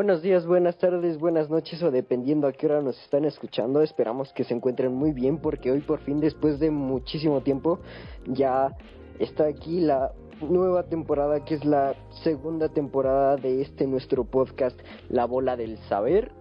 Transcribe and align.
Buenos 0.00 0.22
días, 0.22 0.46
buenas 0.46 0.78
tardes, 0.78 1.18
buenas 1.18 1.50
noches 1.50 1.82
o 1.82 1.90
dependiendo 1.90 2.46
a 2.46 2.54
qué 2.54 2.64
hora 2.64 2.80
nos 2.80 2.98
están 3.02 3.26
escuchando. 3.26 3.82
Esperamos 3.82 4.32
que 4.32 4.44
se 4.44 4.54
encuentren 4.54 4.94
muy 4.94 5.12
bien 5.12 5.36
porque 5.36 5.70
hoy 5.70 5.80
por 5.80 6.00
fin 6.00 6.20
después 6.20 6.58
de 6.58 6.70
muchísimo 6.70 7.42
tiempo 7.42 7.80
ya 8.26 8.74
está 9.18 9.44
aquí 9.44 9.78
la 9.78 10.12
nueva 10.40 10.84
temporada 10.84 11.44
que 11.44 11.56
es 11.56 11.66
la 11.66 11.94
segunda 12.24 12.70
temporada 12.70 13.36
de 13.36 13.60
este 13.60 13.86
nuestro 13.86 14.24
podcast 14.24 14.80
La 15.10 15.26
Bola 15.26 15.54
del 15.58 15.76
Saber. 15.90 16.32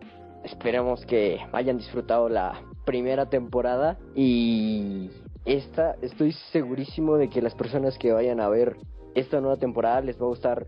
Esperamos 0.45 1.05
que 1.05 1.39
hayan 1.51 1.79
disfrutado 1.79 2.29
la 2.29 2.61
primera 2.85 3.25
temporada 3.25 3.97
y 4.15 5.09
esta 5.43 5.97
estoy 6.01 6.31
segurísimo 6.53 7.17
de 7.17 7.29
que 7.29 7.41
las 7.41 7.55
personas 7.55 7.97
que 7.97 8.13
vayan 8.13 8.39
a 8.39 8.47
ver 8.47 8.77
esta 9.15 9.41
nueva 9.41 9.57
temporada 9.57 9.99
les 9.99 10.17
va 10.17 10.27
a 10.27 10.29
gustar 10.29 10.65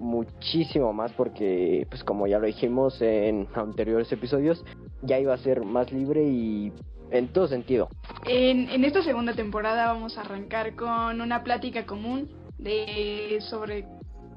muchísimo 0.00 0.92
más 0.92 1.12
porque, 1.12 1.86
pues 1.88 2.04
como 2.04 2.26
ya 2.26 2.38
lo 2.38 2.46
dijimos 2.46 3.00
en 3.00 3.48
anteriores 3.54 4.10
episodios, 4.12 4.64
ya 5.02 5.18
iba 5.18 5.34
a 5.34 5.38
ser 5.38 5.64
más 5.64 5.92
libre 5.92 6.24
y 6.24 6.72
en 7.10 7.28
todo 7.28 7.46
sentido. 7.46 7.88
En, 8.26 8.68
en 8.70 8.84
esta 8.84 9.02
segunda 9.02 9.34
temporada 9.34 9.92
vamos 9.92 10.16
a 10.18 10.22
arrancar 10.22 10.74
con 10.74 11.20
una 11.20 11.42
plática 11.44 11.86
común 11.86 12.30
de 12.58 13.38
sobre 13.40 13.86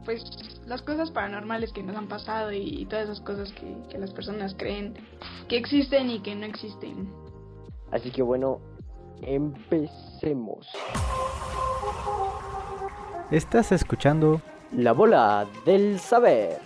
pues 0.04 0.24
las 0.68 0.82
cosas 0.84 1.10
paranormales 1.12 1.74
que 1.74 1.82
nos 1.82 1.96
han 1.96 2.08
pasado 2.08 2.52
y, 2.52 2.86
todas 2.86 3.06
esas 3.06 3.22
cosas 3.22 3.52
que, 3.54 3.76
que 3.90 3.98
las 3.98 4.14
personas 4.14 4.56
creen 4.56 4.94
que 5.50 5.58
existen 5.58 6.10
y 6.10 6.20
que 6.20 6.36
no 6.36 6.46
existen. 6.46 7.10
Así 7.92 8.12
que 8.12 8.22
bueno, 8.22 8.60
empecemos. 9.22 10.70
Estás 13.32 13.72
escuchando 13.72 14.42
la 14.78 14.92
bola 14.92 15.48
del 15.66 16.00
saber. 16.00 16.60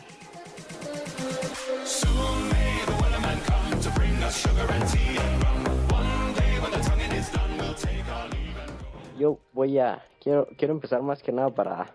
Yo 9.20 9.38
voy 9.54 9.80
a 9.80 10.02
quiero 10.22 10.48
quiero 10.58 10.74
empezar 10.74 11.02
más 11.02 11.22
que 11.22 11.32
nada 11.32 11.50
para 11.50 11.94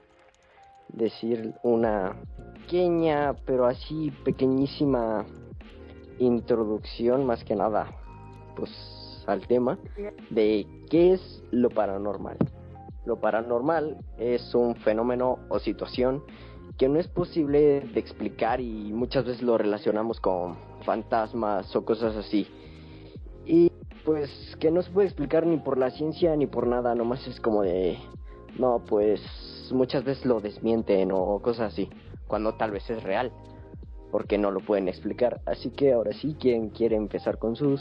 decir 0.88 1.54
una 1.62 2.14
pequeña, 2.60 3.34
pero 3.44 3.66
así 3.66 4.12
pequeñísima 4.24 5.24
introducción 6.18 7.26
más 7.26 7.42
que 7.44 7.56
nada 7.56 7.86
pues 8.54 8.70
al 9.26 9.46
tema 9.46 9.78
de 10.30 10.66
qué 10.90 11.14
es 11.14 11.42
lo 11.50 11.70
paranormal. 11.70 12.36
Lo 13.04 13.16
paranormal 13.20 13.98
es 14.18 14.54
un 14.54 14.76
fenómeno 14.76 15.38
o 15.48 15.58
situación 15.58 16.22
que 16.78 16.88
no 16.88 16.98
es 16.98 17.06
posible 17.06 17.80
de 17.80 18.00
explicar 18.00 18.60
y 18.60 18.92
muchas 18.92 19.24
veces 19.24 19.42
lo 19.42 19.56
relacionamos 19.58 20.20
con 20.20 20.56
fantasmas 20.84 21.74
o 21.76 21.84
cosas 21.84 22.16
así. 22.16 22.48
Y 23.46 23.70
pues 24.04 24.56
que 24.58 24.70
no 24.70 24.82
se 24.82 24.90
puede 24.90 25.06
explicar 25.06 25.46
ni 25.46 25.56
por 25.58 25.78
la 25.78 25.90
ciencia 25.90 26.34
ni 26.36 26.46
por 26.46 26.66
nada, 26.66 26.94
nomás 26.94 27.26
es 27.26 27.40
como 27.40 27.62
de, 27.62 27.98
no, 28.58 28.82
pues 28.86 29.20
muchas 29.72 30.04
veces 30.04 30.24
lo 30.24 30.40
desmienten 30.40 31.10
o 31.12 31.40
cosas 31.40 31.72
así, 31.72 31.88
cuando 32.26 32.54
tal 32.54 32.70
vez 32.70 32.88
es 32.90 33.02
real, 33.02 33.32
porque 34.10 34.38
no 34.38 34.50
lo 34.50 34.60
pueden 34.60 34.88
explicar. 34.88 35.40
Así 35.46 35.70
que 35.70 35.92
ahora 35.92 36.12
sí, 36.12 36.36
quien 36.38 36.70
quiere 36.70 36.96
empezar 36.96 37.38
con 37.38 37.56
sus 37.56 37.80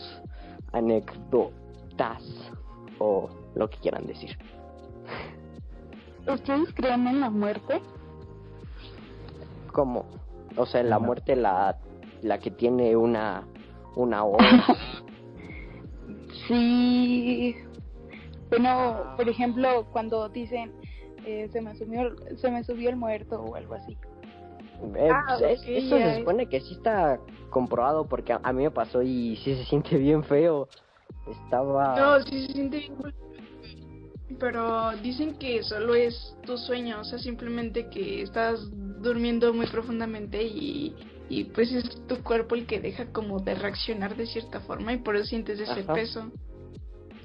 anécdotas 0.72 2.24
o 3.00 3.30
lo 3.56 3.70
que 3.70 3.78
quieran 3.78 4.06
decir. 4.06 4.38
¿Ustedes 6.28 6.74
creen 6.74 7.08
en 7.08 7.20
la 7.20 7.30
muerte? 7.30 7.82
¿Cómo? 9.72 10.06
O 10.56 10.66
sea, 10.66 10.82
en 10.82 10.90
la 10.90 11.00
muerte 11.00 11.36
la, 11.36 11.78
la 12.22 12.40
que 12.40 12.52
tiene 12.52 12.96
una 12.96 13.44
una 13.96 14.24
O. 14.24 14.38
sí. 16.48 17.56
Bueno, 18.50 19.16
por 19.18 19.28
ejemplo, 19.28 19.88
cuando 19.92 20.30
dicen 20.30 20.72
eh, 21.26 21.50
se 21.52 21.62
me 21.62 21.76
subió 21.76 22.16
se 22.38 22.52
me 22.52 22.64
subió 22.64 22.90
el 22.90 22.96
muerto 22.96 23.42
o 23.42 23.56
algo 23.56 23.76
así. 23.76 23.98
Eh, 24.96 25.10
ah, 25.12 25.38
pues, 25.40 25.62
eso 25.66 25.98
se 25.98 26.20
supone 26.20 26.48
que 26.48 26.60
sí 26.60 26.74
está 26.74 27.20
comprobado 27.50 28.06
porque 28.06 28.34
a, 28.34 28.54
mí 28.54 28.64
me 28.64 28.72
pasó 28.72 29.02
y 29.02 29.38
sí 29.38 29.56
se 29.56 29.66
siente 29.66 29.98
bien 29.98 30.24
feo. 30.24 30.68
Estaba. 31.30 31.96
No, 31.96 32.20
sí 32.22 32.48
se 32.48 32.54
siente 32.54 32.80
bien 32.80 32.98
pero 34.40 34.96
dicen 34.98 35.36
que 35.36 35.64
solo 35.64 35.96
es 35.96 36.36
tu 36.46 36.58
sueño, 36.58 37.02
o 37.02 37.04
sea, 37.04 37.20
simplemente 37.20 37.90
que 37.90 38.22
estás 38.22 38.60
durmiendo 39.02 39.54
muy 39.54 39.68
profundamente 39.68 40.44
y, 40.44 40.96
y 41.30 41.46
pues 41.46 41.72
es 41.72 41.90
tu 42.08 42.22
cuerpo 42.24 42.56
el 42.56 42.66
que 42.66 42.80
deja 42.80 43.12
como 43.12 43.40
de 43.40 43.56
reaccionar 43.56 44.16
de 44.16 44.26
cierta 44.26 44.60
forma 44.62 44.94
y 44.94 44.98
por 44.98 45.16
eso 45.16 45.26
sientes 45.26 45.60
ese 45.60 45.84
peso. 45.84 46.32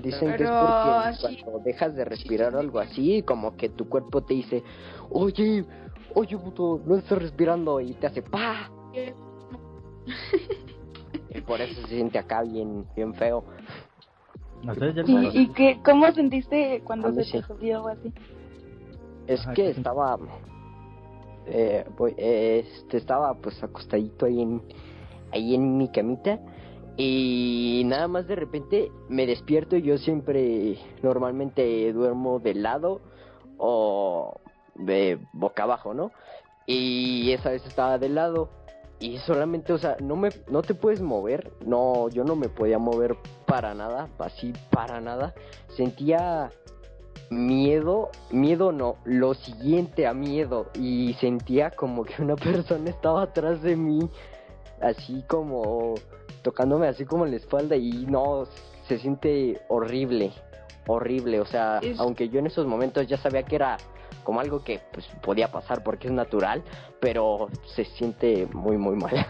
Dicen 0.02 0.36
que 0.36 0.44
es 0.44 0.50
porque 0.50 0.91
cuando 1.20 1.58
dejas 1.64 1.96
de 1.96 2.04
respirar 2.04 2.54
o 2.54 2.60
algo 2.60 2.78
así, 2.78 3.22
como 3.22 3.56
que 3.56 3.69
tu 3.69 3.88
cuerpo 3.88 4.22
te 4.22 4.34
dice, 4.34 4.62
oye, 5.10 5.64
oye 6.14 6.38
puto, 6.38 6.80
no 6.86 6.96
estás 6.96 7.19
respirando 7.19 7.80
y 7.80 7.94
te 7.94 8.06
hace 8.06 8.22
pa. 8.22 8.70
y 11.34 11.40
por 11.40 11.60
eso 11.60 11.82
se 11.82 11.88
siente 11.88 12.19
acá 12.19 12.42
bien, 12.42 12.86
bien 12.94 13.12
feo. 13.14 13.44
¿Y, 15.06 15.42
y 15.42 15.48
qué, 15.52 15.80
cómo 15.84 16.10
sentiste 16.12 16.82
cuando 16.84 17.12
se 17.12 17.24
te 17.24 17.42
subió 17.42 17.84
o 17.84 17.88
así? 17.88 18.12
Es 19.26 19.46
que 19.54 19.70
estaba, 19.70 20.19
eh, 21.46 21.84
este, 22.16 22.96
estaba 22.96 23.34
pues 23.34 23.62
acostadito 23.62 24.26
ahí 24.26 24.42
en, 24.42 24.62
ahí 25.32 25.54
en 25.54 25.76
mi 25.76 25.88
camita 25.91 26.41
y 26.96 27.82
nada 27.86 28.08
más 28.08 28.26
de 28.26 28.34
repente 28.34 28.91
me 29.08 29.26
despierto 29.26 29.76
y 29.76 29.82
yo 29.82 29.98
siempre 29.98 30.78
normalmente 31.02 31.92
duermo 31.92 32.40
de 32.40 32.54
lado 32.54 33.00
o 33.58 34.40
de 34.75 35.19
boca 35.32 35.62
abajo, 35.62 35.94
¿no? 35.94 36.10
Y 36.66 37.30
esa 37.32 37.50
vez 37.50 37.64
estaba 37.66 37.98
de 37.98 38.08
lado 38.08 38.50
y 39.00 39.19
solamente, 39.19 39.72
o 39.72 39.78
sea, 39.78 39.97
no 40.00 40.16
me 40.16 40.31
no 40.48 40.62
te 40.62 40.75
puedes 40.75 41.00
mover, 41.00 41.53
no, 41.64 42.09
yo 42.09 42.25
no 42.25 42.34
me 42.34 42.48
podía 42.48 42.78
mover 42.78 43.16
para 43.47 43.75
nada, 43.75 44.09
así 44.19 44.53
para 44.70 45.00
nada. 45.00 45.34
Sentía 45.76 46.50
miedo, 47.31 48.10
miedo 48.31 48.72
no, 48.72 48.97
lo 49.04 49.34
siguiente 49.34 50.06
a 50.06 50.14
miedo. 50.14 50.70
Y 50.75 51.14
sentía 51.20 51.70
como 51.70 52.04
que 52.04 52.20
una 52.22 52.37
persona 52.37 52.91
estaba 52.91 53.22
atrás 53.22 53.62
de 53.62 53.76
mí, 53.76 54.00
así 54.81 55.22
como 55.28 55.94
tocándome 56.42 56.87
así 56.87 57.04
como 57.04 57.25
en 57.25 57.32
la 57.32 57.37
espalda 57.37 57.76
y 57.76 58.06
no, 58.06 58.47
se 58.87 58.98
siente 58.98 59.60
horrible, 59.69 60.32
horrible, 60.87 61.41
o 61.41 61.47
sea, 61.47 61.81
aunque 61.98 62.28
yo 62.28 62.38
en 62.38 62.47
esos 62.47 62.66
momentos 62.66 63.06
ya 63.06 63.19
sabía 63.19 63.42
que 63.42 63.56
era 63.56 63.76
como 64.28 64.41
algo 64.41 64.62
que 64.62 64.83
pues 64.93 65.06
podía 65.22 65.50
pasar 65.50 65.83
porque 65.83 66.09
es 66.09 66.12
natural, 66.12 66.62
pero 67.00 67.49
se 67.75 67.87
siente 67.87 68.47
muy 68.53 68.77
muy 68.77 68.94
mal. 68.94 69.27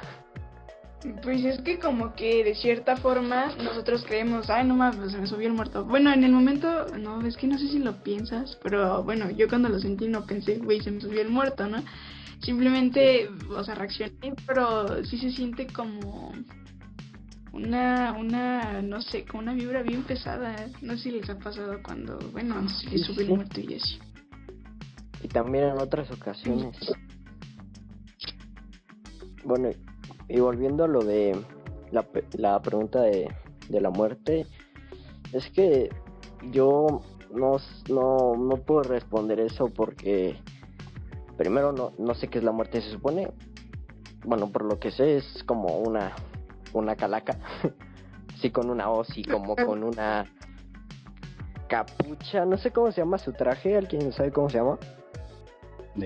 Pues 1.22 1.44
es 1.44 1.60
que 1.60 1.78
como 1.78 2.16
que 2.16 2.42
de 2.42 2.56
cierta 2.56 2.96
forma 2.96 3.54
nosotros 3.62 4.04
creemos, 4.04 4.50
ay 4.50 4.66
no 4.66 4.74
mames, 4.74 5.12
se 5.12 5.18
me 5.18 5.28
subió 5.28 5.46
el 5.46 5.54
muerto. 5.54 5.84
Bueno, 5.84 6.12
en 6.12 6.24
el 6.24 6.32
momento, 6.32 6.86
no, 6.98 7.24
es 7.24 7.36
que 7.36 7.46
no 7.46 7.56
sé 7.56 7.68
si 7.68 7.78
lo 7.78 8.02
piensas, 8.02 8.58
pero 8.60 9.04
bueno, 9.04 9.30
yo 9.30 9.48
cuando 9.48 9.68
lo 9.68 9.78
sentí 9.78 10.08
no 10.08 10.26
pensé, 10.26 10.58
güey, 10.58 10.80
se 10.80 10.90
me 10.90 11.00
subió 11.00 11.20
el 11.20 11.28
muerto, 11.28 11.68
¿no? 11.68 11.80
Simplemente, 12.42 13.28
o 13.56 13.62
sea, 13.62 13.76
reaccioné, 13.76 14.34
pero 14.48 15.04
sí 15.04 15.16
se 15.16 15.30
siente 15.30 15.68
como 15.68 16.32
una, 17.52 18.16
una, 18.18 18.82
no 18.82 19.00
sé, 19.00 19.24
como 19.24 19.44
una 19.44 19.54
vibra 19.54 19.82
bien 19.84 20.02
pesada. 20.02 20.66
No 20.82 20.96
sé 20.96 21.04
si 21.04 21.10
les 21.12 21.30
ha 21.30 21.38
pasado 21.38 21.78
cuando, 21.84 22.18
bueno, 22.32 22.68
se 22.68 22.90
les 22.90 23.02
sube 23.02 23.22
el 23.22 23.28
muerto 23.28 23.60
y 23.60 23.76
así 23.76 24.00
y 25.22 25.28
también 25.28 25.64
en 25.64 25.78
otras 25.78 26.10
ocasiones. 26.10 26.76
Bueno, 29.44 29.70
y 30.28 30.40
volviendo 30.40 30.84
a 30.84 30.88
lo 30.88 31.00
de 31.00 31.36
la, 31.90 32.06
la 32.32 32.60
pregunta 32.60 33.00
de, 33.02 33.34
de 33.68 33.80
la 33.80 33.90
muerte, 33.90 34.46
es 35.32 35.48
que 35.50 35.88
yo 36.50 37.00
no, 37.32 37.56
no, 37.88 38.36
no 38.36 38.56
puedo 38.56 38.82
responder 38.82 39.40
eso 39.40 39.68
porque 39.68 40.36
primero 41.36 41.72
no, 41.72 41.92
no 41.98 42.14
sé 42.14 42.28
qué 42.28 42.38
es 42.38 42.44
la 42.44 42.52
muerte, 42.52 42.80
se 42.80 42.90
supone, 42.90 43.30
bueno, 44.24 44.50
por 44.50 44.64
lo 44.64 44.78
que 44.78 44.90
sé 44.90 45.16
es 45.16 45.44
como 45.44 45.78
una, 45.78 46.12
una 46.72 46.96
calaca, 46.96 47.38
sí 48.40 48.50
con 48.50 48.70
una 48.70 48.90
hoz 48.90 49.08
y 49.16 49.24
como 49.24 49.56
con 49.56 49.82
una 49.82 50.26
capucha, 51.68 52.44
no 52.44 52.56
sé 52.56 52.70
cómo 52.70 52.90
se 52.90 53.02
llama 53.02 53.18
su 53.18 53.32
traje, 53.32 53.76
¿alguien 53.76 54.12
sabe 54.12 54.32
cómo 54.32 54.48
se 54.48 54.58
llama? 54.58 54.78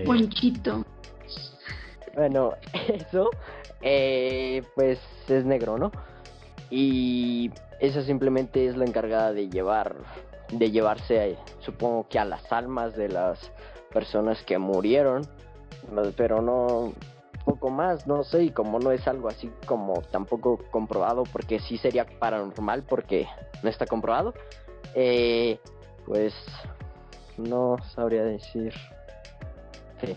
Ponchito. 0.05 0.85
Bueno, 2.15 2.55
eso, 2.89 3.31
eh, 3.81 4.63
pues 4.75 4.99
es 5.29 5.45
negro, 5.45 5.79
¿no? 5.79 5.91
Y 6.71 7.51
esa 7.81 8.03
simplemente 8.03 8.67
es 8.67 8.77
la 8.77 8.85
encargada 8.85 9.33
de 9.33 9.49
llevar, 9.49 9.97
de 10.51 10.71
llevarse, 10.71 11.37
supongo 11.61 12.07
que 12.09 12.19
a 12.19 12.25
las 12.25 12.51
almas 12.53 12.97
de 12.97 13.09
las 13.09 13.39
personas 13.93 14.43
que 14.43 14.59
murieron, 14.59 15.23
pero 16.17 16.41
no, 16.41 16.93
poco 17.45 17.71
más, 17.71 18.07
no 18.07 18.25
sé, 18.25 18.45
y 18.45 18.51
como 18.51 18.79
no 18.79 18.93
es 18.93 19.07
algo 19.07 19.29
así 19.29 19.51
como 19.67 20.01
tampoco 20.11 20.59
comprobado, 20.71 21.25
porque 21.25 21.59
sí 21.59 21.77
sería 21.77 22.07
paranormal, 22.07 22.85
porque 22.85 23.27
no 23.63 23.69
está 23.69 23.87
comprobado, 23.87 24.33
eh, 24.95 25.59
pues 26.07 26.35
no 27.37 27.77
sabría 27.95 28.25
decir. 28.25 28.73
Sí. 30.03 30.17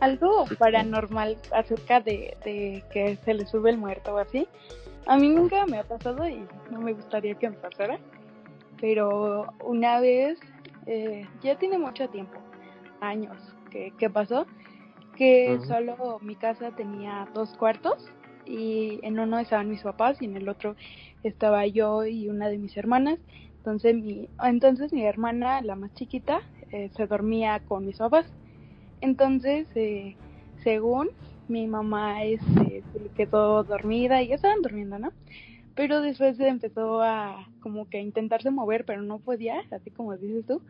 Algo 0.00 0.46
paranormal 0.58 1.36
acerca 1.52 2.00
de, 2.00 2.36
de 2.44 2.82
que 2.92 3.16
se 3.24 3.34
le 3.34 3.46
sube 3.46 3.70
el 3.70 3.78
muerto 3.78 4.14
o 4.14 4.18
así. 4.18 4.48
A 5.06 5.16
mí 5.16 5.28
nunca 5.28 5.64
me 5.66 5.78
ha 5.78 5.84
pasado 5.84 6.28
y 6.28 6.46
no 6.70 6.80
me 6.80 6.92
gustaría 6.92 7.34
que 7.34 7.50
me 7.50 7.56
pasara. 7.56 7.98
Pero 8.80 9.52
una 9.64 10.00
vez, 10.00 10.40
eh, 10.86 11.24
ya 11.42 11.56
tiene 11.56 11.78
mucho 11.78 12.08
tiempo, 12.08 12.40
años 13.00 13.36
que, 13.70 13.92
que 13.96 14.10
pasó, 14.10 14.46
que 15.16 15.56
Ujú. 15.56 15.66
solo 15.66 16.18
mi 16.20 16.34
casa 16.34 16.72
tenía 16.72 17.28
dos 17.32 17.54
cuartos 17.56 18.10
y 18.44 18.98
en 19.04 19.20
uno 19.20 19.38
estaban 19.38 19.68
mis 19.68 19.82
papás 19.82 20.20
y 20.20 20.24
en 20.24 20.36
el 20.36 20.48
otro 20.48 20.74
estaba 21.22 21.64
yo 21.66 22.04
y 22.06 22.28
una 22.28 22.48
de 22.48 22.58
mis 22.58 22.76
hermanas. 22.76 23.20
Entonces 23.58 23.94
mi, 23.94 24.28
entonces 24.42 24.92
mi 24.92 25.04
hermana, 25.04 25.62
la 25.62 25.76
más 25.76 25.94
chiquita, 25.94 26.40
eh, 26.72 26.90
se 26.96 27.06
dormía 27.06 27.60
con 27.60 27.86
mis 27.86 27.98
papás. 27.98 28.26
Entonces, 29.02 29.68
eh, 29.76 30.16
según 30.64 31.10
mi 31.48 31.68
mamá 31.68 32.24
este, 32.24 32.84
se 32.92 33.00
le 33.00 33.10
quedó 33.10 33.64
dormida 33.64 34.22
y 34.22 34.28
ya 34.28 34.36
estaban 34.36 34.62
durmiendo, 34.62 34.98
¿no? 34.98 35.12
Pero 35.76 36.02
después 36.02 36.38
se 36.38 36.48
empezó 36.48 37.02
a 37.02 37.48
como 37.60 37.88
que 37.90 37.98
a 37.98 38.02
intentarse 38.02 38.50
mover, 38.50 38.86
pero 38.86 39.02
no 39.02 39.20
podía, 39.20 39.62
así 39.72 39.90
como 39.90 40.16
dices 40.16 40.46
tú, 40.46 40.62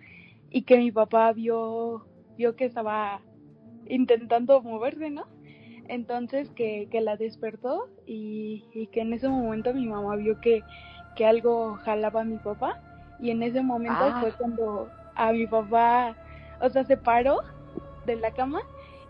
y 0.50 0.62
que 0.62 0.78
mi 0.78 0.92
papá 0.92 1.32
vio, 1.32 2.06
vio 2.38 2.56
que 2.56 2.66
estaba 2.66 3.22
intentando 3.88 4.62
moverse, 4.62 5.10
¿no? 5.10 5.26
Entonces 5.88 6.50
que, 6.50 6.88
que 6.90 7.00
la 7.02 7.16
despertó 7.16 7.88
y, 8.06 8.64
y 8.74 8.88
que 8.88 9.02
en 9.02 9.12
ese 9.14 9.28
momento 9.28 9.74
mi 9.74 9.86
mamá 9.88 10.16
vio 10.16 10.40
que, 10.40 10.62
que 11.16 11.26
algo 11.26 11.74
jalaba 11.84 12.22
a 12.22 12.24
mi 12.24 12.38
papá 12.38 12.80
y 13.20 13.30
en 13.30 13.42
ese 13.42 13.62
momento 13.62 13.98
Ah. 14.00 14.18
fue 14.20 14.32
cuando 14.32 14.88
a 15.16 15.32
mi 15.32 15.46
papá, 15.46 16.16
o 16.60 16.70
sea, 16.70 16.84
se 16.84 16.96
paró 16.96 17.40
de 18.06 18.16
la 18.16 18.32
cama 18.32 18.62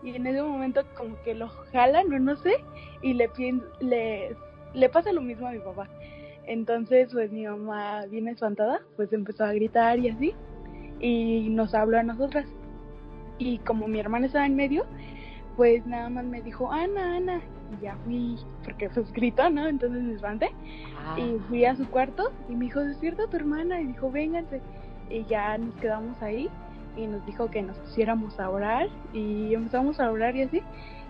y 0.03 0.15
en 0.15 0.27
ese 0.27 0.41
momento 0.41 0.81
como 0.95 1.21
que 1.23 1.33
lo 1.33 1.47
jalan 1.71 2.11
o 2.13 2.19
no 2.19 2.35
sé 2.35 2.63
y 3.01 3.13
le, 3.13 3.29
le, 3.79 4.35
le 4.73 4.89
pasa 4.89 5.11
lo 5.13 5.21
mismo 5.21 5.47
a 5.47 5.51
mi 5.51 5.59
papá. 5.59 5.87
Entonces 6.45 7.09
pues 7.11 7.31
mi 7.31 7.45
mamá 7.45 8.05
bien 8.07 8.27
espantada 8.27 8.81
pues 8.95 9.13
empezó 9.13 9.45
a 9.45 9.53
gritar 9.53 9.99
y 9.99 10.09
así 10.09 10.33
y 10.99 11.47
nos 11.49 11.73
habló 11.73 11.99
a 11.99 12.03
nosotras 12.03 12.47
y 13.37 13.57
como 13.59 13.87
mi 13.87 13.99
hermana 13.99 14.27
estaba 14.27 14.45
en 14.45 14.55
medio 14.55 14.85
pues 15.55 15.85
nada 15.85 16.09
más 16.09 16.25
me 16.25 16.41
dijo 16.41 16.71
Ana, 16.71 17.17
Ana 17.17 17.41
y 17.71 17.83
ya 17.83 17.95
fui 18.03 18.37
porque 18.63 18.89
pues 18.89 19.11
gritó, 19.13 19.49
¿no? 19.49 19.67
Entonces 19.67 20.01
me 20.01 20.13
espanté 20.13 20.49
Ah, 21.05 21.19
y 21.19 21.37
fui 21.49 21.65
a 21.65 21.75
su 21.75 21.85
cuarto 21.89 22.31
y 22.49 22.55
me 22.55 22.65
dijo, 22.65 22.79
despierta 22.79 23.27
tu 23.27 23.35
hermana. 23.35 23.81
Y 23.81 23.87
dijo, 23.87 24.09
vénganse. 24.09 24.61
Y 25.09 25.25
ya 25.25 25.57
nos 25.57 25.75
quedamos 25.75 26.21
ahí 26.21 26.49
y 26.95 27.07
nos 27.07 27.25
dijo 27.25 27.49
que 27.49 27.61
nos 27.61 27.77
pusiéramos 27.77 28.39
a 28.39 28.49
orar 28.49 28.87
y 29.13 29.53
empezamos 29.53 29.99
a 29.99 30.11
orar 30.11 30.35
y 30.35 30.43
así. 30.43 30.61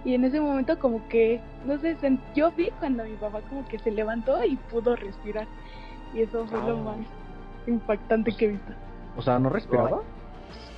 Y 0.05 0.15
en 0.15 0.25
ese 0.25 0.39
momento 0.41 0.77
como 0.79 1.07
que, 1.07 1.39
no 1.65 1.77
sé, 1.79 1.95
yo 2.35 2.51
vi 2.51 2.69
cuando 2.79 3.03
mi 3.05 3.15
papá 3.15 3.41
como 3.49 3.65
que 3.65 3.79
se 3.79 3.91
levantó 3.91 4.43
y 4.43 4.55
pudo 4.57 4.95
respirar. 4.95 5.47
Y 6.13 6.21
eso 6.21 6.45
fue 6.47 6.59
lo 6.61 6.77
Ah. 6.77 6.81
más 6.83 6.97
impactante 7.67 8.31
que 8.35 8.45
he 8.45 8.47
visto. 8.49 8.73
O 9.15 9.21
sea, 9.21 9.39
¿no 9.39 9.49
respiraba? 9.49 10.01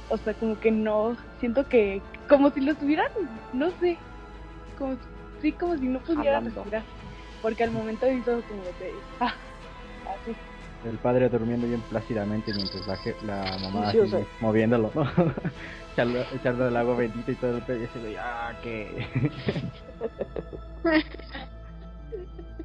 O 0.10 0.18
sea, 0.18 0.34
como 0.36 0.60
que 0.60 0.70
no, 0.72 1.18
siento 1.40 1.68
que, 1.68 2.02
como 2.30 2.52
si 2.52 2.62
lo 2.62 2.74
estuvieran, 2.74 3.08
no 3.54 3.72
sé, 3.80 3.98
como, 4.78 4.96
sí, 5.42 5.52
como 5.54 5.76
si 5.78 5.88
no 5.88 6.00
pudiera 6.00 6.40
respirar. 6.40 6.84
Porque 7.42 7.64
al 7.64 7.72
momento 7.72 8.10
hizo 8.12 8.42
como 8.48 8.62
de, 8.64 8.94
ah, 9.20 9.34
así. 10.22 10.36
El 10.86 10.98
padre 11.00 11.30
durmiendo 11.30 11.66
bien 11.68 11.82
plácidamente 11.90 12.54
mientras 12.54 12.86
la, 12.88 12.96
je- 12.98 13.20
la 13.24 13.58
mamá 13.64 13.92
Sí, 13.92 14.00
o 14.00 14.04
así, 14.04 14.12
sea- 14.12 14.26
moviéndolo, 14.40 14.92
echarle 15.94 16.68
el 16.68 16.78
agua 16.78 16.96
bendita 16.96 17.32
y 17.32 17.36
todo 17.36 17.58
el 17.58 17.64
pedo 17.64 17.80
y 17.82 17.84
así 17.86 18.16
ah, 18.20 18.54
que... 18.62 19.08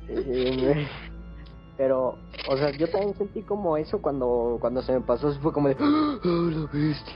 me- 0.08 0.86
Pero, 1.76 2.18
o 2.48 2.56
sea, 2.56 2.70
yo 2.72 2.88
también 2.90 3.14
sentí 3.16 3.42
como 3.42 3.76
eso 3.76 4.02
cuando, 4.02 4.58
cuando 4.60 4.82
se 4.82 4.92
me 4.92 5.00
pasó, 5.00 5.32
fue 5.40 5.52
como 5.52 5.68
de, 5.68 5.76
¡Ah, 5.80 6.18
la 6.22 6.66
bestia! 6.72 7.14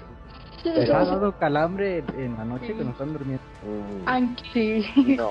¿Les 0.65 0.89
ha 0.89 1.05
dado 1.05 1.33
calambre 1.39 1.99
en 2.17 2.35
la 2.39 2.45
noche 2.47 2.69
Sí. 2.69 2.73
cuando 2.73 2.93
están 2.93 3.13
durmiendo? 3.13 3.45
Sí. 4.55 4.87
no, 5.19 5.31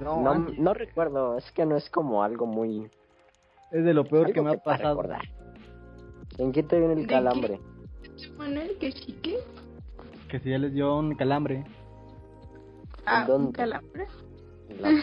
No, 0.00 0.22
no, 0.38 0.46
no 0.56 0.72
recuerdo, 0.74 1.36
es 1.36 1.50
que 1.52 1.66
no 1.66 1.76
es 1.76 1.90
como 1.90 2.22
algo 2.22 2.46
muy... 2.46 2.88
es 3.70 3.84
de 3.84 3.94
lo 3.94 4.04
peor 4.04 4.32
que 4.32 4.40
me 4.42 4.50
ha 4.52 4.56
pasado. 4.58 4.90
recordar. 4.96 5.22
¿En 6.38 6.52
qué 6.52 6.62
te 6.62 6.78
viene 6.78 6.94
el 7.00 7.06
calambre? 7.06 7.60
Manuel, 8.36 8.76
que 8.80 8.92
sí 8.92 9.12
que. 9.22 9.38
Que 10.28 10.38
si 10.40 10.50
ya 10.50 10.58
les 10.58 10.72
dio 10.74 10.96
un 10.96 11.14
calambre. 11.14 11.64
Ah, 13.06 13.26
un 13.28 13.52
calambre. 13.52 14.06
En 14.68 14.82
la. 14.82 14.90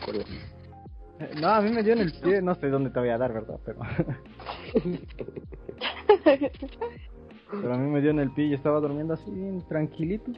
Eh, 1.17 1.31
No, 1.39 1.47
a 1.47 1.61
mí 1.61 1.71
me 1.71 1.81
dio 1.81 1.93
en 1.93 1.99
el 1.99 2.11
pie, 2.11 2.41
no 2.41 2.55
sé 2.55 2.67
dónde 2.69 2.89
te 2.89 2.99
voy 2.99 3.07
a 3.07 3.17
dar, 3.17 3.31
¿verdad? 3.31 3.57
Pero, 3.65 3.79
pero 7.51 7.73
a 7.73 7.77
mí 7.77 7.89
me 7.89 8.01
dio 8.01 8.11
en 8.11 8.19
el 8.19 8.31
pie 8.31 8.47
y 8.47 8.53
estaba 8.53 8.79
durmiendo 8.81 9.13
así 9.13 9.31
bien 9.31 9.61
tranquilito. 9.67 10.31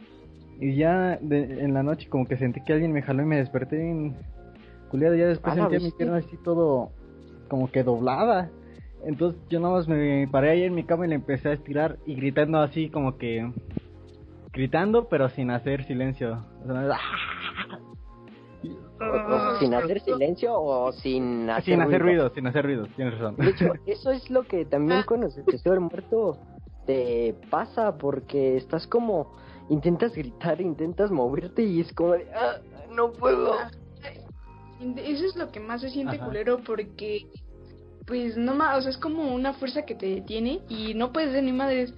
Y 0.60 0.76
ya 0.76 1.18
de- 1.22 1.64
en 1.64 1.74
la 1.74 1.82
noche 1.84 2.08
como 2.10 2.28
que 2.28 2.38
sentí 2.38 2.62
que 2.64 2.74
alguien 2.74 2.92
me 2.92 3.02
jaló 3.02 3.24
y 3.24 3.26
me 3.26 3.38
desperté 3.38 3.90
en 3.90 4.16
culiado. 4.90 5.16
Ya 5.16 5.28
después 5.28 5.54
Ah, 5.54 5.56
la 5.58 5.62
sentía 5.70 5.80
mi 5.80 5.92
pierna 5.92 6.18
así 6.18 6.38
todo 6.44 6.92
como 7.48 7.72
que 7.72 7.84
doblada. 7.84 8.50
Entonces 9.06 9.40
yo 9.50 9.60
nada 9.60 9.76
más 9.76 9.88
me 9.88 10.28
paré 10.32 10.52
ahí 10.52 10.64
en 10.64 10.76
mi 10.76 10.84
cama 10.84 11.06
y 11.06 11.10
le 11.10 11.16
empecé 11.16 11.50
a 11.50 11.54
estirar 11.54 11.98
y 12.06 12.16
gritando 12.16 12.60
así 12.60 12.90
como 12.90 13.18
que... 13.18 13.52
Gritando 14.54 15.08
pero 15.08 15.30
sin 15.30 15.52
hacer 15.52 15.86
silencio. 15.86 16.44
O 16.64 16.68
sea, 16.68 16.90
¡ah! 16.94 17.00
O- 19.00 19.04
o 19.56 19.60
sin 19.60 19.76
hacer 19.76 20.00
silencio 20.02 20.60
o 20.60 20.92
sin 20.92 21.48
hacer 21.52 21.76
sin 21.76 21.82
hacer 21.84 22.02
ruido, 22.02 22.32
sin 22.34 22.48
hacer 22.48 22.66
ruido, 22.66 22.88
tienes 22.96 23.14
razón. 23.20 23.36
De 23.36 23.50
hecho, 23.52 23.72
eso 23.86 24.10
es 24.12 24.28
lo 24.32 24.42
que 24.44 24.66
también 24.66 25.02
Ah. 25.02 25.06
sube 25.30 25.76
el 25.76 25.80
muerto 25.82 26.40
te 26.88 27.36
pasa 27.52 27.96
porque 27.98 28.58
estás 28.58 28.88
como 28.88 29.36
intentas 29.70 30.16
gritar, 30.16 30.60
intentas 30.62 31.12
moverte 31.12 31.62
y 31.64 31.82
es 31.82 31.94
como 31.94 32.14
de 32.14 32.26
"Ah, 32.34 32.56
no 32.92 33.12
puedo. 33.12 33.54
Eso 34.80 35.26
es 35.26 35.36
lo 35.36 35.52
que 35.52 35.60
más 35.60 35.82
se 35.82 35.90
siente 35.90 36.18
Ajá. 36.18 36.26
culero 36.26 36.60
porque, 36.66 37.26
pues, 38.06 38.38
no 38.38 38.54
más, 38.56 38.78
o 38.78 38.82
sea, 38.82 38.92
es 38.92 38.98
como 38.98 39.34
una 39.34 39.54
fuerza 39.54 39.86
que 39.86 39.96
te 39.96 40.06
detiene 40.08 40.62
y 40.70 40.94
no 40.94 41.12
puedes 41.12 41.30
hacer 41.32 41.44
ni 41.44 41.52
madres. 41.52 41.94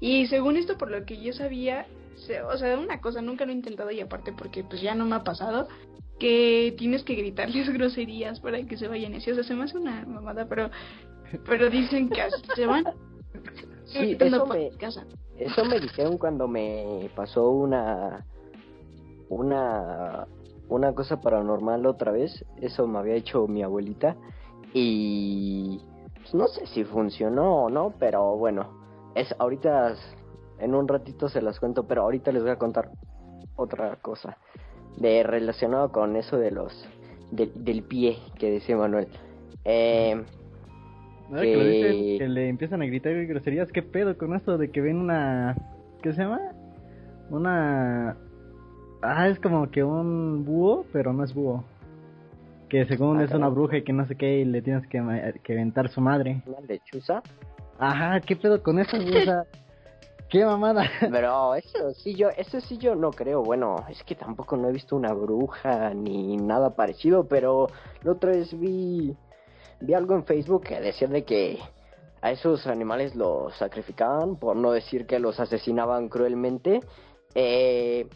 Y 0.00 0.26
según 0.26 0.56
esto, 0.56 0.76
por 0.78 0.90
lo 0.90 1.04
que 1.04 1.20
yo 1.20 1.32
sabía, 1.32 1.86
se- 2.16 2.42
o 2.42 2.56
sea, 2.56 2.78
una 2.78 3.00
cosa, 3.00 3.20
nunca 3.22 3.44
lo 3.44 3.52
he 3.52 3.54
intentado 3.54 3.90
y 3.90 4.00
aparte 4.00 4.32
porque, 4.32 4.64
pues, 4.64 4.80
ya 4.80 4.94
no 4.94 5.04
me 5.04 5.16
ha 5.16 5.24
pasado, 5.24 5.68
que 6.18 6.74
tienes 6.78 7.02
que 7.04 7.14
gritarles 7.14 7.68
groserías 7.74 8.40
para 8.40 8.62
que 8.62 8.76
se 8.76 8.88
vayan 8.88 9.14
así. 9.14 9.30
O 9.30 9.34
sea, 9.34 9.44
se 9.44 9.54
me 9.54 9.64
hace 9.64 9.76
una 9.76 10.04
mamada, 10.06 10.46
pero, 10.46 10.70
pero 11.44 11.68
dicen 11.70 12.08
que 12.08 12.22
así 12.22 12.42
se 12.54 12.66
van. 12.66 12.84
Sí, 13.84 14.16
eso 14.20 14.46
me, 14.46 14.70
casa. 14.78 15.04
eso 15.38 15.64
me 15.64 15.80
dijeron 15.80 16.16
cuando 16.18 16.46
me 16.48 17.10
pasó 17.14 17.50
una 17.50 18.24
una 19.28 20.26
una 20.72 20.94
cosa 20.94 21.20
paranormal 21.20 21.86
otra 21.86 22.12
vez. 22.12 22.44
Eso 22.60 22.86
me 22.86 22.98
había 22.98 23.14
hecho 23.14 23.46
mi 23.46 23.62
abuelita 23.62 24.16
y 24.74 25.80
pues, 26.14 26.34
no 26.34 26.46
sé 26.48 26.66
si 26.66 26.84
funcionó 26.84 27.64
o 27.64 27.70
no, 27.70 27.94
pero 27.98 28.36
bueno, 28.36 28.68
es 29.14 29.34
ahorita 29.38 29.94
en 30.58 30.74
un 30.74 30.88
ratito 30.88 31.28
se 31.28 31.42
las 31.42 31.58
cuento, 31.60 31.86
pero 31.86 32.02
ahorita 32.02 32.32
les 32.32 32.42
voy 32.42 32.52
a 32.52 32.56
contar 32.56 32.90
otra 33.56 33.96
cosa 33.96 34.38
de 34.96 35.22
relacionado 35.22 35.90
con 35.92 36.16
eso 36.16 36.36
de 36.38 36.50
los 36.50 36.86
del, 37.30 37.52
del 37.64 37.82
pie 37.82 38.18
que 38.38 38.50
decía 38.50 38.76
Manuel. 38.76 39.08
Eh, 39.64 40.22
Ahora 41.30 41.42
que 41.42 41.56
lo 41.56 41.64
dices, 41.64 41.94
que- 41.96 42.16
que 42.18 42.28
le 42.28 42.48
empiezan 42.48 42.82
a 42.82 42.86
gritar 42.86 43.14
groserías, 43.26 43.72
¿qué 43.72 43.82
pedo 43.82 44.18
con 44.18 44.34
esto 44.34 44.58
de 44.58 44.70
que 44.70 44.80
ven 44.82 44.98
una... 44.98 45.56
¿Qué 46.02 46.12
se 46.12 46.22
llama? 46.22 46.40
Una... 47.30 48.16
Ah, 49.02 49.28
es 49.28 49.38
como 49.40 49.70
que 49.70 49.82
un 49.82 50.44
búho, 50.44 50.84
pero 50.92 51.12
no 51.12 51.24
es 51.24 51.34
búho. 51.34 51.64
Que 52.68 52.86
según 52.86 53.20
Ah, 53.20 53.24
es 53.24 53.32
una 53.32 53.48
bruja 53.48 53.78
y 53.78 53.84
que 53.84 53.92
no 53.92 54.06
sé 54.06 54.16
qué, 54.16 54.38
y 54.38 54.44
le 54.44 54.62
tienes 54.62 54.86
que, 54.86 55.00
que 55.42 55.52
aventar 55.52 55.88
su 55.90 56.00
madre. 56.00 56.42
una 56.46 56.60
lechuza. 56.60 57.22
Ajá, 57.78 58.20
¿qué 58.20 58.36
pedo 58.36 58.62
con 58.62 58.78
eso, 58.78 58.96
güey? 58.96 59.16
O 59.16 59.24
sea, 59.24 59.44
¿Qué 60.30 60.46
mamada? 60.46 60.88
Pero 60.98 61.54
eso 61.54 61.92
sí 61.92 62.14
yo, 62.14 62.30
eso 62.30 62.58
sí 62.60 62.78
yo 62.78 62.94
no 62.94 63.10
creo. 63.10 63.42
Bueno, 63.42 63.76
es 63.90 64.02
que 64.04 64.14
tampoco 64.14 64.56
no 64.56 64.70
he 64.70 64.72
visto 64.72 64.96
una 64.96 65.12
bruja 65.12 65.92
ni 65.92 66.38
nada 66.38 66.74
parecido, 66.74 67.28
pero 67.28 67.66
la 68.02 68.12
otra 68.12 68.30
vez 68.30 68.58
vi 68.58 69.14
vi 69.80 69.94
algo 69.94 70.14
en 70.14 70.24
Facebook 70.24 70.62
que 70.62 70.80
decía 70.80 71.08
de 71.08 71.24
que 71.24 71.58
a 72.22 72.30
esos 72.30 72.66
animales 72.66 73.14
los 73.14 73.54
sacrificaban, 73.56 74.36
por 74.36 74.56
no 74.56 74.72
decir 74.72 75.06
que 75.06 75.18
los 75.18 75.38
asesinaban 75.38 76.08
cruelmente, 76.08 76.80
eh, 77.34 78.06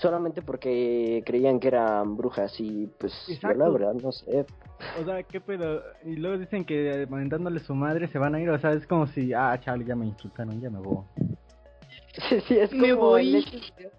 solamente 0.00 0.42
porque 0.42 1.22
creían 1.26 1.60
que 1.60 1.68
eran 1.68 2.16
brujas 2.16 2.58
y 2.58 2.86
pues 2.98 3.12
yo 3.26 3.32
la 3.32 3.34
Exacto. 3.54 3.72
verdad 3.72 3.94
no 3.94 4.12
sé. 4.12 4.46
O 5.00 5.04
sea, 5.04 5.22
qué 5.22 5.40
pedo. 5.40 5.82
Y 6.04 6.16
luego 6.16 6.38
dicen 6.38 6.64
que 6.64 7.06
mandándole 7.10 7.60
su 7.60 7.74
madre 7.74 8.08
se 8.08 8.18
van 8.18 8.34
a 8.34 8.40
ir. 8.40 8.48
O 8.50 8.58
sea, 8.58 8.72
es 8.72 8.86
como 8.86 9.06
si, 9.06 9.32
ah, 9.34 9.58
chale, 9.60 9.84
ya 9.84 9.94
me 9.94 10.06
insultaron, 10.06 10.60
ya 10.60 10.70
me 10.70 10.80
voy. 10.80 11.04
Sí, 12.46 12.58
es 12.58 12.72
Me 12.72 12.90
como 12.94 13.10
voy. 13.10 13.36
el 13.36 13.44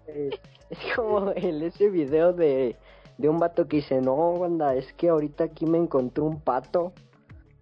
de- 0.06 0.38
es 0.70 0.78
como 0.96 1.30
el 1.32 1.62
ese 1.62 1.88
video 1.88 2.32
de, 2.32 2.76
de 3.18 3.28
un 3.28 3.38
vato 3.38 3.66
que 3.68 3.76
dice, 3.76 4.00
no, 4.00 4.38
banda, 4.38 4.74
es 4.74 4.92
que 4.94 5.08
ahorita 5.08 5.44
aquí 5.44 5.66
me 5.66 5.78
encontré 5.78 6.22
un 6.22 6.40
pato 6.40 6.92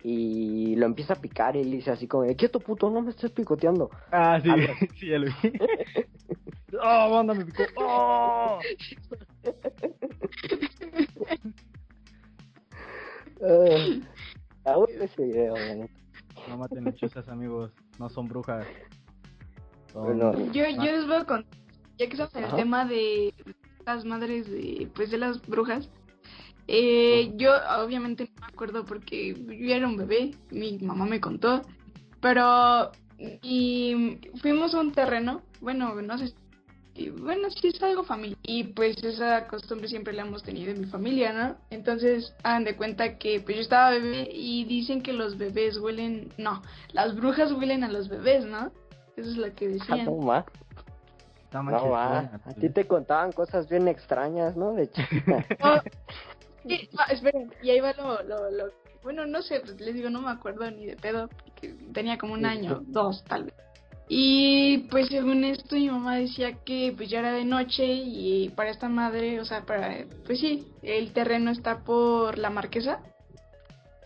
y 0.03 0.77
lo 0.77 0.87
empieza 0.87 1.15
a 1.15 1.21
picar 1.21 1.57
y 1.57 1.65
le 1.65 1.77
dice 1.77 1.91
así 1.91 2.07
como, 2.07 2.25
quieto 2.37 2.61
puto, 2.61 2.91
no 2.91 3.03
me 3.03 3.11
estés 3.11 3.31
picoteando. 3.33 3.91
Ah, 4.11 4.41
sí, 4.43 4.49
Algo 4.49 4.73
sí, 4.99 5.07
ya 5.09 5.19
lo 5.19 5.27
vi. 5.27 5.33
¡Oh, 6.83 7.11
banda, 7.11 7.35
me 7.35 7.45
picó! 7.45 7.65
¡Oh! 7.77 8.61
Uh, 13.41 14.01
ah, 14.65 14.77
ese 15.01 15.25
video. 15.25 15.55
No 16.49 16.59
maten 16.59 16.87
hechizas, 16.89 17.29
amigos. 17.29 17.73
No 17.99 18.09
son 18.09 18.29
brujas. 18.29 18.67
Son- 19.93 20.05
Bueno, 20.05 20.33
Yo, 20.53 20.65
yo 20.69 20.93
les 20.93 21.07
voy 21.07 21.17
a 21.17 21.25
contar, 21.25 21.59
ya 21.99 22.07
que 22.07 22.13
estamos 22.13 22.35
en 22.37 22.45
el 22.45 22.55
tema 22.55 22.85
de 22.85 23.35
las 23.87 24.05
madres 24.05 24.49
de, 24.51 24.89
pues 24.95 25.11
de 25.11 25.19
las 25.19 25.41
brujas, 25.43 25.91
eh, 26.69 27.33
yo 27.37 27.51
obviamente 27.85 28.30
acuerdo 28.61 28.85
porque 28.85 29.33
yo 29.35 29.75
era 29.75 29.89
un 29.89 29.97
bebé, 29.97 30.33
mi 30.51 30.77
mamá 30.81 31.07
me 31.07 31.19
contó, 31.19 31.63
pero 32.21 32.93
y 33.41 34.19
fuimos 34.43 34.75
a 34.75 34.81
un 34.81 34.93
terreno, 34.93 35.41
bueno, 35.63 35.95
no 36.03 36.19
sé, 36.19 36.35
si- 36.95 37.09
bueno, 37.09 37.49
sí 37.51 37.69
es 37.69 37.83
algo 37.83 38.05
familiar, 38.05 38.39
y 38.43 38.65
pues 38.65 39.03
esa 39.03 39.47
costumbre 39.47 39.89
siempre 39.89 40.13
la 40.13 40.23
hemos 40.27 40.43
tenido 40.43 40.73
en 40.73 40.81
mi 40.83 40.87
familia, 40.89 41.33
¿no? 41.33 41.57
Entonces, 41.71 42.35
hagan 42.43 42.65
de 42.65 42.77
cuenta 42.77 43.17
que 43.17 43.41
pues 43.41 43.57
yo 43.57 43.63
estaba 43.63 43.93
bebé 43.93 44.29
y 44.31 44.65
dicen 44.65 45.01
que 45.03 45.15
los 45.15 45.39
bebés 45.39 45.79
huelen, 45.79 46.29
no, 46.37 46.63
las 46.93 47.17
brujas 47.17 47.53
huelen 47.53 47.83
a 47.83 47.89
los 47.89 48.11
bebés, 48.11 48.45
¿no? 48.45 48.73
Eso 49.17 49.31
es 49.31 49.37
lo 49.39 49.55
que 49.55 49.69
ah, 49.69 49.71
decían. 49.71 50.05
no, 50.05 50.17
ma, 50.19 50.45
Está 51.45 51.63
no, 51.63 51.71
ma. 51.71 51.73
machistona, 51.73 52.41
A 52.45 52.53
ti 52.53 52.69
te 52.69 52.87
contaban 52.87 53.33
cosas 53.33 53.71
bien 53.71 53.89
extrañas, 53.89 54.55
¿no? 54.55 54.75
De 54.75 54.91
chiquita. 54.93 55.47
Oh, 55.63 55.81
sí, 56.69 56.89
ah, 56.99 57.07
esperen, 57.13 57.53
y 57.63 57.71
ahí 57.71 57.81
va 57.81 57.93
lo, 57.95 58.23
lo, 58.23 58.51
lo- 58.51 58.73
Bueno, 59.03 59.27
no 59.27 59.43
sé, 59.43 59.61
pues 59.61 59.81
les 59.81 59.95
digo, 59.95 60.11
no 60.11 60.21
me 60.21 60.31
acuerdo 60.31 60.71
ni 60.71 60.87
de 60.87 60.97
pedo, 60.97 61.29
porque 61.45 61.75
tenía 61.93 62.19
como 62.19 62.35
un 62.35 62.45
año, 62.47 62.83
dos 62.87 63.25
tal 63.25 63.45
vez. 63.45 63.55
Y 64.13 64.79
pues 64.91 65.07
según 65.09 65.45
esto 65.45 65.77
mi 65.77 65.89
mamá 65.89 66.17
decía 66.17 66.55
que 66.65 66.93
pues 66.97 67.09
ya 67.09 67.21
era 67.21 67.33
de 67.33 67.45
noche 67.45 67.85
y 67.87 68.49
para 68.51 68.71
esta 68.71 68.89
madre, 68.89 69.39
o 69.41 69.45
sea, 69.45 69.65
para, 69.65 70.05
pues 70.27 70.41
sí, 70.41 70.67
el 70.83 71.13
terreno 71.13 71.51
está 71.53 71.79
por 71.85 72.37
la 72.37 72.51
marquesa. 72.51 73.01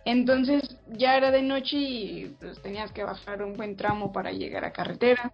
Entonces 0.04 0.76
ya 0.92 1.16
era 1.16 1.30
de 1.30 1.42
noche 1.42 1.76
y 1.78 2.36
pues 2.38 2.60
tenías 2.60 2.92
que 2.92 3.02
bajar 3.04 3.42
un 3.42 3.54
buen 3.54 3.76
tramo 3.76 4.12
para 4.12 4.32
llegar 4.32 4.64
a 4.64 4.72
carretera. 4.72 5.32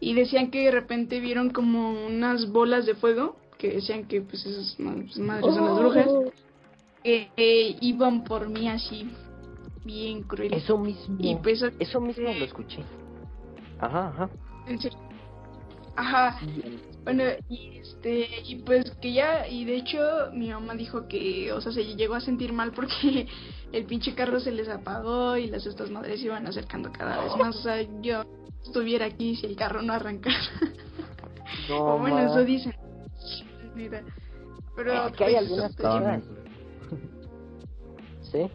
Y 0.00 0.14
decían 0.14 0.50
que 0.50 0.64
de 0.64 0.70
repente 0.70 1.20
vieron 1.20 1.50
como 1.50 2.06
unas 2.06 2.50
bolas 2.50 2.86
de 2.86 2.94
fuego, 2.94 3.36
que 3.58 3.68
decían 3.70 4.06
que 4.06 4.20
pues 4.22 4.44
esas 4.46 4.78
ma- 4.80 4.94
madres 5.18 5.54
son 5.54 5.64
las 5.66 5.78
brujas, 5.78 6.06
que 7.06 7.30
eh, 7.36 7.76
iban 7.82 8.24
por 8.24 8.48
mí 8.48 8.68
así, 8.68 9.08
bien 9.84 10.24
cruel. 10.24 10.52
Eso 10.52 10.76
mismo. 10.76 11.16
Y 11.20 11.36
pues 11.36 11.64
Eso 11.78 12.00
mismo 12.00 12.24
lo 12.24 12.44
escuché. 12.44 12.82
Ajá, 13.78 14.08
ajá. 14.08 14.30
en 14.66 14.80
serio. 14.80 14.98
Ajá, 15.94 16.38
Bueno, 17.04 17.22
y 17.48 17.78
este, 17.78 18.28
y 18.44 18.56
pues 18.56 18.90
que 19.00 19.12
ya, 19.12 19.46
y 19.48 19.64
de 19.64 19.76
hecho 19.76 19.98
mi 20.32 20.50
mamá 20.50 20.74
dijo 20.74 21.06
que, 21.06 21.52
o 21.52 21.60
sea, 21.60 21.70
se 21.72 21.84
llegó 21.94 22.16
a 22.16 22.20
sentir 22.20 22.52
mal 22.52 22.72
porque 22.72 23.28
el 23.72 23.84
pinche 23.84 24.14
carro 24.14 24.40
se 24.40 24.50
les 24.50 24.68
apagó 24.68 25.36
y 25.36 25.46
las 25.46 25.64
estas 25.64 25.90
madres 25.90 26.20
se 26.20 26.26
iban 26.26 26.46
acercando 26.46 26.90
cada 26.90 27.22
vez 27.22 27.36
más, 27.36 27.56
o 27.56 27.62
sea, 27.62 27.80
yo 28.02 28.24
estuviera 28.64 29.06
aquí 29.06 29.36
si 29.36 29.46
el 29.46 29.54
carro 29.56 29.80
no 29.80 29.92
arrancara. 29.92 30.36
No, 31.68 31.76
o 31.94 31.98
bueno, 31.98 32.16
ma. 32.16 32.24
eso 32.24 32.44
dicen. 32.44 32.74
Mira. 33.76 34.02
Pero 34.74 35.06
Es 35.06 35.12
que 35.12 35.24
hay 35.24 35.34
pues, 35.34 35.44
algunas 35.44 35.70
este, 35.70 35.82
cosas. 35.82 36.22
¿Sí? 38.32 38.50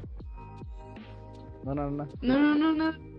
No, 1.63 1.75
no, 1.75 1.90
no. 1.90 2.08
No, 2.22 2.40
no, 2.40 2.56
no, 2.56 2.74
no. 2.74 3.12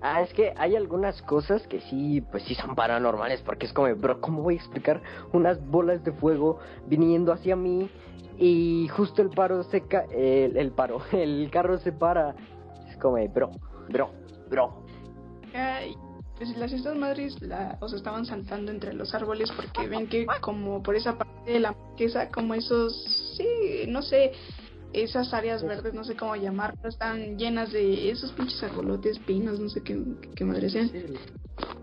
Ah, 0.00 0.22
es 0.22 0.32
que 0.32 0.52
hay 0.56 0.76
algunas 0.76 1.20
cosas 1.22 1.66
que 1.66 1.80
sí, 1.80 2.20
pues 2.30 2.44
sí 2.44 2.54
son 2.54 2.76
paranormales, 2.76 3.42
porque 3.42 3.66
es 3.66 3.72
como, 3.72 3.92
bro, 3.96 4.20
¿cómo 4.20 4.42
voy 4.42 4.54
a 4.54 4.58
explicar 4.58 5.02
unas 5.32 5.64
bolas 5.70 6.04
de 6.04 6.12
fuego 6.12 6.58
viniendo 6.86 7.32
hacia 7.32 7.56
mí 7.56 7.90
y 8.38 8.86
justo 8.88 9.22
el 9.22 9.30
paro 9.30 9.64
se 9.64 9.80
ca 9.88 10.04
el, 10.12 10.56
el 10.56 10.70
paro, 10.70 11.00
el 11.12 11.48
carro 11.50 11.78
se 11.78 11.92
para? 11.92 12.36
Es 12.88 12.96
como, 12.98 13.16
bro, 13.28 13.50
bro, 13.88 14.10
bro. 14.48 14.84
Ay, 15.52 15.96
pues 16.36 16.56
las 16.56 16.72
estas 16.72 16.96
madres 16.96 17.40
la, 17.42 17.76
o 17.80 17.88
sea, 17.88 17.98
estaban 17.98 18.24
saltando 18.24 18.70
entre 18.70 18.92
los 18.92 19.12
árboles 19.12 19.50
porque 19.50 19.88
ven 19.88 20.06
que 20.06 20.26
como 20.40 20.80
por 20.80 20.94
esa 20.94 21.18
parte 21.18 21.52
de 21.52 21.58
la 21.58 21.72
marquesa, 21.72 22.30
como 22.30 22.54
esos, 22.54 23.34
sí, 23.36 23.84
no 23.88 24.02
sé, 24.02 24.30
esas 24.92 25.32
áreas 25.34 25.62
verdes, 25.62 25.94
no 25.94 26.04
sé 26.04 26.16
cómo 26.16 26.36
llamarlas, 26.36 26.94
están 26.94 27.38
llenas 27.38 27.72
de 27.72 28.10
esos 28.10 28.32
pinches 28.32 28.62
arbolotes, 28.62 29.18
pinos, 29.20 29.60
no 29.60 29.68
sé 29.68 29.82
qué, 29.82 30.00
qué 30.34 30.44
madre 30.44 30.70
sean. 30.70 30.90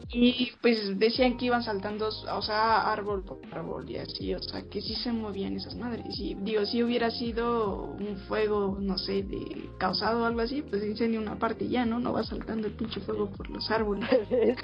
Y 0.10 0.52
pues 0.62 0.98
decían 0.98 1.36
que 1.38 1.46
iban 1.46 1.64
saltando, 1.64 2.08
o 2.08 2.42
sea, 2.42 2.92
árbol 2.92 3.24
por 3.24 3.40
árbol 3.52 3.90
y 3.90 3.98
así, 3.98 4.34
o 4.34 4.40
sea, 4.40 4.64
que 4.70 4.82
sí 4.82 4.96
se 4.96 5.12
movían 5.12 5.56
esas 5.56 5.76
madres. 5.76 6.18
Y 6.20 6.36
digo, 6.36 6.66
si 6.66 6.84
hubiera 6.84 7.12
sido 7.12 7.84
un 7.86 8.18
fuego, 8.28 8.78
no 8.80 8.98
sé, 8.98 9.24
de 9.24 9.70
causado 9.78 10.22
o 10.24 10.26
algo 10.26 10.42
así, 10.42 10.62
pues 10.62 10.84
incendia 10.84 11.20
una 11.20 11.38
parte 11.38 11.66
y 11.66 11.70
ya, 11.70 11.86
¿no? 11.86 12.00
No 12.00 12.14
va 12.14 12.24
saltando 12.24 12.68
el 12.68 12.74
pinche 12.74 13.02
fuego 13.02 13.30
por 13.30 13.50
los 13.50 13.70
árboles. 13.70 14.10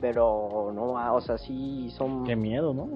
Pero 0.00 0.72
no, 0.74 1.14
o 1.14 1.20
sea, 1.22 1.38
sí 1.38 1.88
son... 1.96 2.24
Qué 2.24 2.36
miedo, 2.36 2.74
¿no? 2.74 2.90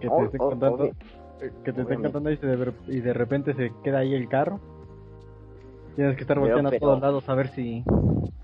Que 0.00 0.08
te 0.08 0.14
Oh, 0.14 0.24
estén 0.24 0.40
oh, 0.40 0.48
contando, 0.50 0.82
obvio. 0.84 0.94
que 1.38 1.46
te 1.46 1.46
estén 1.70 1.84
Obviamente. 1.86 2.02
contando 2.12 2.30
y, 2.30 2.36
se 2.36 2.46
de, 2.46 2.72
y 2.88 3.00
de 3.00 3.12
repente 3.12 3.54
se 3.54 3.72
queda 3.84 3.98
ahí 3.98 4.14
el 4.14 4.28
carro. 4.28 4.58
Tienes 5.96 6.16
que 6.16 6.22
estar 6.22 6.36
Pero- 6.36 6.46
volteando 6.46 6.70
pero- 6.70 6.76
a 6.86 6.88
todos 6.88 7.00
lados 7.00 7.28
a 7.28 7.34
ver 7.34 7.48
si 7.48 7.84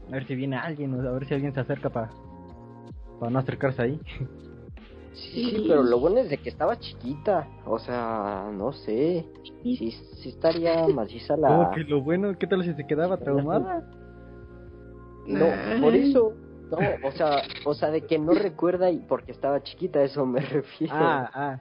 a 0.09 0.13
ver 0.13 0.25
si 0.27 0.35
viene 0.37 0.57
alguien, 0.57 0.95
o 0.95 1.09
a 1.09 1.13
ver 1.13 1.27
si 1.27 1.35
alguien 1.35 1.53
se 1.53 1.61
acerca 1.61 1.91
para 1.91 2.11
para 3.19 3.31
no 3.31 3.39
acercarse 3.39 3.83
ahí. 3.83 4.01
Sí, 5.15 5.51
sí, 5.51 5.65
pero 5.67 5.83
lo 5.83 5.99
bueno 5.99 6.19
es 6.19 6.29
de 6.29 6.37
que 6.37 6.51
estaba 6.51 6.79
chiquita, 6.79 7.49
o 7.65 7.79
sea, 7.79 8.51
no 8.53 8.73
sé, 8.73 9.25
sí, 9.63 9.91
sí 10.21 10.29
estaría 10.29 10.87
maciza 10.89 11.39
la... 11.39 11.49
Como 11.49 11.71
que 11.71 11.85
lo 11.85 12.03
bueno, 12.03 12.37
¿qué 12.39 12.47
tal 12.47 12.63
si 12.63 12.75
se 12.75 12.87
quedaba 12.87 13.17
traumada? 13.17 13.83
No, 15.27 15.47
por 15.81 15.95
eso, 15.95 16.35
no, 16.71 16.79
o 17.09 17.13
sea, 17.13 17.43
o 17.65 17.75
sea, 17.75 17.91
de 17.91 18.03
que 18.03 18.19
no 18.19 18.33
recuerda 18.33 18.91
y 18.91 18.99
porque 18.99 19.33
estaba 19.33 19.63
chiquita, 19.63 20.03
eso 20.03 20.27
me 20.27 20.41
refiero. 20.41 20.95
Ah, 20.95 21.31
ah. 21.35 21.61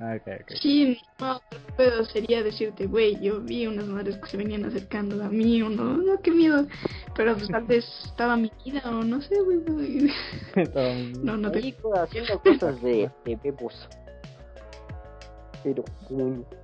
Ah, 0.00 0.16
ok, 0.16 0.26
ok. 0.42 0.50
Sí, 0.60 0.98
no, 1.20 1.40
pero 1.76 2.04
sería 2.04 2.42
decirte, 2.42 2.86
güey, 2.86 3.20
yo 3.20 3.40
vi 3.40 3.68
unas 3.68 3.86
madres 3.86 4.16
que 4.18 4.26
se 4.30 4.36
venían 4.36 4.64
acercando 4.64 5.22
a 5.22 5.28
mí, 5.28 5.62
o 5.62 5.68
no, 5.68 5.96
no, 5.96 6.20
qué 6.20 6.32
miedo. 6.32 6.66
Pero 7.14 7.34
pues 7.34 7.46
tal 7.48 7.64
vez 7.64 7.84
estaba 8.04 8.36
mi 8.36 8.50
vida, 8.64 8.82
o 8.86 9.04
no 9.04 9.20
sé, 9.22 9.40
güey. 9.40 9.58
güey. 9.58 10.10
Estaba 10.56 10.88
muy- 10.92 11.12
No, 11.22 11.36
no 11.36 11.52
te... 11.52 11.76
Haciendo 11.94 12.40
cosas 12.40 12.82
de, 12.82 13.10
de 13.24 13.36
bebos. 13.36 13.88
Pero, 15.62 15.84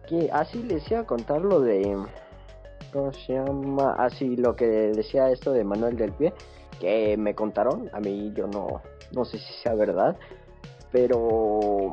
¿qué? 0.09 0.29
Así 0.33 0.61
les 0.65 0.91
iba 0.91 1.01
a 1.01 1.07
contar 1.07 1.41
lo 1.41 1.61
de... 1.61 1.97
¿Cómo 2.93 3.13
se 3.13 3.35
llama? 3.35 3.95
Así 3.99 4.35
lo 4.37 4.57
que 4.57 4.67
decía 4.67 5.31
esto 5.31 5.53
de 5.53 5.63
Manuel 5.63 5.97
del 5.97 6.11
Pie, 6.13 6.33
que 6.81 7.17
me 7.17 7.35
contaron, 7.35 7.91
a 7.93 8.01
mí 8.01 8.33
yo 8.35 8.47
no, 8.47 8.83
no 9.13 9.25
sé 9.25 9.39
si 9.39 9.53
sea 9.63 9.75
verdad, 9.75 10.17
pero... 10.91 11.93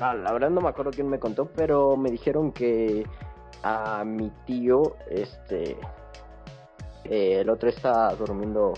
Ah, 0.00 0.14
la 0.14 0.32
verdad 0.32 0.50
no 0.50 0.60
me 0.60 0.68
acuerdo 0.68 0.92
quién 0.92 1.08
me 1.08 1.18
contó, 1.18 1.46
pero 1.46 1.96
me 1.96 2.10
dijeron 2.10 2.52
que 2.52 3.04
a 3.62 4.04
mi 4.04 4.30
tío, 4.46 4.96
este... 5.10 5.76
eh, 7.04 7.40
el 7.40 7.50
otro 7.50 7.68
estaba 7.68 8.14
durmiendo... 8.14 8.74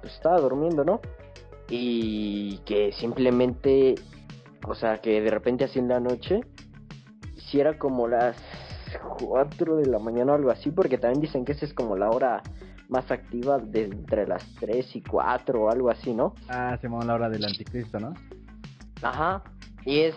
Pues 0.00 0.14
estaba 0.14 0.38
durmiendo, 0.38 0.84
¿no? 0.84 1.00
y 1.68 2.58
que 2.58 2.92
simplemente, 2.92 3.94
o 4.66 4.74
sea, 4.74 4.98
que 4.98 5.20
de 5.20 5.30
repente 5.30 5.64
así 5.64 5.78
en 5.78 5.88
la 5.88 6.00
noche, 6.00 6.40
si 7.36 7.60
era 7.60 7.78
como 7.78 8.08
las 8.08 8.36
4 9.18 9.76
de 9.76 9.86
la 9.86 9.98
mañana 9.98 10.32
o 10.32 10.34
algo 10.36 10.50
así, 10.50 10.70
porque 10.70 10.98
también 10.98 11.20
dicen 11.20 11.44
que 11.44 11.52
esa 11.52 11.66
es 11.66 11.74
como 11.74 11.96
la 11.96 12.10
hora 12.10 12.42
más 12.88 13.10
activa 13.10 13.58
de 13.58 13.84
entre 13.84 14.26
las 14.26 14.44
3 14.60 14.96
y 14.96 15.02
4 15.02 15.62
o 15.62 15.70
algo 15.70 15.90
así, 15.90 16.14
¿no? 16.14 16.34
Ah, 16.48 16.76
se 16.80 16.86
llamó 16.86 17.02
la 17.02 17.14
hora 17.14 17.28
del 17.28 17.44
anticristo, 17.44 18.00
¿no? 18.00 18.14
Ajá. 19.02 19.42
Y 19.84 20.00
es 20.00 20.14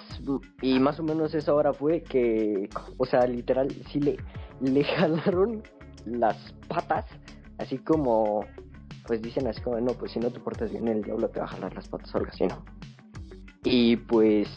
y 0.62 0.80
más 0.80 1.00
o 1.00 1.04
menos 1.04 1.34
esa 1.34 1.54
hora 1.54 1.74
fue 1.74 2.02
que, 2.02 2.70
o 2.98 3.06
sea, 3.06 3.26
literal 3.26 3.70
sí 3.92 4.00
le 4.00 4.18
le 4.60 4.84
jalaron 4.96 5.64
las 6.06 6.38
patas, 6.68 7.06
así 7.58 7.78
como 7.78 8.46
pues 9.06 9.22
dicen 9.22 9.48
así 9.48 9.62
como, 9.62 9.80
no, 9.80 9.94
pues 9.94 10.12
si 10.12 10.20
no 10.20 10.32
te 10.32 10.40
portas 10.40 10.72
bien, 10.72 10.88
el 10.88 11.02
diablo 11.02 11.30
te 11.30 11.40
va 11.40 11.46
a 11.46 11.50
jalar 11.50 11.74
las 11.74 11.88
patas 11.90 12.14
o 12.14 12.18
algo 12.20 12.30
así, 12.32 12.46
¿no? 12.46 12.64
Y 13.64 13.98
pues 13.98 14.48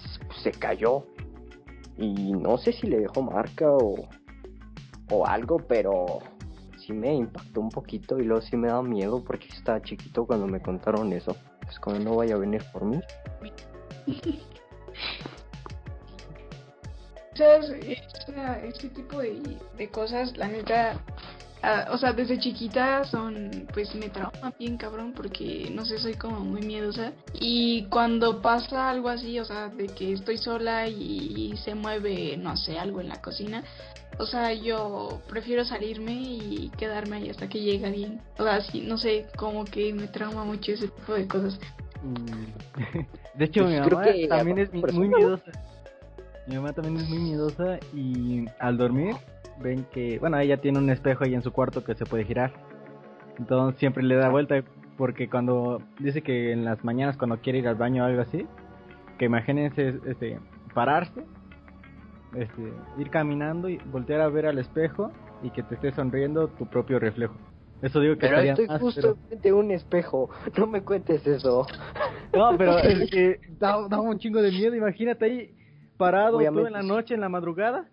se 0.42 0.52
cayó. 0.52 1.06
Y 1.96 2.32
no 2.32 2.58
sé 2.58 2.72
si 2.72 2.86
le 2.86 2.98
dejó 3.00 3.22
marca 3.22 3.70
o, 3.70 4.08
o 5.10 5.26
algo, 5.26 5.58
pero 5.58 6.18
sí 6.84 6.92
me 6.92 7.14
impactó 7.14 7.60
un 7.60 7.70
poquito 7.70 8.18
y 8.18 8.24
luego 8.24 8.42
sí 8.42 8.56
me 8.56 8.68
da 8.68 8.82
miedo 8.82 9.22
porque 9.24 9.48
estaba 9.48 9.80
chiquito 9.82 10.26
cuando 10.26 10.46
me 10.46 10.60
contaron 10.60 11.12
eso. 11.12 11.36
Pues 11.62 11.78
como 11.78 11.98
no 11.98 12.16
vaya 12.16 12.34
a 12.34 12.38
venir 12.38 12.62
por 12.72 12.84
mí. 12.84 13.00
¿Sabes? 17.34 17.70
Ese, 17.70 18.68
ese 18.68 18.88
tipo 18.90 19.18
de, 19.18 19.58
de 19.76 19.88
cosas, 19.88 20.36
la 20.36 20.46
neta, 20.46 21.00
ah, 21.64 21.88
o 21.92 21.98
sea, 21.98 22.12
desde 22.12 22.38
chiquita 22.38 23.04
son, 23.04 23.66
pues 23.72 23.94
me 23.94 24.08
trauma 24.08 24.52
bien 24.58 24.76
cabrón 24.76 25.12
porque, 25.16 25.70
no 25.74 25.84
sé, 25.84 25.98
soy 25.98 26.14
como 26.14 26.40
muy 26.40 26.60
miedosa. 26.62 27.12
Y 27.32 27.84
cuando 27.90 28.40
pasa 28.42 28.88
algo 28.90 29.08
así, 29.08 29.38
o 29.40 29.44
sea, 29.44 29.68
de 29.68 29.86
que 29.88 30.12
estoy 30.12 30.38
sola 30.38 30.86
y, 30.88 31.56
se 31.64 31.74
mueve, 31.74 32.36
no 32.36 32.56
sé, 32.56 32.78
algo 32.78 33.00
en 33.00 33.08
la 33.08 33.20
cocina, 33.22 33.62
o 34.18 34.26
sea, 34.26 34.52
yo 34.52 35.20
prefiero 35.28 35.64
salirme 35.64 36.12
y 36.12 36.70
quedarme 36.78 37.16
ahí 37.16 37.30
hasta 37.30 37.48
que 37.48 37.60
llegue 37.60 37.86
alguien. 37.86 38.20
O 38.38 38.44
sea, 38.44 38.60
sí, 38.60 38.80
no 38.82 38.96
sé, 38.96 39.26
como 39.36 39.64
que 39.64 39.92
me 39.92 40.06
trauma 40.06 40.44
mucho 40.44 40.72
ese 40.72 40.88
tipo 40.88 41.14
de 41.14 41.26
cosas. 41.26 41.58
Mm. 42.02 42.98
De 43.38 43.44
hecho, 43.46 43.64
mi 43.64 43.76
Pues 43.76 43.82
creo 43.86 43.98
mamá 43.98 44.12
que 44.12 44.28
también 44.28 44.58
es 44.58 44.72
mi- 44.72 44.82
muy 44.82 45.08
miedosa. 45.08 45.50
Mi 46.46 46.56
mamá 46.56 46.72
también 46.72 46.98
es 46.98 47.08
muy 47.08 47.18
miedosa 47.18 47.78
y 47.94 48.44
al 48.60 48.76
dormir 48.76 49.16
ven 49.60 49.86
que, 49.92 50.18
bueno, 50.18 50.38
ella 50.38 50.60
tiene 50.60 50.78
un 50.78 50.90
espejo 50.90 51.24
ahí 51.24 51.34
en 51.34 51.42
su 51.42 51.52
cuarto 51.52 51.84
que 51.84 51.94
se 51.94 52.04
puede 52.06 52.24
girar. 52.24 52.52
Entonces 53.38 53.78
siempre 53.78 54.02
le 54.02 54.14
da 54.16 54.28
vuelta 54.28 54.62
porque 54.96 55.28
cuando 55.28 55.82
dice 55.98 56.22
que 56.22 56.52
en 56.52 56.64
las 56.64 56.84
mañanas 56.84 57.16
cuando 57.16 57.38
quiere 57.38 57.58
ir 57.58 57.68
al 57.68 57.74
baño 57.74 58.04
o 58.04 58.06
algo 58.06 58.22
así, 58.22 58.46
que 59.18 59.24
imagínense 59.26 59.98
este 60.06 60.38
pararse, 60.72 61.24
este 62.36 62.72
ir 62.98 63.10
caminando 63.10 63.68
y 63.68 63.78
voltear 63.86 64.20
a 64.20 64.28
ver 64.28 64.46
al 64.46 64.58
espejo 64.58 65.10
y 65.42 65.50
que 65.50 65.62
te 65.62 65.74
esté 65.76 65.92
sonriendo 65.92 66.48
tu 66.48 66.66
propio 66.66 66.98
reflejo. 66.98 67.34
Eso 67.82 68.00
digo 68.00 68.14
que 68.14 68.20
Pero 68.28 68.38
estoy 68.40 68.66
justo 68.78 69.00
pero- 69.00 69.16
frente 69.28 69.48
a 69.50 69.54
un 69.54 69.70
espejo. 69.70 70.30
No 70.58 70.66
me 70.66 70.82
cuentes 70.82 71.26
eso. 71.26 71.66
No, 72.32 72.56
pero 72.56 72.78
es 72.78 73.10
que 73.10 73.40
da, 73.58 73.86
da 73.88 74.00
un 74.00 74.18
chingo 74.18 74.40
de 74.40 74.50
miedo. 74.50 74.74
Imagínate 74.74 75.24
ahí 75.24 75.54
parado 75.96 76.32
tú 76.32 76.36
Obviamente 76.38 76.68
en 76.68 76.72
la 76.72 76.82
noche, 76.82 77.14
en 77.14 77.20
la 77.20 77.28
madrugada, 77.28 77.86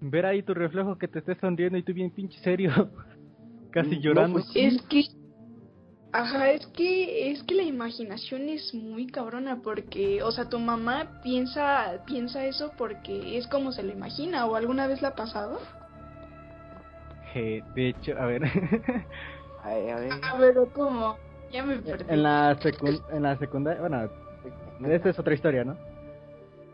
ver 0.00 0.26
ahí 0.26 0.42
tu 0.42 0.54
reflejo 0.54 0.96
que 0.98 1.08
te 1.08 1.18
esté 1.20 1.34
sonriendo 1.36 1.78
y 1.78 1.82
tú 1.82 1.92
bien 1.92 2.10
pinche 2.10 2.38
serio, 2.40 2.70
casi 3.70 3.96
No, 3.96 4.00
llorando. 4.02 4.40
pues. 4.40 4.50
Es 4.54 4.82
que, 4.82 5.04
ajá, 6.12 6.50
es 6.50 6.66
que, 6.68 7.30
es 7.30 7.42
que 7.44 7.54
la 7.54 7.62
imaginación 7.62 8.48
es 8.48 8.74
muy 8.74 9.06
cabrona 9.06 9.60
porque, 9.62 10.22
o 10.22 10.30
sea, 10.32 10.48
tu 10.48 10.58
mamá 10.58 11.20
piensa, 11.22 12.02
piensa 12.06 12.44
eso 12.46 12.72
porque 12.76 13.38
es 13.38 13.46
como 13.48 13.72
se 13.72 13.82
lo 13.82 13.92
imagina 13.92 14.46
o 14.46 14.54
alguna 14.56 14.86
vez 14.86 15.02
la 15.02 15.08
ha 15.08 15.14
pasado. 15.14 15.58
De 17.34 17.88
hecho, 17.88 18.18
a 18.18 18.24
ver, 18.24 18.42
Ay, 19.62 19.90
a 19.90 19.96
ver. 19.96 20.12
A 20.22 20.38
ver, 20.38 20.54
como, 20.72 21.18
ya 21.52 21.62
me 21.62 21.76
perdí. 21.78 22.06
en 22.08 22.22
la 22.22 22.58
secun- 22.60 23.02
en 23.12 23.22
la 23.24 23.36
secundaria, 23.36 23.80
bueno, 23.82 24.08
esta 24.88 25.10
es 25.10 25.18
otra 25.18 25.34
historia, 25.34 25.64
¿no? 25.64 25.76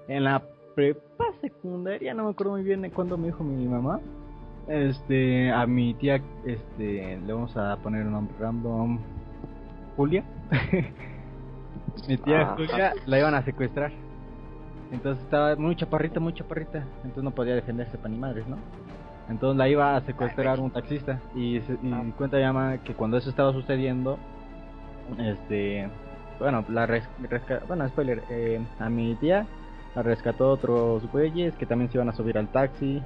En 0.07 0.23
la 0.23 0.41
prepa 0.77 1.01
secundaria, 1.43 2.15
no 2.15 2.25
me 2.25 2.31
acuerdo 2.31 2.53
muy 2.53 2.63
bien 2.63 2.81
de 2.83 2.91
cuándo 2.91 3.19
me 3.19 3.27
dijo 3.27 3.45
mi 3.45 3.67
mamá. 3.67 4.01
Este, 4.69 5.51
a 5.53 5.67
mi 5.67 5.93
tía, 5.95 6.23
este, 6.47 7.19
le 7.27 7.33
vamos 7.33 7.55
a 7.57 7.77
poner 7.77 8.07
un 8.07 8.13
nombre 8.13 8.35
random, 8.41 8.99
Julia. 9.97 10.25
mi 12.09 12.17
tía 12.17 12.43
Ajá. 12.43 12.55
Julia 12.57 12.93
la 13.07 13.19
iban 13.19 13.35
a 13.35 13.43
secuestrar. 13.45 13.93
Entonces 14.93 15.23
estaba 15.25 15.57
muy 15.57 15.75
chaparrita, 15.77 16.21
muy 16.21 16.33
chaparrita. 16.35 16.85
Entonces 16.99 17.23
no 17.25 17.31
podía 17.33 17.55
defenderse 17.55 17.97
para 17.99 18.11
ni 18.11 18.19
madres, 18.19 18.47
¿no? 18.47 18.57
Entonces 19.29 19.57
la 19.57 19.69
iba 19.69 19.97
a 19.97 20.01
secuestrar 20.03 20.61
un 20.61 20.71
taxista. 20.71 21.19
Y, 21.35 21.61
se- 21.63 21.79
y 21.83 21.93
Ah. 21.93 22.05
cuenta 22.17 22.37
mi 22.37 22.45
mamá 22.45 22.79
que 22.85 22.95
cuando 22.95 23.17
eso 23.17 23.31
estaba 23.31 23.53
sucediendo, 23.53 24.19
este, 25.19 25.89
bueno, 26.39 26.65
la 26.69 26.87
res- 26.87 27.09
resca- 27.23 27.63
bueno, 27.67 27.89
spoiler, 27.89 28.23
eh, 28.31 28.61
a 28.79 28.89
mi 28.89 29.15
tía 29.17 29.47
la 29.95 30.03
rescató 30.03 30.51
otros 30.51 31.11
güeyes 31.13 31.55
que 31.57 31.67
también 31.67 31.91
se 31.91 31.99
iban 31.99 32.09
a 32.09 32.15
subir 32.15 32.39
al 32.39 32.49
taxi 32.49 33.03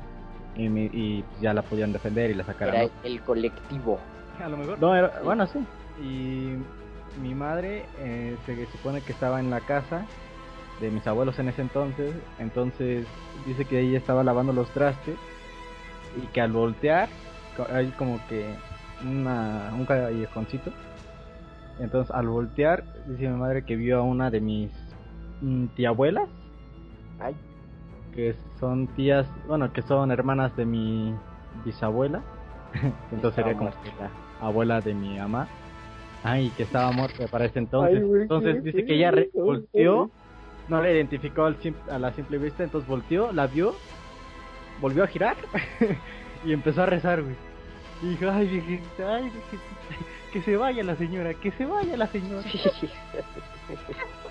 y, 0.56 0.68
mi- 0.68 0.90
y 0.92 1.22
pues 1.22 1.40
ya 1.40 1.52
la 1.52 1.62
podían 1.62 1.92
defender 1.92 2.30
y 2.30 2.34
la 2.34 2.44
sacaron. 2.44 2.74
Era 2.74 2.84
¿no? 2.84 2.90
el 3.02 3.20
colectivo. 3.22 3.98
A 4.42 4.48
lo 4.48 4.56
mejor. 4.56 4.78
No, 4.80 4.94
era, 4.94 5.12
bueno, 5.24 5.46
sí. 5.46 5.58
Y 6.02 6.54
mi 7.20 7.34
madre 7.34 7.84
eh, 7.98 8.36
se 8.46 8.66
supone 8.66 9.00
que 9.00 9.12
estaba 9.12 9.40
en 9.40 9.50
la 9.50 9.60
casa 9.60 10.04
de 10.80 10.90
mis 10.90 11.06
abuelos 11.06 11.38
en 11.38 11.48
ese 11.48 11.62
entonces. 11.62 12.14
Entonces 12.38 13.06
dice 13.46 13.64
que 13.64 13.80
ella 13.80 13.98
estaba 13.98 14.22
lavando 14.22 14.52
los 14.52 14.68
trastes 14.70 15.16
y 16.22 16.26
que 16.28 16.40
al 16.40 16.52
voltear 16.52 17.08
hay 17.72 17.86
como 17.98 18.20
que 18.28 18.46
una, 19.04 19.70
un 19.74 19.86
callejoncito. 19.86 20.70
Entonces 21.80 22.14
al 22.14 22.28
voltear 22.28 22.84
dice 23.06 23.28
mi 23.28 23.36
madre 23.38 23.62
que 23.64 23.76
vio 23.76 23.98
a 23.98 24.02
una 24.02 24.30
de 24.30 24.40
mis 24.40 24.70
mm, 25.42 25.66
tiabuelas 25.76 26.28
Ay, 27.20 27.34
que 28.16 28.34
son 28.58 28.86
tías, 28.88 29.26
bueno, 29.46 29.72
que 29.72 29.82
son 29.82 30.10
hermanas 30.10 30.56
de 30.56 30.64
mi 30.64 31.14
bisabuela. 31.64 32.22
Entonces 33.12 33.36
sería 33.36 33.56
como 33.56 33.70
que 33.70 33.92
la 34.00 34.10
abuela 34.40 34.80
de 34.80 34.94
mi 34.94 35.18
mamá. 35.18 35.46
Ay, 36.24 36.50
que 36.56 36.64
estaba 36.64 36.90
muerta 36.90 37.28
para 37.28 37.44
ese 37.44 37.60
entonces. 37.60 38.02
Ay, 38.02 38.22
entonces 38.22 38.64
dice 38.64 38.84
que 38.84 38.94
ella 38.94 39.12
volteó, 39.32 40.10
no 40.68 40.82
la 40.82 40.90
identificó 40.90 41.44
al 41.44 41.56
a 41.90 41.98
la 41.98 42.12
simple 42.14 42.38
vista, 42.38 42.64
entonces 42.64 42.88
volteó, 42.88 43.30
la 43.32 43.46
vio, 43.46 43.74
volvió 44.80 45.04
a 45.04 45.06
girar 45.06 45.36
y 46.44 46.52
empezó 46.52 46.82
a 46.82 46.86
rezar, 46.86 47.22
güey. 47.22 47.36
Y 48.02 48.08
dijo, 48.08 48.28
ay, 48.30 48.48
viejita, 48.48 49.14
ay, 49.14 49.22
viejita, 49.22 49.62
que 50.32 50.42
se 50.42 50.56
vaya 50.56 50.82
la 50.82 50.96
señora, 50.96 51.32
que 51.34 51.52
se 51.52 51.64
vaya 51.64 51.96
la 51.96 52.08
señora. 52.08 52.42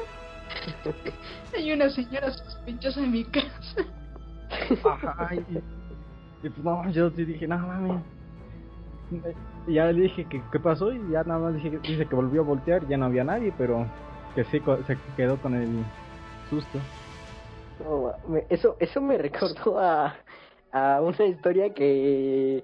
Hay 1.56 1.72
una 1.72 1.90
señora 1.90 2.32
sospechosa 2.32 3.00
en 3.02 3.12
mi 3.12 3.24
casa. 3.26 3.86
Ajá, 4.84 5.36
y, 5.36 5.40
y 6.46 6.50
pues 6.50 6.64
no, 6.64 6.90
yo 6.92 7.10
sí 7.12 7.26
dije, 7.26 7.48
no 7.48 7.58
mames. 7.58 8.02
Y 9.68 9.74
ya 9.74 9.86
le 9.88 10.02
dije 10.02 10.26
que 10.26 10.42
qué 10.52 10.60
pasó 10.60 10.92
y 10.94 11.00
ya 11.12 11.24
nada 11.24 11.40
más 11.40 11.56
dije, 11.56 11.72
que- 11.72 11.78
dice 11.80 12.08
que 12.08 12.16
volvió 12.16 12.42
a 12.42 12.46
voltear, 12.46 12.88
ya 12.88 12.98
no 12.98 13.06
había 13.06 13.24
nadie, 13.24 13.54
pero 13.58 13.86
que 14.34 14.44
sí 14.46 14.62
se 14.88 14.98
quedó 15.16 15.38
con 15.38 15.56
el 15.56 15.70
susto. 16.50 16.80
No, 17.84 18.14
eso, 18.50 18.78
eso 18.80 19.02
me 19.02 19.18
recordó 19.18 19.80
a, 19.80 20.16
a 20.72 21.02
una 21.02 21.26
historia 21.26 21.74
que 21.74 22.64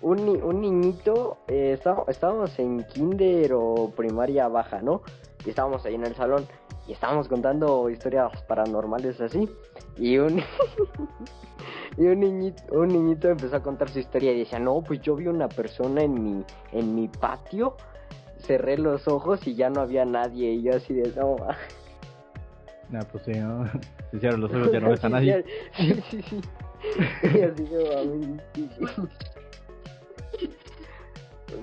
un, 0.00 0.20
un 0.42 0.60
niñito, 0.60 1.38
eh, 1.48 1.72
está- 1.74 2.04
estábamos 2.08 2.56
en 2.58 2.84
kinder 2.84 3.52
o 3.54 3.92
primaria 3.96 4.48
baja, 4.48 4.80
¿no? 4.82 5.02
Y 5.44 5.50
estábamos 5.50 5.84
ahí 5.84 5.94
en 5.96 6.04
el 6.04 6.14
salón 6.14 6.46
y 6.86 6.92
estábamos 6.92 7.28
contando 7.28 7.88
historias 7.90 8.42
paranormales 8.42 9.20
así. 9.20 9.48
Y 9.96 10.18
un, 10.18 10.42
y 11.96 12.04
un 12.04 12.20
niñito, 12.20 12.62
un 12.72 12.88
niñito 12.88 13.28
empezó 13.28 13.56
a 13.56 13.62
contar 13.62 13.88
su 13.88 13.98
historia 13.98 14.32
y 14.32 14.40
decía, 14.40 14.58
no, 14.58 14.82
pues 14.82 15.00
yo 15.00 15.14
vi 15.16 15.26
una 15.26 15.48
persona 15.48 16.02
en 16.02 16.14
mi, 16.14 16.44
en 16.72 16.94
mi 16.94 17.08
patio, 17.08 17.76
cerré 18.38 18.78
los 18.78 19.06
ojos 19.08 19.46
y 19.46 19.54
ya 19.54 19.70
no 19.70 19.80
había 19.80 20.04
nadie. 20.04 20.52
Y 20.52 20.62
yo 20.62 20.76
así 20.76 20.94
de, 20.94 21.12
no, 21.16 21.36
ma". 21.36 21.56
No, 22.90 23.00
pues 23.10 23.24
sí, 23.24 23.32
¿no? 23.32 23.64
Se 24.10 24.20
cierran 24.20 24.40
los 24.40 24.52
ojos, 24.52 24.72
ya 24.72 24.80
no 24.80 24.90
ves 24.90 25.04
a 25.04 25.08
nadie. 25.08 25.44
Sí, 25.76 26.02
sí, 26.10 26.22
sí. 26.22 26.40
Y 27.22 27.42
así 27.42 27.64
de 27.64 27.94
mami, 27.94 28.40
sí, 28.54 28.68
sí. 28.76 30.48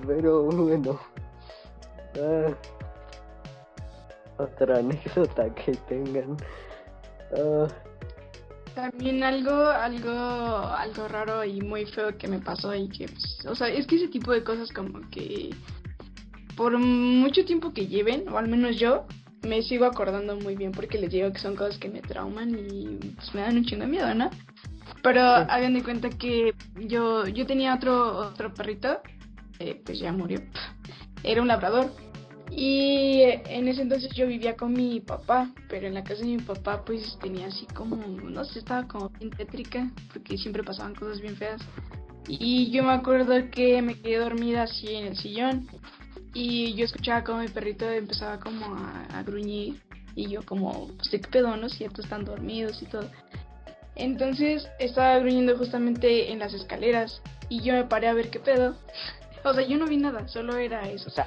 Pero 0.06 0.44
bueno. 0.44 0.98
Ah, 2.18 2.54
otra 4.40 4.78
anécdota 4.80 5.54
que 5.54 5.72
tengan. 5.88 6.36
Ah, 7.36 7.66
También 8.74 9.22
algo, 9.22 9.54
algo, 9.54 10.10
algo 10.10 11.08
raro 11.08 11.44
y 11.44 11.60
muy 11.60 11.86
feo 11.86 12.16
que 12.16 12.28
me 12.28 12.38
pasó 12.40 12.74
y 12.74 12.88
que, 12.88 13.06
pues, 13.06 13.46
o 13.46 13.54
sea, 13.54 13.68
es 13.68 13.86
que 13.86 13.96
ese 13.96 14.08
tipo 14.08 14.32
de 14.32 14.44
cosas 14.44 14.72
como 14.72 15.00
que 15.10 15.50
por 16.56 16.78
mucho 16.78 17.44
tiempo 17.44 17.72
que 17.72 17.86
lleven, 17.86 18.28
o 18.28 18.36
al 18.36 18.48
menos 18.48 18.78
yo, 18.78 19.06
me 19.42 19.62
sigo 19.62 19.86
acordando 19.86 20.36
muy 20.36 20.56
bien 20.56 20.72
porque 20.72 20.98
les 20.98 21.10
digo 21.10 21.32
que 21.32 21.38
son 21.38 21.56
cosas 21.56 21.78
que 21.78 21.88
me 21.88 22.02
trauman 22.02 22.54
y 22.54 22.98
pues 23.14 23.34
me 23.34 23.40
dan 23.40 23.56
un 23.56 23.64
chingo 23.64 23.84
de 23.84 23.90
miedo, 23.90 24.14
¿no? 24.14 24.30
Pero 25.02 25.22
hagan 25.22 25.74
de 25.74 25.82
cuenta 25.82 26.10
que 26.10 26.52
yo, 26.76 27.26
yo 27.26 27.46
tenía 27.46 27.74
otro, 27.74 28.18
otro 28.18 28.52
perrito, 28.52 29.00
eh, 29.58 29.80
pues 29.84 29.98
ya 30.00 30.12
murió, 30.12 30.40
era 31.24 31.40
un 31.40 31.48
labrador. 31.48 31.90
Y 32.50 33.22
en 33.22 33.68
ese 33.68 33.82
entonces 33.82 34.10
yo 34.14 34.26
vivía 34.26 34.56
con 34.56 34.72
mi 34.72 35.00
papá, 35.00 35.50
pero 35.68 35.86
en 35.86 35.94
la 35.94 36.02
casa 36.02 36.22
de 36.22 36.28
mi 36.28 36.38
papá 36.38 36.84
pues 36.84 37.16
tenía 37.20 37.46
así 37.46 37.66
como, 37.74 37.96
no 37.96 38.44
sé, 38.44 38.58
estaba 38.58 38.88
como 38.88 39.08
bien 39.10 39.30
tétrica, 39.30 39.88
porque 40.12 40.36
siempre 40.36 40.64
pasaban 40.64 40.94
cosas 40.94 41.20
bien 41.20 41.36
feas. 41.36 41.60
Y 42.28 42.70
yo 42.70 42.82
me 42.82 42.92
acuerdo 42.92 43.34
que 43.50 43.80
me 43.82 43.94
quedé 44.00 44.18
dormida 44.18 44.64
así 44.64 44.88
en 44.94 45.06
el 45.06 45.16
sillón 45.16 45.68
y 46.34 46.74
yo 46.74 46.84
escuchaba 46.84 47.24
como 47.24 47.40
mi 47.40 47.48
perrito 47.48 47.88
empezaba 47.88 48.38
como 48.38 48.66
a, 48.66 49.22
gruñir 49.22 49.80
y 50.14 50.28
yo 50.28 50.44
como, 50.44 50.88
pues 50.96 51.08
qué 51.08 51.18
pedo, 51.18 51.56
¿no? 51.56 51.68
Si 51.68 51.84
estos 51.84 52.04
están 52.04 52.24
dormidos 52.24 52.82
y 52.82 52.86
todo. 52.86 53.08
Entonces 53.96 54.68
estaba 54.78 55.18
gruñendo 55.18 55.56
justamente 55.56 56.30
en 56.30 56.38
las 56.38 56.54
escaleras 56.54 57.22
y 57.48 57.62
yo 57.62 57.74
me 57.74 57.84
paré 57.84 58.08
a 58.08 58.14
ver 58.14 58.30
qué 58.30 58.40
pedo. 58.40 58.76
O 59.42 59.54
sea, 59.54 59.66
yo 59.66 59.78
no 59.78 59.86
vi 59.86 59.96
nada, 59.96 60.28
solo 60.28 60.58
era 60.58 60.86
eso. 60.90 61.08
O 61.08 61.10
sea, 61.10 61.26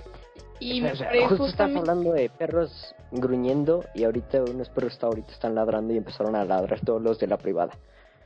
y 0.64 0.82
me 0.82 0.96
paré 0.96 1.28
justo 1.28 1.48
estás 1.48 1.76
hablando 1.76 2.14
de 2.14 2.30
perros 2.30 2.96
gruñendo 3.12 3.84
y 3.94 4.04
ahorita 4.04 4.44
unos 4.44 4.70
perros 4.70 4.98
ahorita 5.02 5.32
están 5.32 5.56
ladrando 5.56 5.94
y 5.94 5.98
empezaron 5.98 6.36
a 6.36 6.46
ladrar 6.46 6.80
todos 6.82 7.02
los 7.02 7.20
de 7.20 7.28
la 7.28 7.38
privada. 7.38 7.78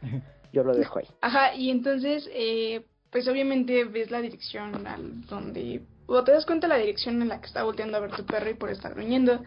Yo 0.53 0.63
lo 0.63 0.73
dejo 0.73 0.99
ahí. 0.99 1.07
Ajá, 1.21 1.53
y 1.55 1.69
entonces, 1.69 2.29
eh, 2.33 2.85
pues 3.11 3.27
obviamente 3.27 3.83
ves 3.85 4.11
la 4.11 4.21
dirección 4.21 4.87
al 4.87 5.25
donde... 5.25 5.81
O 6.05 6.23
te 6.23 6.31
das 6.31 6.45
cuenta 6.45 6.67
de 6.67 6.73
la 6.73 6.79
dirección 6.79 7.21
en 7.21 7.27
la 7.27 7.41
que 7.41 7.47
está 7.47 7.63
volteando 7.63 7.97
a 7.97 7.99
ver 7.99 8.11
tu 8.11 8.25
perro 8.25 8.49
y 8.49 8.53
por 8.53 8.69
estar 8.69 8.93
gruñendo. 8.93 9.41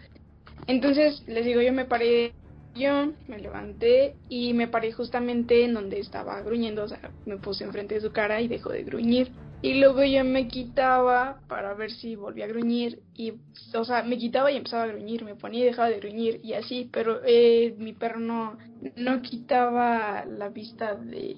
Entonces, 0.67 1.23
les 1.27 1.47
digo, 1.47 1.63
yo 1.63 1.73
me 1.73 1.87
paré 1.87 2.35
yo 2.75 3.13
me 3.27 3.39
levanté 3.39 4.15
y 4.29 4.55
me 4.55 4.69
paré 4.69 4.93
justamente 4.93 5.65
en 5.65 5.75
donde 5.75 5.99
estaba 5.99 6.41
gruñendo, 6.43 6.85
o 6.85 6.89
sea, 6.89 7.11
me 7.27 7.37
puse 7.37 7.65
enfrente 7.65 7.97
de 7.97 8.01
su 8.01 8.13
cara 8.13 8.41
y 8.41 8.49
dejó 8.49 8.71
de 8.71 8.85
gruñir. 8.85 9.33
Y 9.63 9.75
luego 9.75 10.03
yo 10.05 10.25
me 10.25 10.49
quitaba 10.49 11.41
para 11.47 11.75
ver 11.75 11.91
si 11.91 12.17
volvía 12.17 12.47
a 12.47 12.49
gruñir 12.49 13.01
y, 13.15 13.35
o 13.75 13.85
sea, 13.85 14.03
me 14.03 14.17
quitaba 14.17 14.51
y 14.51 14.57
empezaba 14.57 14.85
a 14.85 14.89
gruñir, 14.89 15.25
me 15.25 15.35
ponía 15.35 15.61
y 15.61 15.65
dejaba 15.67 15.91
de 15.91 16.01
gruñir 16.01 16.41
y 16.43 16.55
así, 16.55 16.89
pero 16.91 17.21
eh, 17.27 17.75
mi 17.79 17.93
perro 17.93 18.21
no, 18.21 18.57
no 18.97 19.21
quitaba 19.21 20.25
la 20.25 20.49
vista 20.49 20.95
de, 20.95 21.37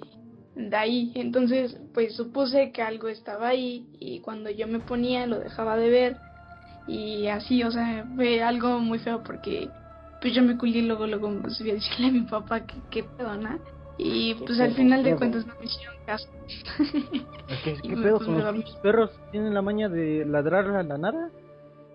de 0.55 0.77
ahí. 0.77 1.11
Entonces, 1.17 1.81
pues 1.95 2.15
supuse 2.15 2.71
que 2.71 2.83
algo 2.83 3.09
estaba 3.09 3.49
ahí 3.49 3.87
y 3.99 4.21
cuando 4.21 4.51
yo 4.51 4.69
me 4.69 4.79
ponía 4.79 5.27
lo 5.27 5.41
dejaba 5.41 5.77
de 5.77 5.91
ver 5.91 6.17
y 6.87 7.27
así, 7.27 7.63
o 7.63 7.71
sea, 7.71 8.07
fue 8.15 8.43
algo 8.43 8.79
muy 8.79 8.99
feo 8.99 9.23
porque 9.23 9.69
pues 10.21 10.35
yo 10.35 10.43
me 10.43 10.57
culé 10.57 10.79
y 10.79 10.83
luego, 10.83 11.07
luego 11.07 11.51
subí 11.51 11.71
a 11.71 11.75
decirle 11.75 12.07
a 12.07 12.13
mi 12.13 12.21
papá 12.23 12.65
que 12.67 12.75
qué 12.91 13.03
pedona. 13.03 13.59
Y 13.99 14.35
pues 14.35 14.59
al 14.61 14.73
final 14.73 15.03
de 15.05 15.17
cuentas 15.17 15.47
no 15.47 15.55
me 15.59 15.67
hicieron 15.67 15.95
caso. 16.07 16.29
¿Qué, 17.65 17.77
qué 17.83 17.97
pedo 17.97 18.19
con 18.19 18.43
los 18.43 18.77
perros? 18.77 19.11
¿Tienen 19.31 19.55
la 19.55 19.63
maña 19.63 19.89
de 19.89 20.25
ladrar 20.25 20.67
a 20.69 20.83
la 20.83 20.99
nada? 20.99 21.31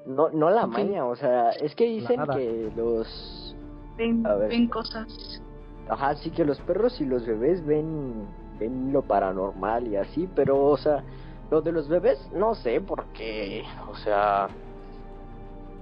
No, 0.05 0.29
no 0.29 0.49
la 0.49 0.65
maña, 0.67 1.05
o 1.05 1.15
sea, 1.15 1.49
es 1.51 1.75
que 1.75 1.85
dicen 1.85 2.21
que 2.33 2.71
los... 2.77 3.55
Ven, 3.97 4.23
ven 4.23 4.67
cosas. 4.67 5.41
Ajá, 5.89 6.15
sí 6.15 6.29
que 6.29 6.45
los 6.45 6.59
perros 6.61 7.01
y 7.01 7.05
los 7.05 7.25
bebés 7.25 7.65
ven, 7.65 8.25
ven 8.57 8.93
lo 8.93 9.01
paranormal 9.01 9.87
y 9.87 9.97
así, 9.97 10.29
pero, 10.33 10.63
o 10.63 10.77
sea, 10.77 11.03
lo 11.51 11.61
de 11.61 11.73
los 11.73 11.89
bebés, 11.89 12.29
no 12.33 12.55
sé, 12.55 12.79
porque, 12.79 13.63
o 13.89 13.95
sea, 13.97 14.47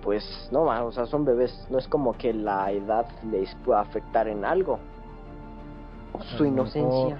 pues 0.02 0.24
no, 0.52 0.64
o 0.64 0.92
sea, 0.92 1.06
son 1.06 1.26
bebés, 1.26 1.68
no 1.70 1.78
es 1.78 1.88
como 1.88 2.14
que 2.14 2.34
la 2.34 2.72
edad 2.72 3.08
les 3.30 3.54
pueda 3.66 3.82
afectar 3.82 4.28
en 4.28 4.44
algo. 4.44 4.80
Su 6.24 6.46
inocencia. 6.46 7.18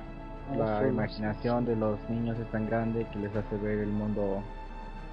La 0.56 0.88
imaginación 0.88 1.66
de 1.66 1.76
los 1.76 1.98
niños 2.10 2.38
es 2.38 2.50
tan 2.52 2.68
grande 2.68 3.06
que 3.12 3.20
les 3.20 3.36
hace 3.36 3.58
ver 3.58 3.80
el 3.80 3.90
mundo 3.90 4.44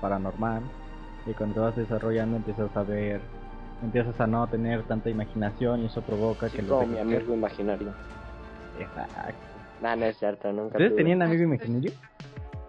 paranormal 0.00 0.62
y 1.26 1.32
cuando 1.32 1.54
te 1.54 1.60
vas 1.60 1.76
desarrollando 1.76 2.36
empiezas 2.36 2.76
a 2.76 2.82
ver, 2.82 3.20
empiezas 3.82 4.20
a 4.20 4.26
no 4.26 4.46
tener 4.46 4.82
tanta 4.82 5.08
imaginación 5.08 5.82
y 5.82 5.86
eso 5.86 6.02
provoca 6.02 6.50
que 6.50 6.60
los... 6.60 6.86
mi 6.86 6.98
amigo 6.98 7.32
imaginario. 7.32 7.94
Exacto. 8.78 9.34
No, 9.80 9.96
no 9.96 10.04
es 10.04 10.18
cierto, 10.18 10.52
nunca 10.52 10.76
¿Ustedes 10.76 10.96
tenían 10.96 11.22
amigo 11.22 11.44
imaginario? 11.44 11.92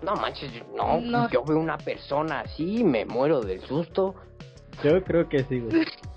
No 0.01 0.15
manches, 0.15 0.51
no, 0.75 0.99
no, 1.01 1.29
yo 1.29 1.43
veo 1.43 1.57
una 1.57 1.77
persona 1.77 2.41
así 2.41 2.83
me 2.83 3.05
muero 3.05 3.41
del 3.41 3.61
susto. 3.61 4.15
Yo 4.83 5.03
creo 5.03 5.27
que 5.27 5.43
sí, 5.43 5.59
güey. 5.59 5.85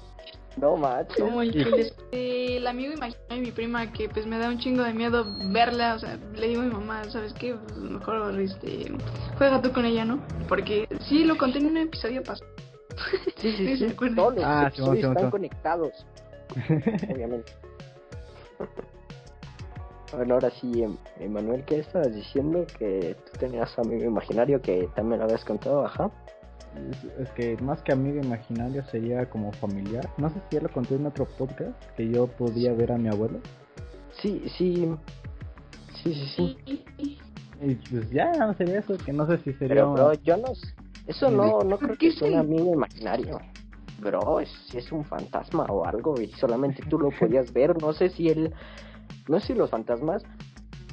No, 0.57 0.77
macho. 0.77 1.25
Como 1.25 1.43
el, 1.43 1.93
el, 2.13 2.67
amigo 2.67 2.95
imaginario 2.95 3.37
de 3.37 3.41
mi 3.41 3.53
prima 3.53 3.93
que 3.93 4.09
pues 4.09 4.27
me 4.27 4.39
da 4.39 4.49
un 4.49 4.59
chingo 4.59 4.83
de 4.83 4.95
miedo 4.95 5.27
verla, 5.53 5.95
o 5.95 5.99
sea, 5.99 6.19
le 6.35 6.49
digo 6.49 6.63
a 6.63 6.65
mi 6.65 6.73
mamá, 6.73 7.05
¿sabes 7.11 7.35
qué? 7.35 7.55
Pues, 7.55 7.77
mejor 7.77 8.41
este 8.41 8.91
juega 9.37 9.61
tú 9.61 9.71
con 9.73 9.85
ella, 9.85 10.07
¿no? 10.07 10.19
Porque 10.49 10.89
sí 11.09 11.25
lo 11.25 11.37
conté 11.37 11.59
en 11.59 11.67
un 11.67 11.77
episodio 11.77 12.23
pasado. 12.23 12.51
Sí, 13.37 13.53
sí, 13.53 13.77
sí. 13.77 13.95
Todos 14.17 14.37
los 14.37 14.45
ah, 14.45 14.73
están 14.75 15.31
conectados. 15.31 15.93
Obviamente. 17.13 17.53
Bueno, 20.13 20.35
ahora 20.35 20.51
sí, 20.51 20.83
em, 20.83 20.97
Emanuel, 21.21 21.63
¿qué 21.67 21.81
estabas 21.81 22.15
diciendo? 22.15 22.67
Que 22.79 23.15
tú 23.27 23.39
tenías 23.39 23.79
amigo 23.79 24.05
imaginario 24.05 24.63
que 24.63 24.89
también 24.97 25.19
lo 25.19 25.27
habías 25.27 25.45
contado, 25.45 25.85
ajá 25.85 26.11
es, 27.19 27.31
que 27.31 27.57
más 27.59 27.83
que 27.83 27.93
amigo 27.93 28.21
imaginario 28.23 28.85
sería 28.85 29.29
como 29.29 29.53
familiar. 29.53 30.09
No 30.19 30.29
sé 30.31 30.41
si 30.49 30.57
ya 30.57 30.63
lo 30.63 30.69
conté 30.71 30.97
en 30.97 31.07
otro 31.07 31.27
podcast, 31.27 31.83
que 31.97 32.09
yo 32.09 32.27
podía 32.27 32.73
ver 32.73 32.93
a 32.93 32.99
mi 32.99 33.09
abuelo. 33.09 33.41
Sí, 34.21 34.43
sí. 34.57 34.89
Sí, 36.03 36.15
sí, 36.15 36.57
sí. 36.67 37.19
Y 37.61 37.75
pues 37.75 38.11
ya, 38.11 38.33
no 38.33 38.55
sería 38.55 38.81
eso, 38.81 38.97
que 38.99 39.13
no 39.13 39.27
sé 39.27 39.39
si 39.39 39.53
sería... 39.55 39.87
Pero, 39.93 40.13
yo 40.15 40.37
no... 40.37 40.53
Eso 41.07 41.31
no, 41.31 41.61
no 41.61 41.79
creo 41.79 41.97
que 41.97 42.11
sea 42.13 42.29
un 42.29 42.37
amigo 42.37 42.75
imaginario. 42.75 43.39
Bro, 44.01 44.41
es, 44.41 44.51
si 44.69 44.79
es 44.79 44.91
un 44.93 45.05
fantasma 45.05 45.65
o 45.65 45.85
algo 45.87 46.21
y 46.21 46.29
solamente 46.33 46.83
tú 46.89 46.99
lo 46.99 47.11
podías 47.11 47.53
ver. 47.53 47.81
No 47.81 47.93
sé 47.93 48.11
si 48.11 48.29
él... 48.29 48.53
No 49.29 49.41
sé 49.41 49.49
si 49.49 49.55
los 49.55 49.71
fantasmas... 49.71 50.23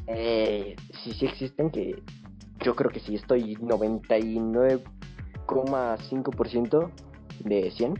Eh, 0.07 0.75
si 1.03 1.13
sí 1.13 1.25
existen, 1.25 1.69
que 1.69 2.01
yo 2.63 2.75
creo 2.75 2.91
que 2.91 2.99
sí 2.99 3.15
estoy 3.15 3.55
99 3.55 4.83
5% 5.61 6.91
de 7.43 7.71
100 7.71 7.99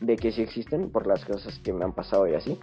de 0.00 0.16
que 0.16 0.32
sí 0.32 0.42
existen 0.42 0.90
por 0.90 1.06
las 1.06 1.24
cosas 1.24 1.58
que 1.58 1.72
me 1.72 1.84
han 1.84 1.92
pasado 1.92 2.28
y 2.28 2.34
así. 2.34 2.58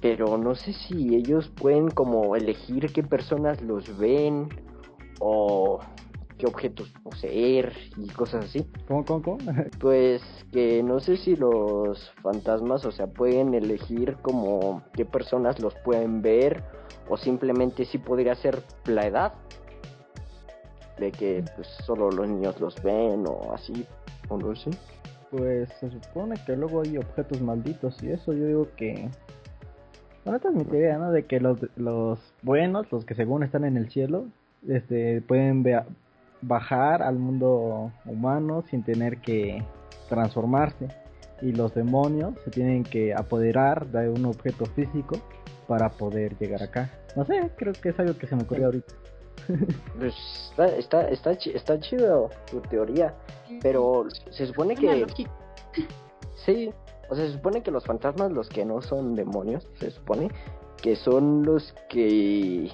Pero 0.00 0.38
no 0.38 0.54
sé 0.54 0.72
si 0.72 1.14
ellos 1.14 1.48
pueden 1.48 1.90
como 1.90 2.36
elegir 2.36 2.92
qué 2.92 3.02
personas 3.02 3.60
los 3.62 3.98
ven 3.98 4.48
o 5.20 5.80
qué 6.38 6.46
objetos 6.46 6.88
poseer 7.02 7.72
y 7.96 8.06
cosas 8.08 8.46
así. 8.46 8.64
¿Cómo, 8.86 9.04
cómo, 9.04 9.22
cómo? 9.22 9.38
pues 9.80 10.22
que 10.52 10.82
no 10.82 11.00
sé 11.00 11.16
si 11.16 11.36
los 11.36 12.10
fantasmas, 12.22 12.84
o 12.86 12.92
sea, 12.92 13.08
pueden 13.08 13.54
elegir 13.54 14.16
como 14.22 14.82
qué 14.92 15.04
personas 15.04 15.60
los 15.60 15.74
pueden 15.84 16.22
ver 16.22 16.62
o 17.08 17.16
simplemente 17.16 17.84
si 17.84 17.98
podría 17.98 18.34
ser 18.36 18.62
la 18.86 19.06
edad 19.06 19.34
de 20.98 21.12
que 21.12 21.44
pues 21.54 21.68
solo 21.84 22.10
los 22.10 22.28
niños 22.28 22.60
los 22.60 22.82
ven 22.82 23.24
o 23.26 23.52
así, 23.52 23.86
o 24.28 24.36
no 24.36 24.54
sé. 24.54 24.70
Pues 25.30 25.68
se 25.80 25.90
supone 25.90 26.36
que 26.46 26.56
luego 26.56 26.82
hay 26.82 26.96
objetos 26.96 27.40
malditos 27.40 28.02
y 28.02 28.10
eso 28.10 28.32
yo 28.32 28.46
digo 28.46 28.68
que... 28.76 29.08
Bueno, 30.24 30.36
esta 30.36 30.48
es 30.48 30.54
mi 30.54 30.64
teoría, 30.64 30.98
¿no? 30.98 31.10
De 31.10 31.24
que 31.24 31.40
los, 31.40 31.58
los 31.76 32.18
buenos, 32.42 32.90
los 32.90 33.04
que 33.04 33.14
según 33.14 33.42
están 33.42 33.64
en 33.64 33.76
el 33.76 33.90
cielo, 33.90 34.26
este, 34.66 35.20
pueden 35.22 35.64
bajar 36.42 37.02
al 37.02 37.18
mundo 37.18 37.92
humano 38.04 38.64
sin 38.70 38.82
tener 38.82 39.18
que 39.18 39.62
transformarse. 40.08 40.88
Y 41.40 41.52
los 41.52 41.74
demonios 41.74 42.34
se 42.44 42.50
tienen 42.50 42.82
que 42.82 43.14
apoderar 43.14 43.86
de 43.86 44.08
un 44.08 44.26
objeto 44.26 44.66
físico 44.66 45.18
para 45.68 45.90
poder 45.90 46.36
llegar 46.38 46.62
acá. 46.62 46.90
No 47.14 47.24
sé, 47.24 47.50
creo 47.56 47.72
que 47.74 47.90
es 47.90 48.00
algo 48.00 48.18
que 48.18 48.26
se 48.26 48.34
me 48.34 48.42
ocurrió 48.42 48.66
ahorita. 48.66 48.94
Pues 49.98 50.14
está, 50.50 50.66
está, 50.76 51.08
está, 51.08 51.32
está 51.32 51.80
chido 51.80 52.30
tu 52.50 52.60
teoría, 52.60 53.14
pero 53.62 54.06
se 54.30 54.46
supone 54.46 54.74
que... 54.76 55.06
Sí, 56.44 56.72
o 57.08 57.14
sea, 57.14 57.26
se 57.26 57.32
supone 57.32 57.62
que 57.62 57.70
los 57.70 57.84
fantasmas, 57.84 58.30
los 58.30 58.48
que 58.48 58.64
no 58.64 58.80
son 58.80 59.14
demonios, 59.14 59.66
se 59.78 59.90
supone 59.90 60.30
que 60.80 60.96
son 60.96 61.42
los 61.42 61.74
que 61.88 62.70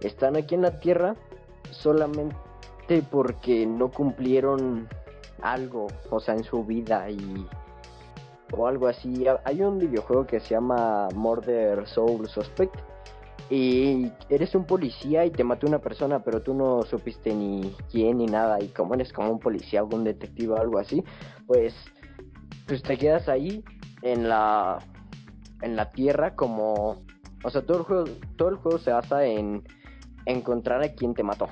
están 0.00 0.36
aquí 0.36 0.54
en 0.54 0.62
la 0.62 0.78
Tierra 0.80 1.16
solamente 1.70 2.36
porque 3.10 3.66
no 3.66 3.90
cumplieron 3.90 4.88
algo, 5.42 5.86
o 6.10 6.20
sea, 6.20 6.34
en 6.34 6.44
su 6.44 6.64
vida 6.64 7.08
y 7.10 7.46
o 8.52 8.66
algo 8.66 8.88
así. 8.88 9.26
Hay 9.44 9.62
un 9.62 9.78
videojuego 9.78 10.26
que 10.26 10.40
se 10.40 10.50
llama 10.50 11.08
Murder 11.14 11.86
Soul 11.86 12.28
Suspect 12.28 12.74
y 13.50 14.12
eres 14.28 14.54
un 14.54 14.64
policía 14.64 15.26
y 15.26 15.32
te 15.32 15.42
mató 15.42 15.66
una 15.66 15.80
persona, 15.80 16.22
pero 16.22 16.40
tú 16.40 16.54
no 16.54 16.82
supiste 16.82 17.34
ni 17.34 17.74
quién 17.90 18.18
ni 18.18 18.26
nada, 18.26 18.62
y 18.62 18.68
como 18.68 18.94
eres 18.94 19.12
como 19.12 19.30
un 19.30 19.40
policía 19.40 19.82
o 19.82 19.94
un 19.94 20.04
detective 20.04 20.52
o 20.52 20.56
algo 20.56 20.78
así, 20.78 21.02
pues, 21.48 21.74
pues 22.68 22.80
te 22.82 22.96
quedas 22.96 23.28
ahí 23.28 23.64
en 24.02 24.28
la, 24.28 24.78
en 25.62 25.74
la 25.74 25.90
tierra 25.90 26.36
como, 26.36 27.02
o 27.42 27.50
sea, 27.50 27.62
todo 27.62 27.78
el 27.78 27.82
juego, 27.82 28.04
todo 28.36 28.50
el 28.50 28.56
juego 28.56 28.78
se 28.78 28.92
basa 28.92 29.24
en 29.24 29.64
encontrar 30.26 30.82
a 30.84 30.94
quien 30.94 31.14
te 31.14 31.24
mató. 31.24 31.48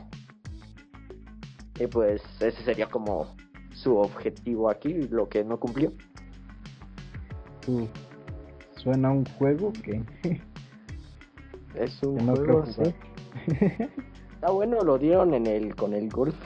Y 1.81 1.89
pues 1.89 2.23
ese 2.41 2.63
sería 2.63 2.87
como 2.87 3.35
su 3.73 3.97
objetivo 3.97 4.71
aquí, 4.71 4.95
lo 5.11 5.29
que 5.29 5.43
no 5.43 5.59
cumplió. 5.59 5.93
suena 8.77 9.11
un 9.11 9.25
juego 9.37 9.73
que 9.73 10.05
Es 11.75 12.03
un 12.03 12.35
juego, 12.35 12.65
Está 14.35 14.51
bueno, 14.51 14.81
lo 14.83 14.99
dieron 14.99 15.35
en 15.35 15.47
el 15.47 15.75
con 15.75 15.95
el 15.95 16.09
Golf 16.09 16.37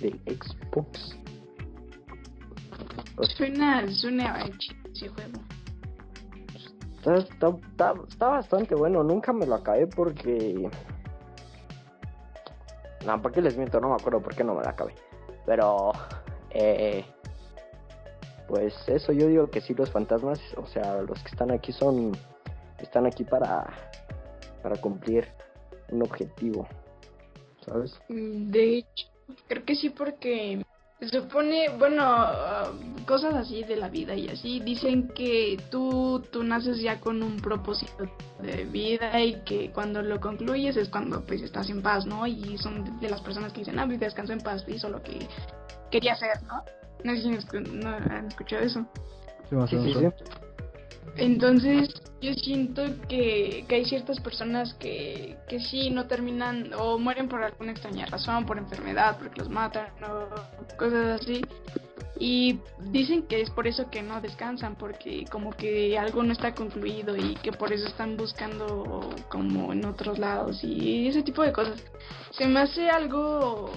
del 0.00 0.20
Xbox. 0.26 1.16
Suena, 3.36 3.86
suena 3.88 4.44
ese 4.92 5.08
juego. 5.08 5.40
Está, 6.98 7.16
está, 7.16 7.48
está, 7.48 7.94
está 8.08 8.28
bastante 8.28 8.74
bueno, 8.74 9.02
nunca 9.02 9.32
me 9.32 9.46
lo 9.46 9.54
acabé 9.54 9.86
porque... 9.86 10.68
No, 13.06 13.22
¿para 13.22 13.34
qué 13.34 13.40
les 13.40 13.56
miento? 13.56 13.80
No 13.80 13.90
me 13.90 13.94
acuerdo 13.94 14.20
por 14.20 14.34
qué 14.34 14.44
no 14.44 14.54
me 14.54 14.62
lo 14.62 14.68
acabé. 14.68 14.94
Pero... 15.44 15.92
Eh, 16.50 17.04
pues 18.48 18.74
eso 18.86 19.12
yo 19.12 19.26
digo 19.26 19.50
que 19.50 19.60
sí 19.60 19.74
los 19.74 19.90
fantasmas, 19.90 20.40
o 20.56 20.66
sea, 20.66 21.02
los 21.02 21.22
que 21.22 21.30
están 21.30 21.50
aquí 21.50 21.72
son... 21.72 22.12
Están 22.78 23.06
aquí 23.06 23.24
para... 23.24 23.66
Para 24.66 24.80
cumplir 24.80 25.28
un 25.92 26.02
objetivo. 26.02 26.66
¿Sabes? 27.64 28.00
De 28.08 28.78
hecho, 28.78 29.06
creo 29.46 29.64
que 29.64 29.76
sí 29.76 29.90
porque 29.90 30.60
se 30.98 31.08
supone, 31.08 31.68
bueno, 31.78 32.02
ah, 32.04 32.72
cosas 33.06 33.36
así 33.36 33.62
de 33.62 33.76
la 33.76 33.88
vida 33.88 34.16
y 34.16 34.28
así, 34.28 34.58
dicen 34.58 35.06
que 35.14 35.56
tú, 35.70 36.20
tú 36.32 36.42
naces 36.42 36.80
ya 36.80 36.98
con 36.98 37.22
un 37.22 37.36
propósito 37.36 38.10
de 38.40 38.64
vida 38.64 39.20
y 39.20 39.40
que 39.44 39.70
cuando 39.70 40.02
lo 40.02 40.18
concluyes 40.18 40.76
es 40.76 40.88
cuando 40.88 41.24
pues 41.24 41.42
estás 41.42 41.70
en 41.70 41.80
paz, 41.80 42.04
¿no? 42.04 42.26
Y 42.26 42.58
son 42.58 42.98
de 42.98 43.08
las 43.08 43.20
personas 43.20 43.52
que 43.52 43.60
dicen, 43.60 43.78
ah, 43.78 43.86
pues 43.86 44.00
descanso 44.00 44.32
en 44.32 44.40
paz, 44.40 44.64
hizo 44.66 44.88
lo 44.88 45.00
que 45.00 45.28
quería 45.92 46.14
hacer, 46.14 46.42
¿no? 46.42 46.64
No 47.04 47.14
sé 47.14 47.22
si 47.22 47.60
no 47.70 47.90
han 47.90 48.26
escuchado 48.26 48.64
eso. 48.64 48.84
Sí, 49.48 49.76
sí, 49.80 49.94
sí. 49.94 50.06
Entonces, 51.16 51.88
yo 52.20 52.34
siento 52.34 52.82
que, 53.08 53.64
que 53.68 53.74
hay 53.74 53.84
ciertas 53.84 54.20
personas 54.20 54.74
que, 54.74 55.36
que 55.48 55.60
sí 55.60 55.90
no 55.90 56.06
terminan 56.06 56.72
o 56.74 56.98
mueren 56.98 57.28
por 57.28 57.42
alguna 57.42 57.72
extraña 57.72 58.06
razón, 58.06 58.46
por 58.46 58.58
enfermedad, 58.58 59.18
porque 59.18 59.40
los 59.40 59.48
matan 59.48 59.88
o 60.04 60.76
cosas 60.76 61.20
así. 61.20 61.42
Y 62.18 62.60
dicen 62.90 63.24
que 63.24 63.42
es 63.42 63.50
por 63.50 63.66
eso 63.66 63.90
que 63.90 64.02
no 64.02 64.20
descansan, 64.22 64.76
porque 64.76 65.26
como 65.30 65.50
que 65.50 65.98
algo 65.98 66.22
no 66.22 66.32
está 66.32 66.54
concluido 66.54 67.14
y 67.16 67.34
que 67.36 67.52
por 67.52 67.72
eso 67.72 67.86
están 67.86 68.16
buscando 68.16 69.10
como 69.28 69.72
en 69.72 69.84
otros 69.84 70.18
lados 70.18 70.64
y 70.64 71.08
ese 71.08 71.22
tipo 71.22 71.42
de 71.42 71.52
cosas. 71.52 71.82
Se 72.30 72.46
me 72.46 72.60
hace 72.60 72.88
algo 72.88 73.70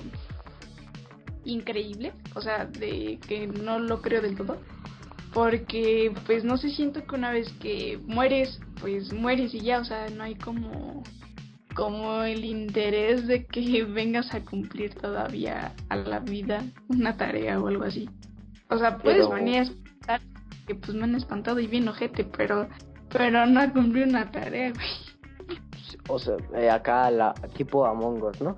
increíble, 1.44 2.14
o 2.36 2.42
sea, 2.42 2.66
de 2.66 3.20
que 3.28 3.48
no 3.48 3.80
lo 3.80 4.02
creo 4.02 4.22
del 4.22 4.38
todo 4.38 4.58
porque 5.34 6.12
pues 6.26 6.44
no 6.44 6.58
se 6.58 6.70
siento 6.70 7.06
que 7.06 7.16
una 7.16 7.32
vez 7.32 7.52
que 7.62 8.00
mueres, 8.06 8.60
pues 8.82 9.14
mueres 9.14 9.54
y 9.54 9.62
ya, 9.62 9.80
o 9.80 9.84
sea, 9.84 10.10
no 10.10 10.24
hay 10.24 10.36
como 10.36 11.04
como 11.76 12.24
el 12.24 12.44
interés 12.44 13.28
de 13.28 13.46
que 13.46 13.84
vengas 13.88 14.34
a 14.34 14.44
cumplir 14.44 14.96
todavía 14.96 15.74
a 15.90 15.96
la 15.96 16.20
vida 16.20 16.64
una 16.88 17.16
tarea 17.16 17.60
o 17.60 17.68
algo 17.68 17.84
así. 17.84 18.10
O 18.70 18.78
sea, 18.78 18.98
puedes 18.98 19.28
venir 19.30 19.60
a 19.60 19.62
espantar, 19.64 20.22
que 20.68 20.76
pues 20.76 20.94
me 20.94 21.04
han 21.04 21.16
espantado 21.16 21.60
y 21.60 21.68
bien 21.68 21.88
ojete, 21.88 22.24
pero 22.24 22.68
pero 23.10 23.46
no 23.46 23.60
a 23.60 23.72
cumplir 23.72 24.08
una 24.08 24.30
tarea, 24.32 24.72
güey. 24.72 24.88
O 26.08 26.20
sea, 26.20 26.38
eh, 26.56 26.70
acá 26.70 27.10
la 27.10 27.34
tipo 27.56 27.86
Among 27.86 28.22
Us, 28.24 28.42
¿no? 28.42 28.58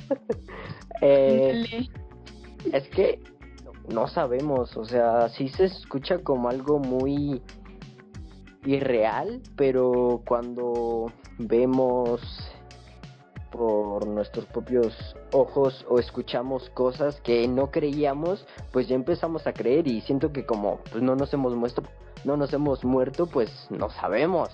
eh, 1.02 1.88
es 2.72 2.88
que 2.88 3.20
no 3.88 4.06
sabemos, 4.08 4.76
o 4.76 4.84
sea, 4.84 5.28
sí 5.30 5.48
se 5.48 5.64
escucha 5.64 6.18
como 6.18 6.48
algo 6.48 6.78
muy 6.78 7.42
irreal, 8.64 9.42
pero 9.56 10.22
cuando 10.26 11.12
vemos 11.38 12.20
por 13.50 14.06
nuestros 14.06 14.46
propios 14.46 15.16
ojos 15.32 15.86
o 15.88 15.98
escuchamos 15.98 16.70
cosas 16.70 17.20
que 17.20 17.46
no 17.46 17.70
creíamos, 17.70 18.46
pues 18.72 18.88
ya 18.88 18.96
empezamos 18.96 19.46
a 19.46 19.52
creer 19.52 19.86
y 19.86 20.00
siento 20.00 20.32
que 20.32 20.44
como 20.44 20.78
pues 20.90 21.02
no 21.02 21.14
nos 21.14 21.32
hemos 21.34 21.54
muerto, 21.54 21.82
no 22.24 22.36
nos 22.36 22.52
hemos 22.52 22.84
muerto, 22.84 23.26
pues 23.26 23.50
no 23.70 23.90
sabemos. 23.90 24.48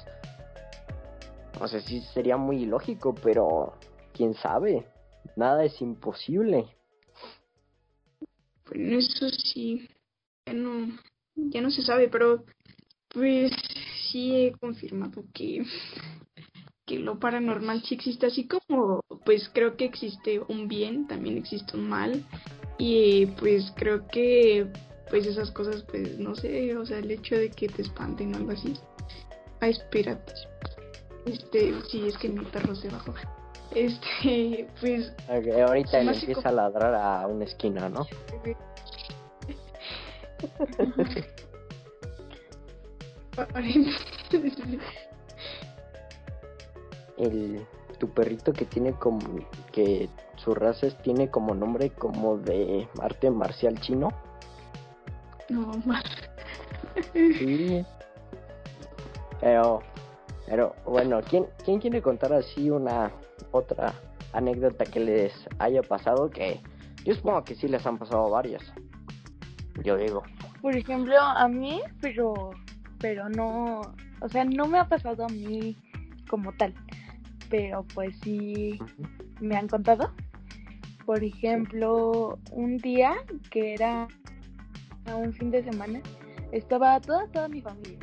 No 1.58 1.68
sé 1.68 1.80
si 1.82 2.00
sería 2.00 2.36
muy 2.36 2.62
ilógico, 2.62 3.14
pero 3.14 3.74
quién 4.12 4.34
sabe. 4.34 4.86
Nada 5.36 5.64
es 5.64 5.80
imposible. 5.80 6.66
Bueno, 8.70 8.98
eso 8.98 9.28
sí, 9.30 9.88
ya 10.46 10.52
no, 10.52 10.96
ya 11.34 11.60
no 11.60 11.70
se 11.70 11.82
sabe, 11.82 12.08
pero 12.08 12.44
pues 13.08 13.50
sí 14.10 14.36
he 14.36 14.52
confirmado 14.52 15.24
que, 15.34 15.64
que 16.86 17.00
lo 17.00 17.18
paranormal 17.18 17.82
sí 17.82 17.96
existe, 17.96 18.26
así 18.26 18.46
como 18.46 19.02
pues 19.24 19.50
creo 19.52 19.76
que 19.76 19.86
existe 19.86 20.40
un 20.46 20.68
bien, 20.68 21.08
también 21.08 21.36
existe 21.36 21.76
un 21.76 21.88
mal, 21.88 22.24
y 22.78 23.26
pues 23.26 23.72
creo 23.76 24.06
que 24.06 24.68
pues 25.10 25.26
esas 25.26 25.50
cosas, 25.50 25.82
pues 25.90 26.20
no 26.20 26.36
sé, 26.36 26.76
o 26.76 26.86
sea, 26.86 26.98
el 26.98 27.10
hecho 27.10 27.34
de 27.34 27.50
que 27.50 27.66
te 27.66 27.82
espanten 27.82 28.34
o 28.34 28.36
algo 28.36 28.52
así. 28.52 28.74
Ah, 29.60 29.68
espérate. 29.68 30.32
Este, 31.26 31.74
sí, 31.90 32.06
es 32.06 32.16
que 32.16 32.28
mi 32.28 32.44
perro 32.44 32.76
se 32.76 32.88
bajó. 32.88 33.14
Este, 33.74 34.66
pues. 34.80 35.12
ahorita 35.28 36.02
le 36.02 36.12
empieza 36.12 36.48
a 36.48 36.52
ladrar 36.52 36.94
a 36.94 37.26
una 37.26 37.44
esquina, 37.44 37.88
¿no? 37.88 38.06
El, 47.16 47.66
tu 47.98 48.08
perrito 48.10 48.52
que 48.52 48.64
tiene 48.64 48.92
como 48.94 49.20
que 49.72 50.08
su 50.36 50.54
raza 50.54 50.88
tiene 51.02 51.30
como 51.30 51.54
nombre 51.54 51.90
como 51.90 52.38
de 52.38 52.88
arte 53.00 53.30
marcial 53.30 53.78
chino. 53.80 54.10
No, 55.48 55.72
sí. 57.12 57.84
Pero, 59.40 59.82
pero 60.50 60.74
bueno, 60.84 61.20
¿quién, 61.22 61.46
¿quién 61.64 61.78
quiere 61.78 62.02
contar 62.02 62.32
así 62.32 62.68
una 62.70 63.12
otra 63.52 63.94
anécdota 64.32 64.84
que 64.84 64.98
les 65.00 65.32
haya 65.60 65.80
pasado 65.82 66.28
que 66.28 66.60
yo 67.04 67.14
supongo 67.14 67.44
que 67.44 67.54
sí 67.54 67.68
les 67.68 67.86
han 67.86 67.96
pasado 67.96 68.28
varias. 68.28 68.62
Yo 69.84 69.96
digo. 69.96 70.22
Por 70.60 70.76
ejemplo, 70.76 71.18
a 71.18 71.48
mí, 71.48 71.80
pero 72.00 72.50
pero 72.98 73.30
no, 73.30 73.80
o 74.20 74.28
sea, 74.28 74.44
no 74.44 74.66
me 74.66 74.78
ha 74.78 74.86
pasado 74.86 75.24
a 75.24 75.28
mí 75.28 75.76
como 76.28 76.52
tal, 76.52 76.74
pero 77.48 77.84
pues 77.94 78.18
sí 78.22 78.78
me 79.40 79.56
han 79.56 79.68
contado. 79.68 80.12
Por 81.06 81.24
ejemplo, 81.24 82.38
un 82.52 82.76
día 82.76 83.14
que 83.50 83.72
era 83.72 84.06
un 85.16 85.32
fin 85.32 85.50
de 85.50 85.64
semana, 85.64 86.00
estaba 86.52 87.00
toda 87.00 87.26
toda 87.28 87.48
mi 87.48 87.62
familia, 87.62 87.98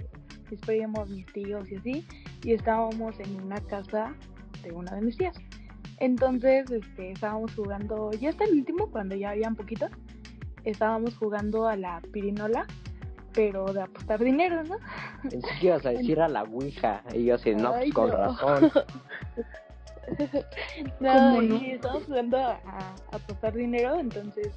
mis 0.50 0.60
primos, 0.62 1.08
mis 1.10 1.26
tíos 1.28 1.70
y 1.72 1.76
así, 1.76 2.08
y 2.44 2.54
estábamos 2.54 3.20
en 3.20 3.42
una 3.42 3.60
casa 3.62 4.14
de 4.64 4.72
una 4.72 4.96
de 4.96 5.02
mis 5.02 5.18
tías. 5.18 5.38
Entonces, 6.00 6.70
este, 6.70 7.12
estábamos 7.12 7.56
jugando, 7.56 8.12
ya 8.12 8.30
está 8.30 8.44
el 8.44 8.52
último, 8.52 8.90
cuando 8.92 9.16
ya 9.16 9.32
había 9.32 9.48
un 9.48 9.56
poquito, 9.56 9.88
estábamos 10.64 11.18
jugando 11.18 11.68
a 11.68 11.76
la 11.76 12.02
pirinola, 12.12 12.68
pero 13.34 13.66
de 13.74 13.82
apostar 13.82 14.24
dinero, 14.24 14.64
¿no? 14.64 14.78
Pensé 15.28 15.48
que 15.60 15.68
ibas 15.68 15.86
a 15.86 15.90
decir 15.92 16.20
a 16.22 16.28
la 16.28 16.44
Ouija, 16.44 17.04
y 17.14 17.26
yo 17.26 17.36
así, 17.36 17.56
no, 17.56 17.74
con 17.94 18.12
razón. 18.12 18.72
no, 21.00 21.42
y 21.42 21.72
estábamos 21.72 22.06
jugando 22.06 22.38
a, 22.38 22.52
a, 22.66 22.96
apostar 23.12 23.54
dinero, 23.54 24.00
entonces 24.00 24.52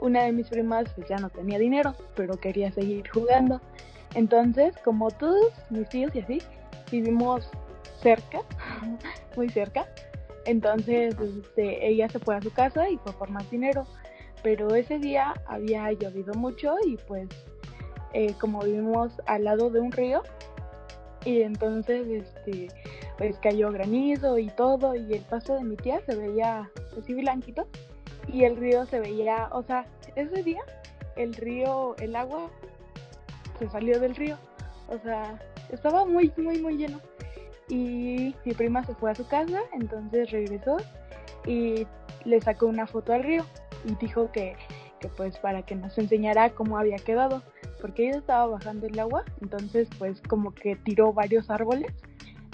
una 0.00 0.24
de 0.24 0.32
mis 0.32 0.48
primas 0.48 0.92
pues 0.94 1.08
ya 1.08 1.16
no 1.16 1.30
tenía 1.30 1.58
dinero, 1.58 1.94
pero 2.14 2.36
quería 2.36 2.70
seguir 2.70 3.08
jugando. 3.08 3.60
Entonces, 4.14 4.74
como 4.84 5.10
todos 5.10 5.52
mis 5.70 5.88
tíos 5.88 6.14
y 6.14 6.20
así, 6.20 6.42
vivimos 6.90 7.50
cerca, 8.02 8.40
muy 9.36 9.48
cerca. 9.48 9.86
Entonces, 10.44 11.16
este, 11.20 11.86
ella 11.86 12.08
se 12.08 12.18
fue 12.18 12.36
a 12.36 12.42
su 12.42 12.52
casa 12.52 12.88
y 12.88 12.98
fue 12.98 13.12
por 13.12 13.30
más 13.30 13.50
dinero. 13.50 13.84
Pero 14.42 14.74
ese 14.74 14.98
día 14.98 15.34
había 15.46 15.90
llovido 15.92 16.34
mucho 16.34 16.76
y 16.86 16.96
pues 17.08 17.28
eh, 18.12 18.34
como 18.40 18.60
vivimos 18.60 19.12
al 19.26 19.44
lado 19.44 19.70
de 19.70 19.80
un 19.80 19.90
río, 19.90 20.22
y 21.26 21.42
entonces 21.42 22.06
este 22.06 22.68
pues 23.18 23.36
cayó 23.38 23.72
granizo 23.72 24.38
y 24.38 24.48
todo 24.48 24.94
y 24.94 25.12
el 25.12 25.22
paso 25.22 25.54
de 25.54 25.64
mi 25.64 25.76
tía 25.76 26.00
se 26.06 26.14
veía 26.14 26.70
así 26.98 27.14
blanquito 27.14 27.66
y 28.28 28.44
el 28.44 28.56
río 28.56 28.86
se 28.86 29.00
veía, 29.00 29.48
o 29.52 29.62
sea, 29.62 29.86
ese 30.14 30.42
día 30.42 30.60
el 31.16 31.34
río, 31.34 31.96
el 31.98 32.14
agua 32.14 32.50
se 33.58 33.68
salió 33.68 33.98
del 34.00 34.14
río, 34.14 34.36
o 34.88 34.98
sea, 34.98 35.38
estaba 35.70 36.04
muy 36.04 36.32
muy 36.36 36.60
muy 36.60 36.76
lleno 36.76 37.00
y 37.68 38.34
mi 38.44 38.54
prima 38.54 38.84
se 38.84 38.94
fue 38.94 39.10
a 39.10 39.14
su 39.14 39.26
casa, 39.26 39.60
entonces 39.72 40.30
regresó 40.30 40.76
y 41.46 41.86
le 42.24 42.40
sacó 42.40 42.66
una 42.66 42.86
foto 42.86 43.12
al 43.12 43.24
río 43.24 43.44
y 43.84 43.94
dijo 43.96 44.30
que, 44.32 44.56
que 45.00 45.08
pues 45.08 45.38
para 45.38 45.62
que 45.62 45.74
nos 45.74 45.96
enseñara 45.98 46.50
cómo 46.50 46.78
había 46.78 46.96
quedado, 46.96 47.42
porque 47.80 48.08
ella 48.08 48.18
estaba 48.18 48.46
bajando 48.46 48.86
el 48.86 48.98
agua, 48.98 49.24
entonces 49.40 49.88
pues 49.98 50.20
como 50.22 50.52
que 50.52 50.76
tiró 50.76 51.12
varios 51.12 51.50
árboles, 51.50 51.92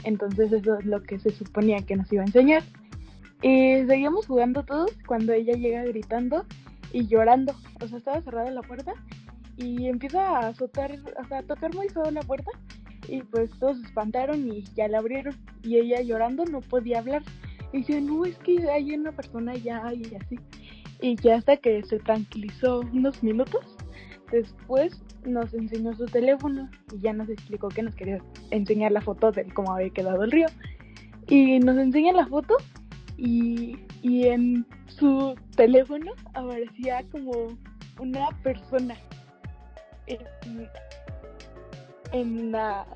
entonces 0.05 0.53
eso 0.53 0.79
es 0.79 0.85
lo 0.85 1.03
que 1.03 1.19
se 1.19 1.31
suponía 1.31 1.83
que 1.83 1.97
nos 1.97 2.13
iba 2.13 2.23
a 2.23 2.27
enseñar. 2.27 2.63
Y 3.43 3.85
seguíamos 3.87 4.27
jugando 4.27 4.63
todos 4.63 4.93
cuando 5.07 5.33
ella 5.33 5.55
llega 5.55 5.83
gritando 5.83 6.45
y 6.93 7.07
llorando, 7.09 7.55
o 7.81 7.89
sea, 7.89 7.99
estaba 7.99 8.21
cerrada 8.23 8.51
la 8.51 8.63
puerta 8.63 8.95
y 9.57 9.89
empieza 9.89 10.23
a 10.29 10.49
azotar, 10.49 10.93
o 10.93 11.29
sea, 11.29 11.39
a 11.39 11.43
tocar 11.43 11.75
muy 11.75 11.89
feo 11.89 12.09
la 12.11 12.23
puerta 12.23 12.53
y 13.09 13.23
pues 13.23 13.51
todos 13.59 13.79
se 13.81 13.87
espantaron 13.87 14.49
y 14.49 14.63
ya 14.75 14.89
la 14.89 14.99
abrieron 14.99 15.37
y 15.63 15.77
ella 15.77 16.01
llorando 16.03 16.45
no 16.45 16.61
podía 16.61 17.01
hablar 17.01 17.23
y 17.73 17.79
dice, 17.79 18.01
no, 18.01 18.25
es 18.25 18.39
que 18.39 18.71
hay 18.71 18.95
una 18.95 19.13
persona 19.13 19.55
ya 19.55 19.93
y 19.95 20.15
así. 20.15 20.39
Y 21.01 21.17
ya 21.17 21.37
hasta 21.37 21.57
que 21.57 21.83
se 21.83 21.99
tranquilizó 21.99 22.81
unos 22.81 23.23
minutos, 23.23 23.77
después 24.31 25.03
nos 25.25 25.53
enseñó 25.55 25.95
su 25.95 26.07
teléfono 26.07 26.69
y 26.93 27.01
ya 27.01 27.13
nos 27.13 27.29
explicó 27.29 27.69
que 27.69 27.83
nos 27.83 27.95
quería 27.95 28.23
enseñar 28.51 28.93
la 28.93 29.01
foto 29.01 29.33
de 29.33 29.47
cómo 29.47 29.73
había 29.73 29.91
quedado 29.91 30.23
el 30.23 30.31
río. 30.31 30.47
Y 31.29 31.59
nos 31.61 31.79
enseña 31.79 32.13
la 32.13 32.27
foto 32.27 32.57
y, 33.17 33.79
y 34.03 34.27
en 34.27 34.67
su 34.87 35.35
teléfono 35.57 36.13
aparecía 36.35 37.03
como 37.11 37.57
una 37.99 38.29
persona 38.43 38.95
en, 40.07 40.19
en 42.13 42.53
la 42.53 42.87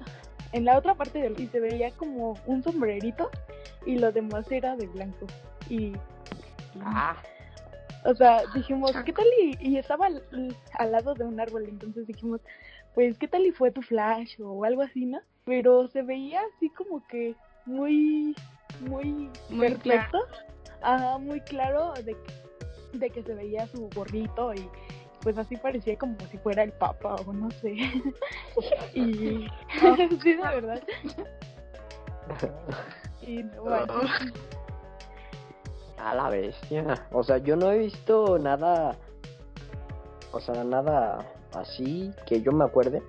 en 0.52 0.64
la 0.64 0.78
otra 0.78 0.94
parte 0.94 1.20
del 1.20 1.38
y 1.40 1.48
se 1.48 1.60
veía 1.60 1.90
como 1.92 2.38
un 2.46 2.62
sombrerito 2.62 3.30
y 3.84 3.98
lo 3.98 4.12
demás 4.12 4.50
era 4.50 4.76
de 4.76 4.86
blanco. 4.86 5.26
Y, 5.68 5.92
Ah, 6.84 7.16
o 8.04 8.14
sea 8.14 8.42
dijimos 8.54 8.92
qué 9.04 9.12
tal 9.12 9.26
y, 9.42 9.56
y 9.60 9.78
estaba 9.78 10.06
al, 10.06 10.22
al 10.74 10.92
lado 10.92 11.14
de 11.14 11.24
un 11.24 11.40
árbol 11.40 11.64
entonces 11.68 12.06
dijimos 12.06 12.40
pues 12.94 13.16
qué 13.18 13.26
tal 13.28 13.46
y 13.46 13.50
fue 13.52 13.70
tu 13.70 13.80
flash 13.82 14.38
o 14.40 14.62
algo 14.64 14.82
así 14.82 15.06
no 15.06 15.20
pero 15.44 15.88
se 15.88 16.02
veía 16.02 16.40
así 16.54 16.68
como 16.70 17.04
que 17.06 17.34
muy 17.64 18.34
muy 18.88 19.30
Muy 19.48 19.68
perfecto. 19.70 20.18
Ajá, 20.82 21.16
muy 21.18 21.40
claro 21.40 21.94
de 21.94 22.14
que, 22.14 22.98
de 22.98 23.10
que 23.10 23.22
se 23.22 23.34
veía 23.34 23.66
su 23.68 23.88
gorrito 23.94 24.52
y 24.52 24.68
pues 25.26 25.38
así 25.38 25.56
parecía 25.56 25.98
como 25.98 26.14
si 26.30 26.38
fuera 26.38 26.62
el 26.62 26.70
papa 26.70 27.16
o 27.26 27.32
no 27.32 27.50
sé 27.50 27.72
y 28.94 29.48
sí 30.22 30.32
de 30.34 30.36
verdad 30.36 30.80
y 33.22 33.42
bueno 33.42 33.86
a 35.98 36.14
la 36.14 36.28
bestia. 36.28 37.08
O 37.10 37.24
sea, 37.24 37.38
yo 37.38 37.56
no 37.56 37.72
he 37.72 37.78
visto 37.78 38.38
nada. 38.38 38.94
O 40.30 40.38
sea, 40.38 40.62
nada 40.62 41.26
así 41.54 42.12
que 42.26 42.40
yo 42.42 42.52
me 42.52 42.64
acuerde. 42.64 43.02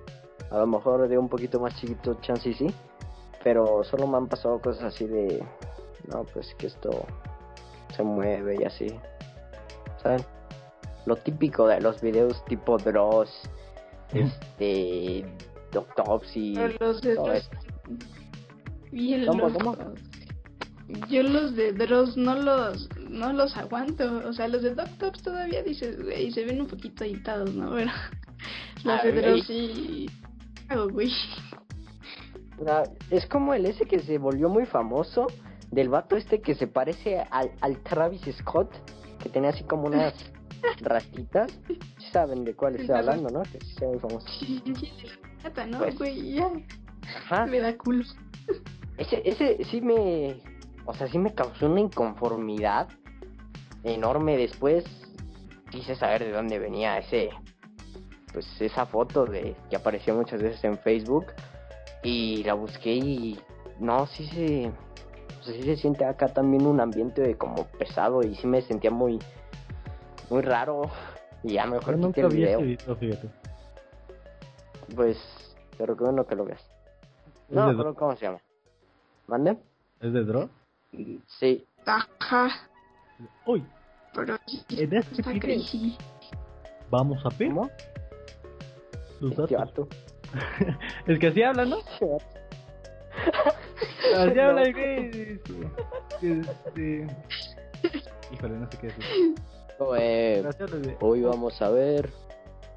A 0.50 0.58
lo 0.58 0.66
mejor 0.66 1.06
de 1.06 1.16
un 1.16 1.28
poquito 1.28 1.60
más 1.60 1.76
chiquito, 1.76 2.14
chance 2.14 2.48
y 2.48 2.54
sí. 2.54 2.74
Pero 3.44 3.84
solo 3.84 4.08
me 4.08 4.16
han 4.16 4.26
pasado 4.26 4.60
cosas 4.60 4.82
así 4.82 5.06
de. 5.06 5.44
No, 6.08 6.24
pues 6.24 6.52
que 6.56 6.66
esto 6.66 6.90
se 7.94 8.02
mueve 8.02 8.56
y 8.58 8.64
así. 8.64 8.98
¿Saben? 10.02 10.37
Lo 11.08 11.16
típico 11.16 11.66
de 11.66 11.80
los 11.80 12.02
videos 12.02 12.44
tipo 12.44 12.76
Dross, 12.76 13.30
este. 14.12 15.24
Doctopsy. 15.72 16.52
Pero 16.54 16.74
los 16.78 17.00
de 17.00 17.14
todo 17.14 17.24
Dross, 17.24 17.38
eso. 17.38 17.50
bien 18.92 19.26
¿Cómo, 19.26 19.50
cómo? 19.50 19.76
Yo 21.08 21.22
los 21.22 21.56
de 21.56 21.72
Dross 21.72 22.18
no 22.18 22.34
los 22.34 22.90
no 23.08 23.32
los 23.32 23.56
aguanto. 23.56 24.28
O 24.28 24.34
sea, 24.34 24.48
los 24.48 24.62
de 24.62 24.74
Doctops 24.74 25.22
todavía 25.22 25.62
dices, 25.62 25.98
güey, 26.02 26.30
se 26.30 26.44
ven 26.44 26.60
un 26.60 26.66
poquito 26.66 27.04
editados, 27.04 27.54
¿no? 27.54 27.70
Pero 27.70 27.90
los 28.84 29.00
Ah, 29.00 29.02
de. 29.02 29.12
Dross 29.12 29.46
sí. 29.46 30.10
Hago, 30.68 30.90
güey. 30.90 31.10
Es 33.10 33.24
como 33.26 33.54
el 33.54 33.64
ese 33.64 33.86
que 33.86 34.00
se 34.00 34.18
volvió 34.18 34.50
muy 34.50 34.66
famoso 34.66 35.28
del 35.70 35.88
vato 35.88 36.16
este 36.16 36.42
que 36.42 36.54
se 36.54 36.66
parece 36.66 37.24
al, 37.30 37.52
al 37.62 37.78
Travis 37.82 38.20
Scott, 38.38 38.70
que 39.22 39.30
tenía 39.30 39.50
así 39.50 39.64
como 39.64 39.86
unas 39.86 40.12
rastitas. 40.80 41.58
Sí 41.66 42.06
saben 42.12 42.44
de 42.44 42.54
cuál 42.54 42.76
estoy 42.76 42.96
hablando, 42.96 43.28
¿no? 43.30 43.42
Que 43.42 43.60
sí 43.60 43.74
sea 43.74 43.88
muy 43.88 43.98
famoso. 43.98 44.26
Sí, 44.28 44.62
sí, 44.64 44.74
sí, 44.74 45.06
de 45.06 45.08
la 45.08 45.42
neta, 45.44 45.66
¿no? 45.66 45.78
Pues. 45.78 45.98
Güey, 45.98 46.34
ya. 46.34 46.50
Ajá. 47.16 47.46
Me 47.46 47.60
da 47.60 47.76
culo. 47.76 48.04
Ese, 48.96 49.22
ese 49.24 49.64
sí 49.64 49.80
me. 49.80 50.40
O 50.86 50.94
sea, 50.94 51.06
sí 51.08 51.18
me 51.18 51.34
causó 51.34 51.66
una 51.66 51.80
inconformidad 51.80 52.88
enorme. 53.84 54.36
Después 54.36 54.84
quise 55.70 55.94
saber 55.94 56.24
de 56.24 56.32
dónde 56.32 56.58
venía 56.58 56.98
ese. 56.98 57.30
Pues 58.32 58.46
esa 58.60 58.86
foto 58.86 59.24
de 59.24 59.56
que 59.70 59.76
apareció 59.76 60.14
muchas 60.14 60.42
veces 60.42 60.62
en 60.64 60.78
Facebook. 60.78 61.26
Y 62.02 62.44
la 62.44 62.54
busqué 62.54 62.94
y. 62.94 63.38
No, 63.78 64.06
sí 64.06 64.26
se. 64.28 64.72
O 65.40 65.42
sea, 65.42 65.54
sí 65.54 65.62
se 65.62 65.76
siente 65.76 66.04
acá 66.04 66.28
también 66.28 66.66
un 66.66 66.80
ambiente 66.80 67.22
de 67.22 67.36
como 67.36 67.64
pesado. 67.78 68.22
Y 68.22 68.34
sí 68.34 68.46
me 68.46 68.62
sentía 68.62 68.90
muy. 68.90 69.18
Muy 70.30 70.42
raro. 70.42 70.82
Y 71.42 71.54
ya 71.54 71.64
Yo 71.64 71.70
mejor 71.72 71.94
quité 71.94 72.06
nunca 72.06 72.20
el 72.22 72.28
vi 72.28 72.36
video. 72.36 72.60
video, 72.60 72.96
fíjate. 72.96 73.28
Pues. 74.94 75.18
Te 75.76 75.86
recomiendo 75.86 76.26
que 76.26 76.34
lo 76.34 76.44
veas. 76.44 76.60
¿Es 77.48 77.54
No, 77.54 77.76
pero 77.76 77.94
¿cómo 77.94 78.16
se 78.16 78.24
llama? 78.26 78.38
¿Mande? 79.28 79.56
¿Es 80.00 80.12
de 80.12 80.24
Draw? 80.24 80.48
Sí. 81.38 81.64
Ajá. 81.86 82.48
Uy, 83.46 83.64
Pero 84.14 84.36
en 84.70 84.94
este 84.96 85.14
está 85.20 85.32
crazy. 85.38 85.96
vamos 86.90 87.24
a 87.24 87.28
ver 87.38 87.48
¿Cómo? 87.48 87.70
los 89.20 89.30
Este 89.38 89.54
datos. 89.56 89.88
vato. 89.88 89.88
Es 91.06 91.18
que 91.18 91.26
así 91.28 91.42
habla, 91.42 91.64
¿no? 91.64 91.78
Este 91.88 92.06
vato. 92.06 92.24
Así 94.16 94.34
No. 94.34 94.42
habla 94.42 94.62
el 94.62 94.72
güey. 94.72 95.10
dice, 95.10 95.40
Este... 96.22 97.06
Híjole, 98.32 98.58
no 98.58 98.70
sé 98.70 98.78
qué 98.78 98.86
decir. 98.88 99.34
Eh, 99.80 100.44
hoy 101.00 101.22
vamos 101.22 101.60
a 101.62 101.70
ver. 101.70 102.10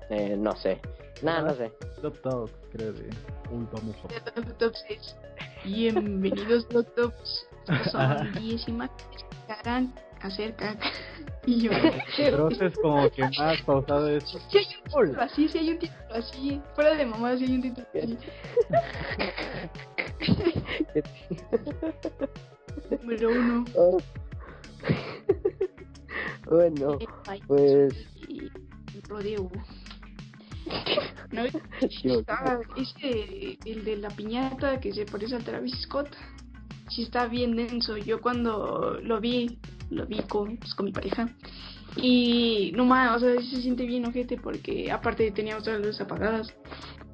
Eh, 0.10 0.36
no 0.38 0.56
sé. 0.56 0.80
Nada, 1.24 1.42
no 1.42 1.56
sé. 1.56 1.72
Top 2.02 2.22
Talk, 2.22 2.52
creo 2.72 2.94
de. 2.94 3.10
Uy, 3.50 3.68
vamos 3.72 3.96
a 4.04 4.08
ver. 4.08 4.24
Doctops 4.36 4.86
es 4.90 5.18
bienvenidos 5.64 6.68
Doctops. 6.70 7.48
Estos 7.68 7.92
son 7.92 8.32
10 8.34 8.68
imágenes 8.68 9.26
que 9.48 9.54
harán 9.54 9.94
hacer 10.22 10.56
caca. 10.56 10.92
Y 11.46 11.62
yo, 11.64 11.72
Pero 12.18 12.50
eso 12.50 12.66
es 12.66 12.78
como 12.78 13.10
que 13.10 13.24
más 13.38 13.62
pausado 13.64 14.08
eso. 14.10 14.40
si 14.50 14.58
hay 14.60 14.66
un 14.66 14.84
título 14.84 15.22
así, 15.22 15.50
si 15.50 15.58
hay 15.58 15.70
un 15.72 15.80
título 15.80 16.14
así, 16.14 16.62
fuera 16.76 16.96
de 16.96 17.06
mamá, 17.06 17.36
si 17.38 17.46
hay 17.46 17.56
un 17.56 17.62
título 17.62 17.88
así. 17.96 18.18
Número 23.02 23.30
uno. 23.30 23.66
Oh. 23.76 23.98
Bueno, 26.52 27.00
país 27.26 27.44
pues. 27.48 27.94
rodeo. 29.08 29.50
No, 31.32 31.44
Dios 31.44 31.56
está 32.04 32.60
ese, 32.76 33.58
el 33.66 33.86
de 33.86 33.96
la 33.98 34.10
piñata 34.10 34.82
que 34.82 34.94
se 34.94 35.06
parece 35.06 35.36
al 35.36 35.44
Travis 35.46 35.74
Scott. 35.84 36.10
Sí 36.90 37.04
está 37.04 37.28
bien 37.28 37.56
denso. 37.56 37.98
Yo 37.98 38.20
cuando 38.20 39.00
lo 39.02 39.22
vi, 39.22 39.58
lo 39.90 40.06
vi 40.06 40.20
con, 40.24 40.58
pues, 40.58 40.76
con 40.76 40.88
mi 40.88 40.92
pareja. 40.92 41.34
Y 41.96 42.72
no 42.76 42.86
más, 42.86 43.16
o 43.16 43.20
sea, 43.20 43.42
sí 43.42 43.56
se 43.56 43.62
siente 43.62 43.86
bien 43.86 44.06
ojete 44.06 44.38
porque 44.38 44.92
aparte 44.92 45.32
teníamos 45.32 45.64
todas 45.64 45.80
las 45.80 45.88
luces 45.88 46.02
apagadas. 46.02 46.54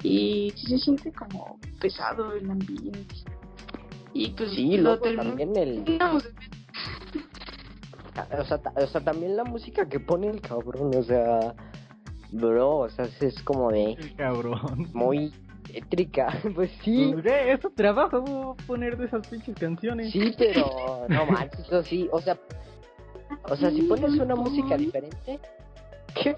Y 0.02 0.52
sí 0.56 0.68
se 0.68 0.80
siente 0.80 1.12
como 1.14 1.60
pesado 1.80 2.34
el 2.34 2.50
ambiente. 2.50 3.06
Y 4.14 4.30
pues 4.32 4.52
Sí, 4.52 4.78
lo 4.78 4.98
luego 4.98 5.16
también 5.16 5.56
el. 5.56 5.98
No, 6.00 6.20
O 8.40 8.46
sea, 8.46 8.60
o 8.76 8.88
sea, 8.88 9.02
también 9.02 9.36
la 9.36 9.44
música 9.44 9.88
que 9.88 10.00
pone 10.00 10.28
el 10.28 10.42
cabrón, 10.42 10.92
o 10.96 11.04
sea. 11.04 11.54
Bro, 12.32 12.78
o 12.80 12.90
sea, 12.90 13.06
es 13.22 13.42
como 13.44 13.72
de. 13.72 13.94
El 13.94 14.16
cabrón. 14.16 14.90
Muy 14.94 15.34
étrica. 15.74 16.28
Pues 16.56 16.72
sí. 16.84 17.12
Pues, 17.14 17.26
es 17.26 17.60
tu 17.60 17.70
trabajo 17.72 18.56
poner 18.66 18.98
de 18.98 19.06
esas 19.06 19.28
pinches 19.28 19.56
canciones. 19.56 20.12
Sí, 20.12 20.34
pero 20.38 21.06
no 21.10 21.26
manches, 21.26 21.60
eso 21.62 21.84
sí, 21.84 22.08
o 22.12 22.22
sea, 22.22 22.38
o 23.44 23.56
sea, 23.56 23.70
si 23.72 23.82
pones 23.84 24.12
una 24.20 24.36
música 24.36 24.78
diferente, 24.78 25.40
¿qué? 26.16 26.36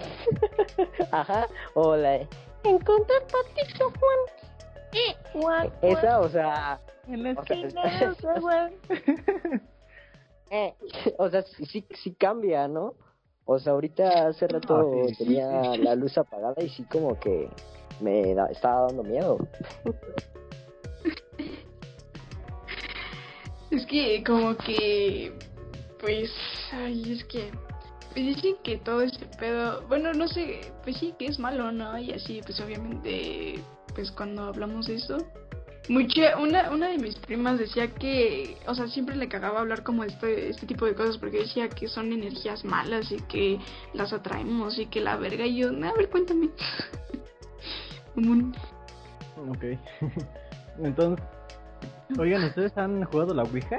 ajá, 1.12 1.48
o 1.76 1.96
la 1.96 2.10
de 2.12 2.28
encontrar 2.64 3.22
patito 3.24 3.92
Juan, 4.00 4.20
eh, 4.92 5.16
Juan, 5.34 5.70
esa, 5.82 6.20
o 6.20 6.30
sea, 6.30 6.80
En 7.08 7.24
la 7.24 7.32
O 7.40 7.46
sea, 7.46 7.56
esquina, 7.56 7.84
es- 8.02 8.42
güey. 8.42 9.62
eh, 10.50 10.74
o 11.18 11.30
sea, 11.30 11.41
sí, 11.43 11.66
sí, 11.66 11.86
sí 12.04 12.14
cambia, 12.16 12.68
¿no? 12.68 12.95
O 13.45 13.58
sea, 13.60 13.74
ahorita 13.74 14.28
hace 14.28 14.47
rato 14.47 14.78
Ah, 14.80 15.08
sí, 15.08 15.16
sí, 15.16 15.24
tenía 15.26 15.50
la 15.78 15.95
luz 15.95 16.18
apagada 16.18 16.62
y 16.62 16.70
sí 16.70 16.84
como 16.84 17.20
que 17.20 17.50
me 18.00 18.34
da- 18.36 18.47
estaba 18.47 18.88
dando 18.88 19.04
miedo. 19.04 19.38
Es 23.72 23.86
que 23.86 24.24
como 24.24 24.58
que, 24.58 25.32
pues, 26.00 26.32
ay, 26.72 27.14
es 27.14 27.24
que, 27.26 27.52
pues 28.14 28.16
dicen 28.16 28.56
que 28.64 28.78
todo 28.80 29.02
este 29.04 29.28
pedo, 29.38 29.86
bueno, 29.88 30.12
no 30.14 30.28
sé, 30.28 30.60
pues 30.84 30.97
sí 30.97 31.14
que 31.20 31.28
es 31.28 31.38
malo, 31.38 31.72
¿no? 31.72 31.95
Y 32.00 32.12
así, 32.12 32.41
pues 32.43 32.60
obviamente, 32.62 33.60
pues 33.93 34.12
cuando 34.12 34.45
hablamos 34.45 34.88
de 34.88 34.95
eso, 34.95 35.24
mucha, 35.88 36.38
una, 36.38 36.72
una 36.72 36.90
de 36.90 36.98
mis 36.98 37.16
primas 37.16 37.58
decía 37.58 37.94
que, 37.94 38.58
o 38.68 38.76
sea, 38.76 38.88
siempre 38.88 39.16
le 39.16 39.30
cagaba 39.30 39.62
hablar 39.62 39.84
como 39.84 40.04
este, 40.04 40.50
este 40.50 40.66
tipo 40.66 40.86
de 40.86 40.96
cosas 40.96 41.18
porque 41.18 41.40
decía 41.40 41.70
que 41.70 41.88
son 41.88 42.12
energías 42.12 42.66
malas 42.66 43.12
y 43.12 43.18
que 43.22 43.60
las 43.94 44.14
atraemos 44.14 44.78
y 44.78 44.88
que 44.88 45.02
la 45.02 45.16
verga, 45.16 45.46
y 45.46 45.58
yo, 45.58 45.70
a 45.70 45.94
ver, 45.94 46.10
cuéntame. 46.10 46.50
Ok. 49.48 49.64
Entonces, 50.84 51.26
oigan, 52.18 52.44
¿ustedes 52.44 52.78
han 52.78 53.04
jugado 53.06 53.34
la 53.34 53.44
Ouija? 53.44 53.78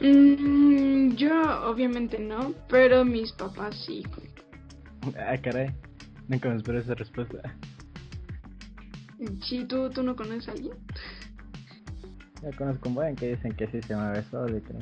Mm, 0.00 1.14
yo 1.14 1.32
obviamente 1.68 2.18
no, 2.18 2.52
pero 2.68 3.04
mis 3.04 3.32
papás 3.32 3.76
sí. 3.86 4.02
Ah, 5.16 5.36
caray. 5.40 5.72
Nunca 6.28 6.48
me 6.48 6.56
esperé 6.56 6.80
esa 6.80 6.94
respuesta. 6.94 7.38
Sí, 9.42 9.64
¿tú, 9.64 9.88
tú 9.90 10.02
no 10.02 10.14
conoces 10.14 10.48
a 10.48 10.52
alguien? 10.52 10.74
Ya 12.42 12.50
conozco 12.56 12.88
un 12.88 12.94
buen 12.96 13.16
que 13.16 13.30
dicen 13.34 13.52
que 13.52 13.66
sí 13.68 13.80
se 13.82 13.94
llama 13.94 14.12
eso. 14.14 14.44
De 14.44 14.60
que... 14.62 14.74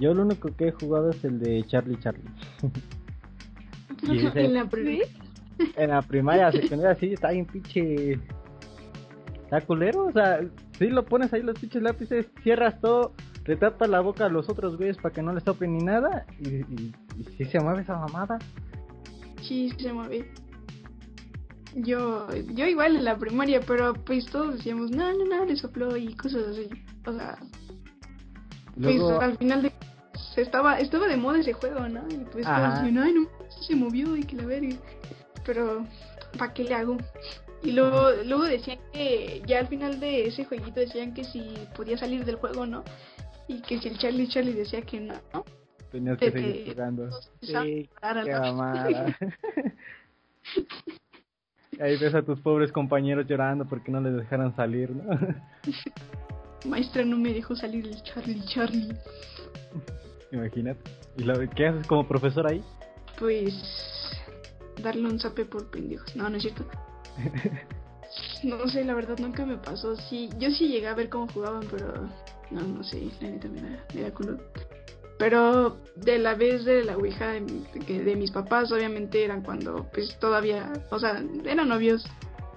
Yo 0.00 0.14
lo 0.14 0.22
único 0.22 0.54
que 0.56 0.68
he 0.68 0.72
jugado 0.72 1.10
es 1.10 1.22
el 1.24 1.38
de 1.38 1.62
Charlie 1.66 1.98
Charlie. 2.00 2.24
y 4.02 4.26
ese- 4.26 4.44
En 4.46 4.54
la 4.54 4.64
pri- 4.64 5.02
en 5.76 5.90
la 5.90 6.02
primaria, 6.02 6.50
secundaria, 6.52 6.94
sí, 6.98 7.12
está 7.12 7.30
bien 7.30 7.46
pinche. 7.46 8.18
Está 9.44 9.60
culero, 9.60 10.06
o 10.06 10.12
sea, 10.12 10.40
si 10.78 10.86
lo 10.88 11.04
pones 11.04 11.30
ahí 11.34 11.42
los 11.42 11.58
pinches 11.58 11.82
lápices, 11.82 12.26
cierras 12.42 12.80
todo, 12.80 13.12
le 13.44 13.56
tapas 13.56 13.90
la 13.90 14.00
boca 14.00 14.24
a 14.24 14.28
los 14.30 14.48
otros 14.48 14.78
güeyes 14.78 14.96
para 14.96 15.14
que 15.14 15.20
no 15.20 15.34
les 15.34 15.44
topen 15.44 15.76
ni 15.76 15.84
nada, 15.84 16.24
y, 16.40 16.48
y, 16.48 16.94
y 17.18 17.24
sí 17.36 17.44
se 17.44 17.60
mueve 17.60 17.82
esa 17.82 17.98
mamada. 17.98 18.38
Sí, 19.42 19.70
se 19.78 19.92
mueve. 19.92 20.32
Yo, 21.74 22.28
yo 22.54 22.66
igual 22.66 22.96
en 22.96 23.04
la 23.04 23.16
primaria, 23.16 23.60
pero 23.60 23.94
pues 23.94 24.26
todos 24.26 24.56
decíamos, 24.56 24.90
no, 24.90 25.12
no, 25.12 25.24
no, 25.24 25.44
le 25.44 25.56
sopló 25.56 25.96
y 25.96 26.14
cosas 26.14 26.48
así. 26.48 26.68
O 27.06 27.12
sea, 27.12 27.38
pues 28.74 28.96
Luego, 28.96 29.20
al 29.20 29.38
final 29.38 29.62
de 29.62 29.72
estaba 30.36 30.78
estaba 30.78 31.08
de 31.08 31.16
moda 31.16 31.40
ese 31.40 31.52
juego, 31.52 31.88
¿no? 31.88 32.06
Y 32.10 32.18
pues 32.30 32.46
Ajá. 32.46 32.56
todos 32.56 32.74
decían, 32.82 32.98
ay, 32.98 33.12
no, 33.14 33.28
se 33.66 33.74
movió 33.74 34.16
y 34.16 34.24
que 34.24 34.36
la 34.36 34.46
verga. 34.46 34.76
Pero, 35.44 35.86
¿para 36.38 36.52
qué 36.52 36.64
le 36.64 36.74
hago? 36.74 36.98
Y 37.62 37.72
luego, 37.72 38.10
luego 38.24 38.44
decían 38.44 38.78
que 38.92 39.42
ya 39.46 39.60
al 39.60 39.68
final 39.68 40.00
de 40.00 40.26
ese 40.26 40.44
jueguito 40.44 40.80
decían 40.80 41.14
que 41.14 41.24
si 41.24 41.54
podía 41.76 41.96
salir 41.96 42.24
del 42.24 42.36
juego, 42.36 42.66
¿no? 42.66 42.84
Y 43.48 43.60
que 43.62 43.78
si 43.78 43.88
el 43.88 43.98
Charlie 43.98 44.28
Charlie 44.28 44.52
decía 44.52 44.82
que 44.82 45.00
no, 45.00 45.14
¿no? 45.32 45.44
tenías 45.92 46.18
que 46.18 46.30
seguir 46.32 46.72
jugando. 46.72 47.10
Sí, 47.42 47.88
qué. 48.24 49.14
Ahí 51.80 51.96
ves 51.96 52.14
a 52.14 52.22
tus 52.22 52.40
pobres 52.40 52.70
compañeros 52.70 53.26
llorando 53.26 53.64
porque 53.64 53.90
no 53.90 54.00
les 54.00 54.14
dejaron 54.14 54.54
salir, 54.54 54.90
¿no? 54.90 55.18
Maestra 56.66 57.04
no 57.04 57.16
me 57.16 57.32
dejó 57.32 57.56
salir 57.56 57.86
el 57.86 58.02
Charlie 58.02 58.44
Charlie. 58.44 58.94
Imagínate. 60.30 60.80
¿Y 61.16 61.24
lo, 61.24 61.34
qué 61.50 61.66
haces 61.66 61.86
como 61.86 62.06
profesor 62.06 62.50
ahí? 62.50 62.62
Pues 63.18 63.54
darle 64.82 65.08
un 65.08 65.18
zape 65.18 65.44
por 65.44 65.70
pendejos. 65.70 66.14
No, 66.14 66.28
no 66.28 66.36
es 66.36 66.42
cierto. 66.42 66.64
No 68.42 68.68
sé, 68.68 68.84
la 68.84 68.92
verdad 68.92 69.18
nunca 69.18 69.46
me 69.46 69.56
pasó. 69.56 69.96
Sí, 69.96 70.28
yo 70.38 70.50
sí 70.50 70.68
llegué 70.68 70.88
a 70.88 70.94
ver 70.94 71.08
cómo 71.08 71.28
jugaban, 71.28 71.64
pero 71.70 72.08
no, 72.50 72.60
no 72.60 72.82
sé, 72.82 73.08
la 73.20 73.30
neta 73.30 73.48
me 73.48 73.62
da, 73.62 73.86
me 73.94 74.02
da 74.02 74.12
culo. 74.12 74.38
Pero 75.22 75.76
de 75.94 76.18
la 76.18 76.34
vez 76.34 76.64
de 76.64 76.82
la 76.82 76.96
Ouija 76.96 77.28
de, 77.28 77.46
que 77.86 78.02
de 78.02 78.16
mis 78.16 78.32
papás, 78.32 78.72
obviamente 78.72 79.24
eran 79.24 79.44
cuando 79.44 79.86
pues 79.94 80.18
todavía, 80.18 80.72
o 80.90 80.98
sea, 80.98 81.22
eran 81.44 81.68
novios, 81.68 82.04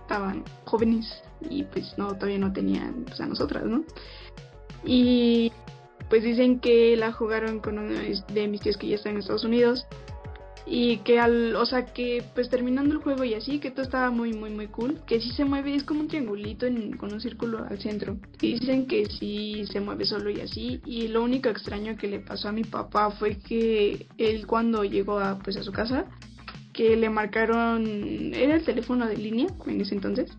estaban 0.01 0.43
jóvenes 0.63 1.05
y 1.47 1.61
pues 1.65 1.95
no, 1.99 2.15
todavía 2.15 2.39
no 2.39 2.51
tenían 2.53 3.03
pues 3.05 3.21
a 3.21 3.27
nosotras, 3.27 3.65
¿no? 3.65 3.83
Y 4.83 5.51
pues 6.09 6.23
dicen 6.23 6.59
que 6.59 6.97
la 6.97 7.11
jugaron 7.11 7.59
con 7.59 7.77
uno 7.77 7.93
de 7.93 8.19
de 8.33 8.47
mis 8.47 8.61
tíos 8.61 8.77
que 8.77 8.87
ya 8.87 8.95
está 8.95 9.11
en 9.11 9.17
Estados 9.17 9.43
Unidos 9.43 9.85
y 10.65 10.97
que 10.97 11.19
al, 11.19 11.55
o 11.55 11.65
sea, 11.65 11.85
que 11.85 12.23
pues 12.33 12.49
terminando 12.49 12.93
el 12.93 13.01
juego 13.01 13.23
y 13.23 13.33
así, 13.33 13.59
que 13.59 13.71
todo 13.71 13.83
estaba 13.83 14.09
muy, 14.09 14.33
muy, 14.33 14.49
muy 14.49 14.67
cool, 14.67 14.99
que 15.05 15.21
sí 15.21 15.31
se 15.31 15.45
mueve, 15.45 15.75
es 15.75 15.83
como 15.83 16.01
un 16.01 16.07
triangulito 16.07 16.65
con 16.97 17.13
un 17.13 17.21
círculo 17.21 17.65
al 17.69 17.79
centro. 17.79 18.17
Y 18.41 18.59
dicen 18.59 18.87
que 18.87 19.05
sí 19.05 19.65
se 19.71 19.79
mueve 19.79 20.05
solo 20.05 20.29
y 20.29 20.41
así, 20.41 20.81
y 20.85 21.07
lo 21.07 21.23
único 21.23 21.49
extraño 21.49 21.97
que 21.97 22.07
le 22.07 22.19
pasó 22.19 22.49
a 22.49 22.51
mi 22.51 22.63
papá 22.63 23.11
fue 23.11 23.37
que 23.37 24.07
él 24.17 24.47
cuando 24.47 24.83
llegó 24.83 25.19
a, 25.19 25.39
pues 25.39 25.57
a 25.57 25.63
su 25.63 25.71
casa, 25.71 26.05
que 26.73 26.95
le 26.97 27.09
marcaron, 27.09 28.33
era 28.33 28.55
el 28.55 28.65
teléfono 28.65 29.07
de 29.07 29.17
línea 29.17 29.47
en 29.65 29.81
ese 29.81 29.95
entonces, 29.95 30.29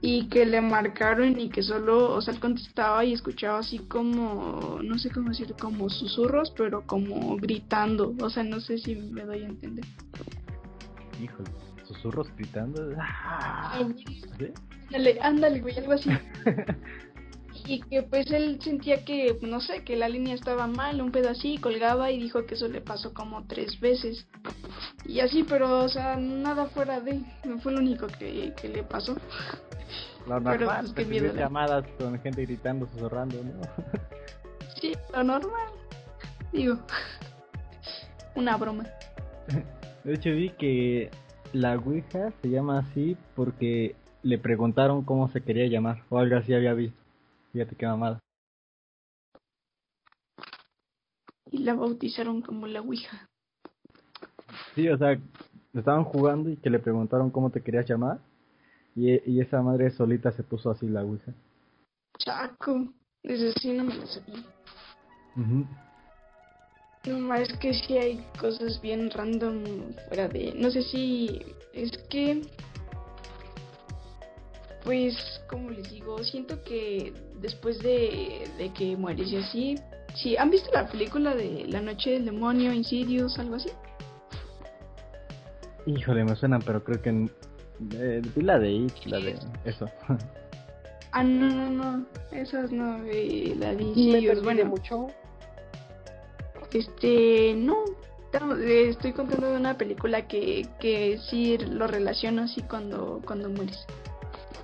y 0.00 0.28
que 0.28 0.46
le 0.46 0.60
marcaron 0.60 1.38
y 1.38 1.48
que 1.48 1.62
solo, 1.62 2.14
o 2.14 2.20
sea, 2.20 2.34
él 2.34 2.40
contestaba 2.40 3.04
y 3.04 3.12
escuchaba 3.12 3.58
así 3.58 3.78
como, 3.80 4.80
no 4.82 4.98
sé 4.98 5.10
cómo 5.10 5.30
decir, 5.30 5.54
como 5.60 5.90
susurros, 5.90 6.52
pero 6.56 6.86
como 6.86 7.36
gritando, 7.36 8.14
o 8.20 8.30
sea, 8.30 8.44
no 8.44 8.60
sé 8.60 8.78
si 8.78 8.94
me 8.94 9.24
doy 9.24 9.42
a 9.42 9.48
entender. 9.48 9.84
Híjole, 11.20 11.50
susurros 11.84 12.28
gritando. 12.36 12.94
¡Ah! 13.00 13.80
¿Sí? 14.38 14.52
Ándale, 14.86 15.18
ándale, 15.20 15.60
güey, 15.60 15.76
algo 15.78 15.92
así. 15.92 16.10
Y 17.68 17.80
que 17.82 18.02
pues 18.02 18.30
él 18.30 18.58
sentía 18.62 19.04
que, 19.04 19.38
no 19.42 19.60
sé, 19.60 19.84
que 19.84 19.94
la 19.94 20.08
línea 20.08 20.34
estaba 20.34 20.66
mal, 20.66 21.02
un 21.02 21.12
pedo 21.12 21.28
así, 21.28 21.58
colgaba 21.58 22.10
y 22.10 22.18
dijo 22.18 22.46
que 22.46 22.54
eso 22.54 22.66
le 22.66 22.80
pasó 22.80 23.12
como 23.12 23.46
tres 23.46 23.78
veces. 23.78 24.26
Y 25.04 25.20
así, 25.20 25.44
pero, 25.44 25.84
o 25.84 25.88
sea, 25.90 26.16
nada 26.16 26.64
fuera 26.70 26.98
de, 26.98 27.20
fue 27.62 27.72
lo 27.72 27.80
único 27.80 28.06
que, 28.06 28.54
que 28.58 28.68
le 28.70 28.82
pasó. 28.84 29.16
Lo 30.26 30.42
Pero, 30.42 30.60
normal, 30.64 30.80
pues, 30.80 30.92
qué 30.94 31.02
recibir 31.02 31.22
miedo, 31.22 31.34
¿no? 31.34 31.40
llamadas 31.40 31.84
con 31.98 32.18
gente 32.20 32.46
gritando, 32.46 32.86
susurrando, 32.86 33.36
¿no? 33.44 33.60
Sí, 34.80 34.92
lo 35.12 35.24
normal. 35.24 35.68
Digo, 36.52 36.78
una 38.34 38.56
broma. 38.56 38.86
De 40.04 40.14
hecho 40.14 40.30
vi 40.30 40.50
que 40.50 41.10
la 41.52 41.74
Ouija 41.76 42.32
se 42.40 42.48
llama 42.48 42.78
así 42.78 43.16
porque 43.34 43.94
le 44.22 44.38
preguntaron 44.38 45.04
cómo 45.04 45.28
se 45.30 45.42
quería 45.42 45.66
llamar 45.66 46.02
o 46.08 46.18
algo 46.18 46.36
así 46.36 46.54
había 46.54 46.72
visto. 46.72 47.07
Fíjate 47.52 47.76
qué 47.76 47.86
mamada. 47.86 48.20
Y 51.50 51.58
la 51.58 51.74
bautizaron 51.74 52.42
como 52.42 52.66
la 52.66 52.80
Ouija. 52.80 53.26
Sí, 54.74 54.88
o 54.88 54.98
sea, 54.98 55.18
estaban 55.74 56.04
jugando 56.04 56.50
y 56.50 56.56
que 56.56 56.70
le 56.70 56.78
preguntaron 56.78 57.30
cómo 57.30 57.50
te 57.50 57.62
querías 57.62 57.88
llamar 57.88 58.18
y, 58.94 59.12
y 59.30 59.40
esa 59.40 59.62
madre 59.62 59.90
solita 59.90 60.30
se 60.32 60.42
puso 60.42 60.70
así 60.70 60.88
la 60.88 61.02
Ouija. 61.02 61.32
Chaco, 62.18 62.92
desde 63.22 63.52
sí 63.54 63.72
no 63.72 63.84
me 63.84 63.94
lo 63.94 64.06
sabía. 64.06 64.44
Ujú. 65.36 65.66
No, 67.06 67.18
ma, 67.20 67.40
es 67.40 67.52
que 67.58 67.72
sí 67.72 67.96
hay 67.96 68.18
cosas 68.38 68.80
bien 68.82 69.10
random 69.10 69.94
fuera 70.08 70.28
de... 70.28 70.52
No 70.54 70.70
sé 70.70 70.82
si 70.82 71.40
es 71.72 71.96
que... 72.10 72.42
Pues, 74.84 75.16
como 75.48 75.70
les 75.70 75.90
digo, 75.90 76.18
siento 76.24 76.62
que 76.64 77.12
después 77.40 77.78
de, 77.80 78.48
de 78.58 78.72
que 78.72 78.96
mueres 78.96 79.30
y 79.30 79.36
así... 79.36 79.76
Sí, 80.14 80.36
¿han 80.36 80.50
visto 80.50 80.70
la 80.72 80.88
película 80.88 81.34
de 81.34 81.66
La 81.68 81.80
Noche 81.80 82.10
del 82.10 82.24
Demonio, 82.24 82.72
Insidious, 82.72 83.38
algo 83.38 83.56
así? 83.56 83.68
Híjole, 85.86 86.24
me 86.24 86.34
suenan, 86.34 86.62
pero 86.62 86.82
creo 86.82 87.00
que 87.00 87.28
eh, 87.94 88.22
la 88.36 88.58
de 88.58 88.70
It, 88.72 88.92
la 89.06 89.18
de 89.18 89.38
eso. 89.64 89.86
Ah, 91.10 91.24
no, 91.24 91.48
no, 91.48 91.70
no, 91.70 92.06
esas 92.32 92.70
no, 92.70 93.02
eh, 93.06 93.54
la 93.58 93.74
de 93.74 93.82
Insidious, 93.82 94.42
bueno, 94.42 94.66
mucho. 94.66 95.06
Este, 96.70 97.54
no. 97.56 97.76
no, 98.38 98.56
eh, 98.58 98.90
Estoy 98.90 99.14
contando 99.14 99.50
de 99.50 99.56
una 99.56 99.78
película 99.78 100.28
que, 100.28 100.68
que 100.78 101.18
sí 101.30 101.56
lo 101.56 101.86
relaciono 101.86 102.42
así 102.42 102.60
cuando, 102.60 103.22
cuando 103.24 103.48
mueres. 103.48 103.86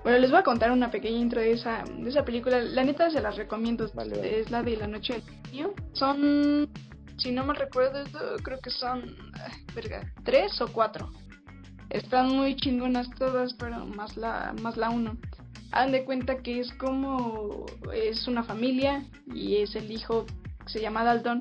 Bueno, 0.04 0.18
les 0.18 0.30
voy 0.30 0.40
a 0.40 0.44
contar 0.44 0.70
una 0.70 0.90
pequeña 0.90 1.18
intro 1.18 1.40
de 1.40 1.52
esa, 1.52 1.82
de 1.82 2.10
esa 2.10 2.26
película. 2.26 2.60
La 2.60 2.84
neta 2.84 3.10
se 3.10 3.22
las 3.22 3.36
recomiendo. 3.36 3.90
Vale, 3.94 4.14
vale. 4.14 4.40
Es 4.40 4.50
la 4.50 4.62
de 4.62 4.76
La 4.76 4.86
Noche 4.86 5.14
del 5.14 5.22
Niño. 5.50 5.70
Son, 5.94 6.68
si 7.16 7.32
no 7.32 7.42
me 7.46 7.54
recuerdo, 7.54 8.04
creo 8.42 8.58
que 8.60 8.68
son, 8.68 9.16
verga, 9.74 10.12
tres 10.22 10.60
o 10.60 10.68
cuatro. 10.68 11.10
Están 11.88 12.36
muy 12.36 12.54
chingonas 12.54 13.08
todas, 13.18 13.54
pero 13.54 13.86
más 13.86 14.14
la, 14.18 14.54
más 14.60 14.76
la 14.76 14.90
uno. 14.90 15.16
Hagan 15.72 15.92
de 15.92 16.04
cuenta 16.04 16.36
que 16.42 16.60
es 16.60 16.70
como, 16.74 17.64
es 17.94 18.28
una 18.28 18.44
familia 18.44 19.06
y 19.34 19.56
es 19.56 19.74
el 19.74 19.90
hijo, 19.90 20.26
se 20.66 20.82
llama 20.82 21.02
Dalton, 21.02 21.40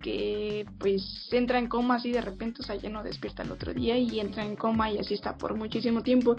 que 0.00 0.66
pues 0.78 1.28
entra 1.32 1.58
en 1.58 1.66
coma 1.66 1.96
así 1.96 2.12
de 2.12 2.20
repente, 2.20 2.60
o 2.60 2.64
sea, 2.64 2.76
ya 2.76 2.90
no 2.90 3.02
despierta 3.02 3.42
el 3.42 3.50
otro 3.50 3.74
día 3.74 3.98
y 3.98 4.20
entra 4.20 4.44
en 4.44 4.54
coma 4.54 4.90
y 4.90 4.98
así 4.98 5.14
está 5.14 5.36
por 5.36 5.56
muchísimo 5.56 6.02
tiempo. 6.02 6.36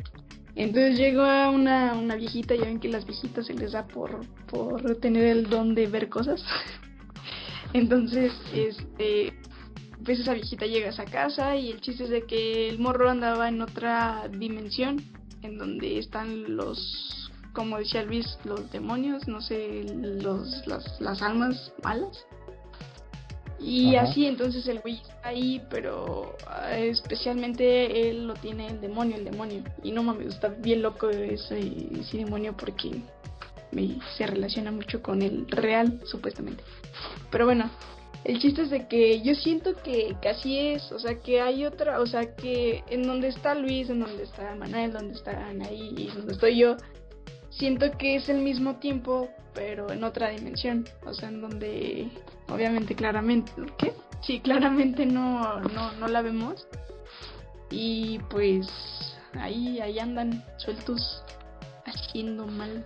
Entonces 0.55 0.97
llega 0.97 1.49
una, 1.49 1.93
una 1.93 2.15
viejita, 2.15 2.55
ya 2.55 2.65
ven 2.65 2.79
que 2.79 2.87
las 2.87 3.05
viejitas 3.05 3.45
se 3.45 3.53
les 3.53 3.73
da 3.73 3.87
por, 3.87 4.25
por 4.47 4.95
tener 4.95 5.25
el 5.25 5.49
don 5.49 5.75
de 5.75 5.87
ver 5.87 6.07
cosas. 6.07 6.43
Entonces, 7.73 8.31
este, 8.53 9.37
pues 10.05 10.19
esa 10.19 10.33
viejita 10.33 10.65
llega 10.65 10.87
a 10.87 10.91
esa 10.91 11.05
casa 11.05 11.57
y 11.57 11.71
el 11.71 11.81
chiste 11.81 12.05
es 12.05 12.09
de 12.09 12.25
que 12.25 12.69
el 12.69 12.79
morro 12.79 13.09
andaba 13.09 13.49
en 13.49 13.61
otra 13.61 14.29
dimensión, 14.29 15.03
en 15.41 15.57
donde 15.57 15.99
están 15.99 16.55
los, 16.55 17.31
como 17.53 17.77
decía 17.77 18.03
Luis, 18.03 18.37
los 18.45 18.71
demonios, 18.71 19.27
no 19.27 19.41
sé, 19.41 19.83
los, 19.93 20.65
las, 20.67 21.01
las 21.01 21.21
almas 21.21 21.73
malas. 21.83 22.25
Y 23.59 23.95
así 23.95 24.25
entonces 24.25 24.67
el 24.67 24.81
güey 24.81 24.95
está 24.95 25.29
ahí, 25.29 25.61
pero 25.69 26.35
ah, 26.47 26.77
especialmente 26.77 28.09
él 28.09 28.27
lo 28.27 28.33
tiene 28.33 28.67
el 28.67 28.81
demonio, 28.81 29.15
el 29.15 29.25
demonio. 29.25 29.63
Y 29.81 29.91
no 29.91 30.03
mames, 30.03 30.35
está 30.35 30.49
bien 30.49 30.81
loco 30.81 31.09
ese, 31.09 31.59
ese 31.99 32.17
demonio 32.17 32.55
porque 32.57 33.01
me, 33.71 33.97
se 34.17 34.27
relaciona 34.27 34.71
mucho 34.71 35.01
con 35.01 35.21
el 35.21 35.47
real, 35.47 36.01
supuestamente. 36.05 36.63
Pero 37.31 37.45
bueno, 37.45 37.69
el 38.25 38.39
chiste 38.39 38.63
es 38.63 38.71
de 38.71 38.87
que 38.87 39.21
yo 39.21 39.35
siento 39.35 39.75
que 39.83 40.15
casi 40.21 40.57
es, 40.57 40.91
o 40.91 40.99
sea, 40.99 41.19
que 41.19 41.41
hay 41.41 41.65
otra, 41.65 42.01
o 42.01 42.07
sea, 42.07 42.35
que 42.35 42.83
en 42.89 43.03
donde 43.03 43.27
está 43.27 43.53
Luis, 43.53 43.89
en 43.89 43.99
donde 43.99 44.23
está 44.23 44.55
Manuel, 44.55 44.93
donde 44.93 45.13
está 45.13 45.47
Anaí 45.47 45.93
y 45.95 46.07
donde 46.07 46.33
estoy 46.33 46.57
yo, 46.57 46.75
siento 47.51 47.91
que 47.97 48.15
es 48.15 48.27
el 48.27 48.39
mismo 48.39 48.77
tiempo, 48.77 49.29
pero 49.53 49.91
en 49.91 50.03
otra 50.03 50.29
dimensión, 50.29 50.85
o 51.05 51.13
sea, 51.13 51.29
en 51.29 51.41
donde 51.41 52.09
obviamente 52.49 52.95
claramente, 52.95 53.51
¿qué? 53.77 53.93
Sí, 54.21 54.39
claramente 54.39 55.05
no, 55.05 55.59
no, 55.61 55.91
no 55.93 56.07
la 56.07 56.21
vemos. 56.21 56.67
Y 57.69 58.19
pues 58.29 58.67
ahí, 59.33 59.79
ahí 59.79 59.99
andan 59.99 60.43
sueltos 60.57 61.23
haciendo 61.85 62.47
mal. 62.47 62.85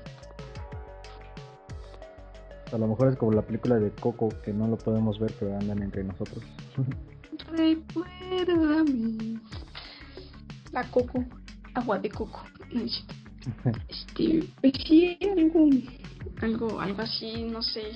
A 2.72 2.78
lo 2.78 2.88
mejor 2.88 3.10
es 3.10 3.18
como 3.18 3.32
la 3.32 3.42
película 3.42 3.76
de 3.80 3.92
Coco, 3.92 4.30
que 4.44 4.54
no 4.54 4.68
lo 4.68 4.78
podemos 4.78 5.20
ver, 5.20 5.34
pero 5.40 5.58
andan 5.58 5.82
entre 5.82 6.04
nosotros. 6.04 6.44
Recuérdame. 7.52 9.40
La 10.72 10.84
Coco, 10.92 11.26
agua 11.74 11.98
de 12.00 12.10
coco. 12.10 12.44
Este, 13.88 14.44
pues 14.62 14.74
sí, 14.86 15.18
algo, 15.22 15.70
algo, 16.42 16.80
algo 16.80 17.02
así, 17.02 17.44
no 17.44 17.62
sé. 17.62 17.92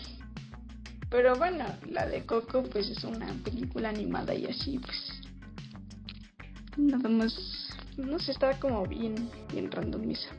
Pero 1.14 1.36
bueno, 1.36 1.64
la 1.92 2.08
de 2.08 2.26
Coco 2.26 2.64
pues 2.64 2.90
es 2.90 3.04
una 3.04 3.28
película 3.44 3.90
animada 3.90 4.34
y 4.34 4.48
así 4.48 4.80
pues 4.80 5.22
nada 6.76 7.08
más, 7.08 7.36
no 7.98 8.18
sé, 8.18 8.32
está 8.32 8.60
como 8.60 8.84
bien, 8.88 9.30
bien 9.52 9.72
randomiza. 9.72 10.30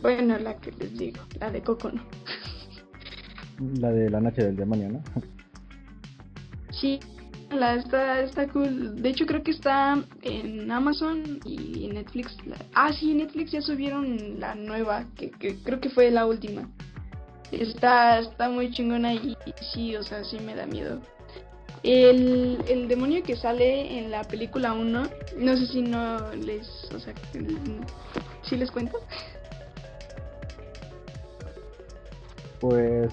Bueno, 0.00 0.38
la 0.38 0.56
que 0.60 0.70
les 0.70 0.96
digo, 0.96 1.20
la 1.40 1.50
de 1.50 1.62
Coco 1.62 1.90
no. 1.90 2.04
La 3.80 3.90
de 3.90 4.08
la 4.10 4.20
noche 4.20 4.44
del 4.44 4.56
demonio, 4.56 4.88
¿no? 4.88 5.02
Sí, 6.70 7.00
la 7.50 7.74
está, 7.74 8.20
está 8.20 8.48
cool. 8.48 9.00
De 9.02 9.08
hecho, 9.08 9.26
creo 9.26 9.42
que 9.42 9.52
está 9.52 10.00
en 10.22 10.70
Amazon 10.70 11.40
y 11.44 11.88
Netflix. 11.88 12.36
Ah, 12.74 12.92
sí, 12.92 13.14
Netflix 13.14 13.52
ya 13.52 13.62
subieron 13.62 14.38
la 14.38 14.54
nueva, 14.54 15.06
que, 15.16 15.30
que 15.30 15.56
creo 15.62 15.80
que 15.80 15.90
fue 15.90 16.10
la 16.10 16.26
última. 16.26 16.68
Está, 17.60 18.18
está 18.18 18.48
muy 18.48 18.70
chingona 18.70 19.14
y, 19.14 19.36
sí, 19.72 19.96
o 19.96 20.02
sea, 20.02 20.24
sí 20.24 20.38
me 20.40 20.54
da 20.54 20.66
miedo. 20.66 21.00
El, 21.82 22.58
el 22.66 22.88
demonio 22.88 23.22
que 23.22 23.36
sale 23.36 23.98
en 23.98 24.10
la 24.10 24.24
película 24.24 24.72
1, 24.72 25.02
no 25.36 25.56
sé 25.56 25.66
si 25.66 25.82
no 25.82 26.32
les, 26.34 26.66
o 26.94 26.98
sea, 26.98 27.12
si 28.42 28.56
les 28.56 28.70
cuento. 28.70 28.98
Pues 32.60 33.12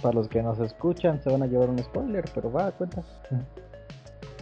para 0.00 0.14
los 0.14 0.28
que 0.28 0.42
nos 0.42 0.60
escuchan 0.60 1.20
se 1.24 1.30
van 1.30 1.42
a 1.42 1.46
llevar 1.46 1.70
un 1.70 1.78
spoiler, 1.78 2.24
pero 2.34 2.52
va, 2.52 2.70
cuenta. 2.72 3.02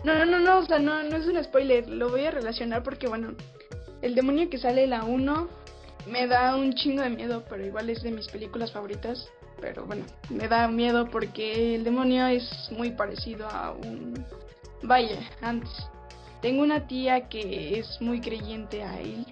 No, 0.05 0.14
no, 0.14 0.26
no, 0.26 0.40
no, 0.40 0.59
o 0.59 0.66
sea, 0.66 0.78
no, 0.78 1.03
no 1.05 1.16
es 1.16 1.26
un 1.26 1.43
spoiler, 1.43 1.88
lo 1.88 2.11
voy 2.11 2.24
a 2.24 2.32
relacionar 2.32 2.82
porque, 2.82 3.07
bueno, 3.07 3.28
el 4.03 4.14
demonio 4.14 4.51
que 4.51 4.59
sale 4.59 4.84
en 4.84 4.90
la 4.90 5.05
1 5.05 5.62
me 6.11 6.27
da 6.27 6.57
un 6.57 6.73
chingo 6.75 7.03
de 7.03 7.11
miedo, 7.11 7.45
pero 7.49 7.65
igual 7.65 7.91
es 7.91 8.03
de 8.03 8.11
mis 8.11 8.29
películas 8.29 8.73
favoritas. 8.73 9.29
Pero 9.61 9.87
bueno, 9.87 10.05
me 10.29 10.49
da 10.49 10.67
miedo 10.67 11.09
porque 11.09 11.77
el 11.77 11.85
demonio 11.85 12.27
es 12.27 12.69
muy 12.73 12.91
parecido 12.91 13.47
a 13.49 13.71
un... 13.73 14.25
Vaya, 14.83 15.21
antes. 15.41 15.71
Tengo 16.41 16.63
una 16.63 16.89
tía 16.89 17.29
que 17.29 17.79
es 17.79 18.01
muy 18.01 18.21
creyente 18.21 18.83
a 18.83 19.01
él. 19.01 19.25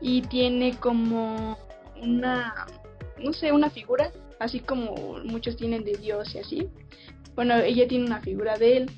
Y 0.00 0.22
tiene 0.22 0.76
como 0.78 1.58
una... 2.00 2.66
No 3.18 3.32
sé, 3.32 3.50
una 3.50 3.70
figura. 3.70 4.12
Así 4.38 4.60
como 4.60 5.18
muchos 5.24 5.56
tienen 5.56 5.84
de 5.84 5.96
Dios 5.96 6.32
y 6.34 6.38
así. 6.38 6.68
Bueno, 7.34 7.56
ella 7.56 7.88
tiene 7.88 8.06
una 8.06 8.20
figura 8.20 8.56
de 8.58 8.76
él. 8.76 8.90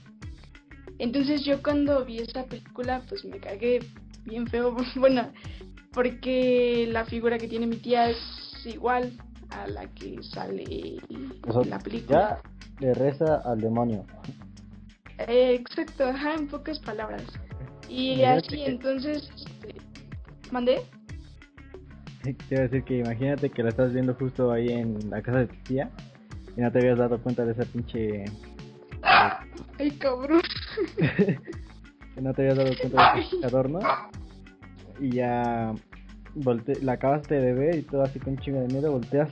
Entonces 0.99 1.45
yo 1.45 1.63
cuando 1.63 2.05
vi 2.05 2.19
esa 2.19 2.45
película 2.45 3.03
pues 3.09 3.25
me 3.25 3.39
cagué 3.39 3.81
bien 4.25 4.47
feo. 4.47 4.77
Bueno, 4.97 5.33
porque 5.95 6.89
la 6.91 7.05
figura 7.05 7.39
que 7.39 7.49
tiene 7.49 7.67
mi 7.67 7.77
tía 7.77 8.11
es 8.11 8.19
igual 8.67 9.13
a 9.51 9.69
la 9.69 9.87
que 9.95 10.23
sale 10.23 10.65
en 11.09 11.71
la 11.71 11.79
película. 11.79 12.43
Ya 12.43 12.87
le 12.87 12.95
reza 12.95 13.37
al 13.45 13.61
demonio. 13.61 14.05
Eh, 15.19 15.55
exacto, 15.55 16.05
ajá, 16.05 16.35
en 16.35 16.49
pocas 16.49 16.79
palabras. 16.81 17.23
Y 17.89 18.23
así, 18.23 18.63
entonces, 18.63 19.31
este, 19.37 19.77
¿mandé? 20.51 20.83
Te 22.23 22.35
iba 22.51 22.61
a 22.61 22.63
decir 22.63 22.83
que 22.85 22.99
imagínate 22.99 23.51
que 23.51 23.63
la 23.63 23.69
estás 23.69 23.93
viendo 23.93 24.15
justo 24.15 24.51
ahí 24.51 24.69
en 24.69 25.11
la 25.11 25.23
casa 25.23 25.41
de 25.41 25.47
tu 25.47 25.57
tía 25.65 25.91
y 26.57 26.61
no 26.61 26.73
te 26.73 26.79
habías 26.79 26.99
dado 26.99 27.21
cuenta 27.21 27.45
de 27.45 27.53
esa 27.53 27.65
pinche... 27.65 28.25
Ay, 29.79 29.91
cabrón. 29.99 30.41
que 30.97 32.21
no 32.21 32.33
te 32.33 32.43
habías 32.43 32.57
dado 32.57 32.71
cuenta 32.81 33.15
de 33.15 33.21
ese 33.21 33.47
adorno 33.47 33.81
y 35.01 35.11
ya 35.11 35.75
volte 36.35 36.75
la 36.83 36.93
acabaste 36.93 37.35
de 37.35 37.53
ver 37.53 37.77
y 37.77 37.83
todo 37.83 38.03
así 38.03 38.19
con 38.19 38.39
chingo 38.39 38.61
de 38.61 38.69
miedo, 38.69 38.93
volteas 38.93 39.31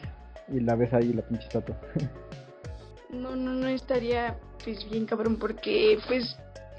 y 0.48 0.60
la 0.60 0.74
ves 0.74 0.92
ahí 0.92 1.12
la 1.12 1.22
pinche 1.22 1.44
estatua. 1.44 1.76
no, 3.10 3.36
no, 3.36 3.52
no 3.52 3.68
estaría 3.68 4.36
pues 4.64 4.88
bien 4.90 5.06
cabrón 5.06 5.36
porque 5.36 5.98
pues 6.06 6.36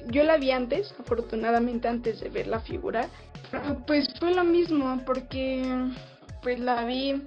yo 0.09 0.23
la 0.23 0.37
vi 0.37 0.51
antes, 0.51 0.93
afortunadamente 0.99 1.87
antes 1.87 2.19
de 2.19 2.29
ver 2.29 2.47
la 2.47 2.59
figura, 2.61 3.07
pues 3.87 4.07
fue 4.19 4.33
lo 4.33 4.43
mismo 4.43 5.01
porque 5.05 5.63
pues 6.41 6.59
la 6.59 6.83
vi 6.85 7.21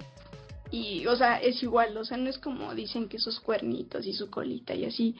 y 0.69 1.05
o 1.07 1.15
sea, 1.15 1.37
es 1.37 1.61
igual, 1.63 1.95
o 1.97 2.03
sea, 2.03 2.17
no 2.17 2.29
es 2.29 2.37
como 2.37 2.73
dicen 2.75 3.07
que 3.07 3.19
sus 3.19 3.39
cuernitos 3.39 4.05
y 4.05 4.13
su 4.13 4.29
colita 4.29 4.75
y 4.75 4.85
así. 4.85 5.15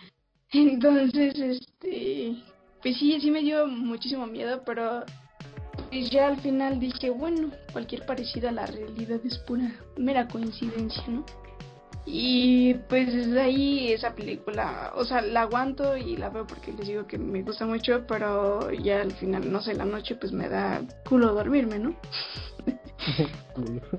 Entonces, 0.51 1.37
este, 1.37 2.35
pues 2.81 2.97
sí, 2.97 3.19
sí 3.19 3.31
me 3.31 3.41
dio 3.41 3.67
muchísimo 3.67 4.27
miedo, 4.27 4.63
pero 4.65 5.03
y 5.97 6.09
ya 6.09 6.27
al 6.27 6.37
final 6.37 6.79
dije, 6.79 7.09
bueno, 7.09 7.49
cualquier 7.73 8.05
parecido 8.05 8.49
a 8.49 8.51
la 8.51 8.67
realidad 8.67 9.19
es 9.25 9.39
pura 9.39 9.71
mera 9.97 10.27
coincidencia, 10.27 11.03
¿no? 11.07 11.25
Y 12.05 12.75
pues 12.87 13.11
desde 13.11 13.41
ahí 13.41 13.91
esa 13.91 14.13
película, 14.13 14.93
o 14.95 15.03
sea, 15.03 15.21
la 15.21 15.41
aguanto 15.41 15.97
y 15.97 16.15
la 16.15 16.29
veo 16.29 16.45
porque 16.45 16.71
les 16.71 16.87
digo 16.87 17.07
que 17.07 17.17
me 17.17 17.41
gusta 17.41 17.65
mucho, 17.65 18.05
pero 18.07 18.71
ya 18.71 19.01
al 19.01 19.11
final, 19.13 19.51
no 19.51 19.59
sé, 19.59 19.73
la 19.73 19.85
noche 19.85 20.15
pues 20.15 20.31
me 20.31 20.47
da 20.47 20.81
culo 21.09 21.33
dormirme, 21.33 21.79
¿no? 21.79 21.95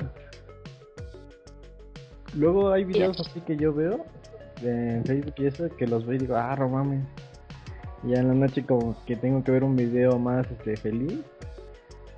Luego 2.35 2.71
hay 2.71 2.85
videos 2.85 3.19
así 3.21 3.41
que 3.41 3.57
yo 3.57 3.75
veo 3.75 4.07
en 4.63 5.05
Facebook 5.05 5.35
y 5.37 5.47
eso 5.47 5.69
que 5.77 5.87
los 5.87 6.07
veo 6.07 6.15
y 6.15 6.19
digo, 6.19 6.37
ah, 6.37 6.55
no 6.59 6.69
mames. 6.69 7.05
Y 8.05 8.11
ya 8.11 8.21
en 8.21 8.29
la 8.29 8.35
noche 8.35 8.65
como 8.65 8.97
que 9.05 9.17
tengo 9.17 9.43
que 9.43 9.51
ver 9.51 9.65
un 9.65 9.75
video 9.75 10.19
más 10.19 10.47
este 10.51 10.77
feliz 10.77 11.21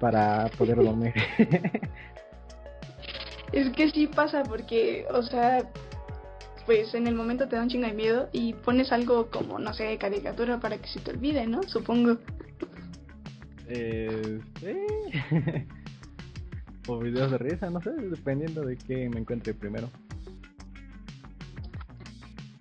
para 0.00 0.48
poder 0.58 0.76
dormir. 0.76 1.12
es 3.52 3.70
que 3.70 3.90
sí 3.90 4.06
pasa 4.08 4.42
porque, 4.42 5.06
o 5.12 5.22
sea, 5.22 5.70
pues 6.66 6.94
en 6.94 7.06
el 7.06 7.14
momento 7.14 7.46
te 7.46 7.56
da 7.56 7.62
un 7.62 7.68
chingo 7.68 7.86
de 7.86 7.92
miedo 7.92 8.28
y 8.32 8.54
pones 8.54 8.90
algo 8.92 9.30
como, 9.30 9.58
no 9.58 9.72
sé, 9.74 9.96
caricatura 9.98 10.58
para 10.58 10.78
que 10.78 10.88
se 10.88 11.00
te 11.00 11.10
olvide, 11.10 11.46
¿no? 11.46 11.62
Supongo. 11.64 12.18
Eh, 13.68 14.40
o 16.88 16.98
videos 16.98 17.30
de 17.30 17.38
risa, 17.38 17.70
no 17.70 17.80
sé, 17.80 17.90
dependiendo 17.90 18.62
de 18.62 18.76
qué 18.76 19.08
me 19.08 19.20
encuentre 19.20 19.54
primero. 19.54 19.88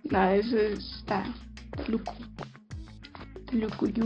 No, 0.03 0.29
eso 0.31 0.57
está 0.57 1.23
loco. 1.87 2.13
Loco 3.51 3.87
yo. 3.87 4.05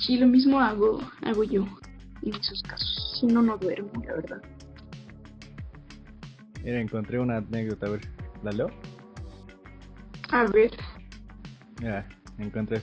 Sí, 0.00 0.16
lo 0.16 0.26
mismo 0.26 0.58
hago, 0.60 0.98
hago 1.22 1.44
yo 1.44 1.66
en 2.22 2.34
esos 2.34 2.62
casos. 2.62 3.18
Si 3.20 3.26
no, 3.26 3.42
no 3.42 3.58
duermo, 3.58 3.90
la 4.06 4.14
verdad. 4.14 4.42
Mira, 6.64 6.80
encontré 6.80 7.18
una 7.18 7.38
anécdota, 7.38 7.86
a 7.86 7.90
ver, 7.90 8.00
¿la 8.42 8.50
leo? 8.52 8.70
A 10.30 10.46
ver. 10.46 10.70
Mira, 11.80 12.08
encontré. 12.38 12.80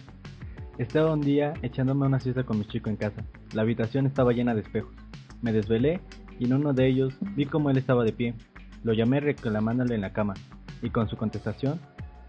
Estaba 0.77 1.13
un 1.13 1.21
día 1.21 1.53
echándome 1.63 2.05
una 2.05 2.19
siesta 2.19 2.43
con 2.43 2.59
mi 2.59 2.65
chico 2.65 2.89
en 2.89 2.97
casa. 2.97 3.23
La 3.53 3.63
habitación 3.63 4.05
estaba 4.05 4.31
llena 4.31 4.53
de 4.53 4.61
espejos. 4.61 4.93
Me 5.41 5.51
desvelé 5.51 6.01
y 6.39 6.45
en 6.45 6.53
uno 6.53 6.73
de 6.73 6.87
ellos 6.87 7.15
vi 7.35 7.45
como 7.45 7.71
él 7.71 7.77
estaba 7.77 8.03
de 8.03 8.13
pie. 8.13 8.35
Lo 8.83 8.93
llamé 8.93 9.19
reclamándole 9.19 9.95
en 9.95 10.01
la 10.01 10.13
cama 10.13 10.35
y 10.83 10.91
con 10.91 11.09
su 11.09 11.17
contestación 11.17 11.79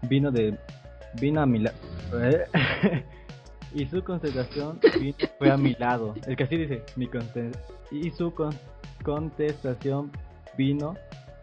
vino 0.09 0.31
de 0.31 0.57
vino 1.21 1.41
a 1.41 1.45
mi 1.45 1.59
lado. 1.59 1.77
y 3.73 3.85
su 3.85 4.03
contestación 4.03 4.79
fue 5.37 5.51
a 5.51 5.57
mi 5.57 5.73
lado. 5.75 6.15
El 6.25 6.35
que 6.35 6.43
así 6.43 6.57
dice, 6.57 6.83
mi 6.95 7.09
y 7.91 8.11
su 8.11 8.33
contestación 9.03 10.11
vino 10.57 10.95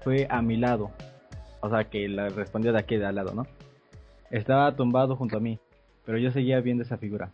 fue 0.03 0.27
a 0.31 0.43
mi 0.43 0.57
lado. 0.57 0.91
O 1.61 1.71
sea, 1.71 1.85
que 1.85 2.09
la 2.09 2.29
respondió 2.29 2.73
de 2.73 2.79
aquí 2.79 2.97
de 2.97 3.07
al 3.07 3.15
lado, 3.15 3.35
¿no? 3.35 3.47
Estaba 4.31 4.75
tumbado 4.75 5.17
junto 5.17 5.37
a 5.37 5.41
mí, 5.41 5.59
pero 6.05 6.19
yo 6.19 6.31
seguía 6.31 6.61
viendo 6.61 6.83
esa 6.83 6.99
figura, 6.99 7.31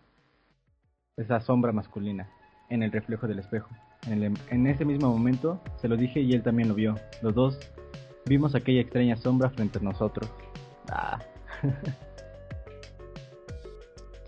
esa 1.16 1.40
sombra 1.40 1.72
masculina, 1.72 2.28
en 2.68 2.82
el 2.82 2.92
reflejo 2.92 3.26
del 3.26 3.38
espejo. 3.38 3.68
En, 4.08 4.34
en 4.50 4.66
ese 4.66 4.84
mismo 4.84 5.08
momento 5.10 5.60
se 5.80 5.88
lo 5.88 5.96
dije 5.96 6.20
y 6.20 6.32
él 6.32 6.42
también 6.42 6.68
lo 6.68 6.74
vio. 6.74 6.96
Los 7.22 7.34
dos 7.34 7.58
vimos 8.26 8.54
aquella 8.54 8.80
extraña 8.80 9.16
sombra 9.16 9.50
frente 9.50 9.78
a 9.78 9.82
nosotros. 9.82 10.30
Ah, 10.90 11.18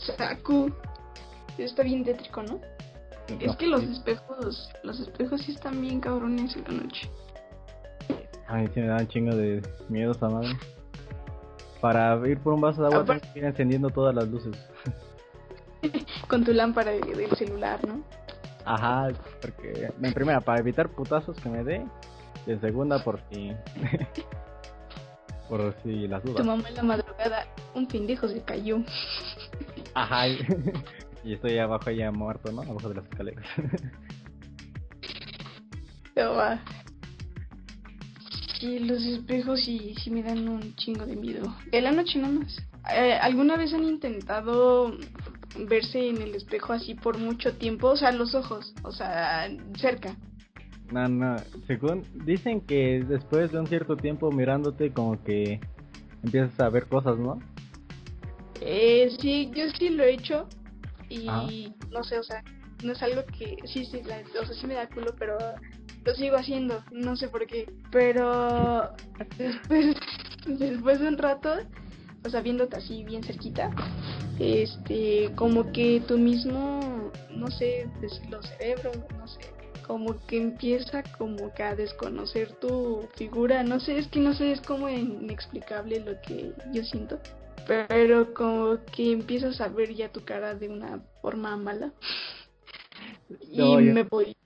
Saku. 0.06 0.70
Está 1.58 1.82
bien 1.82 2.04
tétrico, 2.04 2.42
¿no? 2.42 2.60
Es 3.40 3.56
que 3.56 3.66
los 3.66 3.80
sí, 3.80 3.92
espejos, 3.92 4.70
los 4.82 5.00
espejos 5.00 5.40
sí 5.42 5.52
están 5.52 5.80
bien 5.80 6.00
cabrones 6.00 6.54
en 6.56 6.64
la 6.64 6.82
noche. 6.82 7.10
A 8.46 8.56
mí 8.56 8.68
sí 8.74 8.80
me 8.80 8.86
da 8.88 8.98
un 8.98 9.08
chingo 9.08 9.34
de 9.34 9.62
miedo 9.88 10.12
esa 10.12 10.28
madre. 10.28 10.56
Para 11.80 12.16
ir 12.28 12.38
por 12.38 12.52
un 12.54 12.60
vaso 12.60 12.82
de 12.82 12.88
agua 12.88 13.04
tengo 13.04 13.20
que 13.32 13.38
ir 13.38 13.44
encendiendo 13.44 13.88
todas 13.90 14.14
las 14.14 14.28
luces. 14.28 14.54
Con 16.28 16.44
tu 16.44 16.52
lámpara 16.52 16.90
de- 16.92 17.00
del 17.00 17.30
celular, 17.36 17.78
¿no? 17.86 18.02
Ajá, 18.66 19.08
porque 19.42 19.90
en 20.02 20.12
primera 20.14 20.40
para 20.40 20.58
evitar 20.60 20.88
putazos 20.88 21.36
que 21.38 21.48
me 21.50 21.62
dé 21.62 21.86
y 22.46 22.52
en 22.52 22.60
segunda 22.60 22.98
por 23.04 23.20
si 23.30 23.52
por 25.48 25.74
si 25.82 26.08
las 26.08 26.22
Tu 26.22 26.30
dudas. 26.30 26.46
mamá 26.46 26.68
en 26.70 26.74
la 26.74 26.82
madrugada, 26.82 27.46
un 27.74 27.86
pendejo 27.86 28.26
se 28.28 28.40
cayó. 28.42 28.78
Ajá. 29.94 30.28
Y, 30.28 30.38
y 31.24 31.32
estoy 31.34 31.58
abajo 31.58 31.90
ya 31.90 32.10
muerto, 32.10 32.52
¿no? 32.52 32.62
Abajo 32.62 32.88
de 32.88 32.94
las 32.96 33.04
escaleras. 33.04 33.46
Pero 36.14 36.34
va. 36.34 36.60
Sí, 38.60 38.78
los 38.78 39.04
espejos 39.04 39.64
sí, 39.64 39.94
sí 40.02 40.10
me 40.10 40.22
dan 40.22 40.48
un 40.48 40.74
chingo 40.76 41.04
de 41.06 41.16
miedo. 41.16 41.54
En 41.72 41.84
la 41.84 41.92
noche 41.92 42.18
nada 42.18 42.34
más. 42.34 42.56
Eh, 42.94 43.14
¿Alguna 43.20 43.56
vez 43.56 43.72
han 43.72 43.84
intentado 43.84 44.96
verse 45.68 46.08
en 46.08 46.22
el 46.22 46.34
espejo 46.34 46.72
así 46.72 46.94
por 46.94 47.18
mucho 47.18 47.54
tiempo? 47.56 47.88
O 47.88 47.96
sea, 47.96 48.12
los 48.12 48.34
ojos, 48.34 48.74
o 48.82 48.92
sea, 48.92 49.48
cerca. 49.76 50.14
No, 50.92 51.08
no, 51.08 51.36
según 51.66 52.04
dicen 52.24 52.60
que 52.60 53.04
después 53.08 53.50
de 53.50 53.58
un 53.58 53.66
cierto 53.66 53.96
tiempo 53.96 54.30
mirándote 54.30 54.92
como 54.92 55.22
que 55.22 55.60
empiezas 56.22 56.58
a 56.60 56.68
ver 56.68 56.86
cosas, 56.86 57.18
¿no? 57.18 57.38
Eh, 58.66 59.14
sí, 59.20 59.50
yo 59.54 59.64
sí 59.78 59.90
lo 59.90 60.04
he 60.04 60.14
hecho. 60.14 60.48
Y 61.10 61.28
Ajá. 61.28 61.46
no 61.90 62.02
sé, 62.04 62.18
o 62.18 62.22
sea, 62.22 62.42
no 62.82 62.92
es 62.92 63.02
algo 63.02 63.22
que. 63.38 63.58
Sí, 63.66 63.84
sí, 63.84 64.02
la- 64.04 64.22
o 64.40 64.46
sea, 64.46 64.54
sí 64.54 64.66
me 64.66 64.74
da 64.74 64.88
culo, 64.88 65.14
pero 65.18 65.36
lo 66.04 66.14
sigo 66.14 66.36
haciendo. 66.36 66.82
No 66.90 67.14
sé 67.16 67.28
por 67.28 67.46
qué. 67.46 67.70
Pero 67.92 68.90
después, 69.38 69.96
después 70.46 71.00
de 71.00 71.08
un 71.08 71.18
rato, 71.18 71.50
o 72.24 72.30
sea, 72.30 72.40
viéndote 72.40 72.76
así 72.76 73.04
bien 73.04 73.22
cerquita, 73.22 73.70
este, 74.38 75.30
como 75.36 75.70
que 75.72 76.02
tú 76.08 76.18
mismo, 76.18 77.12
no 77.30 77.50
sé, 77.50 77.86
decirlo, 78.00 78.42
cerebro, 78.42 78.92
no 79.18 79.28
sé, 79.28 79.40
como 79.86 80.14
que 80.26 80.38
empieza 80.38 81.02
como 81.18 81.52
que 81.52 81.62
a 81.62 81.74
desconocer 81.76 82.52
tu 82.54 83.06
figura, 83.16 83.62
no 83.62 83.78
sé, 83.78 83.98
es 83.98 84.08
que 84.08 84.20
no 84.20 84.32
sé, 84.32 84.52
es 84.52 84.60
como 84.62 84.88
inexplicable 84.88 86.00
lo 86.00 86.18
que 86.22 86.52
yo 86.72 86.82
siento, 86.82 87.20
pero 87.66 88.32
como 88.34 88.78
que 88.94 89.12
empiezas 89.12 89.60
a 89.60 89.68
ver 89.68 89.94
ya 89.94 90.10
tu 90.10 90.24
cara 90.24 90.54
de 90.54 90.68
una 90.68 91.00
forma 91.22 91.56
mala 91.56 91.92
y 93.40 93.56
No, 93.58 93.80
yo- 93.80 93.92
me 93.94 94.02
voy. 94.04 94.36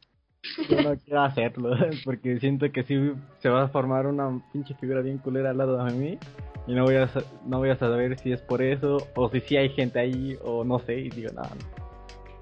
Yo 0.69 0.83
no 0.83 0.97
quiero 0.97 1.23
hacerlo, 1.23 1.71
porque 2.05 2.39
siento 2.41 2.71
que 2.73 2.83
sí 2.85 3.13
se 3.41 3.49
va 3.49 3.63
a 3.65 3.69
formar 3.69 4.07
una 4.07 4.41
pinche 4.53 4.75
figura 4.75 5.01
bien 5.01 5.19
culera 5.19 5.51
al 5.51 5.59
lado 5.59 5.83
de 5.85 5.93
mí 5.93 6.19
y 6.67 6.75
no 6.75 6.85
voy 6.85 6.97
a 6.97 7.09
no 7.47 7.59
voy 7.59 7.71
a 7.71 7.77
saber 7.77 8.19
si 8.19 8.33
es 8.33 8.41
por 8.43 8.61
eso 8.63 9.07
o 9.15 9.31
si 9.31 9.41
sí 9.41 9.57
hay 9.57 9.71
gente 9.71 9.99
ahí 9.99 10.37
o 10.45 10.65
no 10.65 10.79
sé 10.81 10.99
y 10.99 11.11
digo, 11.11 11.31
no, 11.35 11.43
no. 11.43 11.49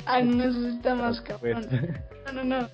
Ah, 0.06 0.20
no, 0.22 0.44
eso 0.44 0.68
está 0.68 0.94
más 0.94 1.20
Pues, 1.40 1.66
cabrón. 1.66 1.68
No, 2.26 2.32
no, 2.32 2.44
no. 2.44 2.68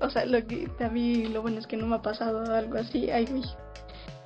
O 0.00 0.10
sea, 0.10 0.24
lo 0.26 0.44
que 0.46 0.68
a 0.80 0.88
mí 0.88 1.26
lo 1.28 1.42
bueno 1.42 1.58
es 1.58 1.66
que 1.66 1.76
no 1.76 1.86
me 1.86 1.96
ha 1.96 2.02
pasado 2.02 2.52
algo 2.54 2.76
así, 2.78 3.10
ay, 3.10 3.26
güey. 3.26 3.42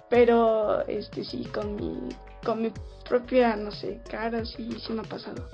Pero, 0.09 0.87
este, 0.87 1.25
sí, 1.25 1.45
con 1.53 1.75
mi, 1.77 2.09
con 2.47 2.63
mi 2.63 2.73
propia, 3.09 3.57
no 3.57 3.73
sé, 3.73 4.01
cara, 4.09 4.45
sí, 4.45 4.71
sí 4.79 4.93
me 4.93 5.01
ha 5.01 5.05
pasado. 5.05 5.49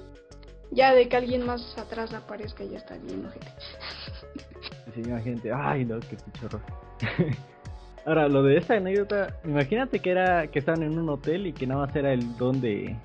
Ya 0.70 0.94
de 0.94 1.08
que 1.08 1.16
alguien 1.16 1.44
más 1.44 1.76
atrás 1.78 2.12
aparezca, 2.12 2.64
ya 2.64 2.78
está 2.78 2.96
bien, 2.98 3.24
ojete. 3.26 3.46
sí, 4.94 5.00
imagínate, 5.00 5.52
ay 5.52 5.84
no, 5.86 5.98
qué 6.00 6.16
pinche 6.16 6.46
horror. 6.46 6.62
Ahora, 8.04 8.28
lo 8.28 8.42
de 8.42 8.58
esa 8.58 8.74
anécdota, 8.74 9.38
imagínate 9.44 10.00
que 10.00 10.10
era 10.10 10.48
que 10.48 10.58
estaban 10.58 10.82
en 10.82 10.98
un 10.98 11.08
hotel 11.08 11.46
y 11.46 11.52
que 11.52 11.66
nada 11.66 11.86
más 11.86 11.96
era 11.96 12.12
el 12.12 12.36
don 12.36 12.60
de 12.60 12.96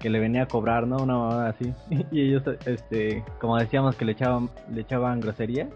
que 0.00 0.10
le 0.10 0.18
venía 0.20 0.42
a 0.42 0.46
cobrar, 0.46 0.86
¿no? 0.86 0.96
Una 0.96 1.14
mamada 1.14 1.48
así. 1.50 1.72
Y 2.10 2.28
ellos, 2.28 2.42
este, 2.66 3.24
como 3.40 3.56
decíamos 3.56 3.96
que 3.96 4.04
le 4.04 4.12
echaban, 4.12 4.50
le 4.70 4.82
echaban 4.82 5.20
grosería. 5.20 5.68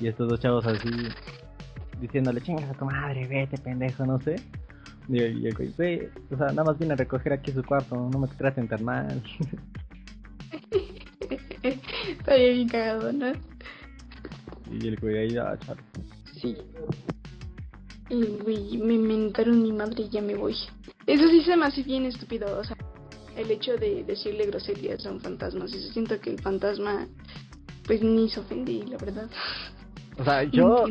Y 0.00 0.08
estos 0.08 0.28
dos 0.28 0.40
chavos 0.40 0.66
así, 0.66 0.90
diciéndole, 2.00 2.40
chingas 2.40 2.68
a 2.68 2.74
tu 2.74 2.84
madre, 2.84 3.26
vete, 3.26 3.56
pendejo, 3.58 4.04
no 4.04 4.20
sé. 4.20 4.36
Y, 5.08 5.20
y 5.20 5.46
el 5.46 5.54
güey, 5.54 6.08
o 6.30 6.36
sea, 6.36 6.48
nada 6.48 6.64
más 6.64 6.78
vine 6.78 6.94
a 6.94 6.96
recoger 6.96 7.32
aquí 7.32 7.52
su 7.52 7.62
cuarto, 7.62 7.96
no 7.96 8.18
me 8.18 8.28
traten 8.28 8.68
tan 8.68 8.84
mal. 8.84 9.22
Está 11.62 12.36
bien 12.36 12.68
cagado, 12.68 13.12
¿no? 13.12 13.32
Y 14.70 14.88
el 14.88 14.96
güey 14.96 15.18
ahí, 15.18 15.36
ah, 15.36 15.56
chale. 15.58 15.80
Sí. 16.40 16.56
Y, 18.08 18.24
güey, 18.42 18.78
me 18.78 18.98
mentaron 18.98 19.62
mi 19.62 19.72
madre 19.72 20.02
y 20.02 20.08
ya 20.08 20.22
me 20.22 20.34
voy. 20.34 20.56
Eso 21.06 21.28
sí 21.28 21.42
se 21.42 21.56
me 21.56 21.66
hace 21.66 21.82
bien 21.82 22.06
estúpido, 22.06 22.58
o 22.58 22.64
sea, 22.64 22.76
el 23.36 23.50
hecho 23.50 23.76
de 23.76 24.04
decirle 24.04 24.46
groserías 24.46 25.04
a 25.06 25.10
un 25.10 25.20
fantasma. 25.20 25.68
Si 25.68 25.80
siento 25.90 26.20
que 26.20 26.30
el 26.30 26.40
fantasma, 26.40 27.06
pues 27.86 28.02
ni 28.02 28.28
se 28.28 28.40
ofende, 28.40 28.84
la 28.88 28.98
verdad. 28.98 29.28
O 30.18 30.24
sea, 30.24 30.44
yo 30.50 30.84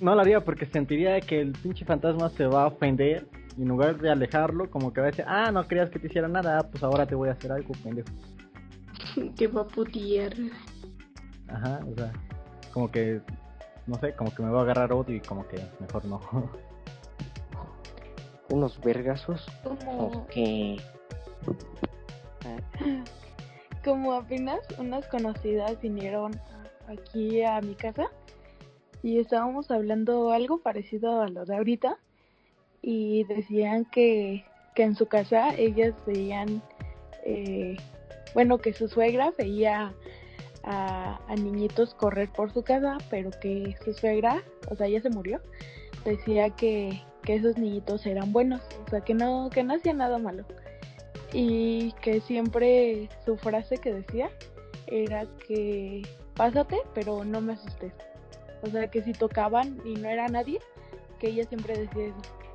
no 0.00 0.14
lo 0.14 0.20
haría 0.20 0.44
porque 0.44 0.66
sentiría 0.66 1.20
que 1.20 1.40
el 1.40 1.52
pinche 1.52 1.84
fantasma 1.84 2.30
se 2.30 2.46
va 2.46 2.64
a 2.64 2.66
ofender. 2.66 3.26
Y 3.56 3.62
en 3.62 3.68
lugar 3.68 3.96
de 3.98 4.10
alejarlo, 4.10 4.70
como 4.70 4.92
que 4.92 5.00
va 5.00 5.06
a 5.06 5.10
decir, 5.10 5.24
ah, 5.26 5.50
no 5.50 5.66
creías 5.66 5.88
que 5.90 5.98
te 5.98 6.08
hiciera 6.08 6.28
nada, 6.28 6.68
pues 6.70 6.82
ahora 6.82 7.06
te 7.06 7.14
voy 7.14 7.30
a 7.30 7.32
hacer 7.32 7.50
algo, 7.52 7.72
pendejo. 7.82 8.08
que 9.36 9.46
va 9.48 9.62
a 9.62 9.66
putear. 9.66 10.34
Ajá, 11.48 11.80
o 11.90 11.94
sea, 11.94 12.12
como 12.72 12.90
que, 12.90 13.20
no 13.86 13.94
sé, 13.96 14.14
como 14.14 14.34
que 14.34 14.42
me 14.42 14.50
va 14.50 14.60
a 14.60 14.62
agarrar 14.62 14.92
odio 14.92 15.16
y 15.16 15.20
como 15.20 15.46
que 15.48 15.58
mejor 15.80 16.04
no. 16.04 16.20
Unos 18.50 18.78
vergazos. 18.80 19.44
Como, 19.64 20.06
Ok. 20.08 20.34
como 23.84 24.12
apenas 24.14 24.60
unas 24.78 25.06
conocidas 25.08 25.80
vinieron 25.80 26.32
aquí 26.88 27.42
a 27.42 27.60
mi 27.60 27.74
casa 27.74 28.06
y 29.02 29.18
estábamos 29.18 29.70
hablando 29.70 30.32
algo 30.32 30.60
parecido 30.60 31.20
a 31.20 31.28
lo 31.28 31.44
de 31.44 31.56
ahorita 31.56 31.98
y 32.86 33.24
decían 33.24 33.84
que, 33.86 34.44
que 34.76 34.84
en 34.84 34.94
su 34.94 35.06
casa 35.06 35.52
ellas 35.56 35.92
veían, 36.06 36.62
eh, 37.24 37.76
bueno, 38.32 38.58
que 38.58 38.72
su 38.72 38.86
suegra 38.86 39.32
veía 39.36 39.92
a, 40.62 41.18
niñitos 41.36 41.94
correr 41.94 42.30
por 42.30 42.52
su 42.52 42.62
casa, 42.62 42.98
pero 43.10 43.30
que 43.42 43.74
su 43.84 43.92
suegra, 43.92 44.40
o 44.70 44.76
sea, 44.76 44.86
ella 44.86 45.02
se 45.02 45.10
murió, 45.10 45.40
decía 46.04 46.50
que, 46.50 47.02
que 47.24 47.34
esos 47.34 47.58
niñitos 47.58 48.06
eran 48.06 48.32
buenos, 48.32 48.62
o 48.86 48.90
sea, 48.90 49.00
que 49.00 49.14
no, 49.14 49.50
que 49.50 49.64
no 49.64 49.74
hacían 49.74 49.96
nada 49.96 50.18
malo. 50.18 50.44
Y 51.32 51.90
que 52.02 52.20
siempre 52.20 53.08
su 53.24 53.36
frase 53.36 53.78
que 53.78 53.94
decía 53.94 54.30
era 54.86 55.26
que 55.48 56.02
pásate 56.34 56.76
pero 56.94 57.24
no 57.24 57.40
me 57.40 57.54
asustes 57.54 57.92
o 58.62 58.68
sea 58.68 58.86
que 58.88 59.02
si 59.02 59.12
tocaban 59.12 59.80
y 59.84 59.94
no 59.94 60.08
era 60.08 60.28
nadie 60.28 60.60
que 61.18 61.30
ella 61.30 61.42
siempre 61.48 61.76
decía 61.76 62.06
eso 62.06 62.45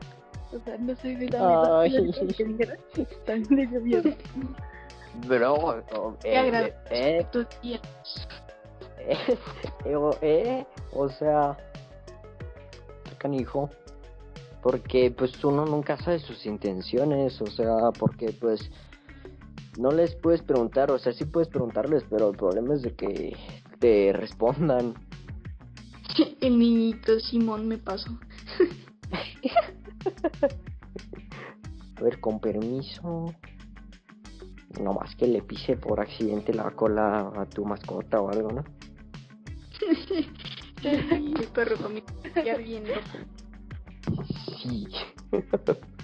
o 0.54 0.60
sea 0.64 0.78
no 0.78 0.96
si 0.96 1.18
Ay. 1.40 2.12
también 3.26 3.72
le 3.72 3.80
dio 3.82 4.02
Bro, 5.28 5.80
eh, 5.80 5.84
eh, 6.24 6.74
eh, 6.90 7.26
eh, 9.86 9.96
o- 9.96 10.18
eh, 10.22 10.66
o 10.94 11.10
sea, 11.10 11.58
canijo, 13.18 13.70
porque 14.64 15.12
pues 15.12 15.44
uno 15.44 15.66
nunca 15.66 15.98
sabe 15.98 16.20
sus 16.20 16.46
intenciones, 16.46 17.42
o 17.42 17.48
sea, 17.48 17.92
porque 18.00 18.32
pues 18.40 18.72
no 19.78 19.92
les 19.92 20.16
puedes 20.16 20.42
preguntar, 20.42 20.92
o 20.92 20.98
sea, 21.00 21.12
sí 21.14 21.26
puedes 21.26 21.50
preguntarles, 21.50 22.04
pero 22.10 22.30
el 22.32 22.38
problema 22.38 22.74
es 22.76 22.82
de 22.82 22.94
que 22.94 23.36
te 23.80 24.14
respondan. 24.14 24.94
El 26.42 26.58
niñito 26.58 27.20
Simón 27.20 27.68
me 27.68 27.78
pasó. 27.78 28.10
A 31.98 32.04
ver, 32.04 32.20
con 32.20 32.40
permiso. 32.40 33.34
No 34.82 34.94
más 34.94 35.16
que 35.16 35.28
le 35.28 35.42
pise 35.42 35.76
por 35.78 36.00
accidente 36.00 36.54
la 36.54 36.72
cola 36.72 37.32
a 37.36 37.46
tu 37.46 37.66
mascota 37.66 38.22
o 38.22 38.30
algo, 38.30 38.52
¿no? 38.52 38.64
El 40.84 41.48
perro 41.54 41.78
familiar 41.78 42.64
bien 42.64 42.88
loco. 42.88 43.02
Sí. 44.62 44.88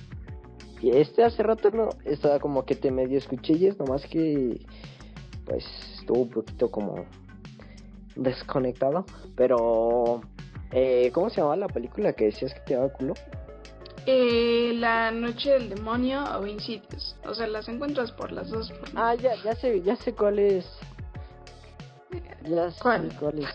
Y 0.81 0.91
este 0.91 1.23
hace 1.23 1.41
rato 1.41 1.71
no, 1.71 1.89
estaba 2.05 2.39
como 2.39 2.63
que 2.63 2.75
te 2.75 2.91
medio 2.91 3.17
escuchilles, 3.17 3.79
nomás 3.79 4.05
que 4.05 4.63
pues 5.45 5.65
estuvo 5.97 6.21
un 6.21 6.29
poquito 6.29 6.69
como 6.69 7.05
desconectado. 8.15 9.05
Pero, 9.35 10.21
eh, 10.71 11.09
¿cómo 11.13 11.29
se 11.29 11.37
llamaba 11.37 11.55
la 11.55 11.67
película 11.67 12.13
que 12.13 12.25
decías 12.25 12.53
que 12.53 12.59
te 12.59 12.73
daba 12.75 12.89
culo? 12.89 13.13
Eh, 14.09 14.71
la 14.75 15.11
noche 15.11 15.51
del 15.51 15.67
demonio 15.69 16.23
o 16.39 16.47
Insidious. 16.47 17.17
O 17.25 17.35
sea, 17.35 17.45
las 17.45 17.67
encuentras 17.67 18.09
por 18.13 18.31
las 18.31 18.49
dos. 18.49 18.71
Ah, 18.95 19.13
ya, 19.15 19.35
ya 19.43 19.53
sé, 19.55 19.81
ya 19.81 19.97
sé 19.97 20.13
cuál 20.15 20.39
es. 20.39 20.65
Ya 22.43 22.71
sé 22.71 22.79
¿Cuál? 22.81 23.13
cuál 23.19 23.39
es. 23.39 23.49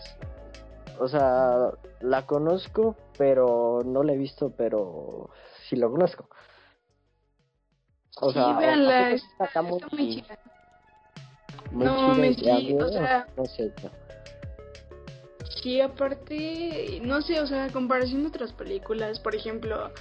O 0.99 1.07
sea, 1.07 1.71
la 2.01 2.27
conozco, 2.27 2.95
pero 3.17 3.81
no 3.83 4.03
la 4.03 4.13
he 4.13 4.17
visto, 4.17 4.51
pero 4.55 5.31
sí 5.67 5.75
lo 5.75 5.89
conozco. 5.89 6.29
O 8.21 8.27
Sí, 8.27 8.33
sea, 8.35 8.55
véanla, 8.59 8.99
¿a 8.99 9.03
poco 9.05 9.15
está- 9.15 9.45
está 9.45 9.59
está 9.61 9.87
muy 9.95 10.09
chida. 10.15 10.37
muy 11.71 11.85
No 11.87 12.13
ya, 12.35 12.57
sí, 12.59 12.77
o 12.79 12.87
sea- 12.91 13.27
no 13.35 13.45
sé. 13.47 13.73
Sí, 15.63 15.81
aparte, 15.81 16.99
no 17.01 17.23
sé, 17.23 17.39
o 17.41 17.47
sea, 17.47 17.69
comparación 17.71 18.21
de 18.21 18.27
otras 18.27 18.53
películas, 18.53 19.19
por 19.19 19.33
ejemplo, 19.33 19.91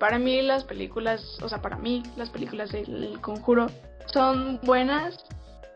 para 0.00 0.18
mí 0.18 0.42
las 0.42 0.64
películas, 0.64 1.38
o 1.42 1.48
sea, 1.48 1.62
para 1.62 1.76
mí 1.76 2.02
las 2.16 2.30
películas 2.30 2.72
del 2.72 3.20
Conjuro 3.20 3.66
son 4.06 4.58
buenas, 4.64 5.24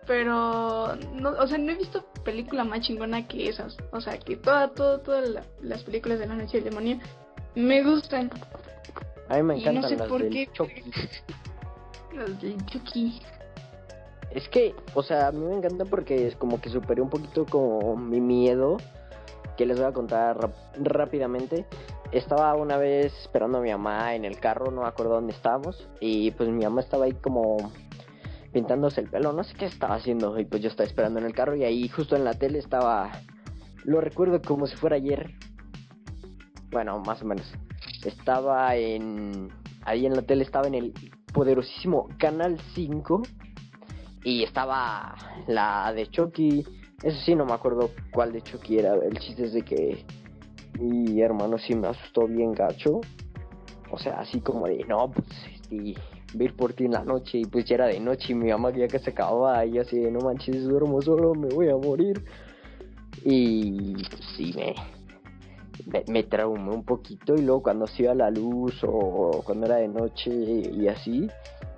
pero, 0.07 0.97
no, 1.13 1.31
o 1.31 1.47
sea, 1.47 1.59
no 1.59 1.71
he 1.71 1.77
visto 1.77 2.05
película 2.25 2.65
más 2.65 2.81
chingona 2.81 3.27
que 3.29 3.49
esas. 3.49 3.77
O 3.93 4.01
sea, 4.01 4.19
que 4.19 4.37
toda, 4.37 4.69
todo, 4.75 4.99
todas 5.01 5.29
la- 5.29 5.45
las 5.63 5.83
películas 5.85 6.19
de 6.19 6.27
la 6.27 6.35
noche 6.35 6.61
del 6.61 6.71
demonio 6.71 6.99
me 7.55 7.83
gustan. 7.85 8.31
A 9.29 9.37
mí 9.37 9.43
me 9.45 9.59
Y 9.59 9.65
no 9.65 9.71
encantan 9.71 9.91
sé 9.91 9.97
las 9.97 10.09
por 10.09 10.23
del 10.23 10.33
qué. 10.33 10.49
Chucky. 10.53 10.83
Las 12.15 12.41
del 12.41 12.65
Chucky. 12.67 13.21
Es 14.31 14.49
que, 14.49 14.75
o 14.95 15.03
sea, 15.03 15.29
a 15.29 15.33
mí 15.33 15.45
me 15.45 15.55
encanta 15.57 15.85
porque 15.85 16.27
es 16.29 16.37
como 16.37 16.61
que 16.61 16.69
superé 16.71 17.01
un 17.03 17.11
poquito 17.11 17.45
como 17.47 17.97
mi 17.97 18.21
miedo, 18.21 18.77
que 19.57 19.65
les 19.67 19.77
voy 19.79 19.87
a 19.87 19.93
contar 19.93 20.51
rápidamente. 20.79 21.65
Estaba 22.15 22.55
una 22.55 22.77
vez 22.77 23.13
esperando 23.23 23.59
a 23.59 23.61
mi 23.61 23.73
mamá 23.73 24.15
en 24.15 24.25
el 24.25 24.39
carro, 24.39 24.71
no 24.71 24.83
me 24.83 24.87
acuerdo 24.87 25.15
dónde 25.15 25.33
estábamos, 25.33 25.89
y 25.99 26.31
pues 26.31 26.49
mi 26.49 26.63
mamá 26.63 26.81
estaba 26.81 27.07
ahí 27.07 27.13
como 27.15 27.73
pintándose 28.53 29.01
el 29.01 29.11
pelo, 29.11 29.33
no 29.33 29.43
sé 29.43 29.55
qué 29.57 29.65
estaba 29.65 29.97
haciendo, 29.97 30.39
y 30.39 30.45
pues 30.45 30.63
yo 30.63 30.69
estaba 30.69 30.87
esperando 30.87 31.19
en 31.19 31.27
el 31.27 31.35
carro 31.35 31.57
y 31.57 31.65
ahí 31.65 31.89
justo 31.89 32.15
en 32.15 32.23
la 32.23 32.35
tele 32.35 32.61
estaba, 32.61 33.11
lo 33.83 34.01
recuerdo 34.01 34.41
como 34.41 34.69
si 34.69 34.77
fuera 34.77 34.95
ayer, 34.95 35.33
bueno, 36.71 37.01
más 37.01 37.21
o 37.23 37.25
menos, 37.25 37.53
estaba 38.05 38.77
en, 38.77 39.49
ahí 39.83 40.07
en 40.07 40.15
la 40.15 40.23
tele 40.23 40.45
estaba 40.45 40.69
en 40.69 40.75
el 40.75 40.95
poderosísimo 41.33 42.09
Canal 42.17 42.61
5 42.77 43.23
y 44.23 44.45
estaba 44.45 45.17
la 45.49 45.93
de 45.93 46.07
Chucky. 46.07 46.65
Eso 47.03 47.21
sí, 47.25 47.35
no 47.35 47.45
me 47.45 47.55
acuerdo 47.55 47.91
cuál 48.13 48.33
de 48.33 48.41
Chucky 48.41 48.79
era. 48.79 48.95
El 48.95 49.19
chiste 49.19 49.47
es 49.47 49.53
de 49.53 49.63
que 49.63 50.07
mi 50.81 51.21
hermano 51.21 51.59
sí 51.59 51.75
me 51.75 51.89
asustó 51.89 52.27
bien 52.27 52.53
gacho. 52.53 53.01
O 53.91 53.99
sea, 53.99 54.21
así 54.21 54.41
como 54.41 54.67
de, 54.67 54.85
no, 54.89 55.11
pues, 55.11 55.27
este, 55.53 55.95
ver 56.35 56.55
por 56.55 56.73
ti 56.73 56.85
en 56.85 56.93
la 56.93 57.05
noche. 57.05 57.39
Y 57.39 57.45
pues 57.45 57.65
ya 57.65 57.77
era 57.77 57.87
de 57.87 58.01
noche 58.01 58.33
y 58.33 58.35
mi 58.35 58.51
mamá 58.51 58.71
ya 58.71 58.89
que 58.89 58.99
se 58.99 59.11
acababa. 59.11 59.65
Y 59.65 59.79
así 59.79 59.99
de, 59.99 60.11
no 60.11 60.21
manches, 60.21 60.65
duermo 60.65 61.01
solo, 61.01 61.35
me 61.35 61.49
voy 61.49 61.69
a 61.69 61.77
morir. 61.77 62.25
Y 63.25 63.93
pues, 63.93 64.21
sí, 64.37 64.53
me, 64.57 64.75
me, 65.87 66.05
me 66.09 66.23
traumé 66.25 66.75
un 66.75 66.85
poquito. 66.85 67.35
Y 67.35 67.43
luego 67.43 67.63
cuando 67.63 67.87
se 67.87 68.03
iba 68.03 68.15
la 68.15 68.31
luz 68.31 68.83
o 68.83 69.43
cuando 69.45 69.67
era 69.67 69.77
de 69.77 69.89
noche 69.89 70.31
y 70.31 70.89
así, 70.89 71.29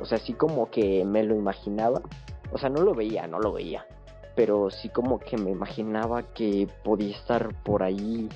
o 0.00 0.04
sea, 0.04 0.18
así 0.18 0.32
como 0.32 0.70
que 0.70 1.04
me 1.04 1.22
lo 1.22 1.34
imaginaba. 1.34 2.00
O 2.52 2.58
sea, 2.58 2.70
no 2.70 2.82
lo 2.82 2.94
veía, 2.94 3.26
no 3.26 3.40
lo 3.40 3.52
veía. 3.52 3.84
Pero 4.34 4.70
sí 4.70 4.88
como 4.90 5.18
que 5.18 5.36
me 5.36 5.50
imaginaba 5.50 6.22
que 6.34 6.68
podía 6.84 7.16
estar 7.16 7.54
por 7.62 7.82
ahí 7.82 8.28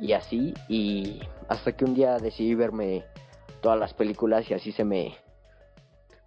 y 0.00 0.12
así. 0.12 0.54
Y 0.68 1.20
hasta 1.48 1.72
que 1.72 1.84
un 1.84 1.94
día 1.94 2.16
decidí 2.18 2.54
verme 2.54 3.04
todas 3.60 3.78
las 3.78 3.94
películas 3.94 4.50
y 4.50 4.54
así 4.54 4.72
se 4.72 4.84
me... 4.84 5.14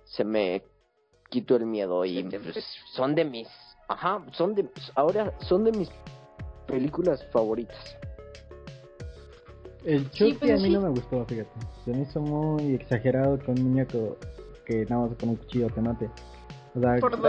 Se 0.06 0.24
me 0.24 0.64
quitó 1.30 1.56
el 1.56 1.66
miedo 1.66 2.06
y 2.06 2.24
pues, 2.24 2.66
son 2.94 3.16
de 3.16 3.26
mis... 3.26 3.48
Ajá, 3.88 4.24
son 4.32 4.54
de... 4.54 4.70
Ahora 4.96 5.34
son 5.40 5.64
de 5.64 5.72
mis 5.72 5.90
películas 6.68 7.26
favoritas. 7.32 7.98
El 9.84 10.10
Sí, 10.12 10.32
Chucky 10.32 10.34
pues 10.40 10.52
a 10.52 10.56
mí 10.56 10.62
sí. 10.62 10.70
no 10.70 10.82
me 10.82 10.90
gustó, 10.90 11.26
fíjate. 11.26 11.50
Se 11.84 11.92
me 11.92 12.02
hizo 12.04 12.22
muy 12.22 12.76
exagerado 12.76 13.40
con 13.44 13.60
un 13.60 13.72
muñeco 13.72 14.18
que 14.66 14.86
nada 14.86 15.08
más 15.08 15.18
con 15.18 15.30
un 15.30 15.36
cuchillo 15.36 15.68
te 15.68 15.82
mate. 15.82 16.10
O 16.76 16.80
sea, 16.80 16.98
Por 17.00 17.20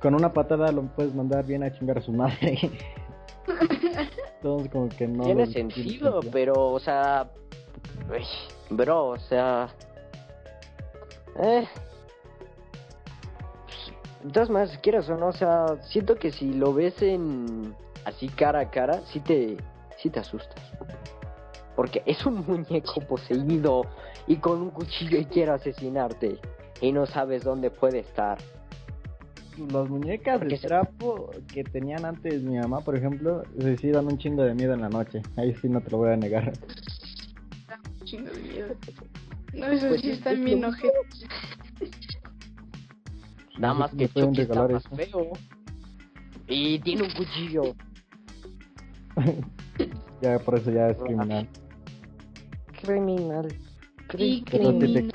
con 0.00 0.16
una 0.16 0.32
patada 0.32 0.72
lo 0.72 0.82
puedes 0.82 1.14
mandar 1.14 1.46
bien 1.46 1.62
a 1.62 1.72
chingar 1.72 1.98
a 1.98 2.02
su 2.02 2.12
madre. 2.12 2.58
Entonces 4.36 4.72
como 4.72 4.88
que 4.88 5.06
no... 5.06 5.24
Tiene 5.24 5.46
sentido, 5.46 6.20
pero, 6.30 6.54
o 6.54 6.78
sea... 6.78 7.30
uy, 8.10 8.24
bro, 8.70 9.08
o 9.08 9.18
sea... 9.18 9.68
Eh... 11.36 11.66
todas 14.32 14.50
maneras, 14.50 14.78
quieras 14.78 15.08
o 15.08 15.16
no, 15.16 15.28
o 15.28 15.32
sea, 15.32 15.66
siento 15.82 16.16
que 16.16 16.30
si 16.30 16.52
lo 16.52 16.72
ves 16.74 17.00
en... 17.02 17.74
Así 18.04 18.28
cara 18.28 18.60
a 18.60 18.70
cara, 18.70 19.00
sí 19.12 19.20
te... 19.20 19.56
Sí 19.98 20.10
te 20.10 20.20
asustas. 20.20 20.60
Porque 21.76 22.02
es 22.06 22.24
un 22.26 22.44
muñeco 22.46 23.00
poseído 23.02 23.82
y 24.26 24.36
con 24.36 24.60
un 24.60 24.70
cuchillo 24.70 25.18
y 25.18 25.24
quiere 25.24 25.52
asesinarte. 25.52 26.38
Y 26.80 26.92
no 26.92 27.06
sabes 27.06 27.44
dónde 27.44 27.70
puede 27.70 28.00
estar. 28.00 28.38
Las 29.70 29.88
muñecas 29.88 30.38
Porque 30.38 30.54
de 30.54 30.60
se- 30.60 30.68
trapo 30.68 31.30
que 31.52 31.62
tenían 31.64 32.04
antes 32.04 32.42
mi 32.42 32.58
mamá, 32.58 32.80
por 32.80 32.96
ejemplo, 32.96 33.42
se 33.58 33.76
sí 33.76 33.90
dan 33.90 34.06
un 34.06 34.18
chingo 34.18 34.42
de 34.42 34.54
miedo 34.54 34.74
en 34.74 34.80
la 34.80 34.88
noche. 34.88 35.22
Ahí 35.36 35.54
sí 35.60 35.68
no 35.68 35.80
te 35.80 35.90
lo 35.90 35.98
voy 35.98 36.10
a 36.10 36.16
negar. 36.16 36.52
Chingo 38.04 38.30
de 38.30 38.40
miedo. 38.42 38.74
No, 39.54 39.66
eso 39.66 39.88
Pues 39.88 40.00
sí 40.00 40.10
es- 40.10 40.18
están 40.18 40.34
es 40.38 40.44
bien 40.44 40.64
ojetes. 40.64 41.26
Nada 43.58 43.74
más 43.74 43.90
que 43.94 44.08
Chucky 44.08 44.40
está 44.42 44.54
regalar 44.66 44.72
más 44.72 44.86
eso. 44.86 44.96
feo. 44.96 45.32
Y 46.48 46.78
tiene 46.80 47.02
un 47.02 47.10
cuchillo. 47.12 47.62
Ya 50.22 50.38
por 50.38 50.58
eso 50.58 50.70
ya 50.70 50.88
es 50.88 50.96
criminal. 50.98 51.48
Criminal. 52.82 53.48
Sí 54.16 54.42
te- 54.50 54.58
criminal. 54.58 55.12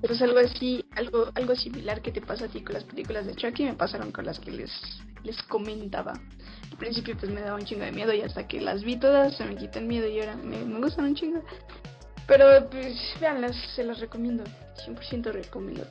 Pues 0.00 0.22
algo 0.22 0.38
así, 0.38 0.84
algo, 0.96 1.30
algo 1.34 1.56
similar 1.56 2.02
que 2.02 2.12
te 2.12 2.20
pasa 2.20 2.44
a 2.44 2.48
ti 2.48 2.62
con 2.62 2.74
las 2.74 2.84
películas 2.84 3.26
de 3.26 3.34
Chucky 3.34 3.64
me 3.64 3.74
pasaron 3.74 4.12
con 4.12 4.24
las 4.26 4.38
que 4.38 4.50
les, 4.50 4.70
les 5.24 5.40
comentaba. 5.44 6.12
Al 6.70 6.78
principio 6.78 7.16
pues 7.18 7.32
me 7.32 7.40
daba 7.40 7.58
un 7.58 7.64
chingo 7.64 7.84
de 7.84 7.92
miedo 7.92 8.12
y 8.12 8.20
hasta 8.22 8.46
que 8.46 8.60
las 8.60 8.84
vi 8.84 8.96
todas 8.96 9.36
se 9.36 9.44
me 9.44 9.56
quitó 9.56 9.78
el 9.78 9.86
miedo 9.86 10.06
y 10.08 10.20
ahora 10.20 10.36
me, 10.36 10.64
me 10.64 10.78
gustan 10.80 11.06
un 11.06 11.14
chingo. 11.14 11.42
Pero 12.26 12.68
pues 12.70 12.96
veanlas, 13.20 13.56
se 13.74 13.84
las 13.84 14.00
recomiendo. 14.00 14.44
100% 14.86 15.32
recomiendo. 15.32 15.84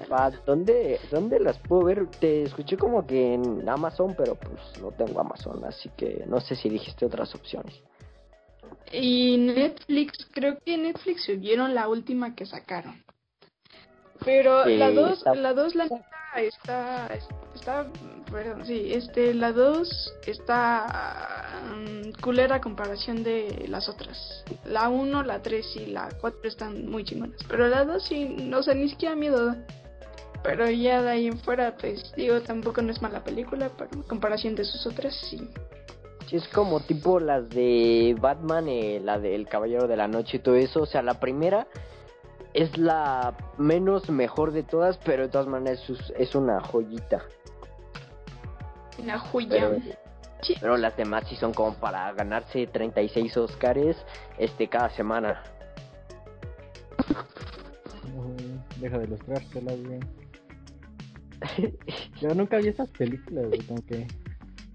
¿dónde, 0.45 0.99
¿Dónde 1.11 1.39
las 1.39 1.57
puedo 1.59 1.83
ver? 1.83 2.07
Te 2.19 2.43
escuché 2.43 2.77
como 2.77 3.05
que 3.05 3.33
en 3.33 3.67
Amazon, 3.67 4.15
pero 4.17 4.35
pues 4.35 4.59
no 4.81 4.91
tengo 4.91 5.19
Amazon, 5.19 5.63
así 5.65 5.89
que 5.95 6.23
no 6.27 6.39
sé 6.39 6.55
si 6.55 6.69
dijiste 6.69 7.05
otras 7.05 7.33
opciones. 7.35 7.81
Y 8.91 9.37
Netflix, 9.37 10.27
creo 10.31 10.57
que 10.65 10.77
Netflix 10.77 11.25
subieron 11.25 11.73
la 11.73 11.87
última 11.87 12.35
que 12.35 12.45
sacaron. 12.45 13.03
Pero 14.23 14.65
Sí, 14.65 14.77
la 14.77 14.91
2, 14.91 15.17
está- 15.17 15.35
la 15.35 15.53
2 15.53 15.75
la 15.75 15.83
neta 15.85 16.05
está, 16.37 17.07
está, 17.55 17.87
perdón, 18.31 18.65
sí, 18.65 18.93
este, 18.93 19.33
la 19.33 19.51
2 19.51 20.13
está 20.27 21.63
mm, 21.75 22.21
culera 22.21 22.55
a 22.57 22.61
comparación 22.61 23.23
de 23.23 23.65
las 23.67 23.89
otras. 23.89 24.43
La 24.65 24.89
1, 24.89 25.23
la 25.23 25.41
3 25.41 25.75
y 25.75 25.87
la 25.87 26.09
4 26.19 26.47
están 26.47 26.87
muy 26.87 27.03
chingonas. 27.03 27.39
Pero 27.47 27.67
la 27.67 27.83
2 27.83 28.03
sí, 28.03 28.25
no 28.25 28.61
sé, 28.61 28.75
ni 28.75 28.89
siquiera 28.89 29.15
miedo. 29.15 29.55
Pero 30.43 30.69
ya 30.69 31.01
de 31.03 31.09
ahí 31.09 31.27
en 31.27 31.37
fuera, 31.39 31.75
pues 31.77 32.13
digo, 32.15 32.41
tampoco 32.41 32.81
no 32.81 32.91
es 32.91 33.01
mala 33.01 33.23
película, 33.23 33.69
pero 33.77 33.91
en 33.93 34.03
comparación 34.03 34.55
de 34.55 34.65
sus 34.65 34.85
otras, 34.87 35.15
sí. 35.29 35.47
Es 36.31 36.47
como 36.47 36.79
tipo 36.79 37.19
las 37.19 37.49
de 37.49 38.15
Batman, 38.19 38.67
eh, 38.69 39.01
la 39.03 39.19
del 39.19 39.47
Caballero 39.47 39.87
de 39.87 39.97
la 39.97 40.07
Noche 40.07 40.37
y 40.37 40.39
todo 40.39 40.55
eso. 40.55 40.81
O 40.83 40.85
sea, 40.85 41.01
la 41.01 41.19
primera 41.19 41.67
es 42.53 42.77
la 42.77 43.35
menos 43.57 44.09
mejor 44.09 44.51
de 44.51 44.63
todas, 44.63 44.97
pero 44.99 45.23
de 45.23 45.29
todas 45.29 45.47
maneras 45.47 45.81
es, 45.89 46.13
es 46.17 46.33
una 46.35 46.61
joyita. 46.61 47.21
Una 48.99 49.19
joya. 49.19 49.49
Pero, 49.49 49.75
Sí. 50.41 50.55
pero 50.59 50.75
las 50.75 50.97
demás 50.97 51.25
sí 51.29 51.35
son 51.35 51.53
como 51.53 51.75
para 51.75 52.11
ganarse 52.13 52.65
36 52.65 53.37
Oscars 53.37 53.95
este, 54.39 54.67
cada 54.67 54.89
semana. 54.89 55.43
Uy, 58.15 58.59
Deja 58.79 58.97
de 58.97 59.03
ilustrártelas, 59.05 59.83
güey. 59.83 59.99
Yo 62.21 62.33
nunca 62.33 62.57
vi 62.57 62.69
esas 62.69 62.89
películas, 62.89 63.47
güey, 63.49 63.59
como 63.61 63.85
que... 63.85 64.07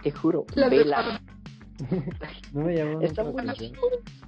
te 0.03 0.11
juro. 0.13 0.45
La 0.55 0.69
vela. 0.69 1.21
No 2.53 2.65
me 2.65 2.77
llamó 2.77 3.01
Está 3.01 3.23
mucho 3.25 3.37
la 3.37 3.45
buenísimo. 3.45 3.87
atención. 3.87 4.27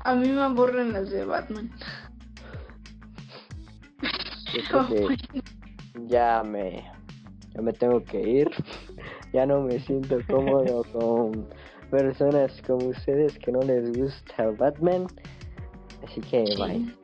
A 0.00 0.14
mí 0.14 0.28
me 0.28 0.42
aburren 0.42 0.92
las 0.92 1.10
de 1.10 1.24
Batman. 1.24 1.70
Yo 4.70 4.88
ya 6.06 6.42
me, 6.44 6.84
ya 7.54 7.60
me 7.60 7.72
tengo 7.72 8.02
que 8.04 8.20
ir. 8.20 8.50
Ya 9.32 9.46
no 9.46 9.62
me 9.62 9.80
siento 9.80 10.18
cómodo 10.28 10.84
con 10.92 11.48
personas 11.90 12.62
como 12.66 12.88
ustedes 12.88 13.38
que 13.38 13.52
no 13.52 13.60
les 13.60 13.96
gusta 13.96 14.50
Batman. 14.58 15.06
Así 16.04 16.20
que 16.20 16.44
bye. 16.56 16.94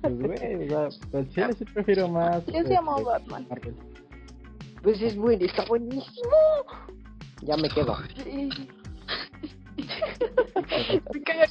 Pues, 0.00 0.18
güey, 0.18 0.66
o 0.66 0.68
sea, 0.68 0.88
pues 1.10 1.26
sí, 1.34 1.42
sí 1.58 1.64
prefiero 1.66 2.08
más. 2.08 2.46
Yo 2.46 2.62
sí 2.64 2.74
amo 2.74 2.98
este, 2.98 3.10
Batman. 3.10 3.46
Pues 4.82 5.02
es 5.02 5.16
bueno, 5.16 5.44
está 5.44 5.64
buenísimo. 5.66 6.30
Ya 7.42 7.56
me 7.56 7.68
quedo. 7.68 7.96
Sí. 8.22 8.48
Me 11.12 11.22
cae 11.22 11.46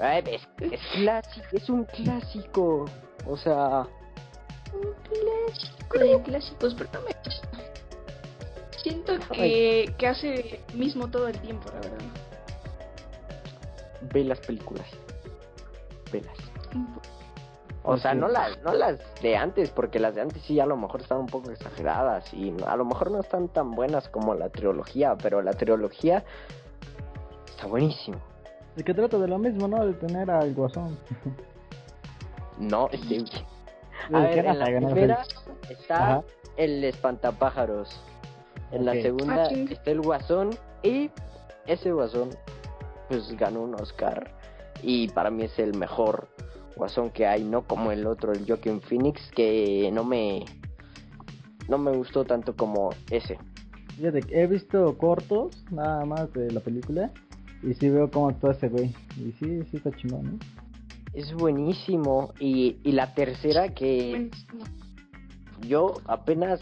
Ay, 0.00 0.24
es, 0.26 0.42
es 0.60 0.80
clásico, 0.92 1.46
es 1.52 1.70
un 1.70 1.84
clásico. 1.84 2.86
O 3.26 3.36
sea, 3.36 3.86
clásico 5.08 5.98
de 5.98 6.22
clásicos, 6.22 6.74
pero 6.74 6.90
no 6.94 7.00
me. 7.02 7.14
Siento 8.82 9.18
que, 9.32 9.94
que 9.96 10.06
hace 10.06 10.60
mismo 10.74 11.08
todo 11.08 11.28
el 11.28 11.38
tiempo, 11.40 11.70
la 11.70 11.80
verdad. 11.80 11.98
ve 14.12 14.24
las 14.24 14.40
películas. 14.40 14.86
Velas. 16.12 16.36
O 17.86 17.98
sea, 17.98 18.14
no 18.14 18.28
las, 18.28 18.62
no 18.62 18.72
las 18.72 18.98
de 19.20 19.36
antes, 19.36 19.70
porque 19.70 20.00
las 20.00 20.14
de 20.14 20.22
antes 20.22 20.42
sí 20.42 20.58
a 20.58 20.64
lo 20.64 20.76
mejor 20.76 21.02
están 21.02 21.18
un 21.18 21.26
poco 21.26 21.50
exageradas 21.50 22.32
y 22.32 22.54
a 22.66 22.76
lo 22.76 22.86
mejor 22.86 23.10
no 23.10 23.20
están 23.20 23.48
tan 23.48 23.72
buenas 23.72 24.08
como 24.08 24.34
la 24.34 24.48
trilogía, 24.48 25.16
pero 25.22 25.42
la 25.42 25.52
trilogía 25.52 26.24
está 27.46 27.66
buenísimo. 27.66 28.18
Es 28.74 28.84
que 28.84 28.94
trata 28.94 29.18
de 29.18 29.28
lo 29.28 29.38
mismo, 29.38 29.68
¿no? 29.68 29.84
De 29.86 29.92
tener 29.92 30.30
al 30.30 30.54
guasón. 30.54 30.98
No, 32.58 32.88
este, 32.90 33.20
Sí, 34.08 34.14
a 34.14 34.18
ver, 34.20 34.46
en 34.46 34.58
la 34.58 34.66
primera 34.66 35.22
está 35.70 35.96
Ajá. 35.96 36.22
el 36.56 36.84
espantapájaros, 36.84 38.00
en 38.70 38.84
la 38.84 38.92
segunda 38.92 39.44
Ah, 39.44 39.48
está 39.70 39.90
el 39.90 40.00
guasón 40.00 40.50
y 40.82 41.10
ese 41.66 41.92
guasón 41.92 42.30
pues 43.08 43.34
ganó 43.36 43.62
un 43.62 43.74
Oscar 43.74 44.30
y 44.82 45.08
para 45.08 45.30
mí 45.30 45.44
es 45.44 45.58
el 45.58 45.74
mejor 45.74 46.28
guasón 46.76 47.10
que 47.10 47.26
hay, 47.26 47.44
no 47.44 47.62
como 47.62 47.92
el 47.92 48.06
otro, 48.06 48.32
el 48.32 48.46
Joaquin 48.46 48.80
Phoenix, 48.80 49.20
que 49.34 49.90
no 49.92 50.04
me 50.04 50.44
no 51.68 51.78
me 51.78 51.92
gustó 51.96 52.24
tanto 52.24 52.54
como 52.56 52.90
ese. 53.10 53.38
Fíjate, 53.96 54.20
he 54.30 54.46
visto 54.46 54.96
cortos 54.98 55.64
nada 55.70 56.04
más 56.04 56.32
de 56.32 56.50
la 56.50 56.60
película 56.60 57.12
y 57.62 57.74
sí 57.74 57.88
veo 57.88 58.10
cómo 58.10 58.28
actúa 58.28 58.52
ese 58.52 58.68
güey. 58.68 58.94
Y 59.16 59.32
sí, 59.32 59.62
sí 59.70 59.76
está 59.76 59.90
chingón, 59.92 60.24
¿no? 60.32 60.38
Es 61.12 61.32
buenísimo 61.32 62.34
y, 62.40 62.78
y 62.82 62.92
la 62.92 63.14
tercera 63.14 63.68
que 63.68 64.10
Buenísimo. 64.10 64.64
yo 65.66 65.94
apenas 66.06 66.60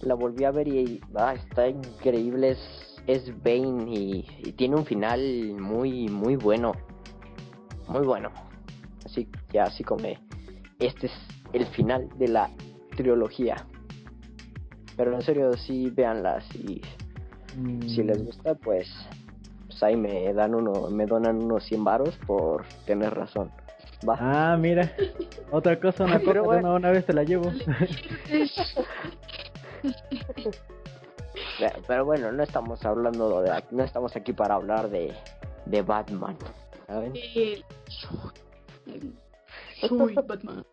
la 0.00 0.14
volví 0.14 0.44
a 0.44 0.50
ver 0.50 0.66
y 0.68 1.00
ah, 1.14 1.34
está 1.34 1.68
increíble, 1.68 2.52
es, 2.52 2.58
es 3.06 3.30
Bane 3.44 3.84
y, 3.94 4.26
y 4.38 4.52
tiene 4.52 4.76
un 4.76 4.86
final 4.86 5.20
muy 5.60 6.08
muy 6.08 6.36
bueno, 6.36 6.72
muy 7.86 8.04
bueno. 8.06 8.30
Así 9.06 9.28
ya 9.52 9.64
así 9.64 9.82
como 9.84 10.04
este 10.78 11.06
es 11.06 11.12
el 11.52 11.64
final 11.66 12.08
de 12.18 12.28
la 12.28 12.50
trilogía. 12.96 13.64
Pero 14.96 15.14
en 15.14 15.22
serio 15.22 15.52
sí 15.56 15.90
véanlas 15.90 16.44
y 16.54 16.82
Mm, 17.56 17.88
si 17.88 18.02
les 18.02 18.22
gusta 18.22 18.54
pues, 18.54 18.86
pues 19.66 19.82
ahí 19.82 19.96
me 19.96 20.30
dan 20.34 20.54
uno 20.54 20.90
me 20.90 21.06
donan 21.06 21.42
unos 21.42 21.64
100 21.64 21.84
varos 21.84 22.14
por 22.26 22.66
tener 22.84 23.14
razón. 23.14 23.50
Va. 24.06 24.18
Ah, 24.20 24.56
mira. 24.58 24.92
Otra 25.50 25.80
cosa, 25.80 26.04
una 26.04 26.18
bueno. 26.44 26.68
una, 26.68 26.74
una 26.74 26.90
vez 26.90 27.06
te 27.06 27.14
la 27.14 27.22
llevo. 27.24 27.50
Pe- 31.58 31.72
Pero 31.86 32.04
bueno, 32.04 32.30
no 32.32 32.42
estamos 32.42 32.84
hablando 32.84 33.40
de 33.40 33.50
no 33.70 33.84
estamos 33.84 34.14
aquí 34.16 34.32
para 34.34 34.56
hablar 34.56 34.90
de 34.90 35.14
de 35.64 35.82
Batman. 35.82 36.36
¿saben? 36.86 37.12
Soy 39.80 40.14
Batman. 40.14 40.64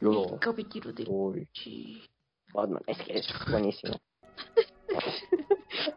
Yo 0.00 0.24
El 0.34 0.38
caballero 0.40 0.92
de. 0.92 1.04
Batman, 2.52 2.82
es 2.86 2.98
que 2.98 3.18
es 3.18 3.26
buenísimo. 3.50 3.94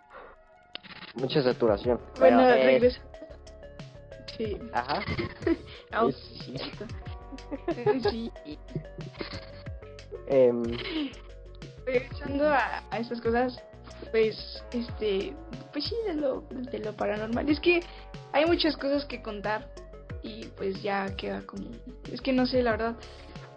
Mucha 1.15 1.41
saturación. 1.43 1.99
Bueno, 2.20 2.38
Pero, 2.39 2.49
eh, 2.53 2.65
regresa. 2.65 3.01
Sí. 4.38 4.57
Ajá. 4.74 5.01
Es- 6.07 6.15
sí. 6.15 6.53
Sí. 8.09 8.32
em, 10.28 10.63
Regresando 11.86 12.47
a, 12.47 12.84
a 12.91 12.99
estas 12.99 13.20
cosas, 13.22 13.61
pues, 14.11 14.63
este, 14.72 15.34
pues 15.74 15.86
sí, 15.86 15.95
de 16.05 16.13
lo, 16.13 16.41
de 16.51 16.80
lo 16.80 16.95
paranormal. 16.95 17.49
Es 17.49 17.59
que 17.59 17.82
hay 18.32 18.45
muchas 18.45 18.78
cosas 18.78 19.05
que 19.05 19.22
contar 19.22 19.70
y 20.24 20.45
pues 20.57 20.82
ya 20.82 21.15
queda 21.15 21.41
como, 21.45 21.65
es 22.11 22.22
que 22.22 22.34
no 22.34 22.45
sé 22.45 22.61
la 22.63 22.72
verdad, 22.72 22.95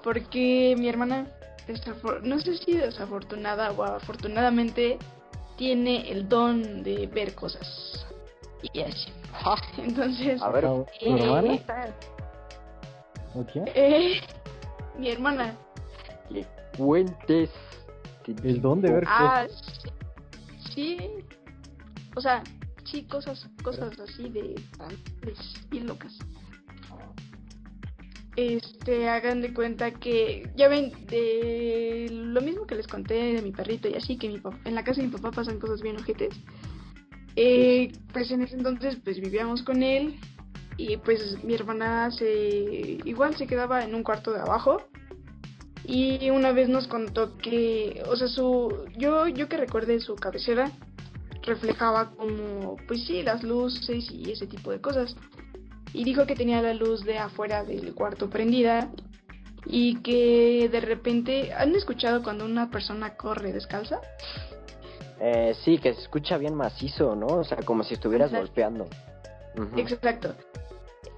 porque 0.02 0.74
mi 0.78 0.88
hermana, 0.88 1.26
desafor- 1.66 2.22
no 2.22 2.38
sé 2.40 2.56
si 2.58 2.74
desafortunada 2.76 3.72
o 3.72 3.82
afortunadamente, 3.82 4.98
tiene 5.56 6.10
el 6.10 6.28
don 6.28 6.82
de 6.82 7.06
ver 7.06 7.34
cosas. 7.34 8.06
Y 8.72 8.80
así. 8.82 9.10
Entonces, 9.78 10.40
a 10.42 10.50
ver, 10.50 10.64
¿Tu 10.64 10.86
eh, 11.00 11.14
hermana? 11.14 11.58
¿O 13.34 13.44
quién? 13.44 13.64
eh, 13.74 14.20
mi 14.98 15.10
hermana, 15.10 15.56
que 16.28 16.46
cuentes. 16.76 17.50
te 18.24 18.32
¿El 18.48 18.60
don 18.60 18.80
de 18.80 18.92
ver 18.92 19.04
Ah, 19.08 19.46
sí, 20.74 20.96
sí. 20.98 20.98
O 22.14 22.20
sea, 22.20 22.42
sí, 22.84 23.04
cosas, 23.04 23.46
cosas 23.64 23.98
así 23.98 24.28
de 24.28 24.54
paranormales 24.76 25.68
bien 25.70 25.86
locas. 25.86 26.12
Este, 28.36 29.08
hagan 29.08 29.42
de 29.42 29.52
cuenta 29.52 29.90
que, 29.90 30.50
ya 30.56 30.68
ven, 30.68 30.92
de 31.06 32.08
lo 32.10 32.40
mismo 32.40 32.66
que 32.66 32.76
les 32.76 32.86
conté 32.86 33.34
de 33.34 33.42
mi 33.42 33.52
perrito 33.52 33.88
y 33.88 33.94
así, 33.94 34.16
que 34.16 34.28
mi 34.28 34.38
papá, 34.38 34.58
en 34.64 34.74
la 34.74 34.84
casa 34.84 35.02
de 35.02 35.08
mi 35.08 35.12
papá 35.12 35.30
pasan 35.30 35.58
cosas 35.58 35.82
bien 35.82 35.96
ojetes. 35.96 36.34
Eh, 37.36 37.92
pues 38.12 38.30
en 38.30 38.42
ese 38.42 38.56
entonces, 38.56 38.96
pues 39.04 39.20
vivíamos 39.20 39.62
con 39.62 39.82
él 39.82 40.18
y 40.76 40.96
pues 40.98 41.42
mi 41.44 41.54
hermana 41.54 42.10
se, 42.10 42.98
igual 43.04 43.36
se 43.36 43.46
quedaba 43.46 43.84
en 43.84 43.94
un 43.94 44.02
cuarto 44.02 44.32
de 44.32 44.40
abajo 44.40 44.82
y 45.84 46.30
una 46.30 46.52
vez 46.52 46.68
nos 46.68 46.86
contó 46.86 47.36
que, 47.38 48.02
o 48.06 48.16
sea, 48.16 48.28
su, 48.28 48.86
yo, 48.96 49.26
yo 49.28 49.48
que 49.48 49.56
recuerde 49.56 50.00
su 50.00 50.14
cabecera 50.14 50.70
reflejaba 51.42 52.12
como, 52.12 52.76
pues 52.86 53.04
sí, 53.04 53.22
las 53.22 53.42
luces 53.42 54.10
y 54.10 54.30
ese 54.30 54.46
tipo 54.46 54.70
de 54.70 54.80
cosas. 54.80 55.16
Y 55.92 56.04
dijo 56.04 56.26
que 56.26 56.34
tenía 56.34 56.62
la 56.62 56.74
luz 56.74 57.04
de 57.04 57.18
afuera 57.18 57.64
del 57.64 57.94
cuarto 57.94 58.30
prendida 58.30 58.90
y 59.66 60.00
que 60.02 60.68
de 60.70 60.80
repente, 60.80 61.52
¿han 61.52 61.74
escuchado 61.74 62.22
cuando 62.22 62.44
una 62.44 62.70
persona 62.70 63.16
corre 63.16 63.52
descalza? 63.52 64.00
Eh, 65.20 65.54
sí, 65.64 65.78
que 65.78 65.94
se 65.94 66.00
escucha 66.00 66.36
bien 66.36 66.54
macizo, 66.54 67.14
¿no? 67.14 67.26
O 67.26 67.44
sea, 67.44 67.58
como 67.58 67.84
si 67.84 67.94
estuvieras 67.94 68.32
golpeando. 68.32 68.88
Exacto. 69.76 70.34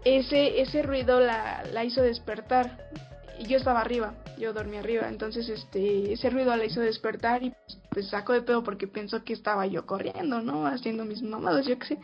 Ese, 0.04 0.60
ese 0.60 0.82
ruido 0.82 1.20
la, 1.20 1.64
la 1.72 1.84
hizo 1.84 2.02
despertar. 2.02 2.90
Y 3.38 3.46
yo 3.46 3.56
estaba 3.56 3.80
arriba, 3.80 4.14
yo 4.38 4.52
dormí 4.52 4.76
arriba. 4.76 5.08
Entonces, 5.08 5.48
este, 5.48 6.12
ese 6.12 6.30
ruido 6.30 6.54
la 6.54 6.64
hizo 6.64 6.80
despertar 6.80 7.42
y 7.42 7.50
pues, 7.50 7.78
pues 7.90 8.08
sacó 8.08 8.32
de 8.32 8.42
pedo 8.42 8.62
porque 8.62 8.86
pensó 8.86 9.24
que 9.24 9.32
estaba 9.32 9.66
yo 9.66 9.86
corriendo, 9.86 10.40
¿no? 10.42 10.66
Haciendo 10.66 11.04
mis 11.04 11.22
mamadas, 11.22 11.66
yo 11.66 11.78
qué 11.78 11.86
sé. 11.86 11.98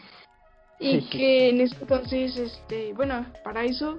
Y 0.81 1.03
que 1.11 1.51
en 1.51 1.61
ese 1.61 1.77
entonces, 1.81 2.37
este, 2.37 2.93
bueno, 2.95 3.27
para 3.45 3.65
eso, 3.65 3.99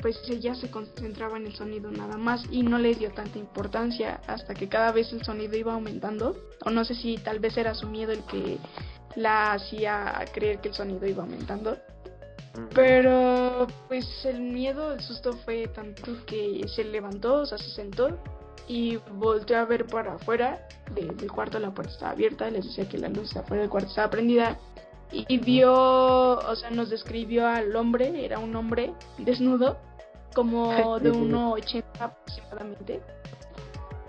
pues 0.00 0.16
ella 0.28 0.54
se 0.54 0.70
concentraba 0.70 1.36
en 1.38 1.46
el 1.46 1.54
sonido 1.54 1.90
nada 1.90 2.16
más 2.16 2.44
y 2.50 2.62
no 2.62 2.78
le 2.78 2.94
dio 2.94 3.10
tanta 3.10 3.38
importancia 3.38 4.20
hasta 4.26 4.54
que 4.54 4.68
cada 4.68 4.92
vez 4.92 5.12
el 5.12 5.24
sonido 5.24 5.56
iba 5.56 5.72
aumentando. 5.74 6.36
O 6.64 6.70
no 6.70 6.84
sé 6.84 6.94
si 6.94 7.16
tal 7.18 7.40
vez 7.40 7.56
era 7.56 7.74
su 7.74 7.88
miedo 7.88 8.12
el 8.12 8.22
que 8.24 8.58
la 9.16 9.52
hacía 9.54 10.24
creer 10.32 10.60
que 10.60 10.68
el 10.68 10.74
sonido 10.74 11.06
iba 11.06 11.22
aumentando. 11.24 11.76
Pero 12.74 13.66
pues 13.88 14.06
el 14.24 14.40
miedo, 14.40 14.92
el 14.92 15.00
susto 15.00 15.32
fue 15.44 15.66
tanto 15.68 16.24
que 16.26 16.64
se 16.68 16.84
levantó, 16.84 17.40
o 17.40 17.46
sea, 17.46 17.58
se 17.58 17.70
sentó 17.70 18.16
y 18.68 18.96
volteó 19.14 19.58
a 19.58 19.64
ver 19.64 19.86
para 19.86 20.14
afuera 20.14 20.66
de- 20.94 21.06
del 21.06 21.32
cuarto, 21.32 21.58
la 21.58 21.74
puerta 21.74 21.92
estaba 21.92 22.12
abierta, 22.12 22.48
les 22.50 22.64
decía 22.64 22.88
que 22.88 22.98
la 22.98 23.08
luz 23.08 23.36
afuera 23.36 23.62
del 23.62 23.70
cuarto 23.70 23.88
estaba 23.88 24.10
prendida 24.10 24.58
y 25.28 25.38
vio, 25.38 25.72
o 25.72 26.56
sea, 26.56 26.70
nos 26.70 26.90
describió 26.90 27.46
al 27.46 27.74
hombre, 27.76 28.24
era 28.24 28.38
un 28.38 28.54
hombre 28.56 28.92
desnudo, 29.18 29.78
como 30.34 30.70
de 31.00 31.12
1,80 31.12 31.84
aproximadamente 32.00 33.00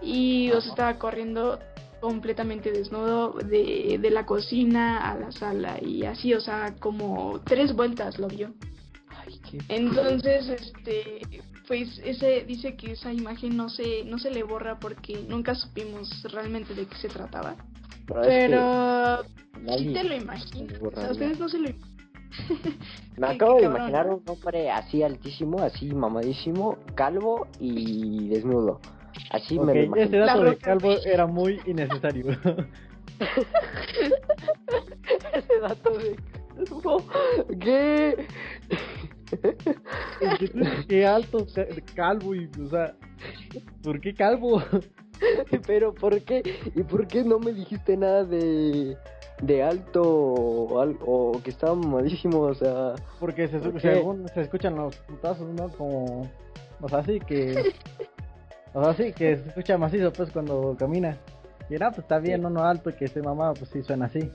y 0.01 0.51
o 0.51 0.61
sea, 0.61 0.69
estaba 0.71 0.99
corriendo 0.99 1.59
completamente 1.99 2.71
desnudo 2.71 3.33
de, 3.33 3.97
de 3.99 4.09
la 4.11 4.25
cocina 4.25 5.09
a 5.09 5.15
la 5.17 5.31
sala 5.31 5.81
y 5.81 6.03
así, 6.03 6.33
o 6.33 6.39
sea, 6.39 6.75
como 6.79 7.41
tres 7.43 7.73
vueltas 7.73 8.19
lo 8.19 8.27
vio. 8.27 8.53
Entonces, 9.69 10.49
este, 10.49 11.21
pues 11.67 11.99
ese 12.03 12.43
dice 12.45 12.75
que 12.75 12.91
esa 12.91 13.11
imagen 13.11 13.57
no 13.57 13.69
se 13.69 14.03
no 14.05 14.19
se 14.19 14.29
le 14.29 14.43
borra 14.43 14.79
porque 14.79 15.25
nunca 15.27 15.55
supimos 15.55 16.09
realmente 16.31 16.75
de 16.75 16.85
qué 16.85 16.95
se 16.97 17.07
trataba. 17.07 17.55
Pero 18.07 18.21
es 18.21 18.27
que 18.27 18.49
Pero 18.49 19.77
sí 19.77 19.93
te 19.93 20.03
lo 20.03 20.15
imaginas. 20.15 20.81
O 20.81 20.91
sea, 20.91 21.11
ustedes 21.11 21.39
no 21.39 21.49
se 21.49 21.59
lo 21.59 21.69
Me 23.17 23.27
Qué- 23.27 23.33
acabo 23.35 23.55
qué 23.57 23.61
de 23.61 23.67
cabrón, 23.67 23.75
imaginar 23.77 24.05
¿no? 24.07 24.15
un 24.17 24.23
hombre 24.27 24.69
así 24.71 25.01
altísimo, 25.03 25.61
así 25.61 25.93
mamadísimo, 25.93 26.77
calvo 26.95 27.47
y 27.59 28.27
desnudo. 28.29 28.81
Así 29.31 29.57
me 29.57 29.65
lo 29.67 29.71
ese 29.79 29.85
imagino. 29.85 30.25
dato 30.25 30.43
La 30.43 30.49
de 30.49 30.57
calvo 30.57 30.91
era 31.05 31.25
muy 31.25 31.61
innecesario. 31.65 32.25
Ese 35.33 35.59
dato 35.61 35.97
de 35.97 36.15
calvo. 36.15 37.03
¿Qué? 37.61 38.27
Que 40.87 41.05
alto, 41.05 41.45
ca- 41.53 41.67
calvo 41.95 42.35
y, 42.35 42.49
o 42.61 42.69
sea, 42.69 42.95
¿por 43.83 43.99
qué 44.01 44.13
calvo? 44.13 44.61
Pero 45.67 45.93
¿por 45.93 46.21
qué? 46.21 46.43
¿Y 46.75 46.83
por 46.83 47.07
qué 47.07 47.23
no 47.23 47.39
me 47.39 47.53
dijiste 47.53 47.97
nada 47.97 48.23
de 48.23 48.97
de 49.41 49.63
alto 49.63 50.01
o, 50.01 50.95
o 51.05 51.41
que 51.43 51.49
estaba 51.49 51.75
mamadísimo? 51.75 52.41
O 52.41 52.53
sea, 52.53 52.95
Porque 53.19 53.47
se, 53.47 53.59
¿Por 53.59 53.81
según 53.81 54.27
se 54.29 54.41
escuchan 54.41 54.75
los 54.75 54.95
putazos, 54.97 55.47
¿no? 55.53 55.69
Como, 55.69 56.29
o 56.81 56.89
sea, 56.89 57.03
sí 57.03 57.19
que, 57.19 57.73
o 58.73 58.83
sea, 58.83 58.93
sí 58.93 59.13
que 59.13 59.37
se 59.37 59.49
escucha 59.49 59.77
macizo, 59.77 60.11
pues, 60.13 60.31
cuando 60.31 60.75
camina. 60.77 61.17
Y 61.69 61.75
no, 61.75 61.89
pues 61.89 61.99
está 61.99 62.19
bien, 62.19 62.41
no, 62.41 62.49
no 62.49 62.63
alto, 62.63 62.95
que 62.95 63.05
esté 63.05 63.21
mamado, 63.21 63.55
pues 63.55 63.71
sí 63.71 63.81
suena 63.81 64.05
así, 64.05 64.29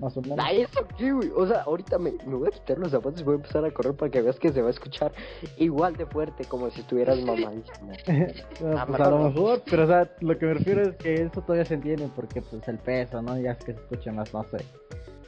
más 0.00 0.16
o 0.16 0.22
menos. 0.22 0.38
Ay, 0.40 0.62
eso 0.62 0.86
qué, 0.96 1.12
güey. 1.12 1.30
O 1.36 1.46
sea, 1.46 1.62
ahorita 1.62 1.98
me, 1.98 2.12
me 2.26 2.34
voy 2.34 2.48
a 2.48 2.50
quitar 2.50 2.78
los 2.78 2.90
zapatos 2.90 3.20
y 3.20 3.24
voy 3.24 3.34
a 3.34 3.36
empezar 3.36 3.64
a 3.64 3.70
correr 3.70 3.94
para 3.94 4.10
que 4.10 4.22
veas 4.22 4.38
que 4.38 4.52
se 4.52 4.62
va 4.62 4.68
a 4.68 4.70
escuchar 4.70 5.12
igual 5.58 5.96
de 5.96 6.06
fuerte 6.06 6.44
como 6.44 6.70
si 6.70 6.80
estuvieras 6.80 7.20
mamadísimo. 7.20 7.92
Ah, 8.76 8.84
pues 8.86 9.00
a 9.00 9.10
lo 9.10 9.18
mejor 9.18 9.20
no. 9.20 9.30
mejor, 9.30 9.62
pero 9.68 9.84
o 9.84 9.86
sea, 9.86 10.10
lo 10.20 10.38
que 10.38 10.46
me 10.46 10.54
refiero 10.54 10.82
es 10.82 10.96
que 10.96 11.14
eso 11.14 11.40
todavía 11.40 11.64
se 11.64 11.74
entiende 11.74 12.08
porque 12.14 12.42
pues 12.42 12.66
el 12.68 12.78
peso, 12.78 13.22
¿no? 13.22 13.38
Ya 13.38 13.52
es 13.52 13.58
que 13.58 13.72
se 13.72 13.80
escucha 13.80 14.12
más, 14.12 14.32
no 14.34 14.44
sé. 14.44 14.58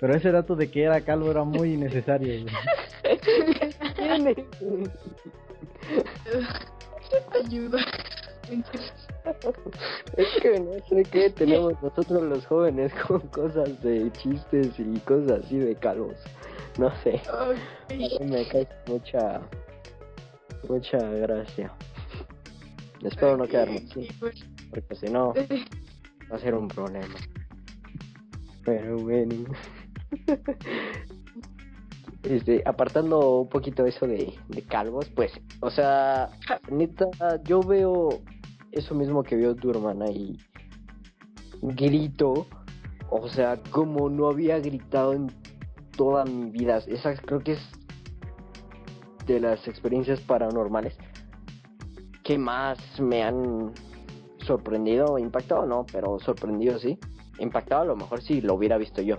Pero 0.01 0.15
ese 0.15 0.33
dato 0.33 0.57
de 0.57 0.71
que 0.71 0.83
era 0.83 1.01
calvo 1.01 1.31
era 1.31 1.45
muy 1.45 1.75
innecesario. 1.75 2.47
ayuda. 7.45 7.79
Es 10.17 10.29
que 10.43 10.61
no 10.61 10.73
sé 10.89 11.05
qué 11.05 11.31
tenemos 11.31 11.81
nosotros 11.83 12.23
los 12.23 12.45
jóvenes 12.47 12.93
con 13.07 13.21
cosas 13.29 13.81
de 13.83 14.11
chistes 14.13 14.79
y 14.79 14.99
cosas 15.01 15.45
así 15.45 15.59
de 15.59 15.75
calvos. 15.77 16.17
No 16.79 16.91
sé, 17.03 17.21
me 18.25 18.47
cae 18.49 18.67
mucha, 18.87 19.41
mucha 20.69 20.99
gracia. 20.99 21.73
Espero 23.03 23.37
no 23.37 23.47
quedarme 23.47 23.85
así, 23.89 24.09
pues, 24.19 24.45
porque 24.71 24.95
si 24.95 25.07
no 25.07 25.35
va 26.31 26.37
a 26.37 26.39
ser 26.39 26.55
un 26.55 26.69
problema. 26.69 27.15
Pero 28.65 28.97
bueno. 28.99 29.45
Este, 32.23 32.63
apartando 32.65 33.41
un 33.41 33.49
poquito 33.49 33.85
eso 33.85 34.07
de, 34.07 34.33
de 34.49 34.63
calvos, 34.63 35.09
pues, 35.11 35.33
o 35.61 35.71
sea, 35.71 36.31
neta, 36.71 37.09
yo 37.45 37.61
veo 37.61 38.21
eso 38.71 38.95
mismo 38.95 39.23
que 39.25 39.37
vio 39.37 39.57
tu 39.57 39.71
hermana 39.71 40.07
y 40.09 40.39
grito, 41.63 42.47
o 43.11 43.29
sea, 43.29 43.59
como 43.71 44.09
no 44.09 44.29
había 44.29 44.59
gritado 44.61 45.13
en 45.15 45.27
toda 45.97 46.25
mi 46.25 46.51
vida. 46.51 46.79
Esa 46.87 47.15
creo 47.15 47.41
que 47.41 47.53
es 47.53 47.71
de 49.27 49.41
las 49.41 49.67
experiencias 49.69 50.21
paranormales 50.21 50.97
que 52.25 52.39
más 52.39 52.79
me 53.01 53.23
han 53.23 53.73
sorprendido, 54.39 55.19
impactado 55.19 55.67
no, 55.67 55.87
pero 55.91 56.19
sorprendido 56.21 56.79
sí. 56.79 56.99
Impactado 57.39 57.83
a 57.83 57.87
lo 57.87 57.97
mejor 57.97 58.23
si 58.23 58.41
lo 58.41 58.55
hubiera 58.55 58.77
visto 58.79 59.03
yo, 59.03 59.17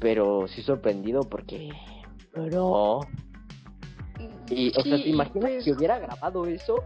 pero 0.00 0.48
sí 0.48 0.62
sorprendido 0.62 1.22
porque 1.22 1.70
pero 2.32 3.00
y 4.50 4.70
o 4.76 4.82
sea, 4.82 4.96
¿te 4.96 5.08
imaginas 5.08 5.50
pues, 5.50 5.64
que 5.64 5.72
hubiera 5.72 5.98
grabado 5.98 6.46
eso? 6.46 6.84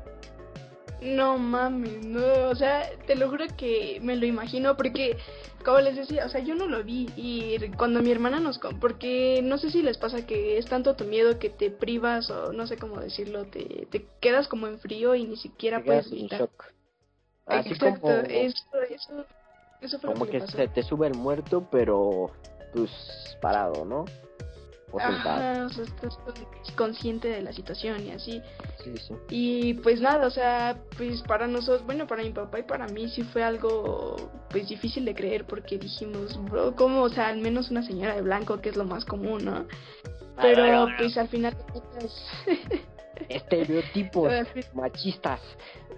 No 1.00 1.38
mames, 1.38 2.04
no, 2.04 2.48
o 2.48 2.54
sea, 2.54 2.88
te 3.06 3.14
lo 3.14 3.28
juro 3.28 3.44
que 3.56 3.98
me 4.02 4.16
lo 4.16 4.26
imagino 4.26 4.76
porque, 4.76 5.18
como 5.64 5.80
les 5.80 5.96
decía, 5.96 6.24
o 6.24 6.28
sea, 6.28 6.40
yo 6.40 6.54
no 6.54 6.66
lo 6.66 6.82
vi 6.82 7.10
y 7.16 7.58
cuando 7.76 8.00
mi 8.00 8.10
hermana 8.10 8.40
nos... 8.40 8.58
Porque 8.80 9.40
no 9.42 9.58
sé 9.58 9.70
si 9.70 9.82
les 9.82 9.98
pasa 9.98 10.26
que 10.26 10.56
es 10.56 10.66
tanto 10.66 10.94
tu 10.96 11.04
miedo 11.04 11.38
que 11.38 11.50
te 11.50 11.70
privas 11.70 12.30
o 12.30 12.52
no 12.52 12.66
sé 12.66 12.78
cómo 12.78 13.00
decirlo, 13.00 13.44
te, 13.44 13.86
te 13.90 14.06
quedas 14.20 14.48
como 14.48 14.66
en 14.66 14.78
frío 14.78 15.14
y 15.14 15.24
ni 15.24 15.36
siquiera 15.36 15.78
Te 15.78 15.84
puedes 15.84 16.10
gritar. 16.10 16.40
shock. 16.40 16.64
Así 17.46 17.70
Exacto, 17.70 18.00
como, 18.00 18.14
eso, 18.14 18.64
eso, 18.88 19.26
eso 19.82 19.98
fue 19.98 20.12
como 20.12 20.24
lo 20.24 20.30
que, 20.30 20.40
que 20.40 20.46
se 20.46 20.68
te 20.68 20.82
sube 20.82 21.06
el 21.06 21.14
muerto, 21.14 21.68
pero 21.70 22.30
pues 22.72 22.90
parado, 23.42 23.84
¿no? 23.84 24.06
O 24.96 25.00
sea, 25.00 25.66
estás 25.66 26.16
con- 26.18 26.74
consciente 26.76 27.28
de 27.28 27.42
la 27.42 27.52
situación 27.52 28.06
y 28.06 28.10
así. 28.10 28.40
Sí, 28.82 28.92
sí. 28.96 29.14
Y 29.30 29.74
pues 29.74 30.00
nada, 30.00 30.26
o 30.26 30.30
sea, 30.30 30.78
pues 30.96 31.22
para 31.22 31.46
nosotros, 31.46 31.84
bueno, 31.86 32.06
para 32.06 32.22
mi 32.22 32.30
papá 32.30 32.58
y 32.60 32.62
para 32.64 32.86
mí 32.88 33.08
sí 33.08 33.22
fue 33.22 33.42
algo 33.42 34.30
pues 34.50 34.68
difícil 34.68 35.04
de 35.04 35.14
creer 35.14 35.46
porque 35.46 35.78
dijimos, 35.78 36.38
bro, 36.44 36.74
¿cómo? 36.76 37.02
O 37.02 37.08
sea, 37.08 37.28
al 37.28 37.38
menos 37.38 37.70
una 37.70 37.82
señora 37.82 38.14
de 38.14 38.22
blanco, 38.22 38.60
que 38.60 38.68
es 38.68 38.76
lo 38.76 38.84
más 38.84 39.04
común, 39.04 39.44
¿no? 39.44 39.66
Pero 40.40 40.62
Ay, 40.64 40.70
bueno, 40.70 40.88
pues 40.98 41.16
al 41.16 41.28
final 41.28 41.56
estereotipos 43.28 44.32
machistas. 44.74 45.40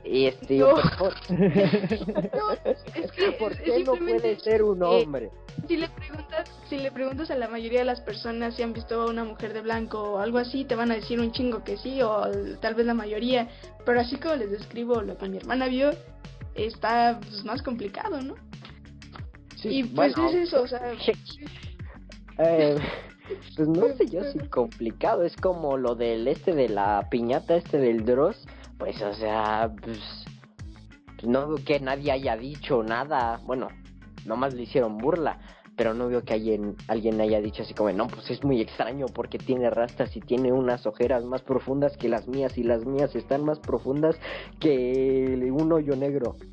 Este, 0.05 0.59
No. 0.59 0.75
por- 0.99 1.15
no, 1.31 2.53
es 2.95 3.11
que 3.13 3.33
¿por 3.33 3.57
qué 3.57 3.83
no 3.85 3.95
puede 3.95 4.39
ser 4.39 4.63
un 4.63 4.83
hombre? 4.83 5.31
Si 5.67 5.77
le 5.77 5.89
preguntas, 5.89 6.49
si 6.69 6.79
le 6.79 6.93
preguntas 6.93 7.31
a 7.31 7.35
la 7.35 7.49
mayoría 7.49 7.81
de 7.81 7.87
las 7.87 8.01
personas 8.03 8.55
si 8.55 8.63
han 8.63 8.73
visto 8.73 9.03
a 9.03 9.07
una 9.07 9.25
mujer 9.25 9.53
de 9.53 9.63
blanco 9.63 10.01
o 10.13 10.19
algo 10.19 10.39
así, 10.39 10.65
te 10.65 10.77
van 10.77 10.93
a 10.93 10.95
decir 10.95 11.19
un 11.19 11.33
chingo 11.33 11.65
que 11.65 11.77
sí 11.77 12.01
o 12.03 12.31
tal 12.61 12.75
vez 12.75 12.87
la 12.87 12.95
mayoría, 12.95 13.49
pero 13.85 14.01
así 14.01 14.17
como 14.17 14.37
les 14.37 14.51
describo 14.51 15.01
lo 15.03 15.17
que 15.19 15.29
mi 15.29 15.39
hermana 15.39 15.67
vio, 15.67 15.91
está 16.55 17.19
pues, 17.21 17.45
más 17.45 17.63
complicado, 17.63 18.21
¿no? 18.23 18.37
Sí, 19.57 19.79
y 19.79 19.85
pues 19.85 20.15
bueno, 20.15 20.29
es 20.31 20.49
eso, 20.49 20.63
o 20.63 20.69
sea, 20.69 20.93
eh, 22.39 22.77
pues 23.57 23.69
no 23.69 23.89
sé 23.97 24.07
yo 24.07 24.23
si 24.25 24.39
complicado, 24.49 25.23
es 25.23 25.37
como 25.37 25.77
lo 25.77 25.95
del 25.95 26.29
este 26.29 26.55
de 26.55 26.69
la 26.69 27.09
piñata, 27.11 27.57
este 27.57 27.79
del 27.79 28.05
Dross, 28.05 28.47
pues 28.79 29.01
o 29.03 29.13
sea, 29.15 29.73
pues, 29.83 29.99
pues, 31.17 31.27
no 31.27 31.49
veo 31.49 31.65
que 31.65 31.81
nadie 31.81 32.13
haya 32.13 32.37
dicho 32.37 32.83
nada, 32.83 33.41
bueno, 33.45 33.69
nomás 34.25 34.55
le 34.55 34.63
hicieron 34.63 34.99
burla, 34.99 35.39
pero 35.77 35.93
no 35.93 36.09
veo 36.09 36.23
que 36.23 36.35
alguien, 36.35 36.77
alguien 36.89 37.21
haya 37.21 37.41
dicho 37.41 37.63
así 37.63 37.75
como, 37.75 37.93
no, 37.93 38.09
pues 38.09 38.31
es 38.31 38.43
muy 38.43 38.61
extraño 38.61 39.07
porque 39.07 39.39
tiene 39.39 39.69
rastas 39.71 40.17
y 40.17 40.21
tiene 40.21 40.53
unas 40.53 40.87
ojeras 40.87 41.25
más 41.25 41.43
profundas 41.43 41.97
que 41.97 42.09
las 42.09 42.27
mías 42.29 42.57
y 42.57 42.63
las 42.63 42.87
mías 42.87 43.15
están 43.15 43.45
más 43.45 43.61
profundas 43.61 44.17
que 44.59 45.51
un 45.53 45.73
hoyo 45.73 45.97
negro. 45.97 46.37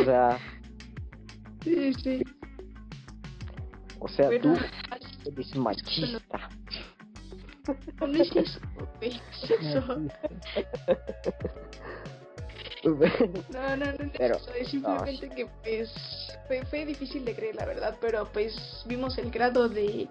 O 0.00 0.04
sea, 0.04 0.38
sí, 1.62 1.94
sí. 1.94 2.22
O 4.04 4.08
sea, 4.08 4.28
Pero, 4.28 4.52
tú 4.52 5.30
eres 5.30 5.56
machista. 5.56 6.50
no 8.00 8.22
es 8.22 8.36
eso, 8.36 8.60
es 9.00 9.20
eso. 9.50 9.98
No, 12.84 13.76
no, 13.76 13.76
no, 13.76 13.92
no, 13.92 14.10
Pero, 14.18 14.36
es 14.60 14.68
simplemente 14.68 15.30
que 15.30 15.46
pues 15.62 15.90
fue, 16.46 16.66
fue 16.66 16.84
difícil 16.84 17.24
de 17.24 17.34
creer 17.34 17.54
la 17.54 17.64
verdad, 17.64 17.96
pero 17.98 18.28
pues 18.30 18.54
vimos 18.84 19.16
el 19.16 19.30
grado 19.30 19.70
de, 19.70 20.06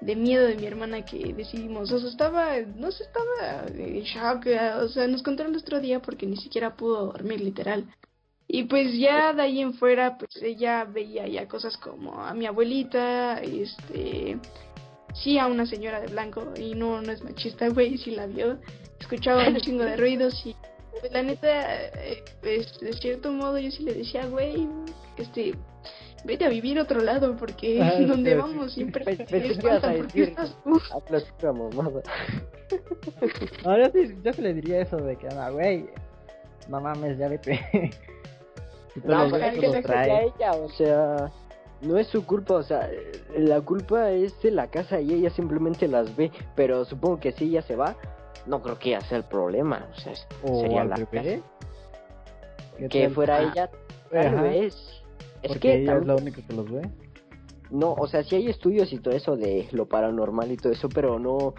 de 0.00 0.16
miedo 0.16 0.46
de 0.46 0.56
mi 0.56 0.64
hermana 0.64 1.04
que 1.04 1.34
decidimos, 1.34 1.92
o 1.92 2.00
sea, 2.00 2.08
estaba, 2.08 2.60
no 2.76 2.90
sé, 2.92 3.04
estaba 3.04 3.66
en 3.68 4.04
shock, 4.04 4.46
o 4.82 4.88
sea, 4.88 5.06
nos 5.06 5.22
contaron 5.22 5.52
el 5.52 5.60
otro 5.60 5.80
día 5.80 6.00
porque 6.00 6.24
ni 6.24 6.38
siquiera 6.38 6.74
pudo 6.74 7.12
dormir 7.12 7.42
literal. 7.42 7.84
Y 8.46 8.64
pues 8.64 8.96
ya 8.98 9.32
de 9.32 9.42
ahí 9.42 9.60
en 9.60 9.74
fuera, 9.74 10.18
pues 10.18 10.36
ella 10.42 10.84
veía 10.84 11.26
ya 11.26 11.48
cosas 11.48 11.76
como 11.78 12.20
a 12.20 12.34
mi 12.34 12.46
abuelita, 12.46 13.40
este, 13.40 14.38
sí 15.14 15.38
a 15.38 15.46
una 15.46 15.66
señora 15.66 16.00
de 16.00 16.08
blanco, 16.08 16.52
y 16.56 16.74
no, 16.74 17.00
no 17.00 17.12
es 17.12 17.22
machista, 17.22 17.68
güey, 17.70 17.96
sí 17.98 18.10
la 18.10 18.26
vio, 18.26 18.58
escuchaba 19.00 19.48
un 19.48 19.56
chingo 19.56 19.84
de 19.84 19.96
ruidos 19.96 20.44
y 20.44 20.54
pues 21.00 21.12
la 21.12 21.22
neta, 21.22 21.86
eh, 21.86 22.22
pues 22.40 22.78
de 22.80 22.92
cierto 22.92 23.32
modo 23.32 23.58
yo 23.58 23.70
sí 23.70 23.82
le 23.82 23.94
decía, 23.94 24.26
güey, 24.26 24.68
este, 25.16 25.54
vete 26.24 26.44
a 26.44 26.48
vivir 26.48 26.78
a 26.78 26.82
otro 26.82 27.00
lado 27.00 27.36
porque 27.36 27.80
Ah, 27.82 27.94
donde 28.06 28.32
sí, 28.32 28.36
vamos 28.36 28.72
sí. 28.72 28.74
siempre 28.80 29.04
te 29.04 29.24
que 29.26 29.34
a 29.34 29.38
espantan 29.38 29.96
porque 29.96 30.22
estás 30.22 30.56
tú. 30.64 30.80
Yo 33.64 33.90
sí, 33.92 34.14
yo 34.22 34.32
sí 34.32 34.42
le 34.42 34.54
diría 34.54 34.80
eso 34.80 34.96
de 34.96 35.16
que, 35.16 35.28
güey, 35.52 35.86
no 36.68 36.80
mames, 36.80 37.18
ya 37.18 37.28
vete. 37.28 37.90
No, 39.02 39.28
pero 39.30 39.44
es 39.44 39.58
que 39.58 39.72
se 39.72 39.82
trae 39.82 40.32
ella, 40.36 40.52
o 40.52 40.68
sea, 40.70 41.32
no 41.82 41.98
es 41.98 42.06
su 42.08 42.24
culpa, 42.24 42.54
o 42.54 42.62
sea, 42.62 42.88
la 43.36 43.60
culpa 43.60 44.10
es 44.10 44.40
de 44.42 44.50
la 44.50 44.68
casa 44.68 45.00
y 45.00 45.12
ella 45.12 45.30
simplemente 45.30 45.88
las 45.88 46.14
ve, 46.16 46.30
pero 46.54 46.84
supongo 46.84 47.18
que 47.18 47.32
si 47.32 47.46
ella 47.46 47.62
se 47.62 47.76
va, 47.76 47.96
no 48.46 48.62
creo 48.62 48.78
que 48.78 48.90
ella 48.90 49.00
sea 49.02 49.18
el 49.18 49.24
problema, 49.24 49.86
o 49.90 50.00
sea, 50.00 50.14
sería 50.60 50.84
la 50.84 50.96
casa. 50.96 51.40
Que 52.88 53.10
fuera 53.10 53.42
ella, 53.42 53.70
tal 54.10 54.40
vez. 54.42 54.76
Es 55.42 55.58
que 55.58 55.82
ella 55.82 55.96
es 55.96 56.06
la 56.06 56.14
única 56.16 56.40
que 56.46 56.52
los 56.52 56.70
ve. 56.70 56.88
No, 57.70 57.92
o 57.92 58.06
sea, 58.06 58.22
sí 58.22 58.36
hay 58.36 58.48
estudios 58.48 58.92
y 58.92 58.98
todo 58.98 59.14
eso 59.14 59.36
de 59.36 59.68
lo 59.72 59.86
paranormal 59.86 60.50
y 60.52 60.56
todo 60.56 60.72
eso, 60.72 60.88
pero 60.88 61.18
no 61.18 61.54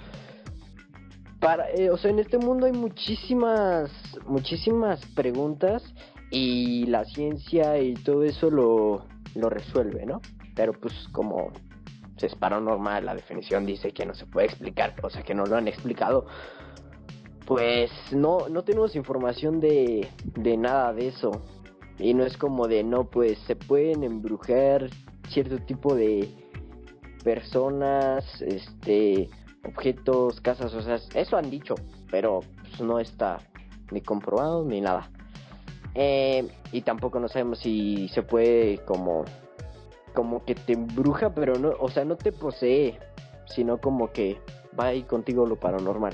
para, 1.40 1.70
eh, 1.72 1.92
o 1.92 1.98
sea, 1.98 2.12
en 2.12 2.20
este 2.20 2.38
mundo 2.38 2.66
hay 2.66 2.72
muchísimas, 2.72 3.92
muchísimas 4.26 5.06
preguntas 5.14 5.84
y 6.32 6.86
la 6.86 7.06
ciencia 7.06 7.80
y 7.80 7.94
todo 7.94 8.24
eso 8.24 8.50
lo, 8.50 9.06
lo 9.36 9.50
resuelve, 9.50 10.06
¿no? 10.06 10.22
Pero 10.56 10.74
pues 10.74 10.94
como 11.12 11.52
se 12.18 12.28
es 12.28 12.36
paranormal, 12.36 13.06
la 13.06 13.16
definición 13.16 13.66
dice 13.66 13.92
que 13.92 14.06
no 14.06 14.14
se 14.14 14.26
puede 14.26 14.48
explicar, 14.48 14.96
o 15.04 15.10
sea 15.10 15.24
que 15.24 15.34
no 15.34 15.46
lo 15.46 15.58
han 15.58 15.68
explicado, 15.68 16.28
pues 17.46 17.92
no, 18.12 18.50
no 18.50 18.64
tenemos 18.64 18.96
información 18.96 19.60
de, 19.60 20.08
de 20.36 20.58
nada 20.58 20.94
de 20.94 21.10
eso. 21.10 21.32
Y 21.98 22.14
no 22.14 22.26
es 22.26 22.36
como 22.38 22.68
de, 22.68 22.84
no, 22.84 23.06
pues 23.06 23.38
se 23.48 23.56
pueden 23.56 24.04
embrujar 24.04 24.90
cierto 25.30 25.60
tipo 25.60 25.96
de 25.96 26.30
personas, 27.24 28.42
este, 28.42 29.30
objetos, 29.64 30.42
casas, 30.42 30.74
o 30.74 30.82
sea, 30.82 31.00
eso 31.14 31.38
han 31.38 31.50
dicho, 31.50 31.76
pero 32.12 32.42
pues, 32.62 32.82
no 32.82 33.00
está 33.00 33.40
ni 33.92 34.02
comprobado 34.02 34.66
ni 34.66 34.82
nada. 34.82 35.10
Eh, 35.96 36.46
y 36.74 36.82
tampoco 36.82 37.20
no 37.20 37.30
sabemos 37.30 37.60
si 37.60 38.10
se 38.10 38.22
puede 38.22 38.80
como 38.80 39.24
como 40.14 40.46
que 40.46 40.56
te 40.56 40.74
embruja, 40.74 41.32
pero 41.36 41.60
no, 41.60 41.74
o 41.80 41.90
sea, 41.90 42.06
no 42.06 42.16
te 42.16 42.32
posee, 42.32 42.98
sino 43.46 43.80
como 43.80 44.12
que 44.12 44.40
va 44.80 44.88
ahí 44.88 45.04
contigo 45.04 45.46
lo 45.46 45.58
paranormal, 45.58 46.14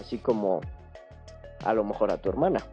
así 0.00 0.18
como 0.18 0.60
a 1.64 1.74
lo 1.74 1.84
mejor 1.84 2.10
a 2.10 2.16
tu 2.16 2.28
hermana. 2.28 2.64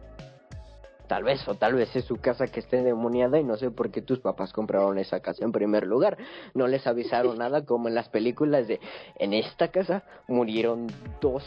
Tal 1.06 1.22
vez, 1.22 1.46
o 1.46 1.54
tal 1.54 1.74
vez 1.74 1.94
es 1.94 2.06
su 2.06 2.16
casa 2.16 2.46
que 2.46 2.60
esté 2.60 2.82
demoniada 2.82 3.38
y 3.38 3.44
no 3.44 3.56
sé 3.56 3.70
por 3.70 3.90
qué 3.90 4.00
tus 4.00 4.20
papás 4.20 4.54
compraron 4.54 4.98
esa 4.98 5.20
casa 5.20 5.44
en 5.44 5.52
primer 5.52 5.86
lugar. 5.86 6.16
No 6.54 6.66
les 6.66 6.86
avisaron 6.86 7.38
nada 7.38 7.66
como 7.66 7.88
en 7.88 7.94
las 7.94 8.08
películas 8.08 8.66
de 8.66 8.80
en 9.16 9.34
esta 9.34 9.68
casa 9.68 10.02
murieron 10.28 10.86
dos 11.20 11.44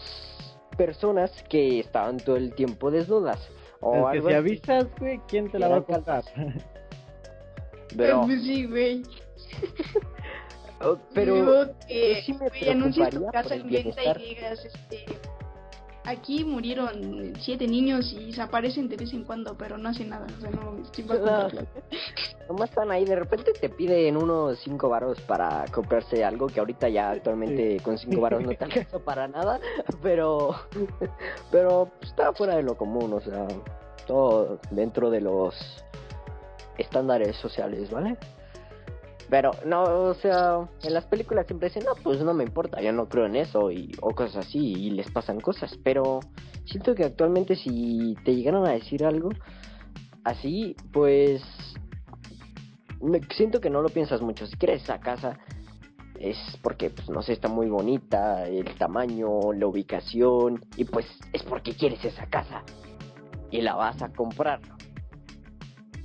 personas 0.78 1.32
que 1.50 1.80
estaban 1.80 2.18
todo 2.18 2.36
el 2.36 2.54
tiempo 2.54 2.92
desnudas. 2.92 3.50
O 3.82 4.10
es 4.10 4.22
que 4.22 4.30
si 4.30 4.34
avisas, 4.34 4.88
güey, 5.00 5.20
¿quién 5.28 5.50
te 5.52 5.60
la 5.60 5.68
va 5.68 5.78
a 5.78 5.82
contar? 5.82 6.24
Pero... 7.96 8.22
Pues 8.26 8.42
sí, 8.44 8.66
güey. 8.66 9.04
Oh, 10.82 10.98
pero... 11.14 11.66
que, 11.88 12.22
sí 12.24 12.34
me 12.34 12.50
tu 13.10 13.26
casa 13.28 13.56
en 13.56 13.70
venta 13.70 14.04
y 14.04 14.30
digas, 14.30 14.66
este 14.66 15.06
aquí 16.08 16.46
murieron 16.46 17.34
siete 17.42 17.68
niños 17.68 18.14
y 18.14 18.32
se 18.32 18.42
aparecen 18.42 18.88
de 18.88 18.96
vez 18.96 19.12
en 19.14 19.24
cuando, 19.24 19.56
pero 19.58 19.78
no 19.78 19.90
hacen 19.90 20.10
nada. 20.10 20.26
O 20.38 20.42
sea, 20.42 20.50
no 20.52 20.78
estoy 20.82 21.06
Nomás 22.48 22.70
están 22.70 22.92
ahí, 22.92 23.04
de 23.04 23.18
repente 23.18 23.52
te 23.52 23.70
piden 23.70 24.16
unos 24.16 24.58
cinco 24.60 24.88
varos 24.88 25.20
para 25.22 25.66
comprarse 25.72 26.24
algo 26.24 26.48
que 26.48 26.60
ahorita 26.62 26.88
ya 26.88 27.12
actualmente 27.12 27.80
con 27.82 27.98
cinco 27.98 28.22
varos 28.22 28.42
no 28.42 28.50
te 28.54 28.64
alcanza 28.64 29.00
para 29.00 29.28
nada, 29.28 29.60
pero 30.02 30.56
pero 31.52 31.92
está 32.02 32.32
fuera 32.32 32.56
de 32.56 32.64
lo 32.64 32.78
común, 32.78 33.12
o 33.14 33.20
sea, 33.20 33.46
todo 34.08 34.60
dentro 34.72 35.10
de 35.10 35.20
los 35.20 35.56
estándares 36.78 37.36
sociales, 37.36 37.92
¿vale? 37.92 38.18
Pero 39.30 39.52
no, 39.66 39.84
o 39.84 40.14
sea, 40.14 40.70
en 40.84 40.94
las 40.94 41.06
películas 41.06 41.48
siempre 41.48 41.68
dicen, 41.68 41.84
no, 41.84 41.94
pues 42.02 42.22
no 42.22 42.34
me 42.34 42.46
importa, 42.46 42.82
yo 42.82 42.94
no 42.94 43.10
creo 43.10 43.26
en 43.26 43.36
eso 43.36 43.72
y, 43.72 43.92
o 44.02 44.16
cosas 44.16 44.48
así 44.48 44.60
y 44.60 44.90
les 44.92 45.12
pasan 45.12 45.42
cosas. 45.42 45.78
Pero 45.84 46.22
siento 46.66 46.96
que 46.96 47.04
actualmente 47.04 47.56
si 47.56 48.16
te 48.24 48.36
llegaron 48.36 48.66
a 48.66 48.72
decir 48.72 49.04
algo 49.04 49.30
así, 50.24 50.76
pues 50.94 51.42
me, 53.02 53.22
siento 53.36 53.60
que 53.60 53.70
no 53.70 53.82
lo 53.82 53.90
piensas 53.90 54.22
mucho. 54.22 54.48
Si 54.48 54.56
quieres 54.56 54.84
esa 54.84 55.00
casa 55.00 55.38
es 56.20 56.38
porque, 56.62 56.90
pues 56.90 57.10
no 57.10 57.22
sé, 57.22 57.34
está 57.34 57.50
muy 57.50 57.68
bonita, 57.68 58.48
el 58.48 58.76
tamaño, 58.76 59.54
la 59.54 59.68
ubicación 59.68 60.66
y 60.78 60.86
pues 60.86 61.06
es 61.34 61.44
porque 61.44 61.74
quieres 61.74 62.04
esa 62.06 62.26
casa 62.28 62.64
y 63.52 63.62
la 63.62 63.76
vas 63.76 64.02
a 64.02 64.10
comprar 64.10 64.62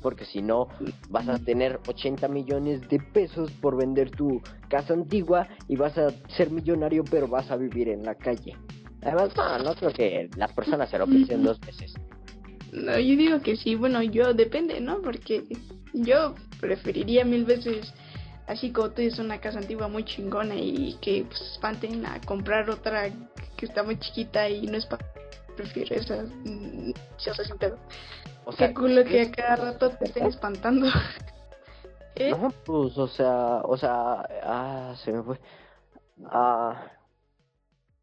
porque 0.02 0.24
si 0.24 0.42
no 0.42 0.68
vas 1.08 1.28
a 1.28 1.38
tener 1.38 1.80
80 1.86 2.28
millones 2.28 2.88
de 2.88 2.98
pesos 2.98 3.50
por 3.52 3.76
vender 3.76 4.10
tu 4.10 4.42
casa 4.68 4.92
antigua 4.92 5.48
y 5.68 5.76
vas 5.76 5.96
a 5.96 6.10
ser 6.36 6.50
millonario 6.50 7.04
pero 7.10 7.28
vas 7.28 7.50
a 7.50 7.56
vivir 7.56 7.88
en 7.88 8.02
la 8.02 8.14
calle. 8.14 8.56
Además, 9.02 9.30
no, 9.36 9.58
no 9.58 9.74
creo 9.74 9.92
que 9.92 10.30
las 10.36 10.52
personas 10.52 10.90
se 10.90 10.98
lo 10.98 11.06
piensen 11.06 11.42
dos 11.42 11.58
veces. 11.60 11.94
No, 12.72 12.98
yo 12.98 13.16
digo 13.16 13.40
que 13.40 13.56
sí, 13.56 13.74
bueno, 13.74 14.02
yo 14.02 14.32
depende, 14.32 14.80
¿no? 14.80 15.02
Porque 15.02 15.44
yo 15.92 16.34
preferiría 16.60 17.24
mil 17.24 17.44
veces, 17.44 17.92
así 18.46 18.70
como 18.70 18.90
tú 18.90 19.02
dices, 19.02 19.18
una 19.18 19.40
casa 19.40 19.58
antigua 19.58 19.88
muy 19.88 20.04
chingona 20.04 20.54
y 20.54 20.96
que 21.02 21.24
pues, 21.28 21.40
espanten 21.52 22.06
a 22.06 22.20
comprar 22.20 22.70
otra 22.70 23.10
que 23.56 23.66
está 23.66 23.82
muy 23.82 23.98
chiquita 23.98 24.48
y 24.48 24.66
no 24.66 24.78
es 24.78 24.86
para... 24.86 25.04
Prefiero 25.56 25.94
esa, 25.94 26.22
mm, 26.22 26.92
sin 27.18 27.58
pedo. 27.58 27.78
O 28.44 28.52
sea, 28.52 28.68
Qué 28.68 28.74
culo 28.74 29.04
que 29.04 29.22
a 29.22 29.30
cada 29.30 29.56
rato 29.56 29.90
te 29.90 30.06
estén 30.06 30.26
espantando. 30.26 30.86
¿Eh? 32.16 32.34
No, 32.38 32.50
pues, 32.64 32.98
o 32.98 33.08
sea, 33.08 33.62
o 33.64 33.76
sea, 33.76 34.28
ah, 34.42 34.94
se 35.02 35.12
me 35.12 35.22
fue. 35.22 35.38
Ah, 36.26 36.90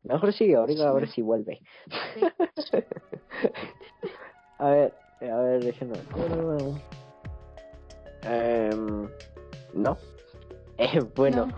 mejor 0.03 0.33
sigue 0.33 0.55
ahorita 0.55 0.89
a 0.89 0.93
ver 0.93 1.09
si 1.09 1.21
vuelve. 1.21 1.61
a 4.57 4.69
ver, 4.69 4.93
a 5.21 5.37
ver, 5.37 5.63
déjenme. 5.63 5.97
Eh, 8.23 8.71
no. 9.73 9.97
Eh, 10.81 11.01
bueno, 11.13 11.49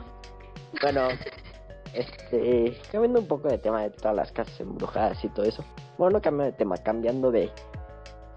bueno, 0.81 1.09
este, 1.93 2.77
cambiando 2.91 3.19
un 3.19 3.27
poco 3.27 3.47
de 3.47 3.57
tema 3.57 3.83
de 3.83 3.89
todas 3.89 4.15
las 4.15 4.31
casas 4.31 4.59
embrujadas 4.59 5.23
y 5.23 5.29
todo 5.29 5.45
eso. 5.45 5.63
Bueno, 5.97 6.17
no 6.17 6.21
cambiando 6.21 6.51
de 6.51 6.57
tema, 6.57 6.77
cambiando 6.77 7.31
de 7.31 7.49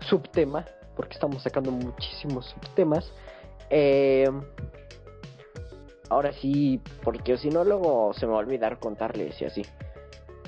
subtema, 0.00 0.64
porque 0.96 1.14
estamos 1.14 1.42
sacando 1.42 1.70
muchísimos 1.70 2.46
subtemas. 2.46 3.12
Eh, 3.70 4.30
ahora 6.08 6.32
sí, 6.32 6.80
porque 7.02 7.36
si 7.38 7.50
no, 7.50 7.64
luego 7.64 8.12
se 8.14 8.26
me 8.26 8.32
va 8.32 8.38
a 8.38 8.40
olvidar 8.40 8.78
contarles 8.78 9.40
y 9.40 9.44
así. 9.44 9.62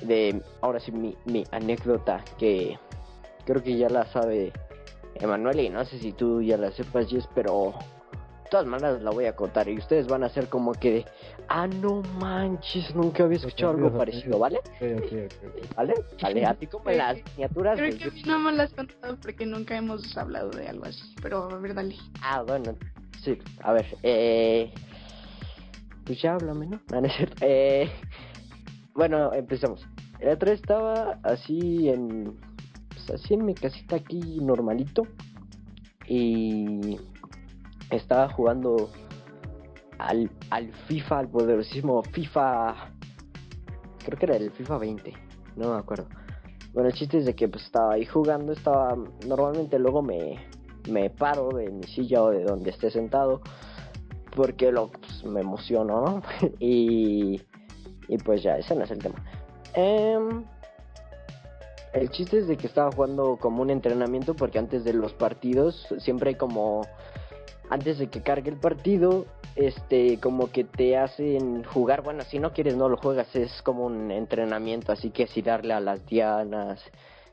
De 0.01 0.41
ahora 0.61 0.79
sí, 0.79 0.91
mi, 0.91 1.17
mi 1.25 1.43
anécdota 1.51 2.23
que 2.37 2.77
creo 3.45 3.63
que 3.63 3.77
ya 3.77 3.89
la 3.89 4.05
sabe 4.11 4.51
Emanuel 5.15 5.59
y 5.59 5.69
no 5.69 5.83
sé 5.85 5.97
si 5.99 6.11
tú 6.13 6.41
ya 6.41 6.57
la 6.57 6.71
sepas, 6.71 7.09
Jess, 7.09 7.27
pero 7.33 7.73
todas 8.49 8.65
maneras 8.65 9.01
la 9.01 9.11
voy 9.11 9.25
a 9.25 9.35
contar 9.35 9.67
y 9.67 9.77
ustedes 9.77 10.07
van 10.07 10.23
a 10.23 10.27
hacer 10.27 10.47
como 10.47 10.73
que 10.73 11.05
ah, 11.49 11.67
no 11.67 12.01
manches, 12.19 12.95
nunca 12.95 13.23
había 13.23 13.37
escuchado 13.37 13.71
algo 13.71 13.97
parecido, 13.97 14.39
¿vale? 14.39 14.59
¿Vale? 15.75 15.93
Vale, 16.21 16.45
a 16.45 16.53
ti 16.53 16.67
como 16.71 16.89
las 16.89 17.17
miniaturas. 17.35 17.77
Creo 17.77 17.97
que 17.97 18.03
a 18.05 18.11
mí 18.11 18.21
no 18.25 18.39
me 18.39 18.51
las 18.51 18.73
contado 18.73 19.17
porque 19.21 19.45
nunca 19.45 19.77
hemos 19.77 20.17
hablado 20.17 20.49
de 20.49 20.67
algo 20.67 20.85
así, 20.85 21.15
pero 21.21 21.49
a 21.49 21.57
ver, 21.57 21.73
dale. 21.73 21.95
Ah, 22.21 22.43
bueno, 22.43 22.75
sí, 23.23 23.37
a 23.61 23.73
ver, 23.73 23.85
eh. 24.03 24.71
Pues 26.05 26.21
ya 26.21 26.35
háblame, 26.35 26.67
¿no? 26.67 26.81
No, 26.91 27.01
no 27.01 27.07
es 27.07 27.13
cierto. 27.13 27.35
Eh, 27.41 27.91
bueno, 28.93 29.33
empezamos. 29.33 29.85
El 30.19 30.29
otro 30.29 30.51
estaba 30.51 31.19
así 31.23 31.89
en. 31.89 32.37
Pues 32.89 33.09
así 33.11 33.33
en 33.33 33.45
mi 33.45 33.53
casita 33.53 33.97
aquí 33.97 34.39
normalito. 34.41 35.03
Y 36.07 36.97
estaba 37.89 38.29
jugando 38.29 38.89
al, 39.99 40.29
al 40.49 40.71
FIFA, 40.87 41.19
al 41.19 41.29
poderosísimo 41.29 42.03
FIFA. 42.03 42.75
Creo 44.05 44.19
que 44.19 44.25
era 44.25 44.35
el 44.35 44.51
FIFA 44.51 44.77
20, 44.77 45.13
no 45.55 45.73
me 45.73 45.79
acuerdo. 45.79 46.07
Bueno, 46.73 46.89
el 46.89 46.95
chiste 46.95 47.17
es 47.17 47.25
de 47.25 47.35
que 47.35 47.47
pues, 47.47 47.65
estaba 47.65 47.93
ahí 47.93 48.05
jugando, 48.05 48.53
estaba. 48.53 48.95
Normalmente 49.25 49.79
luego 49.79 50.01
me, 50.01 50.37
me 50.89 51.09
paro 51.09 51.49
de 51.49 51.71
mi 51.71 51.83
silla 51.83 52.23
o 52.23 52.29
de 52.29 52.43
donde 52.43 52.69
esté 52.69 52.91
sentado. 52.91 53.41
Porque 54.35 54.71
lo, 54.71 54.91
pues, 54.91 55.23
me 55.23 55.41
emociono, 55.41 56.01
¿no? 56.01 56.21
y, 56.59 57.41
y 58.07 58.17
pues 58.19 58.43
ya, 58.43 58.57
ese 58.57 58.75
no 58.75 58.83
es 58.83 58.91
el 58.91 58.99
tema. 58.99 59.23
Em, 59.73 60.45
el 61.93 62.09
chiste 62.11 62.39
es 62.39 62.47
de 62.47 62.57
que 62.57 62.67
estaba 62.67 62.91
jugando 62.91 63.37
como 63.37 63.61
un 63.61 63.69
entrenamiento 63.69 64.35
porque 64.35 64.59
antes 64.59 64.83
de 64.83 64.93
los 64.93 65.13
partidos 65.13 65.87
siempre 65.99 66.29
hay 66.31 66.35
como 66.35 66.81
antes 67.69 67.97
de 67.97 68.07
que 68.07 68.21
cargue 68.21 68.49
el 68.49 68.57
partido, 68.57 69.25
este, 69.55 70.19
como 70.19 70.51
que 70.51 70.63
te 70.63 70.97
hacen 70.97 71.63
jugar, 71.63 72.01
bueno, 72.01 72.23
si 72.23 72.39
no 72.39 72.53
quieres 72.53 72.75
no 72.75 72.89
lo 72.89 72.97
juegas, 72.97 73.35
es 73.35 73.61
como 73.63 73.85
un 73.85 74.11
entrenamiento, 74.11 74.91
así 74.91 75.09
que 75.09 75.27
si 75.27 75.41
darle 75.41 75.73
a 75.73 75.79
las 75.79 76.05
dianas, 76.05 76.81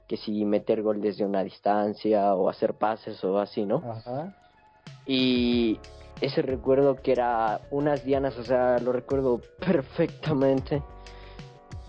que 0.08 0.16
si 0.16 0.44
meter 0.44 0.82
gol 0.82 1.00
desde 1.00 1.24
una 1.24 1.42
distancia 1.44 2.34
o 2.34 2.48
hacer 2.48 2.74
pases 2.74 3.22
o 3.24 3.38
así, 3.38 3.64
¿no? 3.64 3.82
Ajá. 3.88 4.34
Y 5.06 5.78
ese 6.20 6.42
recuerdo 6.42 6.96
que 6.96 7.12
era 7.12 7.60
unas 7.70 8.04
dianas, 8.04 8.36
o 8.38 8.44
sea, 8.44 8.78
lo 8.78 8.92
recuerdo 8.92 9.40
perfectamente, 9.60 10.82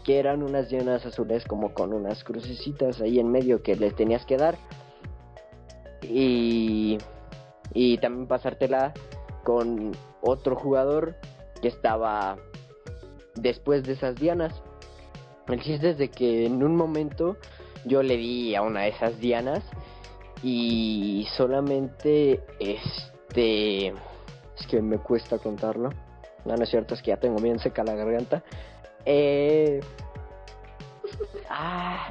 que 0.04 0.20
eran 0.20 0.44
unas 0.44 0.70
dianas 0.70 1.06
azules 1.06 1.46
como 1.46 1.74
con 1.74 1.94
unas 1.94 2.24
crucecitas 2.24 3.02
ahí 3.02 3.20
en 3.20 3.32
medio 3.32 3.64
que 3.64 3.76
les 3.76 3.96
tenías 3.96 4.26
que 4.26 4.38
dar. 4.38 4.56
Y, 6.04 7.00
y 7.76 7.98
también 8.00 8.28
pasártela 8.28 8.94
con 9.44 9.92
otro 10.22 10.56
jugador 10.56 11.16
que 11.62 11.68
estaba 11.68 12.38
después 13.36 13.84
de 13.84 13.94
esas 13.94 14.16
dianas. 14.16 14.54
El 15.48 15.62
chiste 15.62 15.92
es 15.92 15.98
de 16.00 16.10
que 16.10 16.48
en 16.48 16.64
un 16.64 16.76
momento 16.76 17.38
yo 17.84 18.02
le 18.02 18.18
di 18.18 18.56
a 18.56 18.64
una 18.64 18.82
de 18.84 18.90
esas 18.90 19.20
dianas 19.20 19.64
y 20.42 21.28
solamente 21.38 22.44
este 22.60 23.90
es 23.90 24.68
que 24.70 24.82
me 24.82 24.98
cuesta 24.98 25.38
contarlo. 25.38 25.90
No, 26.46 26.56
no 26.56 26.64
es 26.64 26.70
cierto, 26.70 26.94
es 26.94 27.02
que 27.02 27.12
ya 27.12 27.18
tengo 27.18 27.40
bien 27.42 27.60
seca 27.60 27.84
la 27.84 27.94
garganta. 27.94 28.44
Eh... 29.06 29.82
Ah. 31.48 32.10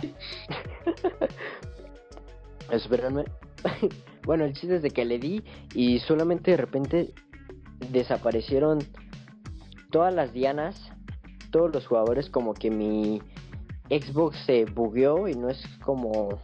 Espérenme. 2.70 3.24
Bueno, 4.24 4.44
el 4.44 4.55
chiste 4.55 4.76
es 4.76 4.82
de 4.82 4.90
que 4.90 5.05
le 5.05 5.18
di 5.18 5.42
y 5.74 5.98
solamente 6.01 6.52
de 6.52 6.56
repente 6.56 7.14
desaparecieron 7.90 8.78
todas 9.90 10.14
las 10.14 10.32
dianas, 10.32 10.90
todos 11.51 11.72
los 11.72 11.86
jugadores, 11.86 12.30
como 12.30 12.55
que 12.55 12.70
mi 12.70 13.20
Xbox 13.90 14.36
se 14.46 14.64
bugueó 14.64 15.28
y 15.28 15.34
no 15.34 15.48
es 15.48 15.62
como... 15.84 16.40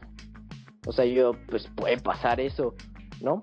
O 0.86 0.92
sea, 0.92 1.04
yo, 1.04 1.32
pues 1.48 1.68
puede 1.74 1.98
pasar 1.98 2.40
eso, 2.40 2.74
¿no? 3.20 3.42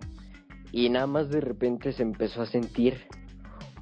Y 0.72 0.90
nada 0.90 1.08
más 1.08 1.30
de 1.30 1.42
repente 1.42 1.92
se 1.94 2.04
empezó 2.04 2.42
a 2.42 2.46
sentir 2.46 3.08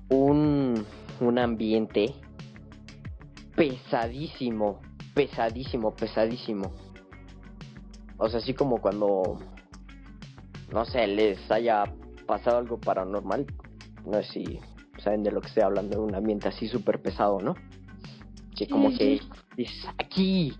un, 0.10 0.86
un 1.20 1.40
ambiente 1.40 2.14
pesadísimo, 3.56 4.82
pesadísimo, 5.14 5.96
pesadísimo. 5.96 6.74
O 8.18 8.30
sea, 8.30 8.40
así 8.40 8.54
como 8.54 8.82
cuando, 8.82 9.40
no 10.76 10.84
sé, 10.84 11.08
les 11.08 11.40
haya 11.50 11.86
pasado 12.28 12.58
algo 12.58 12.78
paranormal. 12.78 13.46
No 14.06 14.22
sé 14.22 14.24
si 14.34 14.60
saben 15.02 15.24
de 15.24 15.32
lo 15.32 15.40
que 15.40 15.48
estoy 15.48 15.64
hablando, 15.64 16.04
un 16.04 16.14
ambiente 16.14 16.50
así 16.50 16.68
súper 16.68 17.02
pesado, 17.02 17.40
¿no? 17.40 17.56
Que 18.58 18.68
como 18.68 18.90
que 18.90 19.22
dices, 19.56 19.86
aquí 19.98 20.54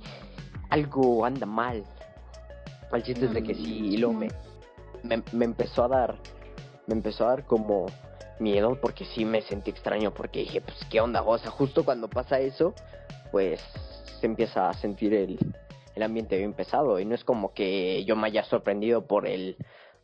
algo 0.70 1.26
anda 1.26 1.46
mal. 1.46 1.84
El 2.94 3.04
chiste 3.04 3.26
es 3.26 3.34
de 3.34 3.44
que 3.44 3.56
sí, 3.56 3.90
y 3.90 3.98
luego 3.98 4.14
me, 4.14 4.30
me, 5.04 5.46
empezó 5.46 5.84
a 5.84 5.90
dar, 5.90 6.16
me 6.88 6.94
empezó 6.94 7.26
a 7.26 7.32
dar 7.32 7.46
como 7.46 7.88
miedo 8.40 8.80
porque 8.82 9.04
sí 9.04 9.26
me 9.26 9.42
sentí 9.42 9.72
extraño 9.72 10.14
porque 10.14 10.40
dije, 10.40 10.62
pues 10.62 10.78
qué 10.90 11.02
onda, 11.02 11.24
o 11.24 11.38
sea, 11.38 11.52
justo 11.52 11.84
cuando 11.84 12.10
pasa 12.10 12.40
eso, 12.40 12.74
pues 13.34 13.60
se 14.22 14.28
empieza 14.28 14.70
a 14.70 14.74
sentir 14.76 15.14
el, 15.14 15.38
el 15.94 16.04
ambiente 16.04 16.38
bien 16.38 16.54
pesado 16.54 17.02
y 17.02 17.06
no 17.06 17.16
es 17.16 17.26
como 17.26 17.54
que 17.54 18.06
yo 18.06 18.16
me 18.16 18.28
haya 18.28 18.46
sorprendido 18.46 19.06
por 19.08 19.28
el 19.28 19.58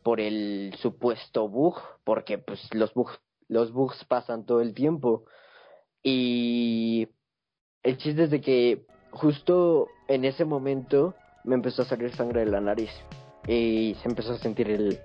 por 0.03 0.19
el 0.19 0.73
supuesto 0.79 1.47
bug, 1.47 1.75
porque 2.03 2.37
pues 2.37 2.73
los 2.73 2.93
bugs 2.93 3.19
los 3.47 3.73
bugs 3.73 4.05
pasan 4.05 4.45
todo 4.45 4.61
el 4.61 4.73
tiempo 4.73 5.25
y 6.01 7.09
el 7.83 7.97
chiste 7.97 8.23
es 8.23 8.31
de 8.31 8.39
que 8.39 8.85
justo 9.11 9.87
en 10.07 10.23
ese 10.23 10.45
momento 10.45 11.15
me 11.43 11.55
empezó 11.55 11.81
a 11.81 11.85
salir 11.85 12.15
sangre 12.15 12.45
de 12.45 12.51
la 12.51 12.61
nariz 12.61 12.91
y 13.47 13.95
se 14.01 14.07
empezó 14.07 14.33
a 14.33 14.37
sentir 14.37 14.69
el 14.69 14.99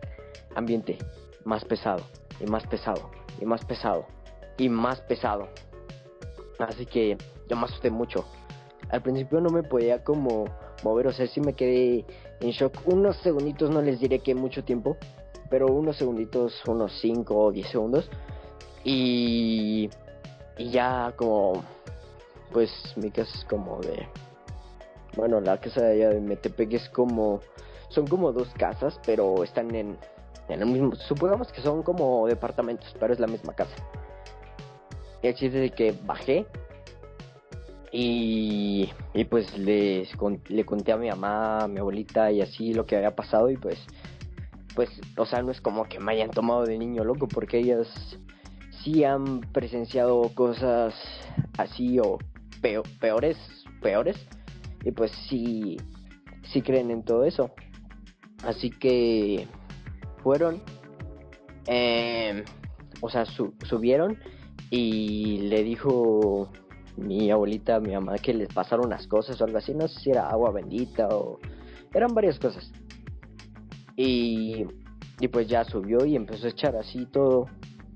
ambiente 0.55 0.97
más 1.45 1.65
pesado 1.65 2.05
y 2.41 2.49
más 2.49 2.65
pesado 2.69 3.11
y 3.41 3.45
más 3.45 3.65
pesado 3.65 4.07
y 4.59 4.69
más 4.69 5.01
pesado. 5.03 5.49
Así 6.59 6.87
que 6.87 7.19
yo 7.49 7.57
me 7.57 7.65
asusté 7.65 7.91
mucho. 7.91 8.25
Al 8.91 9.03
principio 9.03 9.41
no 9.41 9.51
me 9.51 9.63
podía 9.65 10.05
como 10.05 10.45
mover, 10.85 11.09
o 11.09 11.13
sea, 11.13 11.27
sí 11.27 11.41
me 11.41 11.55
quedé 11.55 12.05
en 12.41 12.51
shock 12.51 12.77
unos 12.87 13.17
segunditos, 13.19 13.71
no 13.71 13.83
les 13.83 14.01
diré 14.01 14.19
que 14.21 14.35
mucho 14.35 14.65
tiempo, 14.65 14.97
pero 15.49 15.67
unos 15.67 15.97
segunditos, 15.97 16.63
unos 16.67 16.93
5 17.01 17.37
o 17.37 17.53
10 17.53 17.69
segundos. 17.69 18.11
Y, 18.85 19.91
y 20.59 20.71
ya 20.71 21.13
como, 21.17 21.65
pues 22.53 22.71
mi 22.97 23.11
casa 23.11 23.31
es 23.37 23.45
como 23.45 23.81
de, 23.81 24.07
bueno, 25.17 25.41
la 25.41 25.59
casa 25.59 25.83
de 25.83 25.93
allá 25.93 26.11
de 26.11 26.21
Metepec 26.21 26.73
es 26.75 26.89
como 26.91 27.41
son 27.89 28.07
como 28.07 28.33
dos 28.33 28.49
casas, 28.59 29.01
pero 29.05 29.43
están 29.43 29.75
en, 29.75 29.97
el 30.49 30.67
mismo. 30.67 30.95
Supongamos 30.95 31.53
que 31.53 31.61
son 31.61 31.83
como 31.83 32.27
departamentos, 32.27 32.95
pero 32.99 33.13
es 33.13 33.21
la 33.21 33.27
misma 33.27 33.55
casa. 33.55 33.75
El 35.23 35.35
chiste 35.35 35.59
de 35.59 35.71
que 35.71 35.95
bajé 36.05 36.47
y, 37.93 38.91
y 39.15 39.25
pues 39.25 39.57
les, 39.59 40.11
le 40.49 40.65
conté 40.65 40.93
a 40.93 40.97
mi 40.97 41.09
mamá, 41.09 41.65
a 41.65 41.69
mi 41.69 41.79
abuelita 41.79 42.31
y 42.33 42.41
así 42.41 42.75
lo 42.75 42.87
que 42.87 42.97
había 42.97 43.15
pasado 43.15 43.51
y 43.51 43.57
pues, 43.57 43.79
pues, 44.75 44.91
o 45.17 45.27
sea, 45.27 45.43
no 45.43 45.51
es 45.51 45.61
como 45.61 45.85
que 45.85 46.01
me 46.01 46.13
hayan 46.13 46.31
tomado 46.31 46.65
de 46.65 46.79
niño 46.79 47.05
loco 47.05 47.29
porque 47.29 47.59
ellas 47.59 47.89
sí 48.83 49.05
han 49.05 49.41
presenciado 49.53 50.23
cosas 50.35 50.95
así 51.59 51.99
o 51.99 52.19
peores, 53.01 53.37
peores 53.81 54.17
y 54.85 54.93
pues 54.93 55.11
sí, 55.29 55.77
sí 56.43 56.63
creen 56.63 56.91
en 56.91 57.03
todo 57.03 57.25
eso. 57.25 57.51
Así 58.45 58.71
que 58.71 59.47
fueron, 60.23 60.63
eh, 61.67 62.45
o 63.01 63.09
sea, 63.09 63.25
subieron 63.25 64.19
y 64.71 65.39
le 65.49 65.63
dijo 65.65 66.51
mi 66.97 67.31
abuelita 67.31 67.81
mi 67.81 67.93
mamá 67.93 68.17
que 68.19 68.33
les 68.33 68.49
pasaron 68.53 68.87
unas 68.87 69.07
cosas 69.07 69.41
o 69.41 69.45
algo 69.45 69.59
así, 69.59 69.75
no 69.75 69.89
sé 69.89 70.01
si 70.01 70.11
era 70.11 70.29
agua 70.29 70.51
bendita 70.51 71.09
o 71.09 71.39
eran 71.95 72.15
varias 72.15 72.39
cosas. 72.39 72.71
Y, 73.97 74.67
y 75.21 75.29
pues 75.29 75.49
ya 75.49 75.65
subió 75.65 76.05
y 76.05 76.17
empezó 76.17 76.47
a 76.47 76.51
echar 76.51 76.77
así 76.77 77.07
todo, 77.07 77.47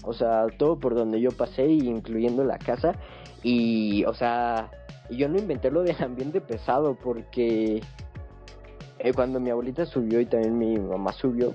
o 0.05 0.13
sea, 0.13 0.47
todo 0.59 0.79
por 0.79 0.95
donde 0.95 1.21
yo 1.21 1.31
pasé, 1.31 1.67
incluyendo 1.67 2.45
la 2.45 2.59
casa. 2.59 2.95
Y, 3.43 4.05
o 4.05 4.15
sea, 4.15 4.71
yo 5.11 5.29
no 5.29 5.39
inventé 5.39 5.71
lo 5.71 5.83
del 5.83 6.03
ambiente 6.03 6.41
pesado 6.41 6.95
porque 6.95 7.83
eh, 8.99 9.13
cuando 9.15 9.41
mi 9.41 9.51
abuelita 9.51 9.85
subió 9.87 10.21
y 10.21 10.27
también 10.27 10.59
mi 10.59 10.79
mamá 10.79 11.13
subió, 11.13 11.55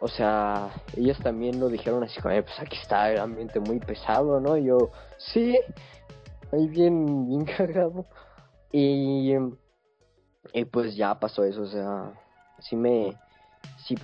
o 0.00 0.08
sea, 0.08 0.70
ellas 0.96 1.18
también 1.22 1.58
lo 1.60 1.68
dijeron 1.68 2.02
así 2.04 2.20
como, 2.20 2.34
pues 2.42 2.60
aquí 2.60 2.76
está 2.76 3.10
el 3.10 3.20
ambiente 3.20 3.60
muy 3.60 3.78
pesado, 3.78 4.40
¿no? 4.40 4.56
Y 4.56 4.64
yo, 4.66 4.90
sí, 5.16 5.58
ahí 6.54 6.68
bien, 6.68 7.28
bien 7.28 7.44
cagado. 7.56 8.06
Y, 8.72 9.34
y 10.52 10.64
pues 10.64 10.96
ya 10.96 11.18
pasó 11.18 11.44
eso, 11.44 11.62
o 11.62 11.66
sea, 11.66 12.12
sí 12.58 12.76
me, 12.76 13.16
sí, 13.78 13.94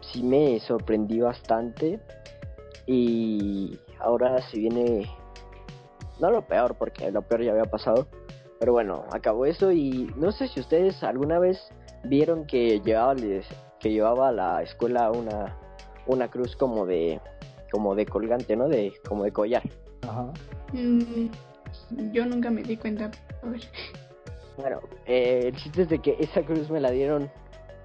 sí 0.00 0.22
me 0.22 0.58
sorprendí 0.60 1.20
bastante. 1.20 2.00
Y 2.86 3.78
ahora 4.00 4.40
se 4.50 4.58
viene, 4.58 5.08
no 6.20 6.30
lo 6.30 6.42
peor, 6.42 6.76
porque 6.76 7.10
lo 7.10 7.22
peor 7.22 7.42
ya 7.42 7.52
había 7.52 7.64
pasado. 7.64 8.06
Pero 8.58 8.72
bueno, 8.72 9.04
acabó 9.12 9.44
eso 9.44 9.70
y 9.70 10.10
no 10.16 10.32
sé 10.32 10.48
si 10.48 10.60
ustedes 10.60 11.02
alguna 11.02 11.38
vez 11.38 11.58
vieron 12.04 12.46
que 12.46 12.80
llevaba 12.80 13.14
que 13.80 13.90
llevaba 13.90 14.28
a 14.28 14.32
la 14.32 14.62
escuela 14.62 15.10
una 15.10 15.58
una 16.06 16.28
cruz 16.28 16.56
como 16.56 16.86
de 16.86 17.20
como 17.70 17.94
de 17.94 18.06
colgante, 18.06 18.56
¿no? 18.56 18.68
De 18.68 18.94
como 19.06 19.24
de 19.24 19.32
collar. 19.32 19.62
Ajá. 20.02 20.32
Mm, 20.72 21.28
yo 22.12 22.26
nunca 22.26 22.50
me 22.50 22.62
di 22.62 22.76
cuenta. 22.76 23.10
Bueno, 24.56 24.80
eh, 25.06 25.42
el 25.44 25.56
chiste 25.56 25.82
es 25.82 25.88
de 25.88 25.98
que 26.00 26.16
esa 26.18 26.42
cruz 26.42 26.70
me 26.70 26.80
la 26.80 26.90
dieron 26.90 27.30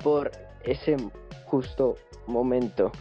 por 0.03 0.31
ese 0.63 0.97
justo 1.45 1.95
momento. 2.27 2.91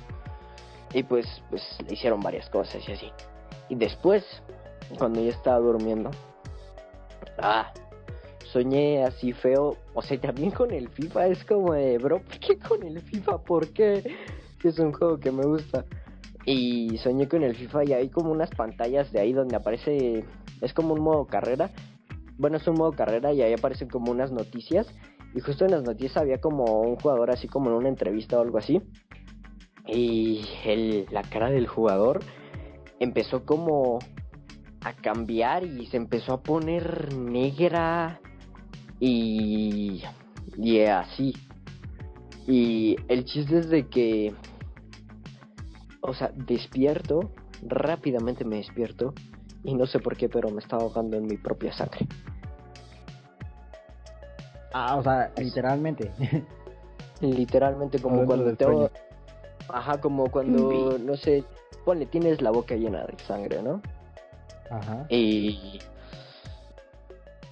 Y 0.93 1.05
pues, 1.05 1.27
pues 1.51 1.62
le 1.87 1.95
hicieron 1.95 2.21
varias 2.21 2.49
cosas 2.51 2.87
y 2.89 2.93
así. 2.93 3.12
Y 3.69 3.77
después, 3.77 4.25
cuando 4.99 5.21
ya 5.23 5.31
estaba 5.31 5.59
durmiendo, 5.59 6.11
ah, 7.39 7.73
soñé 8.53 9.05
así 9.05 9.33
feo. 9.33 9.77
O 9.95 10.03
sea, 10.03 10.21
también 10.21 10.51
con 10.51 10.73
el 10.73 10.89
FIFA 10.89 11.27
es 11.29 11.45
como 11.45 11.75
de, 11.75 11.99
bro, 11.99 12.21
¿por 12.21 12.39
qué 12.39 12.59
con 12.59 12.83
el 12.83 13.01
FIFA? 13.01 13.39
¿Por 13.39 13.69
qué? 13.73 14.17
Es 14.62 14.79
un 14.79 14.93
juego 14.93 15.19
que 15.19 15.31
me 15.31 15.45
gusta. 15.45 15.85
Y 16.45 16.99
soñé 16.99 17.29
con 17.29 17.43
el 17.43 17.55
FIFA 17.55 17.85
y 17.85 17.93
hay 17.93 18.09
como 18.09 18.31
unas 18.31 18.51
pantallas 18.51 19.12
de 19.12 19.21
ahí 19.21 19.33
donde 19.33 19.57
aparece, 19.57 20.25
es 20.61 20.73
como 20.73 20.95
un 20.95 21.01
modo 21.01 21.27
carrera. 21.27 21.70
Bueno, 22.39 22.57
es 22.57 22.66
un 22.66 22.77
modo 22.77 22.93
carrera 22.93 23.32
y 23.32 23.43
ahí 23.43 23.53
aparecen 23.53 23.89
como 23.89 24.11
unas 24.11 24.32
noticias. 24.32 24.87
Y 25.35 25.41
justo 25.41 25.65
en 25.65 25.70
las 25.70 25.82
noticias 25.82 26.16
había 26.16 26.41
como 26.41 26.81
un 26.81 26.97
jugador 26.97 27.31
así 27.31 27.47
como 27.49 27.70
en 27.70 27.77
una 27.77 27.89
entrevista 27.89 28.39
o 28.39 28.43
algo 28.43 28.59
así. 28.59 28.82
Y 29.87 30.45
el, 30.65 31.07
la 31.11 31.23
cara 31.23 31.51
del 31.51 31.66
jugador 31.66 32.20
empezó 32.99 33.45
como 33.45 33.99
a 34.82 34.93
cambiar 34.95 35.65
y 35.65 35.87
se 35.87 35.97
empezó 35.97 36.35
a 36.35 36.43
poner 36.43 37.15
negra 37.15 38.20
y, 38.99 40.03
y 40.57 40.81
así. 40.81 41.35
Y 42.47 42.97
el 43.09 43.24
chiste 43.24 43.59
es 43.59 43.69
de 43.69 43.89
que, 43.89 44.35
o 46.01 46.15
sea, 46.15 46.32
despierto, 46.35 47.32
rápidamente 47.62 48.45
me 48.45 48.57
despierto 48.57 49.15
y 49.65 49.74
no 49.74 49.87
sé 49.87 49.99
por 50.01 50.16
qué, 50.16 50.28
pero 50.28 50.51
me 50.51 50.61
estaba 50.61 50.82
ahogando 50.82 51.16
en 51.16 51.27
mi 51.27 51.37
propia 51.37 51.73
sangre. 51.73 52.07
Ah, 54.73 54.97
o 54.97 55.03
sea, 55.03 55.32
literalmente. 55.37 56.11
Literalmente 57.20 57.99
como 58.01 58.24
cuando 58.24 58.57
te 58.57 58.65
Ajá, 59.69 60.01
como 60.01 60.31
cuando, 60.31 60.99
no 60.99 61.16
sé, 61.16 61.45
ponle, 61.85 62.07
tienes 62.07 62.41
la 62.41 62.51
boca 62.51 62.74
llena 62.74 63.05
de 63.05 63.19
sangre, 63.27 63.62
¿no? 63.62 63.82
Ajá. 64.70 65.07
Y... 65.09 65.78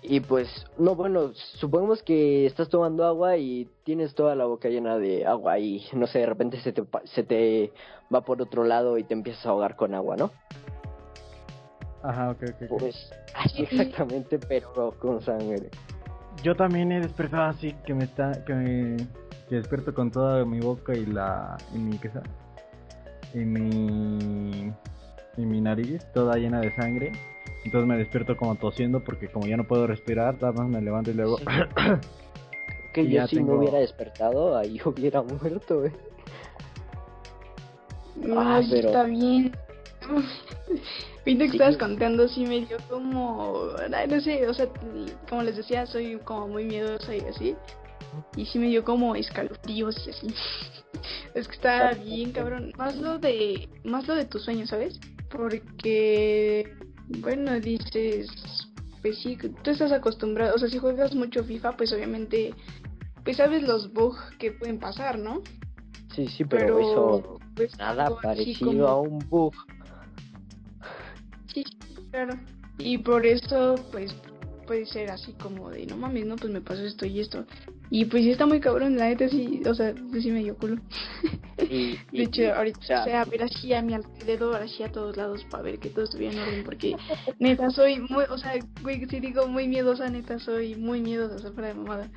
Y 0.01 0.21
pues, 0.21 0.49
no, 0.79 0.95
bueno, 0.95 1.33
supongamos 1.35 2.03
que 2.03 2.47
estás 2.47 2.71
tomando 2.71 3.05
agua 3.05 3.37
y 3.37 3.69
tienes 3.85 4.15
toda 4.15 4.35
la 4.37 4.47
boca 4.47 4.69
llena 4.71 4.97
de 4.97 5.27
agua 5.27 5.59
y, 5.59 5.85
no 5.93 6.07
sé, 6.07 6.21
de 6.21 6.27
repente 6.27 6.61
se 6.61 6.73
te, 6.73 6.83
pa- 6.83 7.03
se 7.05 7.25
te 7.25 7.73
va 8.13 8.23
por 8.23 8.41
otro 8.41 8.65
lado 8.65 8.97
y 8.97 9.05
te 9.05 9.13
empiezas 9.13 9.45
a 9.45 9.51
ahogar 9.51 9.77
con 9.77 9.95
agua, 9.95 10.17
¿no? 10.17 10.31
Ajá, 12.03 12.31
ok, 12.31 12.43
ok. 12.55 12.69
Pues, 12.79 13.11
así 13.35 13.63
exactamente, 13.71 14.39
pero 14.39 14.93
con 14.99 15.21
sangre. 15.21 15.71
Yo 16.43 16.55
también 16.55 16.93
he 16.93 17.01
despertado 17.01 17.45
así, 17.45 17.75
que 17.85 17.95
me 17.95 18.05
está, 18.05 18.45
que 18.45 18.55
me, 18.55 18.97
que 19.49 19.57
despierto 19.57 19.93
con 19.93 20.11
toda 20.11 20.45
mi 20.45 20.61
boca 20.61 20.95
y 20.95 21.05
la, 21.07 21.57
y 21.75 21.79
mi, 21.79 21.99
¿qué 21.99 22.11
Y 23.35 23.39
mi, 23.45 24.73
y 25.37 25.47
mi 25.47 25.61
nariz 25.61 26.05
toda 26.15 26.37
llena 26.37 26.61
de 26.61 26.75
sangre. 26.77 27.13
Entonces 27.65 27.89
me 27.89 27.97
despierto 27.99 28.37
como 28.37 28.55
tosiendo 28.55 29.01
porque 29.01 29.29
como 29.29 29.47
ya 29.47 29.57
no 29.57 29.65
puedo 29.65 29.87
respirar, 29.89 30.35
nada 30.35 30.53
más 30.53 30.69
me 30.69 30.81
levanto 30.81 31.11
y 31.11 31.15
luego... 31.15 31.39
Sí. 31.39 31.45
Que 32.95 33.03
Y 33.03 33.11
yo 33.13 33.27
si 33.29 33.37
tengo- 33.37 33.53
no 33.53 33.59
hubiera 33.59 33.79
despertado, 33.81 34.57
ahí 34.57 34.81
hubiera 34.85 35.21
muerto, 35.23 35.85
eh. 35.85 35.93
No, 38.17 38.41
Ah, 38.41 38.61
sí 38.63 38.69
pero- 38.71 38.89
está 38.89 39.03
bien. 39.05 39.53
Ahorita 41.27 41.45
que 41.45 41.51
Sí. 41.51 41.57
estabas 41.57 41.77
contando, 41.77 42.29
sí 42.29 42.45
me 42.45 42.61
dio 42.67 42.77
como. 42.89 43.67
No 44.09 44.21
sé, 44.21 44.47
o 44.49 44.55
sea, 44.55 44.67
como 45.29 45.43
les 45.43 45.57
decía, 45.57 45.87
soy 45.87 46.17
como 46.25 46.49
muy 46.49 46.65
miedosa 46.65 47.15
y 47.15 47.21
así. 47.21 47.55
Y 48.37 48.47
sí 48.47 48.59
me 48.59 48.69
dio 48.69 48.85
como 48.85 49.15
escalofríos 49.15 50.07
y 50.07 50.11
así. 50.11 50.27
Es 51.35 51.47
que 51.47 51.55
está 51.55 51.93
bien, 51.93 52.33
cabrón. 52.33 52.73
Más 52.79 52.97
lo 52.97 53.19
de. 53.19 53.69
Más 53.85 54.09
lo 54.09 54.15
de 54.15 54.25
tus 54.25 54.43
sueños, 54.45 54.71
¿sabes? 54.71 54.99
Porque. 55.31 56.75
Bueno, 57.21 57.61
dices. 57.61 58.29
Pues 59.03 59.19
sí, 59.19 59.37
tú 59.63 59.71
estás 59.71 59.93
acostumbrado. 59.93 60.55
O 60.57 60.59
sea, 60.59 60.69
si 60.69 60.79
juegas 60.79 61.15
mucho 61.15 61.45
FIFA, 61.45 61.77
pues 61.77 61.93
obviamente. 61.93 62.55
Pues 63.25 63.37
sabes 63.37 63.63
los 63.63 63.93
bugs 63.93 64.19
que 64.39 64.53
pueden 64.53 64.79
pasar, 64.79 65.19
¿no? 65.19 65.43
Sí, 66.15 66.27
sí, 66.29 66.45
pero, 66.45 66.79
eso 66.81 67.39
pues, 67.55 67.77
nada 67.79 68.09
parecido 68.23 68.71
como- 68.71 68.87
a 68.87 69.01
un 69.01 69.19
bug. 69.29 69.55
Sí, 71.53 71.65
claro. 72.11 72.39
Y 72.79 72.99
por 72.99 73.27
eso, 73.27 73.75
pues, 73.91 74.15
puede 74.69 74.85
ser 74.87 75.11
así 75.11 75.33
como 75.33 75.71
de, 75.71 75.87
no 75.87 75.97
mames, 75.97 76.27
no, 76.27 76.37
pues 76.37 76.53
me 76.53 76.61
pasó 76.61 76.83
esto 76.83 77.07
y 77.07 77.21
esto. 77.21 77.47
Y 77.91 78.05
pues 78.05 78.23
sí 78.23 78.31
está 78.31 78.45
muy 78.45 78.61
cabrón, 78.61 78.99
la 78.99 79.07
neta 79.09 79.27
sí, 79.31 79.63
o 79.67 79.75
sea, 79.75 79.95
sí 79.95 80.31
me 80.31 80.43
dio 80.43 80.57
culo. 80.57 80.77
Y, 81.71 81.97
De 82.13 82.25
hecho, 82.25 82.55
ahorita, 82.55 82.79
o 82.79 82.83
sea, 82.83 83.01
o 83.01 83.05
sea, 83.05 83.25
ver 83.25 83.45
así 83.45 83.73
a 83.73 83.81
mi 83.81 83.95
alrededor, 83.95 84.57
así 84.57 84.83
a 84.83 84.93
todos 84.93 85.17
lados 85.17 85.43
para 85.51 85.63
ver 85.63 85.79
que 85.79 85.89
todo 85.89 86.05
estuviera 86.05 86.35
en 86.35 86.41
orden, 86.41 86.65
porque 86.65 86.97
neta 87.39 87.71
soy 87.71 87.99
muy, 87.99 88.25
o 88.29 88.37
sea, 88.37 88.55
güey, 88.83 89.07
si 89.09 89.21
digo 89.21 89.49
muy 89.49 89.67
miedosa, 89.67 90.11
neta 90.11 90.39
soy 90.39 90.75
muy 90.75 91.01
miedosa, 91.01 91.37
o 91.37 91.39
sea, 91.39 91.53
fuera 91.53 91.69
de 91.69 91.75
mamada. 91.75 92.11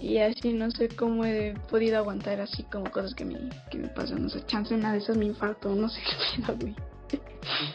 Y 0.00 0.16
así 0.16 0.54
no 0.54 0.70
sé 0.70 0.88
cómo 0.88 1.26
he 1.26 1.54
podido 1.68 1.98
aguantar 1.98 2.40
así 2.40 2.62
como 2.64 2.90
cosas 2.90 3.14
que 3.14 3.26
me, 3.26 3.38
que 3.70 3.76
me 3.76 3.88
pasan, 3.88 4.24
o 4.24 4.30
sea, 4.30 4.44
chance 4.46 4.74
una 4.74 4.92
de 4.92 4.98
esas 5.00 5.18
me 5.18 5.26
infarto, 5.26 5.74
no 5.74 5.90
sé 5.90 6.00
qué 6.00 6.52
güey. 6.54 6.74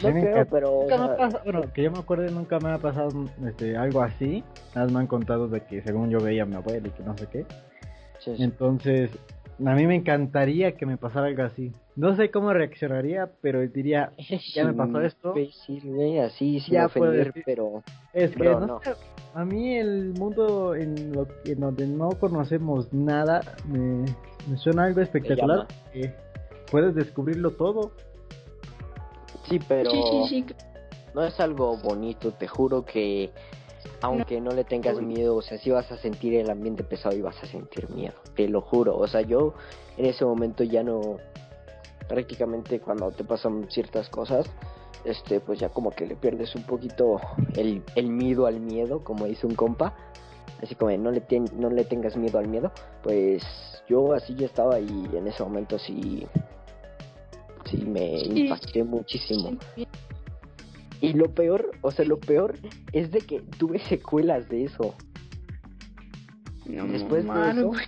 No 0.03 0.09
creo, 0.11 0.17
encanta- 0.17 0.45
pero 0.51 0.71
o 0.73 0.81
Nunca 0.83 0.97
me 0.97 1.03
ha 1.03 1.07
sea, 1.07 1.17
pasado- 1.17 1.43
bueno, 1.43 1.61
que 1.73 1.83
yo 1.83 1.91
me 1.91 1.99
acuerde, 1.99 2.31
nunca 2.31 2.59
me 2.59 2.69
ha 2.71 2.77
pasado 2.77 3.09
este, 3.47 3.75
algo 3.77 4.01
así. 4.01 4.43
Nada 4.75 4.85
más 4.87 4.91
me 4.93 4.99
han 5.01 5.07
contado 5.07 5.47
de 5.47 5.61
que 5.61 5.81
según 5.81 6.09
yo 6.09 6.19
veía 6.21 6.43
a 6.43 6.45
mi 6.45 6.55
abuela 6.55 6.87
y 6.87 6.91
que 6.91 7.03
no 7.03 7.17
sé 7.17 7.27
qué. 7.31 7.45
sí, 8.19 8.35
sí. 8.35 8.43
Entonces, 8.43 9.11
a 9.65 9.73
mí 9.73 9.87
me 9.87 9.95
encantaría 9.95 10.73
que 10.73 10.85
me 10.85 10.97
pasara 10.97 11.27
algo 11.27 11.43
así. 11.43 11.71
No 11.95 12.15
sé 12.15 12.29
cómo 12.29 12.53
reaccionaría, 12.53 13.29
pero 13.41 13.61
diría, 13.67 14.11
ya 14.53 14.65
me 14.65 14.73
pasó 14.73 15.01
esto. 15.01 15.29
imbécil, 15.29 15.81
güey, 15.95 16.19
así 16.19 16.59
sin 16.59 16.73
Ya 16.75 16.87
puedo 16.89 17.11
ofender, 17.11 17.27
decir- 17.33 17.43
pero 17.45 17.83
es 18.13 18.31
que 18.31 18.37
Bro, 18.39 18.59
no 18.61 18.67
no. 18.67 18.81
sé, 18.83 18.91
a 19.33 19.45
mí 19.45 19.75
el 19.75 20.13
mundo 20.13 20.75
en, 20.75 21.11
lo, 21.11 21.27
en 21.45 21.59
donde 21.59 21.87
no 21.87 22.09
conocemos 22.09 22.91
nada 22.93 23.41
me, 23.67 24.05
me 24.49 24.57
suena 24.57 24.83
algo 24.85 25.01
espectacular. 25.01 25.65
Que 25.91 26.13
puedes 26.71 26.93
descubrirlo 26.95 27.51
todo. 27.51 27.91
Sí, 29.49 29.59
pero 29.67 29.91
Sí, 29.91 30.01
sí, 30.09 30.27
sí, 30.29 30.45
no 31.13 31.23
es 31.23 31.39
algo 31.39 31.77
bonito, 31.77 32.31
te 32.31 32.47
juro 32.47 32.83
que 32.85 33.31
aunque 34.01 34.41
no. 34.41 34.51
le 34.51 34.63
tengas 34.63 34.99
miedo, 35.01 35.35
o 35.37 35.41
sea, 35.41 35.57
sí 35.57 35.71
vas 35.71 35.91
a 35.91 35.97
sentir 35.97 36.35
el 36.35 36.49
ambiente 36.49 36.83
pesado 36.83 37.15
y 37.15 37.21
vas 37.21 37.41
a 37.43 37.47
sentir 37.47 37.89
miedo, 37.89 38.13
te 38.35 38.47
lo 38.47 38.61
juro, 38.61 38.97
o 38.97 39.07
sea, 39.07 39.21
yo 39.21 39.53
en 39.97 40.05
ese 40.05 40.25
momento 40.25 40.63
ya 40.63 40.83
no, 40.83 41.17
prácticamente 42.07 42.79
cuando 42.79 43.11
te 43.11 43.23
pasan 43.23 43.67
ciertas 43.69 44.09
cosas, 44.09 44.45
este, 45.05 45.39
pues 45.39 45.59
ya 45.59 45.69
como 45.69 45.91
que 45.91 46.05
le 46.05 46.15
pierdes 46.15 46.53
un 46.55 46.63
poquito 46.63 47.19
el, 47.55 47.81
el 47.95 48.09
miedo 48.09 48.45
al 48.45 48.59
miedo, 48.59 49.03
como 49.03 49.25
dice 49.25 49.47
un 49.47 49.55
compa, 49.55 49.93
así 50.61 50.75
como 50.75 50.91
no 50.97 51.11
le, 51.11 51.21
ten- 51.21 51.49
no 51.53 51.69
le 51.69 51.83
tengas 51.85 52.17
miedo 52.17 52.39
al 52.39 52.47
miedo, 52.47 52.71
pues 53.03 53.43
yo 53.87 54.13
así 54.13 54.35
ya 54.35 54.45
estaba 54.47 54.79
y 54.79 55.09
en 55.13 55.27
ese 55.27 55.43
momento 55.43 55.79
sí, 55.79 56.27
sí 57.67 57.77
me 57.85 58.19
Sí. 58.19 58.41
impacté 58.43 58.83
muchísimo. 58.83 59.57
Y 60.99 61.13
lo 61.13 61.31
peor, 61.33 61.71
o 61.81 61.91
sea, 61.91 62.05
lo 62.05 62.19
peor 62.19 62.55
es 62.91 63.11
de 63.11 63.19
que 63.19 63.41
tuve 63.59 63.79
secuelas 63.79 64.49
de 64.49 64.63
eso. 64.65 64.95
No, 66.65 66.85
Después 66.87 67.23
de 67.23 67.29
mano, 67.29 67.59
eso, 67.61 67.67
güey. 67.67 67.85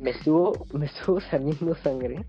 me 0.00 0.10
estuvo, 0.10 0.52
me 0.72 0.86
estuvo 0.86 1.20
saliendo 1.20 1.74
sangre 1.76 2.24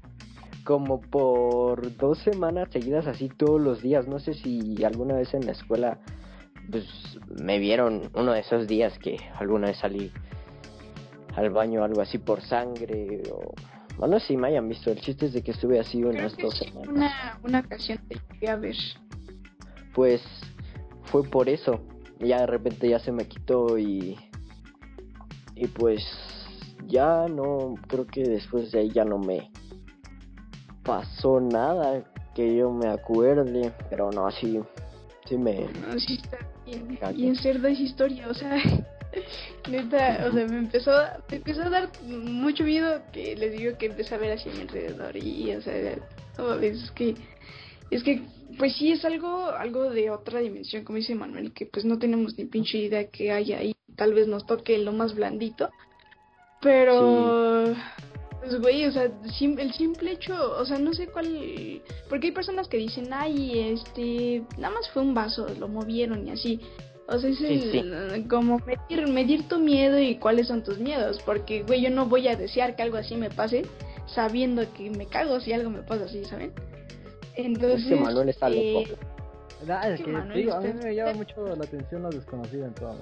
como 0.64 1.00
por 1.00 1.96
dos 1.98 2.18
semanas 2.20 2.70
seguidas 2.72 3.06
así 3.08 3.30
todos 3.30 3.62
los 3.62 3.82
días. 3.84 4.08
No 4.08 4.20
sé 4.20 4.34
si 4.34 4.84
alguna 4.84 5.16
vez 5.16 5.34
en 5.34 5.46
la 5.46 5.52
escuela 5.52 6.00
pues 6.72 6.86
me 7.44 7.60
vieron 7.60 8.10
uno 8.16 8.32
de 8.34 8.40
esos 8.40 8.68
días 8.68 8.98
que 8.98 9.18
alguna 9.38 9.68
vez 9.68 9.78
salí 9.78 10.12
al 11.36 11.52
baño 11.52 11.82
o 11.82 11.84
algo 11.84 12.02
así 12.02 12.18
por 12.18 12.42
sangre 12.42 13.22
o 13.32 13.54
bueno 13.98 14.20
si 14.20 14.36
me 14.38 14.48
hayan 14.50 14.68
visto 14.68 14.92
el 14.92 15.00
chiste 15.00 15.28
es 15.28 15.34
de 15.34 15.42
que 15.44 15.52
estuve 15.52 15.80
así 15.80 16.04
unas 16.04 16.36
dos 16.38 16.58
sí, 16.58 16.66
semanas 16.66 16.88
una, 16.90 17.40
una 17.44 17.60
ocasión 17.60 18.00
te 18.08 18.20
llegué 18.32 18.50
a 18.50 18.56
ver. 18.56 18.76
pues 19.94 20.22
fue 21.06 21.24
por 21.24 21.48
eso. 21.50 21.80
Ya 22.20 22.40
de 22.42 22.48
repente 22.48 22.90
ya 22.90 23.00
se 23.00 23.12
me 23.12 23.28
quitó 23.28 23.78
y 23.78 24.18
y 25.56 25.68
pues 25.68 26.02
ya 26.88 27.28
no 27.30 27.76
creo 27.88 28.06
que 28.08 28.24
después 28.24 28.72
de 28.72 28.80
ahí 28.80 28.90
ya 28.92 29.06
no 29.06 29.18
me 29.18 29.52
pasó 30.84 31.40
nada 31.40 32.04
que 32.34 32.56
yo 32.56 32.72
me 32.72 32.88
acuerde, 32.88 33.72
pero 33.90 34.12
no 34.12 34.30
sí 34.32 34.60
sí 35.26 35.38
me 35.38 35.68
No, 35.88 36.00
sí 36.00 36.20
está 36.22 36.38
bien, 36.66 36.96
Cague. 36.98 37.16
bien 37.16 37.36
cerda 37.36 37.70
esa 37.70 37.82
historia, 37.82 38.28
o 38.30 38.34
sea, 38.34 38.56
neta, 39.70 40.28
o 40.30 40.34
sea, 40.34 40.48
me 40.48 40.58
empezó, 40.58 40.92
me 41.30 41.38
empezó 41.38 41.62
a 41.64 41.70
dar 41.70 41.90
mucho 42.04 42.64
miedo 42.64 43.02
que 43.12 43.36
les 43.36 43.58
digo 43.58 43.78
que 43.78 43.88
empecé 43.88 44.16
a 44.16 44.20
ver 44.20 44.32
así 44.34 44.50
a 44.50 44.54
mi 44.54 44.62
alrededor 44.62 45.16
y, 45.18 45.56
o 45.56 45.62
sea, 45.62 45.98
mames, 46.38 46.84
es 46.84 46.92
que, 46.92 47.16
es 47.92 48.04
que, 48.04 48.22
pues 48.58 48.76
sí 48.76 48.92
es 48.92 49.06
algo, 49.06 49.50
algo 49.50 49.90
de 49.90 50.10
otra 50.10 50.40
dimensión, 50.40 50.84
como 50.84 50.98
dice 50.98 51.16
Manuel, 51.16 51.54
que 51.54 51.66
pues 51.66 51.86
no 51.86 52.00
tenemos 52.00 52.38
ni 52.38 52.46
pinche 52.46 52.78
idea 52.78 53.10
que 53.10 53.32
hay 53.32 53.54
ahí, 53.54 53.76
tal 53.96 54.14
vez 54.14 54.28
nos 54.28 54.46
toque 54.46 54.78
lo 54.78 54.92
más 54.92 55.16
blandito, 55.16 55.70
pero... 56.62 57.74
Pues 58.42 58.62
güey, 58.62 58.86
o 58.86 58.92
sea, 58.92 59.06
el 59.06 59.74
simple 59.74 60.12
hecho, 60.12 60.36
o 60.60 60.64
sea, 60.66 60.78
no 60.78 60.94
sé 60.94 61.08
cuál, 61.08 61.82
porque 62.08 62.28
hay 62.28 62.32
personas 62.32 62.68
que 62.68 62.78
dicen, 62.78 63.08
ay, 63.12 63.74
este, 63.74 64.44
nada 64.60 64.76
más 64.76 64.88
fue 64.92 65.02
un 65.02 65.16
vaso, 65.16 65.48
lo 65.60 65.68
movieron 65.68 66.28
y 66.28 66.32
así. 66.32 66.62
O 67.08 67.20
sea, 67.20 67.30
es 67.30 67.38
Sí, 67.38 67.78
el- 67.78 68.28
como 68.28 68.60
medir, 68.66 69.08
medir 69.08 69.48
tu 69.48 69.60
miedo 69.60 70.00
y 70.00 70.16
cuáles 70.16 70.48
son 70.48 70.64
tus 70.64 70.80
miedos, 70.80 71.22
porque 71.26 71.62
güey, 71.64 71.82
yo 71.82 71.90
no 71.92 72.08
voy 72.08 72.28
a 72.28 72.36
desear 72.36 72.76
que 72.76 72.82
algo 72.84 72.98
así 72.98 73.16
me 73.16 73.30
pase, 73.30 73.64
sabiendo 74.08 74.64
que 74.74 74.90
me 74.90 75.06
cago 75.06 75.40
si 75.40 75.54
algo 75.54 75.70
me 75.70 75.84
pasa 75.84 76.06
así, 76.06 76.26
¿saben? 76.26 76.52
Entonces, 77.36 77.84
Este 77.84 77.96
Manuel 77.96 78.30
está 78.30 78.50
eh, 78.50 78.86
loco. 78.88 79.00
Ah, 79.70 79.90
es 79.90 79.98
que 80.00 80.06
que, 80.06 80.12
Manuel 80.12 80.38
digo, 80.38 80.54
a 80.54 80.62
mí 80.62 80.68
está- 80.70 80.84
me 80.88 80.96
llama 80.96 81.14
mucho 81.14 81.46
la 81.56 81.64
atención 81.64 82.04
lo 82.04 82.10
desconocido 82.10 82.66
en 82.66 82.74
todas. 82.74 82.98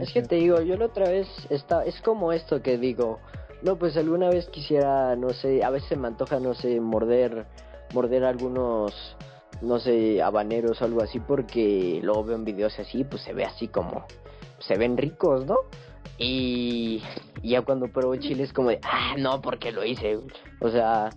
Es 0.00 0.12
que 0.12 0.22
te 0.22 0.34
digo, 0.36 0.60
yo 0.60 0.76
la 0.76 0.86
otra 0.86 1.08
vez 1.08 1.28
está 1.50 1.84
es 1.84 2.00
como 2.00 2.32
esto 2.32 2.60
que 2.62 2.76
digo, 2.78 3.20
no, 3.62 3.76
pues 3.76 3.96
alguna 3.96 4.28
vez 4.30 4.48
quisiera, 4.48 5.14
no 5.14 5.30
sé, 5.30 5.62
a 5.62 5.70
veces 5.70 5.96
me 5.96 6.08
antoja, 6.08 6.40
no 6.40 6.54
sé, 6.54 6.80
morder 6.80 7.46
morder 7.94 8.24
algunos 8.24 8.92
no 9.60 9.78
sé, 9.78 10.22
habaneros 10.22 10.80
o 10.80 10.84
algo 10.84 11.02
así 11.02 11.20
porque 11.20 12.00
luego 12.02 12.24
veo 12.24 12.36
en 12.36 12.44
videos 12.44 12.78
así, 12.78 13.04
pues 13.04 13.22
se 13.22 13.32
ve 13.32 13.44
así 13.44 13.68
como 13.68 14.06
se 14.58 14.76
ven 14.76 14.96
ricos, 14.96 15.46
¿no? 15.46 15.56
Y, 16.18 17.02
ya 17.42 17.62
cuando 17.62 17.88
pruebo 17.88 18.16
chile 18.16 18.42
es 18.42 18.52
como 18.52 18.70
de, 18.70 18.80
ah, 18.82 19.14
no, 19.16 19.40
porque 19.40 19.70
lo 19.70 19.84
hice. 19.84 20.18
O 20.60 20.68
sea, 20.68 21.10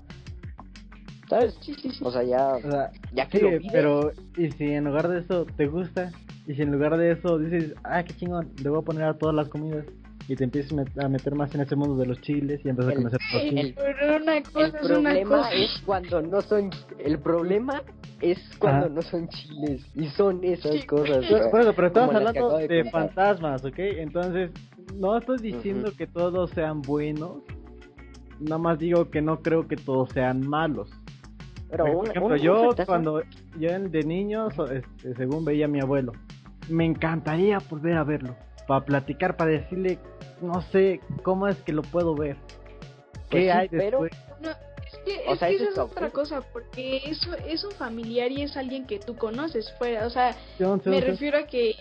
¿Sabes? 1.27 1.57
Sí, 1.61 1.73
sí, 1.81 1.91
sí. 1.91 2.03
O 2.03 2.11
sea, 2.11 2.23
ya, 2.23 2.55
O 2.55 2.61
sea, 2.61 2.91
ya 3.13 3.27
que 3.27 3.37
sí, 3.37 3.43
lo 3.43 3.51
vives, 3.51 3.71
pero 3.71 4.11
y 4.37 4.51
si 4.51 4.65
en 4.65 4.83
lugar 4.83 5.07
de 5.07 5.19
eso 5.19 5.45
te 5.55 5.65
gusta, 5.65 6.11
y 6.45 6.55
si 6.55 6.61
en 6.61 6.73
lugar 6.73 6.97
de 6.97 7.11
eso 7.13 7.39
dices, 7.39 7.73
ah, 7.85 8.03
qué 8.03 8.13
chingón, 8.13 8.51
le 8.61 8.69
voy 8.69 8.79
a 8.79 8.83
poner 8.83 9.03
a 9.05 9.17
todas 9.17 9.33
las 9.33 9.47
comidas, 9.47 9.85
y 10.31 10.35
te 10.37 10.45
empiezas 10.45 10.71
a 10.97 11.09
meter 11.09 11.35
más 11.35 11.53
en 11.55 11.61
ese 11.61 11.75
mundo 11.75 11.97
de 11.97 12.05
los 12.05 12.21
chiles 12.21 12.61
y 12.63 12.69
empiezas 12.69 12.93
El- 12.93 12.99
a 12.99 13.01
conocer 13.01 13.19
los 13.33 13.41
chiles. 13.43 13.75
pero 13.75 14.15
una 14.23 14.37
el 14.37 14.43
cosa 14.43 14.65
es 14.65 14.71
una 14.73 14.81
problema 14.81 15.37
cosa. 15.37 15.53
es 15.53 15.81
cuando 15.85 16.21
no 16.21 16.41
son... 16.41 16.69
El 16.99 17.19
problema 17.19 17.83
es 18.21 18.39
cuando 18.57 18.87
no 18.89 19.01
son 19.01 19.27
chiles. 19.27 19.85
Y 19.93 20.05
son 20.11 20.41
esas 20.45 20.71
Sí. 20.79 20.87
cosas. 20.87 21.25
Pero, 21.27 21.49
bueno, 21.51 21.73
pero 21.73 21.87
estamos 21.87 22.15
hablando 22.15 22.57
de 22.59 22.89
fantasmas, 22.89 23.65
¿ok? 23.65 23.77
Entonces, 23.77 24.51
no 24.95 25.17
estoy 25.17 25.39
diciendo 25.39 25.91
que 25.97 26.07
todos 26.07 26.49
sean 26.51 26.81
buenos, 26.81 27.39
nada 28.39 28.57
más 28.57 28.79
digo 28.79 29.09
que 29.09 29.21
no 29.21 29.41
creo 29.41 29.67
que 29.67 29.75
todos 29.75 30.11
sean 30.13 30.47
malos. 30.47 30.89
Pero 31.69 31.85
Por 31.85 32.05
ejemplo, 32.07 32.25
un- 32.27 32.31
un 32.33 32.37
yo 32.39 32.69
fantasma- 32.69 32.85
cuando 32.85 33.21
yo 33.59 33.79
de 33.79 34.03
niño, 34.03 34.49
so- 34.51 34.71
este, 34.71 35.13
según 35.15 35.43
veía 35.43 35.65
a 35.65 35.67
mi 35.67 35.81
abuelo, 35.81 36.13
me 36.69 36.85
encantaría 36.85 37.57
volver 37.69 37.97
a 37.97 38.03
verlo, 38.05 38.35
para 38.67 38.85
platicar, 38.85 39.35
para 39.37 39.51
decirle, 39.51 39.99
no 40.41 40.61
sé, 40.71 40.99
cómo 41.23 41.47
es 41.47 41.57
que 41.63 41.73
lo 41.73 41.81
puedo 41.81 42.15
ver. 42.15 42.35
¿Qué 43.29 43.37
Pues 43.37 43.43
sí, 43.43 43.49
hay 43.49 43.69
pero- 43.69 44.01
después? 44.03 44.11
No, 44.41 44.49
es 44.49 44.97
que, 45.05 45.23
O 45.29 45.33
es 45.33 45.39
sea, 45.39 45.47
que 45.49 45.55
eso 45.55 45.69
es 45.69 45.77
otra 45.77 46.09
cosa, 46.09 46.41
porque 46.53 47.01
eso 47.05 47.33
es 47.47 47.63
un 47.63 47.71
familiar 47.71 48.31
y 48.31 48.41
es 48.43 48.57
alguien 48.57 48.85
que 48.87 48.99
tú 48.99 49.15
conoces 49.15 49.71
fuera, 49.77 50.05
o 50.05 50.09
sea, 50.09 50.35
Entonces, 50.59 50.91
me 50.91 50.99
refiero 51.01 51.37
a 51.37 51.43
que 51.47 51.75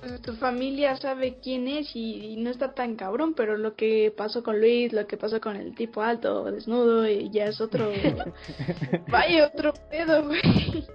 pues, 0.00 0.20
tu 0.22 0.34
familia 0.34 0.96
sabe 0.96 1.36
quién 1.42 1.66
es 1.68 1.94
y, 1.96 2.32
y 2.32 2.36
no 2.36 2.50
está 2.50 2.74
tan 2.74 2.96
cabrón, 2.96 3.34
pero 3.34 3.56
lo 3.56 3.74
que 3.74 4.12
pasó 4.16 4.42
con 4.42 4.60
Luis, 4.60 4.92
lo 4.92 5.06
que 5.06 5.16
pasó 5.16 5.40
con 5.40 5.56
el 5.56 5.74
tipo 5.74 6.00
alto, 6.02 6.44
desnudo, 6.44 7.08
y 7.08 7.30
ya 7.30 7.46
es 7.46 7.60
otro, 7.60 7.90
vaya 9.08 9.46
otro 9.46 9.72
pedo, 9.90 10.24
güey. 10.24 10.86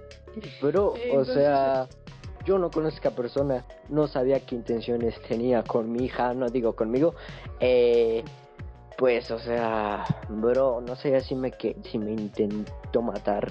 Pero, 0.60 0.94
Eh, 0.96 1.00
o 1.10 1.20
entonces- 1.20 1.34
sea, 1.34 1.88
yo 2.44 2.58
no 2.58 2.70
conozco 2.70 3.08
a 3.08 3.10
persona, 3.12 3.64
no 3.88 4.06
sabía 4.06 4.40
qué 4.40 4.54
intenciones 4.56 5.20
tenía 5.28 5.62
con 5.62 5.90
mi 5.92 6.04
hija, 6.04 6.34
no 6.34 6.48
digo 6.48 6.74
conmigo. 6.74 7.14
Eh, 7.60 8.24
pues, 8.98 9.30
o 9.30 9.38
sea, 9.38 10.04
bro, 10.28 10.80
no 10.86 10.94
sé 10.96 11.20
si 11.20 11.34
me, 11.34 11.50
que, 11.52 11.76
si 11.90 11.98
me 11.98 12.12
intentó 12.12 13.02
matar. 13.02 13.50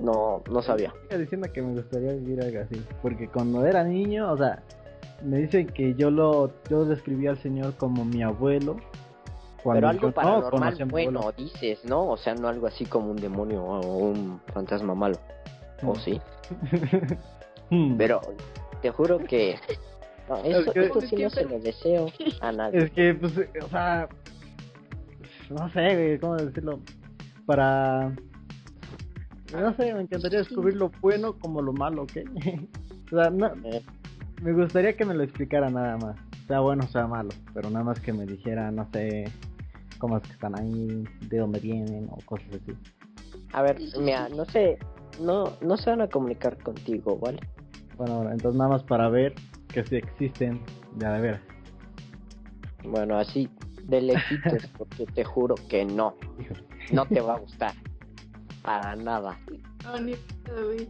No, 0.00 0.42
no 0.50 0.60
sabía. 0.62 0.92
diciendo 1.16 1.46
que 1.52 1.62
me 1.62 1.72
gustaría 1.74 2.12
vivir 2.12 2.42
algo 2.42 2.60
así, 2.62 2.84
porque 3.00 3.28
cuando 3.28 3.64
era 3.64 3.84
niño, 3.84 4.32
o 4.32 4.36
sea, 4.36 4.62
me 5.22 5.38
dicen 5.38 5.68
que 5.68 5.94
yo 5.94 6.10
lo 6.10 6.50
yo 6.68 6.84
describí 6.84 7.28
al 7.28 7.38
señor 7.38 7.74
como 7.76 8.04
mi 8.04 8.22
abuelo. 8.22 8.76
Cuando 9.62 9.78
Pero 9.78 9.88
algo 9.88 10.02
yo 10.02 10.08
no 10.08 10.14
paranormal 10.14 10.76
mi 10.76 10.90
bueno, 10.90 11.20
abuelo. 11.20 11.36
dices, 11.38 11.84
¿no? 11.84 12.06
O 12.08 12.16
sea, 12.18 12.34
no 12.34 12.48
algo 12.48 12.66
así 12.66 12.84
como 12.84 13.10
un 13.12 13.16
demonio 13.16 13.64
o 13.64 13.80
un 13.98 14.40
fantasma 14.52 14.94
malo. 14.94 15.16
¿O 15.86 15.92
Mm. 15.92 15.96
sí? 16.00 16.20
Hmm. 17.74 17.96
Pero 17.96 18.20
te 18.82 18.90
juro 18.90 19.18
que... 19.18 19.56
No, 20.26 20.36
eso, 20.38 20.72
que- 20.72 20.80
esto 20.86 21.02
sí 21.02 21.16
no 21.16 21.28
se 21.28 21.44
lo 21.44 21.58
deseo 21.58 22.06
a 22.40 22.50
nadie. 22.52 22.84
Es 22.84 22.90
que, 22.92 23.12
pues, 23.12 23.34
o 23.62 23.68
sea, 23.68 24.08
no 25.50 25.68
sé, 25.70 25.94
güey, 25.94 26.18
cómo 26.18 26.36
decirlo. 26.36 26.80
Para, 27.44 28.08
no 29.52 29.76
sé, 29.76 29.92
me 29.92 30.00
encantaría 30.00 30.38
descubrir 30.38 30.76
lo 30.76 30.90
bueno 31.02 31.34
como 31.38 31.60
lo 31.60 31.74
malo, 31.74 32.04
¿ok? 32.04 32.12
o 33.12 33.16
sea, 33.16 33.28
no, 33.28 33.48
Eh, 33.64 33.82
me 34.40 34.52
gustaría 34.54 34.96
que 34.96 35.04
me 35.04 35.12
lo 35.12 35.24
explicara 35.24 35.68
nada 35.68 35.98
más. 35.98 36.16
Sea 36.46 36.60
bueno, 36.60 36.84
sea 36.84 37.06
malo, 37.06 37.28
pero 37.52 37.68
nada 37.68 37.84
más 37.84 38.00
que 38.00 38.14
me 38.14 38.24
dijera, 38.24 38.70
no 38.70 38.88
sé, 38.94 39.24
cómo 39.98 40.16
es 40.16 40.22
que 40.22 40.32
están 40.32 40.58
ahí, 40.58 41.04
de 41.28 41.36
dónde 41.36 41.60
vienen 41.60 42.08
o 42.10 42.16
cosas 42.24 42.48
así. 42.48 42.72
A 43.52 43.60
ver, 43.60 43.78
mira, 44.00 44.30
no 44.30 44.46
sé, 44.46 44.78
no, 45.20 45.52
no 45.60 45.76
se 45.76 45.90
van 45.90 46.00
a 46.00 46.08
comunicar 46.08 46.56
contigo, 46.62 47.18
¿vale? 47.18 47.40
Bueno, 47.96 48.30
entonces 48.30 48.58
nada 48.58 48.70
más 48.70 48.82
para 48.82 49.08
ver 49.08 49.34
que 49.68 49.84
si 49.84 49.96
existen, 49.96 50.60
ya 50.98 51.12
de 51.12 51.20
veras. 51.20 51.40
Bueno, 52.82 53.16
así 53.18 53.48
de 53.84 54.02
lejitos, 54.02 54.66
porque 54.78 55.06
te 55.06 55.24
juro 55.24 55.54
que 55.68 55.84
no, 55.84 56.16
no 56.92 57.06
te 57.06 57.20
va 57.20 57.34
a 57.34 57.38
gustar. 57.38 57.72
Para 58.62 58.96
nada. 58.96 59.38
No, 59.84 60.00
ni 60.00 60.14
pedo, 60.44 60.66
güey. 60.66 60.88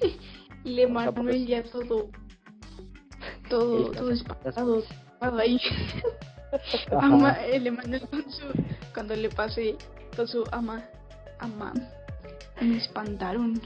Y 0.64 0.74
le 0.76 0.84
sea, 0.84 0.92
Manuel 0.92 1.14
pues- 1.24 1.46
ya 1.48 1.62
todo, 1.64 2.08
todo, 3.48 3.90
todo 3.90 4.10
espantado, 4.12 4.84
ahí. 5.38 5.60
Ama, 7.00 7.32
el 7.46 7.66
Emanuel 7.66 8.06
con 8.08 8.30
su, 8.30 8.44
cuando 8.94 9.16
le 9.16 9.28
pase 9.28 9.76
con 10.14 10.28
su 10.28 10.44
ama, 10.52 10.84
ama, 11.40 11.72
me 12.60 12.76
espantaron. 12.76 13.60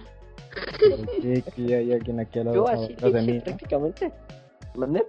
Sí, 1.23 1.43
que 1.55 1.75
hay 1.75 1.93
alguien 1.93 2.21
aquí 2.21 2.39
al 2.39 2.47
lado 2.47 2.57
Yo 2.57 2.69
así 2.69 2.95
de 2.95 3.23
mí, 3.23 3.41
prácticamente. 3.41 4.13
¿Mande? 4.75 5.07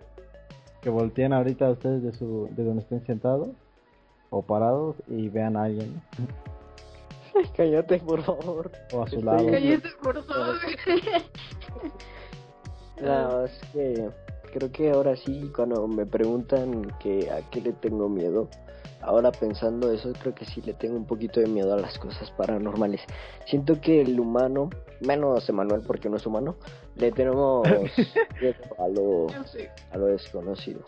que 0.82 0.90
volteen 0.92 1.34
ahorita 1.34 1.72
ustedes 1.72 2.04
de 2.04 2.14
su 2.14 2.48
de 2.52 2.64
donde 2.64 2.82
estén 2.84 3.04
sentados 3.06 3.50
o 4.30 4.42
parados 4.44 4.96
y 5.08 5.28
vean 5.28 5.58
a 5.58 5.64
alguien 5.64 6.02
Ay, 7.36 7.44
cállate, 7.56 7.98
por 8.00 8.22
favor. 8.24 8.72
o 8.94 9.04
a 9.04 9.08
su 9.08 9.16
Estoy 9.18 9.24
lado. 9.24 9.46
Cállate, 9.52 9.90
por 10.02 10.24
favor. 10.26 10.56
No, 13.02 13.46
es 13.46 13.60
que 13.74 14.10
creo 14.54 14.72
que 14.72 14.90
ahora 14.90 15.16
sí, 15.18 15.52
cuando 15.56 15.88
me 15.88 16.06
preguntan 16.06 16.92
que 17.00 17.30
a 17.30 17.42
qué 17.52 17.62
le 17.62 17.74
tengo 17.74 18.10
miedo, 18.10 18.48
ahora 19.02 19.32
pensando 19.32 19.92
eso, 19.92 20.12
creo 20.20 20.34
que 20.34 20.46
sí 20.46 20.62
le 20.62 20.74
tengo 20.74 20.96
un 20.96 21.06
poquito 21.06 21.40
de 21.40 21.48
miedo 21.48 21.74
a 21.74 21.78
las 21.78 21.98
cosas 21.98 22.30
paranormales. 22.32 23.02
Siento 23.46 23.80
que 23.80 24.02
el 24.02 24.20
humano, 24.20 24.70
menos 25.02 25.48
Emanuel 25.50 25.82
porque 25.86 26.10
no 26.10 26.18
es 26.18 26.26
humano, 26.26 26.56
le 26.96 27.12
tenemos 27.12 27.68
miedo 28.42 28.56
a 28.78 28.88
lo, 28.88 29.28
a 29.92 29.98
lo 29.98 30.06
desconocido. 30.08 30.82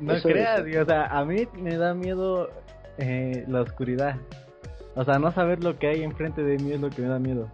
No 0.00 0.14
Eso 0.14 0.28
creas, 0.28 0.64
es. 0.66 0.76
o 0.76 0.84
sea, 0.84 1.06
a 1.06 1.24
mí 1.24 1.48
me 1.54 1.76
da 1.76 1.94
miedo 1.94 2.50
eh, 2.98 3.44
la 3.48 3.62
oscuridad. 3.62 4.16
O 4.94 5.04
sea, 5.04 5.18
no 5.18 5.32
saber 5.32 5.62
lo 5.62 5.78
que 5.78 5.88
hay 5.88 6.02
enfrente 6.02 6.42
de 6.42 6.58
mí 6.58 6.72
es 6.72 6.80
lo 6.80 6.90
que 6.90 7.02
me 7.02 7.08
da 7.08 7.18
miedo. 7.18 7.48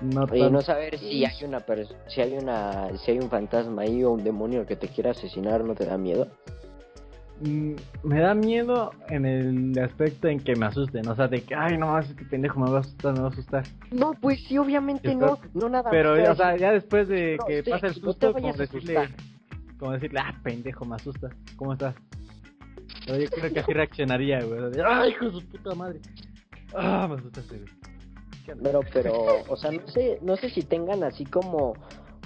No 0.00 0.26
Y 0.32 0.48
no 0.48 0.62
saber 0.62 0.96
si 0.98 1.24
hay 1.24 1.44
una 1.44 1.64
si 2.06 2.20
hay 2.20 2.34
una 2.38 2.96
si 2.98 3.10
hay 3.10 3.18
un 3.18 3.28
fantasma 3.28 3.82
ahí 3.82 4.04
o 4.04 4.12
un 4.12 4.22
demonio 4.22 4.64
que 4.64 4.76
te 4.76 4.88
quiera 4.88 5.10
asesinar, 5.10 5.64
¿no 5.64 5.74
te 5.74 5.86
da 5.86 5.98
miedo? 5.98 6.28
Mm, 7.40 7.74
me 8.02 8.20
da 8.20 8.34
miedo 8.34 8.90
en 9.10 9.24
el 9.24 9.78
aspecto 9.78 10.26
en 10.26 10.40
que 10.40 10.56
me 10.56 10.66
asusten, 10.66 11.06
o 11.08 11.14
sea, 11.14 11.28
de 11.28 11.42
que, 11.42 11.54
ay, 11.54 11.78
no, 11.78 11.96
este 11.98 12.24
pendejo 12.24 12.58
me 12.58 12.68
va 12.70 12.78
a 12.78 12.80
asustar, 12.80 13.14
me 13.14 13.20
va 13.20 13.26
a 13.26 13.30
asustar. 13.30 13.64
No, 13.92 14.12
pues 14.14 14.40
sí, 14.44 14.58
obviamente 14.58 15.14
no, 15.14 15.38
no 15.54 15.68
nada 15.68 15.88
Pero, 15.90 16.16
más. 16.16 16.30
o 16.30 16.34
sea, 16.34 16.56
ya 16.56 16.72
después 16.72 17.06
de 17.06 17.36
No, 17.38 17.44
que 17.46 17.62
sí, 17.62 17.70
pasa 17.70 17.86
el 17.86 17.94
no 17.94 18.00
susto, 18.00 18.32
como 18.32 18.48
vayas 18.48 18.56
a 18.56 18.62
decirle, 18.62 18.96
asustar. 18.98 19.20
como 19.78 19.92
decirle, 19.92 20.20
ah, 20.20 20.34
pendejo, 20.42 20.84
me 20.84 20.96
asustas, 20.96 21.32
¿cómo 21.56 21.74
estás? 21.74 21.94
Pero 23.06 23.18
yo 23.20 23.30
creo 23.30 23.52
que 23.52 23.60
así 23.60 23.72
reaccionaría, 23.72 24.42
güey, 24.44 24.70
de, 24.72 24.82
ay, 24.84 25.10
hijo 25.10 25.26
de 25.26 25.30
su 25.40 25.46
puta 25.46 25.74
madre. 25.76 26.00
Ah, 26.74 27.06
me 27.08 27.14
asustaste. 27.14 27.62
Pero, 28.62 28.80
pero, 28.92 29.44
o 29.48 29.56
sea, 29.56 29.70
no 29.70 29.86
sé, 29.86 30.18
no 30.22 30.36
sé 30.36 30.50
si 30.50 30.62
tengan 30.62 31.04
así 31.04 31.24
como 31.24 31.74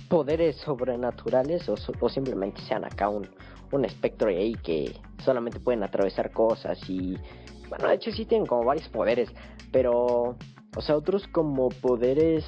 poderes 0.09 0.56
sobrenaturales 0.56 1.68
o, 1.68 1.76
so- 1.76 1.93
o 2.01 2.09
simplemente 2.09 2.60
sean 2.62 2.84
acá 2.84 3.09
un, 3.09 3.26
un 3.73 3.85
espectro 3.85 4.28
ahí 4.28 4.55
que 4.55 4.94
solamente 5.24 5.61
pueden 5.61 5.82
atravesar 5.82 6.31
cosas 6.31 6.78
y, 6.89 7.16
bueno, 7.69 7.89
de 7.89 7.94
hecho 7.94 8.12
sí 8.12 8.24
tienen 8.24 8.47
como 8.47 8.65
varios 8.65 8.89
poderes, 8.89 9.31
pero, 9.73 10.36
o 10.77 10.81
sea, 10.81 10.97
otros 10.97 11.27
como 11.28 11.69
poderes, 11.69 12.44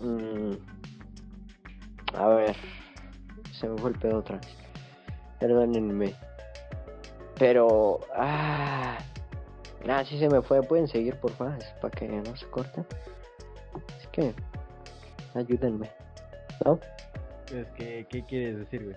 mm, 0.00 0.52
a 2.14 2.28
ver, 2.28 2.56
se 3.52 3.68
me 3.68 3.78
fue 3.78 3.90
el 3.90 3.98
pedo 3.98 4.18
otra 4.18 4.36
vez, 4.36 4.48
perdónenme, 5.38 6.14
pero, 7.38 8.00
ah, 8.16 8.98
Nada, 9.84 10.04
sí 10.04 10.18
se 10.18 10.28
me 10.28 10.40
fue. 10.40 10.62
Pueden 10.62 10.88
seguir, 10.88 11.16
por 11.20 11.30
favor, 11.32 11.58
para 11.80 11.90
que 11.90 12.08
no 12.08 12.36
se 12.36 12.46
corten. 12.46 12.86
Es 14.00 14.06
que, 14.08 14.34
ayúdenme. 15.34 15.90
¿No? 16.64 16.78
Es 17.52 17.66
que, 17.76 18.06
¿qué 18.08 18.24
quieres 18.24 18.58
decir, 18.58 18.84
güey? 18.84 18.96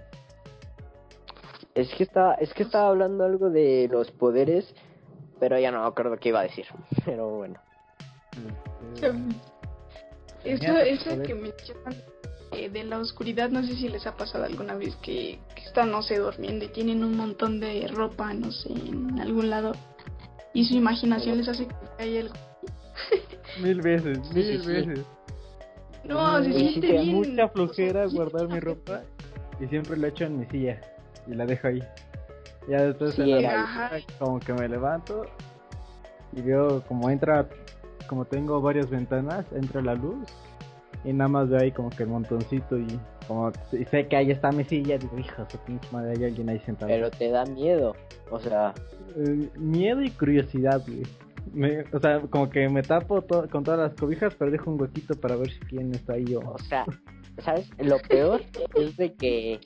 Es 1.77 1.93
que 1.93 2.03
estaba, 2.03 2.33
es 2.35 2.51
que 2.55 2.63
estaba 2.63 2.87
hablando 2.87 3.23
algo 3.23 3.51
de 3.51 3.87
los 3.91 4.09
poderes, 4.09 4.73
pero 5.39 5.59
ya 5.59 5.69
no 5.69 5.81
me 5.81 5.87
acuerdo 5.87 6.17
qué 6.17 6.29
iba 6.29 6.39
a 6.39 6.43
decir. 6.43 6.65
Pero 7.05 7.29
bueno. 7.29 7.59
Eso, 10.43 10.77
eso 10.77 11.21
que 11.21 11.35
mencionan 11.35 11.93
eh, 12.51 12.69
de 12.69 12.83
la 12.83 12.97
oscuridad, 12.97 13.49
no 13.51 13.61
sé 13.63 13.75
si 13.75 13.89
les 13.89 14.07
ha 14.07 14.15
pasado 14.15 14.45
alguna 14.45 14.73
vez 14.73 14.95
que, 15.03 15.37
que 15.55 15.61
están, 15.65 15.91
no 15.91 16.01
sé, 16.01 16.17
durmiendo 16.17 16.65
y 16.65 16.69
tienen 16.69 17.03
un 17.03 17.15
montón 17.15 17.59
de 17.59 17.87
ropa, 17.93 18.33
no 18.33 18.51
sé, 18.51 18.71
en 18.73 19.19
algún 19.19 19.51
lado. 19.51 19.73
Y 20.55 20.65
su 20.65 20.73
imaginación 20.73 21.37
les 21.37 21.47
hace 21.47 21.67
que 21.67 21.75
hay 21.99 22.17
algo. 22.17 22.33
Mil 23.61 23.81
veces, 23.81 24.19
mil 24.33 24.45
sí, 24.45 24.57
sí. 24.59 24.67
veces. 24.67 24.99
No, 26.03 26.39
se 26.43 26.45
Sí, 26.45 26.53
sí, 26.53 26.67
siente 26.69 26.91
bien. 26.93 27.15
mucha 27.15 27.49
flojera 27.49 28.07
guardar 28.07 28.47
mi 28.47 28.59
ropa 28.59 29.03
y 29.59 29.67
siempre 29.67 29.95
lo 29.97 30.07
echo 30.07 30.23
en 30.23 30.39
mi 30.39 30.45
silla 30.47 30.81
y 31.29 31.33
la 31.35 31.45
dejo 31.45 31.67
ahí. 31.67 31.83
Ya 32.69 32.83
después 32.83 33.13
Sí, 33.15 33.21
en 33.21 33.29
la 33.31 33.35
mañana 33.51 33.91
como 34.19 34.39
que 34.39 34.53
me 34.53 34.67
levanto 34.67 35.25
y 36.33 36.41
veo 36.41 36.81
como 36.87 37.09
entra 37.09 37.47
como 38.07 38.25
tengo 38.25 38.61
varias 38.61 38.89
ventanas, 38.89 39.45
entra 39.53 39.81
la 39.81 39.95
luz 39.95 40.27
y 41.03 41.13
nada 41.13 41.27
más 41.29 41.49
veo 41.49 41.59
ahí 41.61 41.71
como 41.71 41.89
que 41.89 42.03
el 42.03 42.09
montoncito 42.09 42.77
y 42.77 42.87
como 43.27 43.51
y 43.71 43.83
sé 43.85 44.07
que 44.07 44.15
ahí 44.17 44.31
está 44.31 44.51
mi 44.51 44.63
silla, 44.63 44.97
digo, 44.97 45.17
hija, 45.17 45.45
su 45.49 45.57
pinche 45.59 45.87
madre, 45.91 46.13
hay 46.17 46.23
alguien 46.25 46.49
ahí 46.49 46.59
sentado. 46.59 46.89
Pero 46.89 47.09
te 47.11 47.29
da 47.29 47.45
miedo, 47.45 47.95
o 48.31 48.39
sea, 48.39 48.73
Eh, 49.15 49.49
miedo 49.57 50.01
y 50.01 50.09
curiosidad, 50.11 50.81
güey. 50.87 51.03
Me- 51.53 51.81
o 51.93 51.99
sea, 51.99 52.19
como 52.29 52.49
que 52.49 52.67
me 52.69 52.81
tapo 52.83 53.21
to- 53.21 53.47
con 53.49 53.63
todas 53.63 53.79
las 53.79 53.93
cobijas, 53.93 54.33
pero 54.35 54.51
dejo 54.51 54.69
un 54.71 54.79
huequito 54.81 55.15
para 55.15 55.35
ver 55.37 55.49
si 55.49 55.59
quién 55.61 55.93
está 55.93 56.13
ahí 56.13 56.35
o... 56.35 56.39
o 56.41 56.57
sea, 56.59 56.85
¿sabes? 57.39 57.69
Lo 57.79 57.97
peor 57.99 58.41
es 58.75 58.95
de 58.97 59.13
que 59.13 59.59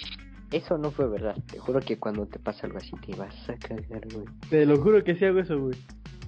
eso 0.51 0.77
no 0.77 0.91
fue 0.91 1.07
verdad. 1.07 1.35
Te 1.49 1.59
juro 1.59 1.79
que 1.79 1.97
cuando 1.97 2.25
te 2.25 2.37
pasa 2.37 2.67
algo 2.67 2.77
así 2.77 2.91
te 3.05 3.15
vas 3.15 3.49
a 3.49 3.55
cagar, 3.55 4.05
güey. 4.13 4.25
Te 4.49 4.65
lo 4.65 4.81
juro 4.81 5.03
que 5.03 5.15
sí 5.15 5.25
hago 5.25 5.39
eso, 5.39 5.59
güey. 5.59 5.77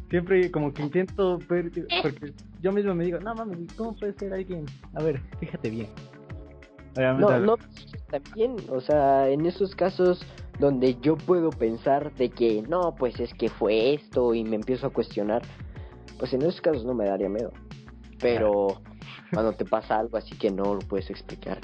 Siempre 0.10 0.50
como 0.52 0.74
que 0.74 0.84
intento 0.84 1.40
ver, 1.50 1.72
porque 2.02 2.34
yo 2.62 2.72
mismo 2.72 2.94
me 2.96 3.06
digo, 3.06 3.20
no 3.20 3.36
mames, 3.36 3.74
¿cómo 3.76 3.96
puede 3.96 4.14
ser 4.14 4.34
alguien? 4.34 4.66
A 4.94 5.04
ver, 5.04 5.20
fíjate 5.40 5.70
bien. 5.70 5.90
Obviamente, 6.96 7.22
No, 7.22 7.40
no, 7.40 7.58
también, 8.10 8.56
o 8.70 8.80
sea, 8.80 9.28
en 9.30 9.46
esos 9.46 9.76
casos 9.76 10.24
donde 10.60 10.96
yo 11.02 11.18
puedo 11.18 11.50
pensar 11.50 12.14
de 12.14 12.30
que 12.30 12.62
no, 12.62 12.94
pues 12.96 13.20
es 13.20 13.34
que 13.34 13.50
fue 13.50 13.96
esto 13.96 14.36
y 14.36 14.44
me 14.44 14.56
empiezo 14.56 14.88
a 14.88 14.92
cuestionar, 14.92 15.42
pues 16.20 16.32
en 16.34 16.44
esos 16.44 16.62
casos 16.62 16.86
no 16.86 16.94
me 16.94 17.06
daría 17.06 17.28
miedo. 17.28 17.52
Pero 18.22 18.82
cuando 19.34 19.54
te 19.54 19.66
pasa 19.66 20.00
algo 20.00 20.16
así 20.16 20.38
que 20.38 20.52
no 20.52 20.76
lo 20.76 20.80
puedes 20.80 21.10
explicar 21.10 21.60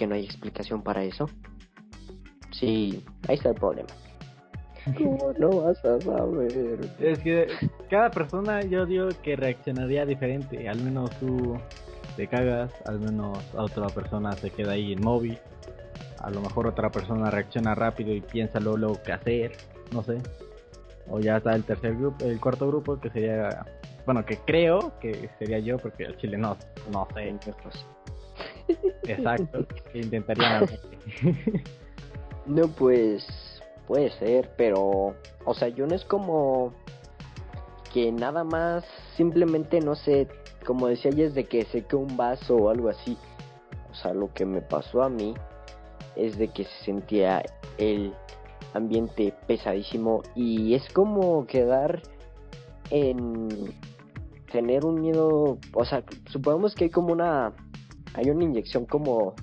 que 0.00 0.06
no 0.06 0.14
hay 0.14 0.24
explicación 0.24 0.82
para 0.82 1.04
eso, 1.04 1.28
sí, 2.52 3.04
ahí 3.28 3.36
está 3.36 3.50
el 3.50 3.54
problema. 3.54 3.90
¿Cómo 4.96 5.34
no 5.38 5.50
vas 5.60 5.84
a 5.84 6.00
saber? 6.00 6.80
Es 6.98 7.18
que 7.18 7.48
cada 7.90 8.10
persona 8.10 8.62
yo 8.62 8.86
digo 8.86 9.08
que 9.22 9.36
reaccionaría 9.36 10.06
diferente. 10.06 10.66
Al 10.70 10.80
menos 10.80 11.10
tú 11.20 11.58
te 12.16 12.26
cagas, 12.26 12.72
al 12.86 12.98
menos 12.98 13.38
a 13.54 13.64
otra 13.64 13.88
persona 13.88 14.32
se 14.36 14.48
queda 14.48 14.72
ahí 14.72 14.92
inmóvil. 14.92 15.38
A 16.20 16.30
lo 16.30 16.40
mejor 16.40 16.66
otra 16.66 16.90
persona 16.90 17.30
reacciona 17.30 17.74
rápido 17.74 18.14
y 18.14 18.22
piensa 18.22 18.58
luego, 18.58 18.78
luego 18.78 19.02
qué 19.04 19.12
hacer, 19.12 19.52
no 19.92 20.02
sé. 20.02 20.16
O 21.10 21.20
ya 21.20 21.36
está 21.36 21.54
el 21.54 21.64
tercer 21.64 21.94
grupo, 21.94 22.24
el 22.24 22.40
cuarto 22.40 22.66
grupo 22.68 22.98
que 22.98 23.10
sería, 23.10 23.66
bueno, 24.06 24.24
que 24.24 24.38
creo 24.38 24.98
que 24.98 25.28
sería 25.38 25.58
yo 25.58 25.76
porque 25.76 26.04
el 26.04 26.16
chile 26.16 26.38
no, 26.38 26.56
no 26.90 27.06
sé, 27.14 27.28
exacto, 29.06 29.66
que 29.92 29.98
intentaría 29.98 30.66
No, 32.46 32.68
pues 32.68 33.26
puede 33.86 34.10
ser, 34.10 34.50
pero, 34.56 35.14
o 35.44 35.54
sea, 35.54 35.68
yo 35.68 35.86
no 35.86 35.94
es 35.94 36.04
como 36.04 36.72
que 37.92 38.12
nada 38.12 38.44
más, 38.44 38.84
simplemente 39.16 39.80
no 39.80 39.94
sé, 39.94 40.28
como 40.64 40.86
decía 40.86 41.10
es 41.16 41.34
de 41.34 41.44
que 41.44 41.64
seque 41.64 41.96
un 41.96 42.16
vaso 42.16 42.56
o 42.56 42.70
algo 42.70 42.88
así. 42.88 43.16
O 43.90 43.94
sea, 43.94 44.14
lo 44.14 44.32
que 44.32 44.46
me 44.46 44.62
pasó 44.62 45.02
a 45.02 45.08
mí 45.08 45.34
es 46.16 46.38
de 46.38 46.48
que 46.48 46.64
se 46.64 46.84
sentía 46.84 47.42
el 47.78 48.14
ambiente 48.74 49.34
pesadísimo 49.46 50.22
y 50.34 50.74
es 50.74 50.88
como 50.92 51.46
quedar 51.46 52.02
en 52.90 53.74
tener 54.52 54.84
un 54.84 55.00
miedo, 55.00 55.58
o 55.72 55.84
sea, 55.84 56.02
supongamos 56.26 56.74
que 56.74 56.84
hay 56.84 56.90
como 56.90 57.12
una, 57.12 57.52
hay 58.14 58.30
una 58.30 58.44
inyección 58.44 58.86
como 58.86 59.34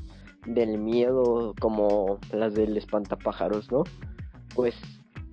del 0.45 0.77
miedo 0.77 1.53
como 1.59 2.19
las 2.31 2.53
del 2.53 2.77
espantapájaros, 2.77 3.71
¿no? 3.71 3.83
Pues 4.55 4.75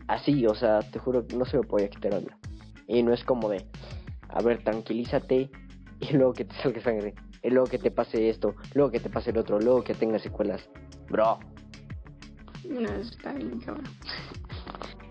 así, 0.09 0.47
o 0.47 0.55
sea, 0.55 0.81
te 0.81 0.99
juro 0.99 1.27
que 1.27 1.37
no 1.37 1.45
se 1.45 1.59
me 1.59 1.65
podía 1.65 1.89
quitar 1.89 2.15
hablar. 2.15 2.37
Y 2.87 3.03
no 3.03 3.13
es 3.13 3.25
como 3.25 3.49
de, 3.49 3.65
a 4.29 4.43
ver, 4.43 4.63
tranquilízate 4.63 5.51
y 6.01 6.13
luego 6.13 6.33
que 6.33 6.45
te 6.45 6.55
salga 6.57 6.83
sangre, 6.83 7.15
y 7.43 7.51
luego 7.51 7.67
que 7.67 7.79
te 7.79 7.91
pase 7.91 8.29
esto, 8.29 8.55
luego 8.75 8.91
que 8.91 9.01
te 9.01 9.11
pase 9.11 9.31
el 9.31 9.39
otro, 9.39 9.59
luego 9.61 9.83
que 9.83 9.95
tengas 9.95 10.23
secuelas. 10.23 10.69
Bro, 11.09 11.39
No, 12.69 12.89
está 12.89 13.33
bien, 13.33 13.61
cabrón. 13.61 13.85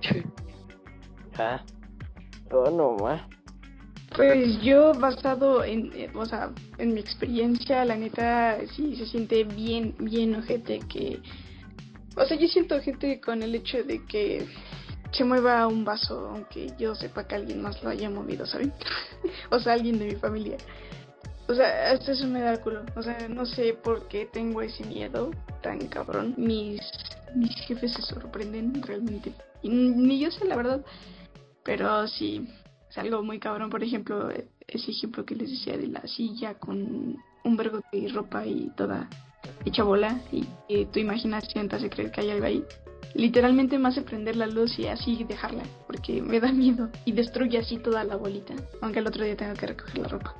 ah, 1.37 1.63
oh 2.51 2.69
no, 2.69 2.97
ma. 2.97 3.27
Pues 4.15 4.61
yo 4.61 4.93
basado 4.93 5.63
en, 5.63 5.91
eh, 5.93 6.11
o 6.13 6.25
sea, 6.25 6.51
en 6.77 6.93
mi 6.93 6.99
experiencia, 6.99 7.83
la 7.83 7.95
neta, 7.95 8.57
sí 8.75 8.95
se 8.95 9.07
siente 9.07 9.43
bien, 9.43 9.95
bien 9.99 10.35
ojete 10.35 10.79
que, 10.79 11.19
o 12.15 12.25
sea, 12.25 12.37
yo 12.37 12.47
siento 12.47 12.75
ojete 12.75 13.19
con 13.19 13.41
el 13.41 13.55
hecho 13.55 13.83
de 13.83 14.05
que 14.05 14.47
se 15.11 15.23
mueva 15.23 15.67
un 15.67 15.83
vaso, 15.83 16.29
aunque 16.29 16.71
yo 16.77 16.95
sepa 16.95 17.27
que 17.27 17.35
alguien 17.35 17.61
más 17.61 17.81
lo 17.83 17.89
haya 17.89 18.09
movido, 18.09 18.45
¿saben? 18.45 18.73
o 19.49 19.59
sea, 19.59 19.73
alguien 19.73 19.99
de 19.99 20.05
mi 20.05 20.15
familia. 20.15 20.57
O 21.47 21.53
sea, 21.53 21.91
hasta 21.91 22.13
eso 22.13 22.25
me 22.27 22.41
da. 22.41 22.59
O 22.95 23.03
sea, 23.03 23.27
no 23.27 23.45
sé 23.45 23.73
por 23.73 24.07
qué 24.07 24.25
tengo 24.31 24.61
ese 24.61 24.85
miedo 24.85 25.31
tan 25.61 25.87
cabrón. 25.87 26.33
Mis, 26.37 26.81
mis 27.35 27.53
jefes 27.67 27.93
se 27.93 28.01
sorprenden 28.01 28.81
realmente. 28.81 29.33
Y 29.61 29.69
ni 29.69 30.19
yo 30.19 30.31
sé 30.31 30.45
la 30.45 30.55
verdad. 30.55 30.81
Pero 31.63 32.07
sí, 32.07 32.47
es 32.93 32.97
algo 32.99 33.23
muy 33.23 33.39
cabrón. 33.39 33.71
Por 33.71 33.83
ejemplo, 33.83 34.29
ese 34.67 34.91
ejemplo 34.91 35.25
que 35.25 35.35
les 35.35 35.49
decía 35.49 35.75
de 35.77 35.87
la 35.87 36.05
silla 36.05 36.53
con 36.59 37.17
un 37.43 37.57
vergo 37.57 37.81
de 37.91 38.07
ropa 38.09 38.45
y 38.45 38.69
toda 38.77 39.09
hecha 39.65 39.83
bola. 39.83 40.21
Y 40.31 40.45
que 40.67 40.85
tu 40.85 40.99
imaginación 40.99 41.67
te 41.67 41.75
hace 41.75 41.89
creer 41.89 42.11
que 42.11 42.21
hay 42.21 42.29
algo 42.29 42.45
ahí. 42.45 42.63
Literalmente 43.15 43.79
me 43.79 43.89
hace 43.89 44.03
prender 44.03 44.35
la 44.35 44.45
luz 44.45 44.77
y 44.77 44.87
así 44.87 45.23
dejarla, 45.23 45.63
porque 45.87 46.21
me 46.21 46.39
da 46.39 46.51
miedo 46.51 46.89
y 47.05 47.11
destruye 47.11 47.59
así 47.59 47.77
toda 47.77 48.03
la 48.03 48.15
bolita, 48.15 48.55
aunque 48.81 48.99
el 48.99 49.07
otro 49.07 49.23
día 49.23 49.35
tengo 49.35 49.53
que 49.53 49.67
recoger 49.67 49.97
la 49.99 50.07
ropa. 50.07 50.35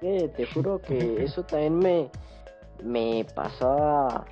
Que 0.00 0.30
te 0.36 0.46
juro 0.46 0.80
que 0.80 1.24
eso 1.24 1.42
también 1.44 1.78
me, 1.78 2.10
me 2.84 3.24
pasaba 3.34 4.26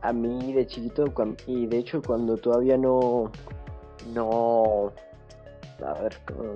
a 0.00 0.12
mí 0.12 0.52
de 0.52 0.66
chiquito 0.66 1.04
y 1.46 1.66
de 1.66 1.78
hecho 1.78 2.00
cuando 2.00 2.36
todavía 2.36 2.78
no, 2.78 3.30
no, 4.14 4.92
a 5.84 5.94
ver, 5.94 6.16
¿cómo? 6.26 6.54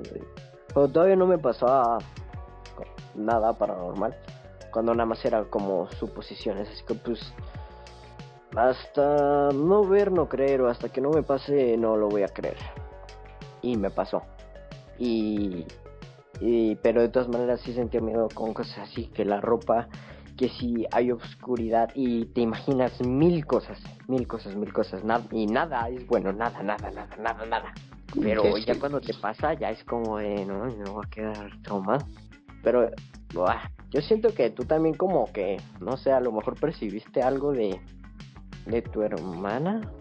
Cuando 0.72 0.92
todavía 0.92 1.16
no 1.16 1.26
me 1.26 1.38
pasaba 1.38 1.98
nada 3.14 3.52
paranormal, 3.52 4.16
cuando 4.72 4.94
nada 4.94 5.06
más 5.06 5.24
era 5.24 5.44
como 5.44 5.90
suposiciones, 5.92 6.68
así 6.68 6.84
que 6.84 6.94
pues 6.94 7.32
hasta 8.56 9.50
no 9.52 9.84
ver, 9.84 10.10
no 10.10 10.28
creer, 10.28 10.60
o 10.62 10.68
hasta 10.68 10.88
que 10.88 11.00
no 11.00 11.10
me 11.10 11.22
pase, 11.22 11.76
no 11.76 11.96
lo 11.96 12.08
voy 12.08 12.22
a 12.22 12.28
creer. 12.28 12.56
Y 13.62 13.76
me 13.76 13.90
pasó. 13.90 14.22
Y, 14.98 15.66
y 16.40 16.74
pero 16.76 17.00
de 17.00 17.08
todas 17.08 17.28
maneras 17.28 17.60
sí 17.60 17.72
sentía 17.74 18.00
miedo 18.00 18.28
con 18.34 18.54
cosas 18.54 18.90
así, 18.90 19.06
que 19.08 19.24
la 19.24 19.40
ropa, 19.40 19.88
que 20.40 20.48
si 20.48 20.86
hay 20.90 21.12
oscuridad 21.12 21.90
y 21.94 22.24
te 22.24 22.40
imaginas 22.40 22.98
mil 23.02 23.44
cosas, 23.44 23.78
mil 24.08 24.26
cosas, 24.26 24.56
mil 24.56 24.72
cosas, 24.72 25.04
nada 25.04 25.22
y 25.30 25.46
nada 25.46 25.90
es 25.90 26.06
bueno, 26.06 26.32
nada, 26.32 26.62
nada, 26.62 26.90
nada, 26.90 27.14
nada, 27.18 27.44
nada. 27.44 27.74
Pero 28.22 28.56
Sí, 28.56 28.64
ya 28.66 28.72
sí. 28.72 28.80
cuando 28.80 29.02
te 29.02 29.12
pasa, 29.12 29.52
ya 29.52 29.68
es 29.70 29.84
como 29.84 30.16
de, 30.16 30.46
no, 30.46 30.64
me 30.64 30.90
voy 30.90 31.04
a 31.04 31.10
quedar 31.10 31.50
traumado. 31.60 32.06
Pero, 32.62 32.88
buah, 33.34 33.60
yo 33.90 34.00
siento 34.00 34.32
que 34.32 34.48
tú 34.48 34.64
también 34.64 34.94
como 34.94 35.30
que, 35.30 35.58
no 35.78 35.98
sé, 35.98 36.10
a 36.10 36.20
lo 36.20 36.32
mejor 36.32 36.58
percibiste 36.58 37.22
algo 37.22 37.52
de, 37.52 37.78
de 38.64 38.80
tu 38.80 39.02
hermana. 39.02 39.92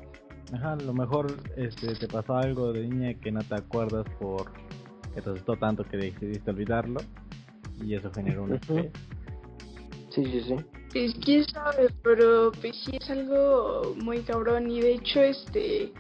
Ajá, 0.54 0.72
a 0.72 0.76
lo 0.78 0.94
mejor 0.94 1.36
este, 1.58 1.96
te 1.96 2.08
pasó 2.08 2.38
algo 2.38 2.72
de 2.72 2.88
niña 2.88 3.14
que 3.16 3.30
no 3.30 3.44
te 3.44 3.56
acuerdas 3.56 4.06
por 4.18 4.54
que 5.14 5.22
te 5.22 5.30
asustó 5.32 5.58
tanto 5.58 5.84
que 5.84 5.98
decidiste 5.98 6.50
olvidarlo 6.50 7.02
y 7.84 7.96
eso 7.96 8.10
generó 8.14 8.44
un 8.44 8.54
Ujú. 8.54 8.78
estrés. 8.78 8.94
Sí, 10.10 10.26
sí, 10.26 10.42
sí. 10.42 10.56
Pues 10.92 11.14
quién 11.24 11.46
sabe, 11.46 11.90
pero 12.04 12.52
pues 12.60 12.76
sí 12.84 12.98
es 13.00 13.10
algo 13.10 13.94
muy 13.98 14.22
cabrón 14.22 14.70
y 14.72 14.82
de 14.82 14.94
hecho 14.94 15.22
este 15.22 15.92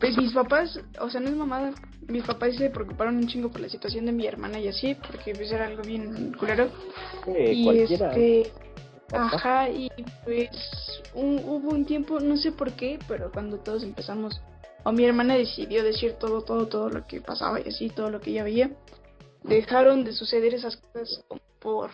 pues 0.00 0.16
mis 0.16 0.32
papás, 0.32 0.80
o 1.00 1.10
sea, 1.10 1.20
no 1.20 1.28
es 1.28 1.34
mamada, 1.34 1.72
mis 2.06 2.24
papás 2.24 2.54
se 2.56 2.70
preocuparon 2.70 3.16
un 3.16 3.26
chingo 3.26 3.50
por 3.50 3.60
la 3.60 3.68
situación 3.68 4.06
de 4.06 4.12
mi 4.12 4.26
hermana 4.26 4.60
y 4.60 4.68
así, 4.68 4.94
porque 4.94 5.34
pues 5.34 5.50
era 5.50 5.66
algo 5.66 5.82
bien 5.82 6.32
culero. 6.38 6.70
Eh, 7.26 7.52
y 7.54 7.64
cualquiera. 7.64 8.12
este 8.14 8.52
ajá, 9.12 9.68
y 9.70 9.90
pues 10.24 10.48
un- 11.14 11.40
hubo 11.44 11.70
un 11.70 11.84
tiempo, 11.84 12.20
no 12.20 12.36
sé 12.36 12.52
por 12.52 12.72
qué, 12.72 12.98
pero 13.08 13.30
cuando 13.32 13.58
todos 13.58 13.82
empezamos 13.82 14.40
o 14.84 14.92
mi 14.92 15.04
hermana 15.04 15.34
decidió 15.34 15.82
decir 15.82 16.12
todo, 16.14 16.42
todo, 16.42 16.66
todo 16.68 16.88
lo 16.90 17.06
que 17.06 17.20
pasaba 17.20 17.60
y 17.60 17.68
así, 17.68 17.88
todo 17.90 18.10
lo 18.10 18.20
que 18.20 18.30
ella 18.30 18.44
veía, 18.44 18.70
dejaron 19.42 20.04
de 20.04 20.12
suceder 20.12 20.54
esas 20.54 20.76
cosas 20.76 21.24
por 21.58 21.90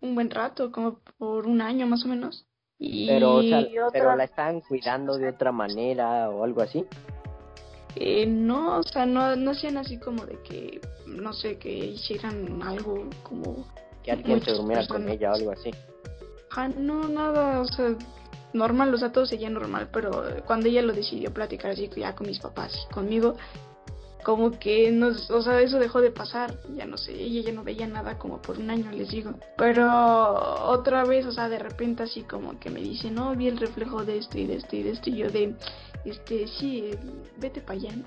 un 0.00 0.14
buen 0.14 0.30
rato, 0.30 0.72
como 0.72 1.00
por 1.18 1.46
un 1.46 1.60
año 1.60 1.86
más 1.86 2.04
o 2.04 2.08
menos. 2.08 2.46
Y 2.78 3.06
Pero, 3.06 3.34
o 3.34 3.42
sea, 3.42 3.60
otra- 3.60 3.90
pero 3.92 4.16
la 4.16 4.24
estaban 4.24 4.60
cuidando 4.62 5.18
de 5.18 5.28
otra 5.28 5.52
manera 5.52 6.30
o 6.30 6.44
algo 6.44 6.62
así. 6.62 6.84
eh, 7.96 8.24
no, 8.26 8.78
o 8.78 8.82
sea, 8.84 9.04
no, 9.04 9.34
no 9.36 9.50
hacían 9.50 9.76
así 9.76 9.98
como 9.98 10.24
de 10.24 10.38
que, 10.42 10.80
no 11.06 11.32
sé, 11.32 11.58
que 11.58 11.68
hicieran 11.70 12.62
algo 12.62 13.04
como... 13.24 13.66
Que 14.04 14.12
alguien 14.12 14.40
se 14.42 14.52
durmiera 14.52 14.86
con 14.86 15.08
ella 15.08 15.32
o 15.32 15.34
algo 15.34 15.50
así. 15.50 15.70
Ah, 16.52 16.68
no, 16.68 17.08
nada, 17.08 17.60
o 17.60 17.64
sea, 17.66 17.94
normal, 18.52 18.94
o 18.94 18.98
sea, 18.98 19.12
todo 19.12 19.26
seguía 19.26 19.50
normal, 19.50 19.88
pero 19.92 20.24
cuando 20.46 20.68
ella 20.68 20.82
lo 20.82 20.92
decidió 20.92 21.32
platicar 21.34 21.72
así 21.72 21.90
ya 21.96 22.14
con 22.14 22.26
mis 22.28 22.38
papás 22.38 22.72
y 22.88 22.94
conmigo, 22.94 23.34
como 24.22 24.58
que 24.58 24.90
nos, 24.90 25.30
o 25.30 25.42
sea, 25.42 25.60
eso 25.60 25.78
dejó 25.78 26.00
de 26.00 26.10
pasar, 26.10 26.54
ya 26.74 26.86
no 26.86 26.96
sé, 26.96 27.12
ella 27.12 27.42
ya 27.42 27.52
no 27.52 27.64
veía 27.64 27.86
nada 27.86 28.18
como 28.18 28.40
por 28.40 28.58
un 28.58 28.70
año, 28.70 28.90
les 28.90 29.10
digo. 29.10 29.32
Pero 29.56 29.86
otra 30.68 31.04
vez, 31.04 31.26
o 31.26 31.32
sea, 31.32 31.48
de 31.48 31.58
repente 31.58 32.02
así 32.04 32.22
como 32.22 32.58
que 32.58 32.70
me 32.70 32.80
dice, 32.80 33.10
no, 33.10 33.34
vi 33.34 33.48
el 33.48 33.58
reflejo 33.58 34.04
de 34.04 34.18
esto 34.18 34.38
y 34.38 34.46
de 34.46 34.56
esto 34.56 34.76
y 34.76 34.82
de 34.82 34.90
esto, 34.90 35.10
y 35.10 35.16
yo 35.16 35.30
de, 35.30 35.54
este, 36.04 36.46
sí, 36.46 36.90
vete 37.38 37.60
para 37.60 37.78
allá, 37.78 37.96
¿no? 37.96 38.04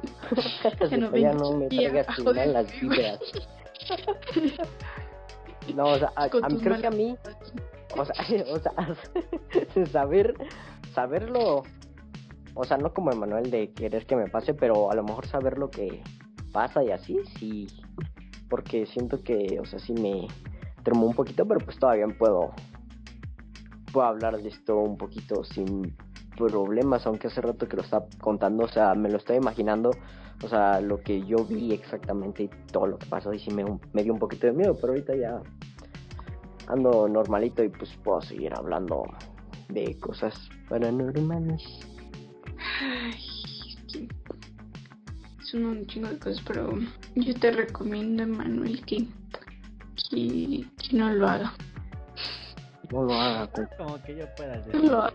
ya 0.90 0.96
no, 0.96 1.16
ya 1.16 1.32
no 1.32 1.56
me 1.56 1.68
traigas 1.68 2.06
tus 2.16 2.24
malas 2.24 2.80
vibras. 2.80 3.20
no, 5.74 5.84
o 5.84 5.98
sea, 5.98 6.12
a, 6.16 6.24
a 6.24 6.28
creo 6.28 6.80
que 6.80 6.86
a 6.86 6.90
mí, 6.90 7.16
o 7.96 8.04
sea, 8.04 8.14
o 8.52 8.58
sea, 8.58 9.86
saber, 9.92 10.34
saberlo 10.94 11.64
o 12.54 12.64
sea, 12.64 12.76
no 12.76 12.92
como 12.92 13.12
Emanuel 13.12 13.50
de 13.50 13.72
querer 13.72 14.06
que 14.06 14.16
me 14.16 14.28
pase, 14.28 14.54
pero 14.54 14.90
a 14.90 14.94
lo 14.94 15.02
mejor 15.02 15.26
saber 15.26 15.58
lo 15.58 15.70
que 15.70 16.02
pasa 16.52 16.82
y 16.82 16.90
así, 16.90 17.18
sí. 17.38 17.66
Porque 18.48 18.86
siento 18.86 19.22
que, 19.22 19.58
o 19.60 19.64
sea, 19.64 19.78
sí 19.78 19.92
me 19.92 20.26
tremó 20.82 21.06
un 21.06 21.14
poquito, 21.14 21.46
pero 21.46 21.60
pues 21.60 21.78
todavía 21.78 22.06
puedo, 22.18 22.52
puedo 23.92 24.06
hablar 24.06 24.38
de 24.38 24.48
esto 24.48 24.76
un 24.78 24.96
poquito 24.96 25.44
sin 25.44 25.96
problemas, 26.36 27.06
aunque 27.06 27.28
hace 27.28 27.40
rato 27.40 27.68
que 27.68 27.76
lo 27.76 27.82
está 27.82 28.04
contando, 28.20 28.64
o 28.64 28.68
sea, 28.68 28.94
me 28.94 29.10
lo 29.10 29.18
estoy 29.18 29.36
imaginando, 29.36 29.90
o 30.42 30.48
sea, 30.48 30.80
lo 30.80 31.00
que 31.00 31.24
yo 31.26 31.44
vi 31.44 31.72
exactamente 31.72 32.44
y 32.44 32.50
todo 32.72 32.86
lo 32.86 32.98
que 32.98 33.06
pasó, 33.06 33.32
y 33.32 33.38
sí 33.38 33.52
me, 33.52 33.64
me 33.92 34.02
dio 34.02 34.12
un 34.12 34.18
poquito 34.18 34.46
de 34.46 34.54
miedo, 34.54 34.74
pero 34.80 34.94
ahorita 34.94 35.14
ya 35.16 35.42
ando 36.68 37.08
normalito 37.08 37.62
y 37.62 37.68
pues 37.68 37.90
puedo 38.02 38.20
seguir 38.22 38.52
hablando 38.56 39.02
de 39.68 39.98
cosas 39.98 40.34
paranormales. 40.68 41.62
Ay, 42.80 43.14
son 45.42 45.66
un 45.66 45.86
chingo 45.86 46.08
de 46.08 46.18
cosas, 46.18 46.42
pero 46.46 46.78
yo 47.14 47.34
te 47.34 47.50
recomiendo, 47.50 48.26
Manuel, 48.26 48.84
que, 48.86 49.06
que, 50.10 50.64
no 50.92 51.12
lo 51.12 51.28
haga. 51.28 51.52
No 52.90 53.02
lo 53.02 53.14
haga, 53.14 53.50
pues. 53.52 53.68
Como 53.76 54.02
que 54.02 54.16
yo 54.16 54.34
pueda 54.34 54.56
decir. 54.56 54.74
No 54.82 55.08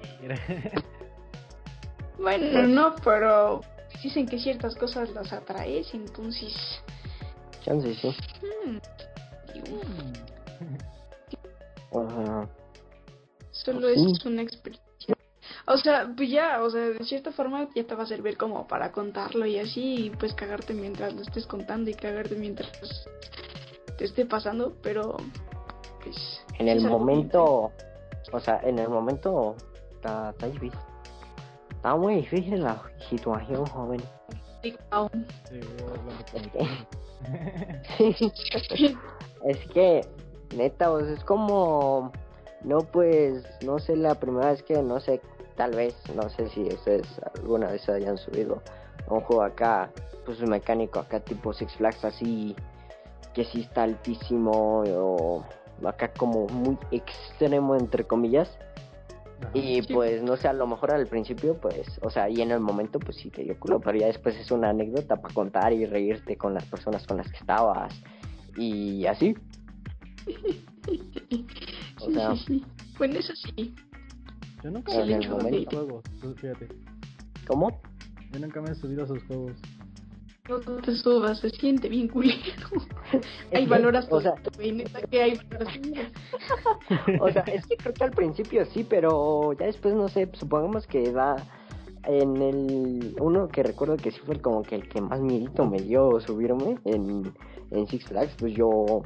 bueno, 2.20 2.68
no, 2.68 2.96
pero 3.04 3.62
dicen 4.04 4.28
que 4.28 4.40
ciertas 4.40 4.76
cosas 4.76 5.10
las 5.12 5.34
atraes, 5.34 5.92
entonces. 5.94 6.54
Chance, 7.64 7.96
sí. 7.96 8.16
Hmm. 8.66 8.78
Uh, 11.92 12.46
Solo 13.52 13.88
es 13.88 14.26
una 14.26 14.42
experiencia 14.42 14.85
o 15.68 15.78
sea, 15.78 16.12
pues 16.16 16.30
ya, 16.30 16.62
o 16.62 16.70
sea, 16.70 16.82
de 16.82 17.04
cierta 17.04 17.32
forma 17.32 17.68
ya 17.74 17.84
te 17.86 17.96
va 17.96 18.04
a 18.04 18.08
servir 18.08 18.38
como 18.38 18.68
para 18.68 18.92
contarlo 18.92 19.46
y 19.46 19.58
así, 19.58 20.06
y 20.06 20.10
pues 20.12 20.34
cagarte 20.34 20.74
mientras 20.74 21.14
lo 21.14 21.22
estés 21.22 21.48
contando 21.48 21.90
y 21.90 21.96
cagarte 21.96 22.36
mientras 22.36 22.70
te 23.98 24.06
esté 24.06 24.26
pasando, 24.26 24.76
pero 24.84 25.18
pues... 26.04 26.16
En 26.60 26.68
el 26.68 26.88
momento, 26.88 27.72
o 28.32 28.40
sea, 28.40 28.60
en 28.64 28.80
el 28.80 28.90
momento 28.90 29.56
está, 29.92 30.30
está 30.30 30.48
difícil. 30.48 30.80
Está 31.72 31.96
muy 31.96 32.16
difícil 32.16 32.62
la 32.62 32.82
situación, 33.10 33.66
joven. 33.66 34.02
es 39.46 39.68
que, 39.74 40.02
neta, 40.56 40.92
o 40.92 41.00
sea, 41.00 41.14
es 41.14 41.24
como, 41.24 42.12
no 42.64 42.80
pues, 42.80 43.44
no 43.64 43.80
sé, 43.80 43.96
la 43.96 44.16
primera 44.16 44.52
vez 44.52 44.64
que, 44.64 44.82
no 44.82 45.00
sé, 45.00 45.22
tal 45.56 45.72
vez, 45.72 45.96
no 46.16 46.30
sé 46.30 46.50
si 46.50 46.64
ustedes 46.64 47.08
alguna 47.36 47.68
vez 47.68 47.88
hayan 47.90 48.18
subido 48.18 48.62
a 49.08 49.14
un 49.14 49.22
juego 49.22 49.44
acá, 49.44 49.92
pues 50.26 50.40
un 50.42 50.50
mecánico 50.50 51.00
acá 51.00 51.20
tipo 51.20 51.54
Six 51.54 51.74
Flags 51.76 52.06
así, 52.06 52.56
que 53.34 53.44
sí 53.46 53.62
está 53.62 53.84
altísimo 53.84 54.84
o 54.88 55.46
acá 55.86 56.12
como 56.14 56.48
muy 56.48 56.78
extremo 56.92 57.76
entre 57.76 58.06
comillas. 58.06 58.50
y 59.54 59.82
pues 59.94 60.24
no 60.24 60.38
sé, 60.38 60.48
a 60.48 60.54
lo 60.54 60.66
mejor 60.66 60.92
al 60.92 61.08
principio 61.08 61.56
pues, 61.60 62.00
o 62.02 62.10
sea, 62.10 62.30
y 62.30 62.42
en 62.42 62.52
el 62.52 62.60
momento 62.60 63.00
pues 63.00 63.18
sí 63.18 63.30
te 63.30 63.44
dio 63.44 63.60
culo, 63.60 63.80
pero 63.80 63.98
ya 63.98 64.08
después 64.08 64.36
es 64.38 64.52
una 64.52 64.70
anécdota 64.70 65.18
para 65.18 65.34
contar 65.34 65.74
y 65.74 65.86
reírte 65.86 66.38
con 66.38 66.54
las 66.54 66.66
personas 66.66 67.06
con 67.06 67.18
las 67.18 67.30
que 67.30 67.38
estabas 67.38 67.94
y 68.58 69.06
así. 69.06 69.36
O 72.02 72.12
sea, 72.12 72.34
Pues 72.98 73.16
eso 73.16 73.34
sí. 73.36 73.74
Yo 74.66 74.72
nunca 74.72 74.92
me 74.96 75.04
he 75.04 75.22
subido 75.22 75.44
a 75.44 75.62
sus 75.62 75.68
juegos, 75.70 76.04
fíjate. 76.38 76.68
¿Cómo? 77.46 77.82
Yo 78.32 78.40
nunca 78.40 78.62
me 78.62 78.72
he 78.72 78.74
subido 78.74 79.04
a 79.04 79.08
sus 79.08 79.24
juegos. 79.26 79.52
No 80.50 80.60
te 80.60 80.96
subas, 80.96 81.40
se 81.40 81.52
siente 81.52 81.88
bien 81.88 82.08
culero. 82.08 82.42
hay 83.54 83.68
valoras 83.68 84.08
o 84.10 84.20
sea, 84.20 84.34
que 85.12 85.22
hay 85.22 85.34
O 87.22 87.32
sea, 87.32 87.44
es 87.44 87.68
que 87.68 87.78
creo 87.78 87.94
que 87.94 88.04
al 88.06 88.10
principio 88.10 88.66
sí, 88.66 88.84
pero 88.90 89.54
ya 89.54 89.68
después 89.68 89.94
no 89.94 90.10
sé, 90.10 90.32
supongamos 90.34 90.88
que 90.88 91.12
va 91.12 91.36
en 92.06 92.42
el 92.42 93.16
uno 93.22 93.48
que 93.50 93.62
recuerdo 93.62 93.98
que 93.98 94.10
sí 94.10 94.20
fue 94.26 94.42
como 94.42 94.64
que 94.64 94.74
el 94.74 94.90
que 94.90 95.00
más 95.00 95.22
miedito 95.22 95.68
me 95.68 95.80
dio 95.80 96.20
subirme 96.22 96.80
en, 96.86 97.32
en 97.70 97.88
Six 97.88 98.06
Flags, 98.06 98.34
pues 98.40 98.56
yo 98.56 99.04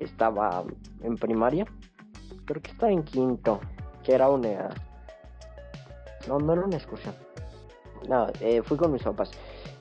estaba 0.00 0.64
en 1.04 1.14
primaria, 1.14 1.66
creo 2.46 2.60
que 2.60 2.72
estaba 2.72 2.90
en 2.90 3.04
quinto 3.04 3.60
que 4.06 4.14
era 4.14 4.30
una... 4.30 4.70
No, 6.28 6.38
no 6.38 6.52
era 6.52 6.64
una 6.64 6.76
excursión. 6.76 7.14
No, 8.08 8.28
eh, 8.40 8.62
fui 8.62 8.76
con 8.76 8.92
mis 8.92 9.02
papás. 9.02 9.32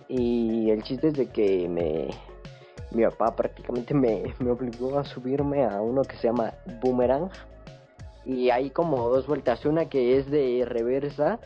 Y 0.08 0.72
el 0.72 0.82
chiste 0.84 1.10
es 1.10 1.14
de 1.14 1.28
que 1.28 1.70
me... 1.70 2.10
Mi 2.92 3.04
papá 3.04 3.36
prácticamente 3.36 3.94
me, 3.94 4.34
me 4.40 4.50
obligó 4.50 4.98
a 4.98 5.06
subirme 5.06 5.64
a 5.64 5.80
uno 5.80 6.02
que 6.02 6.18
se 6.18 6.28
llama 6.28 6.54
Boomerang. 6.82 7.30
Y 8.26 8.50
hay 8.50 8.72
como 8.72 9.08
dos 9.10 9.28
vueltas, 9.28 9.64
una 9.66 9.88
que 9.88 10.18
es 10.18 10.32
de 10.32 10.64
reversa 10.66 11.40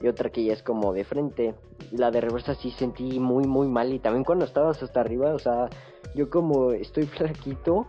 y 0.00 0.08
otra 0.08 0.30
que 0.30 0.44
ya 0.44 0.52
es 0.52 0.62
como 0.64 0.92
de 0.92 1.04
frente. 1.04 1.54
La 1.92 2.10
de 2.10 2.20
reversa 2.20 2.56
sí 2.56 2.72
sentí 2.72 3.20
muy 3.20 3.46
muy 3.46 3.68
mal 3.68 3.92
y 3.92 4.00
también 4.00 4.24
cuando 4.24 4.44
estabas 4.44 4.82
hasta 4.82 5.00
arriba, 5.00 5.32
o 5.32 5.38
sea, 5.38 5.68
yo 6.16 6.28
como 6.28 6.72
estoy 6.72 7.06
flaquito, 7.06 7.86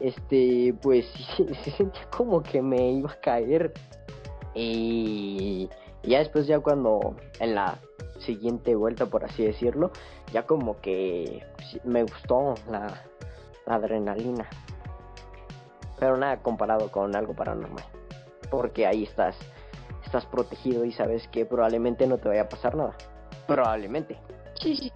este, 0.00 0.74
pues 0.82 1.06
se 1.64 1.70
sentía 1.72 2.08
como 2.10 2.42
que 2.42 2.62
me 2.62 2.92
iba 2.92 3.10
a 3.10 3.20
caer. 3.20 3.72
Y 4.54 5.68
ya 6.02 6.18
después, 6.20 6.46
ya 6.46 6.60
cuando 6.60 7.16
en 7.40 7.54
la 7.54 7.78
siguiente 8.20 8.74
vuelta, 8.74 9.06
por 9.06 9.24
así 9.24 9.44
decirlo, 9.44 9.90
ya 10.32 10.46
como 10.46 10.80
que 10.80 11.44
me 11.84 12.02
gustó 12.02 12.54
la, 12.70 13.02
adrenalina. 13.66 14.48
Pero 15.98 16.16
nada 16.16 16.38
comparado 16.42 16.90
con 16.90 17.16
algo 17.16 17.34
paranormal. 17.34 17.84
Porque 18.50 18.86
ahí 18.86 19.02
estás, 19.04 19.36
estás 20.04 20.24
protegido 20.26 20.84
y 20.84 20.92
sabes 20.92 21.26
que 21.28 21.44
probablemente 21.44 22.06
no 22.06 22.18
te 22.18 22.28
vaya 22.28 22.42
a 22.42 22.48
pasar 22.48 22.76
nada. 22.76 22.96
Probablemente. 23.46 24.18
Sí, 24.60 24.76
sí. 24.76 24.92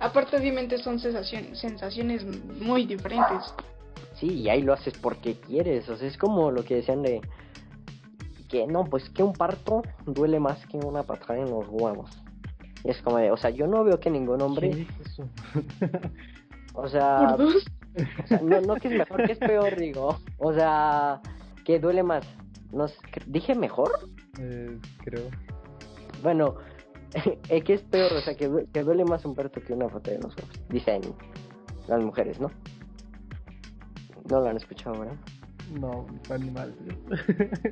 Aparte, 0.00 0.36
obviamente 0.36 0.78
son 0.78 0.98
sensaciones, 0.98 1.58
sensaciones 1.58 2.24
muy 2.24 2.86
diferentes. 2.86 3.54
Sí, 4.18 4.26
y 4.26 4.48
ahí 4.48 4.62
lo 4.62 4.72
haces 4.72 4.94
porque 4.98 5.34
quieres. 5.34 5.88
O 5.88 5.96
sea, 5.96 6.08
es 6.08 6.16
como 6.16 6.50
lo 6.50 6.64
que 6.64 6.76
decían 6.76 7.02
de 7.02 7.20
que 8.48 8.66
no, 8.66 8.84
pues 8.84 9.08
que 9.10 9.22
un 9.22 9.32
parto 9.32 9.82
duele 10.06 10.40
más 10.40 10.64
que 10.66 10.78
una 10.78 11.02
patada 11.02 11.38
en 11.38 11.50
los 11.50 11.66
huevos. 11.68 12.10
Y 12.84 12.90
es 12.90 13.00
como 13.02 13.18
de, 13.18 13.30
o 13.30 13.36
sea, 13.36 13.50
yo 13.50 13.66
no 13.66 13.84
veo 13.84 14.00
que 14.00 14.10
ningún 14.10 14.40
hombre. 14.42 14.86
o, 16.74 16.88
sea, 16.88 17.36
no, 18.42 18.60
no 18.60 18.74
que 18.76 18.88
es 18.88 18.94
mejor, 18.94 19.26
que 19.26 19.32
es 19.32 19.38
peor, 19.38 19.76
digo. 19.76 20.18
O 20.38 20.52
sea, 20.52 21.20
que 21.64 21.78
duele 21.78 22.02
más. 22.02 22.26
No 22.72 22.86
¿Dije 23.26 23.54
mejor? 23.54 23.90
Eh, 24.40 24.78
creo. 25.04 25.30
Bueno, 26.22 26.56
es 27.48 27.64
que 27.64 27.74
es 27.74 27.82
peor, 27.82 28.12
o 28.12 28.20
sea, 28.20 28.34
que, 28.34 28.48
duele 28.48 29.04
más 29.04 29.24
un 29.24 29.34
parto 29.34 29.60
que 29.60 29.72
una 29.72 29.88
patada 29.88 30.16
en 30.16 30.22
los 30.22 30.36
huevos. 30.36 30.60
Dicen 30.68 31.02
las 31.86 32.02
mujeres, 32.02 32.40
¿no? 32.40 32.50
No 34.30 34.40
lo 34.40 34.48
han 34.48 34.56
escuchado, 34.56 35.00
¿verdad? 35.00 35.16
No, 35.80 36.06
animal. 36.30 36.74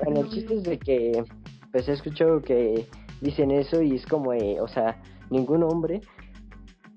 Bueno, 0.04 0.20
el 0.20 0.28
chiste 0.30 0.54
es 0.54 0.62
de 0.64 0.78
que, 0.78 1.24
pues 1.72 1.88
he 1.88 1.92
escuchado 1.92 2.40
que 2.42 2.86
dicen 3.20 3.50
eso 3.50 3.82
y 3.82 3.96
es 3.96 4.06
como, 4.06 4.30
o 4.60 4.68
sea, 4.68 5.00
ningún 5.30 5.62
hombre 5.62 6.00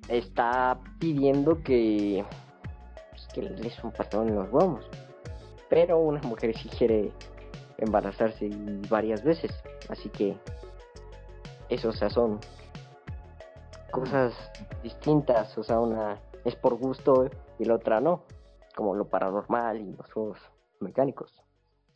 está 0.08 0.80
pidiendo 1.00 1.62
que, 1.62 2.26
pues, 3.12 3.28
que 3.34 3.42
le 3.44 3.52
des 3.52 3.84
un 3.84 3.92
patón 3.92 4.30
en 4.30 4.36
los 4.36 4.52
huevos. 4.52 4.90
Pero 5.70 6.00
una 6.00 6.22
mujer 6.22 6.58
sí 6.58 6.70
quiere 6.70 7.12
embarazarse 7.78 8.50
varias 8.90 9.24
veces. 9.24 9.52
Así 9.88 10.10
que, 10.10 10.38
eso, 11.70 11.90
o 11.90 11.94
sea, 11.94 12.10
son 12.10 12.40
cosas 13.92 14.34
distintas. 14.84 15.58
O 15.58 15.64
sea, 15.64 15.80
una 15.80 16.18
es 16.46 16.56
por 16.56 16.76
gusto 16.76 17.30
y 17.60 17.66
la 17.66 17.76
otra 17.76 18.00
no 18.00 18.24
como 18.80 18.96
lo 18.96 19.10
paranormal 19.10 19.82
y 19.82 19.92
los 19.92 20.10
juegos 20.14 20.38
mecánicos. 20.80 21.30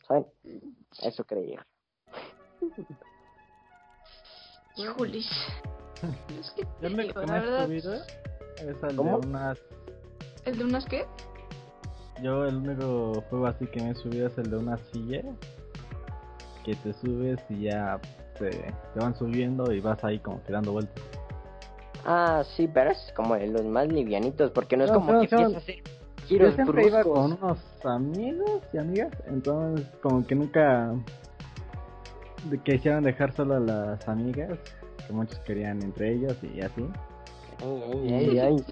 ¿Saben? 0.06 0.26
Eso 1.02 1.24
creía. 1.24 1.66
Julis. 4.98 5.26
Es 6.38 6.50
que 6.50 6.62
Yo 6.82 6.88
el 6.88 6.94
te 6.96 7.02
único 7.02 7.20
digo, 7.20 7.20
que 7.20 7.26
la 7.26 7.32
me 7.32 7.40
verdad, 7.40 7.64
subido 7.66 7.94
es 7.94 8.82
el 8.82 8.96
¿Cómo? 8.96 9.18
de 9.20 9.26
unas. 9.28 9.58
¿El 10.44 10.58
de 10.58 10.64
unas 10.64 10.84
qué? 10.84 11.06
Yo 12.22 12.44
el 12.44 12.56
único 12.56 13.22
juego 13.30 13.46
así 13.46 13.66
que 13.68 13.80
me 13.80 13.90
he 13.92 13.94
subido 13.94 14.26
es 14.26 14.36
el 14.36 14.50
de 14.50 14.56
una 14.58 14.76
silla. 14.92 15.22
Que 16.66 16.74
te 16.76 16.92
subes 16.92 17.40
y 17.48 17.62
ya 17.62 17.98
te, 18.38 18.50
te 18.50 19.00
van 19.00 19.16
subiendo 19.16 19.72
y 19.72 19.80
vas 19.80 20.04
ahí 20.04 20.18
como 20.18 20.42
que 20.44 20.52
dando 20.52 20.72
vueltas. 20.72 21.02
Ah, 22.04 22.42
sí, 22.56 22.68
pero 22.68 22.90
es 22.90 23.12
como 23.16 23.34
de 23.36 23.46
los 23.46 23.64
más 23.64 23.88
livianitos, 23.88 24.50
porque 24.50 24.76
no 24.76 24.84
es 24.84 24.90
como 24.92 25.10
no, 25.10 25.20
que 25.22 25.28
no. 25.34 25.40
empieza 25.40 25.56
a 25.56 25.62
hacer 25.62 25.82
Yo 26.24 26.28
giros 26.28 26.54
siempre 26.54 26.86
iba 26.86 27.02
con 27.02 27.32
unos 27.32 27.58
amigos 27.84 28.62
y 28.72 28.78
amigas, 28.78 29.12
entonces 29.26 29.86
como 30.00 30.26
que 30.26 30.34
nunca 30.34 30.94
hicieron 32.64 33.04
dejar 33.04 33.32
solo 33.32 33.56
a 33.56 33.60
las 33.60 34.08
amigas, 34.08 34.58
que 35.06 35.12
muchos 35.12 35.38
querían 35.40 35.82
entre 35.82 36.14
ellos 36.14 36.36
y 36.42 36.60
así. 36.60 36.86
Ay, 37.62 38.14
ay, 38.14 38.38
ay. 38.38 38.64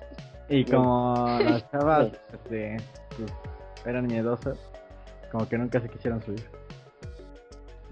Y 0.48 0.64
como 0.64 1.38
las 1.40 1.70
chavas 1.70 2.12
este, 2.32 2.76
pues, 3.16 3.32
eran 3.86 4.06
miedosas, 4.06 4.58
como 5.30 5.48
que 5.48 5.58
nunca 5.58 5.80
se 5.80 5.88
quisieron 5.88 6.22
subir. 6.22 6.44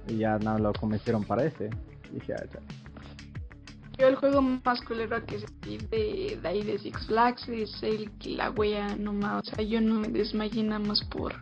Y 0.08 0.18
ya 0.18 0.38
no 0.38 0.58
lo 0.58 0.72
convencieron 0.72 1.22
para 1.24 1.44
ese. 1.44 1.70
Y 2.10 2.14
dije, 2.14 2.34
ah, 2.34 2.44
ya. 2.52 2.79
Yo 4.00 4.08
el 4.08 4.16
juego 4.16 4.40
más 4.40 4.80
culero 4.82 5.22
que 5.26 5.40
sentí 5.40 5.76
de, 5.90 6.38
de 6.40 6.48
ahí 6.48 6.62
de 6.62 6.78
Six 6.78 7.06
Flags 7.06 7.46
es 7.50 7.82
el 7.82 8.10
que 8.12 8.30
la 8.30 8.50
wea 8.50 8.96
nomás. 8.96 9.46
O 9.46 9.54
sea, 9.54 9.62
yo 9.62 9.78
no 9.82 10.00
me 10.00 10.08
desmayé 10.08 10.62
nada 10.62 10.78
más 10.78 11.04
por 11.04 11.34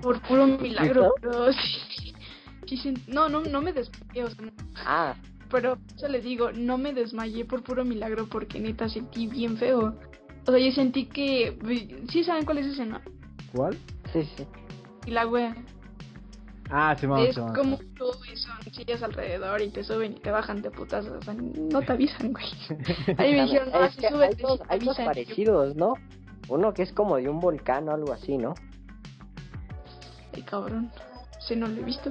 por 0.00 0.20
puro 0.22 0.48
milagro, 0.48 1.14
pero 1.20 1.52
sí, 1.52 2.12
sí 2.66 2.76
sent- 2.76 3.06
no, 3.06 3.28
no, 3.28 3.42
no 3.42 3.62
me 3.62 3.72
desmayé, 3.72 4.24
o 4.24 4.30
sea, 4.30 4.44
no- 4.46 4.50
Ah, 4.84 5.14
pero 5.48 5.78
eso 5.96 6.08
les 6.08 6.24
digo, 6.24 6.50
no 6.50 6.76
me 6.76 6.92
desmayé 6.92 7.44
por 7.44 7.62
puro 7.62 7.84
milagro 7.84 8.26
porque 8.28 8.58
neta 8.58 8.88
sentí 8.88 9.28
bien 9.28 9.56
feo. 9.56 9.94
O 10.44 10.50
sea, 10.50 10.58
yo 10.58 10.72
sentí 10.72 11.04
que, 11.06 11.56
sí 12.10 12.24
saben 12.24 12.44
cuál 12.44 12.58
es 12.58 12.66
ese, 12.66 12.84
¿no? 12.84 13.00
¿Cuál? 13.52 13.78
sí, 14.12 14.24
sí. 14.36 14.44
Y 15.06 15.12
la 15.12 15.28
wea. 15.28 15.54
Ah, 16.74 16.96
sí, 16.98 17.06
vamos, 17.06 17.28
es 17.28 17.36
como 17.36 17.76
tú 17.94 18.10
y 18.32 18.34
son 18.34 18.56
sillas 18.72 19.02
alrededor 19.02 19.60
y 19.60 19.68
te 19.68 19.84
suben 19.84 20.12
y 20.12 20.20
te 20.20 20.30
bajan 20.30 20.62
de 20.62 20.70
putas, 20.70 21.04
o 21.06 21.20
sea, 21.20 21.34
no 21.34 21.82
te 21.82 21.92
avisan, 21.92 22.32
güey. 22.32 22.46
Ahí 23.18 23.34
me 23.34 23.42
dijeron, 23.42 23.70
no, 23.70 23.84
es 23.84 23.94
que 23.94 24.06
hay 24.06 24.34
dos, 24.36 24.62
hay 24.68 24.78
dos 24.78 24.96
parecidos, 24.96 25.76
¿no? 25.76 25.92
Uno 26.48 26.72
que 26.72 26.82
es 26.82 26.92
como 26.92 27.16
de 27.16 27.28
un 27.28 27.40
volcán 27.40 27.90
o 27.90 27.92
algo 27.92 28.14
así, 28.14 28.38
¿no? 28.38 28.54
Ay, 30.34 30.42
cabrón, 30.44 30.90
si 31.40 31.56
no 31.56 31.68
lo 31.68 31.78
he 31.78 31.84
visto. 31.84 32.10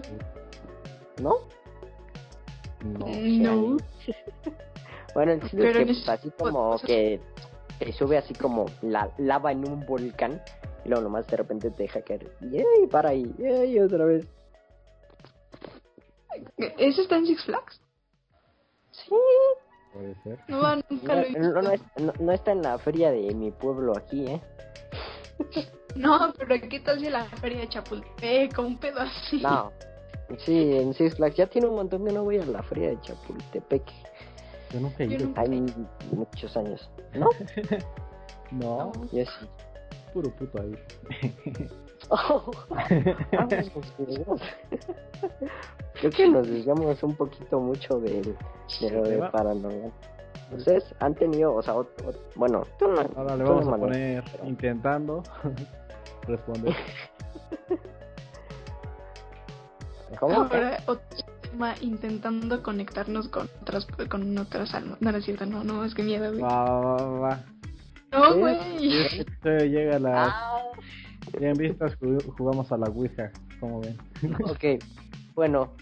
¿No? 1.20 1.38
No. 2.84 3.08
No. 3.08 3.78
Bueno, 5.14 5.34
el 5.34 5.42
chiste 5.42 5.58
Pero 5.58 5.80
es 5.82 6.06
que 6.06 6.12
así 6.12 6.32
como 6.40 6.80
que 6.80 7.20
te 7.80 7.92
sube 7.92 8.18
así 8.18 8.34
como 8.34 8.68
la 8.82 9.12
lava 9.18 9.52
en 9.52 9.68
un 9.70 9.86
volcán 9.86 10.42
y 10.86 10.88
luego 10.88 11.04
nomás 11.04 11.28
de 11.28 11.36
repente 11.36 11.70
te 11.72 11.84
deja 11.84 12.02
caer. 12.02 12.32
Y 12.42 12.88
para 12.88 13.10
ahí, 13.10 13.36
¡ay! 13.44 13.78
otra 13.80 14.06
vez. 14.06 14.26
¿Ese 16.58 17.02
está 17.02 17.18
en 17.18 17.26
Six 17.26 17.44
Flags? 17.46 17.82
Sí. 18.92 19.16
Puede 19.94 20.16
ser. 20.24 20.40
No, 20.48 20.62
va, 20.62 20.78
nunca 20.90 21.16
lo 21.16 21.22
he 21.22 21.32
No, 21.32 21.62
no, 21.62 21.70
visto. 21.72 21.86
no, 21.98 22.06
no- 22.06 22.14
no 22.20 22.32
está 22.32 22.52
en 22.52 22.62
la 22.62 22.78
feria 22.78 23.12
de 23.12 23.34
mi 23.34 23.52
pueblo 23.52 23.94
aquí, 23.98 24.26
¿eh? 24.28 24.42
No, 25.96 26.34
pero 26.38 26.56
¿qué 26.70 26.80
tal 26.80 27.00
si 27.02 27.10
la 27.10 27.26
feria 27.26 27.60
de 27.60 27.68
Chapultepec 27.68 28.56
con 28.56 28.66
un 28.66 28.78
pedo 28.78 29.02
así? 29.02 29.42
No. 29.42 29.74
Sí, 30.38 30.78
en 30.78 30.94
Six 30.94 31.16
Flags 31.18 31.36
ya 31.36 31.48
tiene 31.48 31.68
un 31.68 31.76
montón 31.76 32.06
que 32.06 32.14
no 32.14 32.24
voy 32.24 32.38
a 32.40 32.46
la 32.46 32.64
feria 32.64 32.92
de 32.92 33.02
Chapultepec. 33.02 33.84
Yo 34.72 34.80
nunca 34.80 35.04
he 35.04 35.10
Yo 35.10 35.16
ido. 35.18 35.26
nunca- 35.26 35.42
Hay 35.42 35.50
muchos 36.14 36.56
años. 36.56 36.90
¿No? 37.14 37.28
No, 38.52 38.92
Yo 39.12 39.26
sí. 39.26 39.48
puro 40.14 40.30
puto 40.34 40.62
ahí. 40.62 40.76
Creo 46.00 46.12
que 46.12 46.28
nos 46.28 46.48
desviamos 46.48 47.02
un 47.04 47.16
poquito 47.16 47.60
mucho 47.60 48.00
del, 48.00 48.36
de 48.82 48.90
lo 48.92 49.04
de 49.04 49.18
paranormal. 49.30 49.92
Ustedes 50.56 50.84
han 51.00 51.14
tenido, 51.16 51.54
o 51.56 51.62
sea, 51.62 51.76
bueno, 52.36 52.66
tú 52.78 52.88
no. 52.90 53.02
Ahora 53.16 53.36
le 53.38 53.44
no, 53.44 53.56
vamos 53.56 53.68
a 53.74 53.78
poner 53.78 54.24
pero- 54.32 54.46
intentando 54.46 55.24
responder. 56.28 56.76
¿Cómo? 60.20 60.42
Ahora 60.42 60.78
otro 60.88 61.26
tema 61.42 61.74
intentando 61.82 62.62
conectarnos 62.62 63.30
con 63.30 63.50
otras 63.62 63.86
con 64.10 64.38
otras 64.38 64.74
almas. 64.74 64.98
No, 65.02 65.12
no 65.12 65.18
es 65.18 65.26
cierto, 65.26 65.46
no, 65.46 65.64
no, 65.64 65.86
es 65.86 65.96
que 65.96 66.04
miedo, 66.04 66.30
güey. 66.32 66.42
Va, 66.42 66.66
va, 66.66 66.96
va, 66.96 67.20
va. 67.20 67.40
No, 68.12 68.36
güey. 68.38 68.58
Llega 69.70 69.96
a 69.96 70.00
las 70.00 70.34
Ah, 70.34 70.58
100 71.38 71.54
vistas, 71.58 71.98
ju- 72.00 72.24
jugamos 72.38 72.72
a 72.72 72.78
la 72.78 72.88
Ouija, 72.90 73.32
como 73.60 73.82
ven. 73.82 73.98
ok. 74.44 74.84
Bueno, 75.36 75.74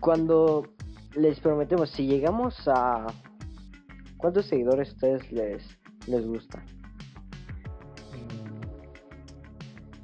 cuando 0.00 0.68
les 1.16 1.38
prometemos, 1.40 1.90
si 1.90 2.06
llegamos 2.06 2.54
a. 2.66 3.06
¿Cuántos 4.16 4.46
seguidores 4.46 4.88
a 4.88 4.92
ustedes 4.92 5.32
les, 5.32 5.62
les 6.06 6.26
gusta? 6.26 6.62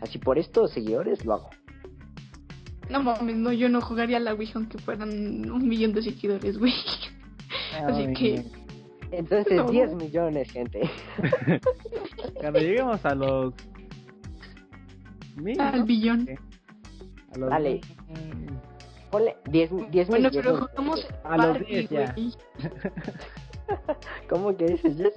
Así 0.01 0.19
por 0.19 0.39
estos 0.39 0.71
seguidores 0.73 1.25
lo 1.25 1.35
hago. 1.35 1.51
No 2.89 3.03
mames, 3.03 3.37
no, 3.37 3.53
yo 3.53 3.69
no 3.69 3.81
jugaría 3.81 4.17
a 4.17 4.21
la 4.21 4.33
Ouija 4.35 4.59
aunque 4.59 4.79
fueran 4.79 5.51
un 5.51 5.69
millón 5.69 5.93
de 5.93 6.03
seguidores, 6.03 6.59
güey. 6.59 6.73
Así 7.85 8.03
Ay, 8.07 8.13
que- 8.15 8.45
Entonces, 9.13 9.57
No. 9.57 9.71
10 9.71 9.95
millones, 9.95 10.51
gente. 10.51 10.81
Cuando 12.41 12.59
lleguemos 12.61 13.05
a 13.05 13.15
los 13.15 13.55
mil, 15.37 15.61
Al 15.61 15.85
billón. 15.85 16.29
A 17.35 17.39
los 17.39 17.51
Dale. 17.51 17.81
mil. 18.09 18.51
Ponle 19.11 19.37
10 19.51 19.71
10 19.91 20.09
Bueno, 20.09 20.29
pero 20.33 20.51
10 20.51 20.61
mil. 20.61 20.69
jugamos 20.69 21.07
A 21.25 21.37
los 21.37 21.47
Barbie, 21.47 21.87
10 21.87 21.91
ya. 21.91 22.15
¿Cómo 24.29 24.57
que 24.57 24.67
dices, 24.67 24.97
Jess? 24.97 25.15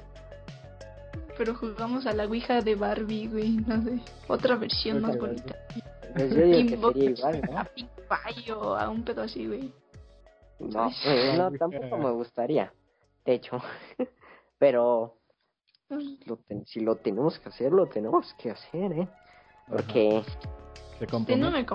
Pero 1.37 1.55
jugamos 1.55 2.05
a 2.05 2.13
la 2.13 2.25
Ouija 2.25 2.61
de 2.61 2.75
Barbie, 2.75 3.27
güey. 3.27 3.51
No 3.67 3.81
sé. 3.83 3.99
Otra 4.27 4.55
versión 4.55 5.01
más 5.01 5.17
bonita. 5.17 5.55
Pues 6.13 6.35
yo 6.35 6.43
digo 6.45 6.93
que 6.93 6.99
sería 6.99 7.11
igual, 7.11 7.41
A 7.55 7.63
¿no? 7.63 7.69
Pink 7.75 7.89
Pie 8.43 8.53
o 8.53 8.75
a 8.75 8.89
un 8.89 9.03
pedo 9.03 9.23
así, 9.23 9.47
güey. 9.47 9.71
No, 10.59 10.89
eh, 11.05 11.35
no, 11.37 11.51
tampoco 11.51 11.97
me 11.97 12.11
gustaría. 12.11 12.71
De 13.25 13.33
hecho. 13.33 13.59
Pero 14.59 15.17
lo 16.25 16.37
ten- 16.37 16.65
si 16.67 16.79
lo 16.79 16.95
tenemos 16.97 17.39
que 17.39 17.49
hacer, 17.49 17.71
lo 17.71 17.87
tenemos 17.87 18.33
que 18.35 18.51
hacer, 18.51 18.91
¿eh? 18.93 19.07
Porque 19.69 20.23
Se 20.99 21.05
Sí, 21.05 21.05
no 21.05 21.09
comprometió. 21.09 21.51
me 21.51 21.65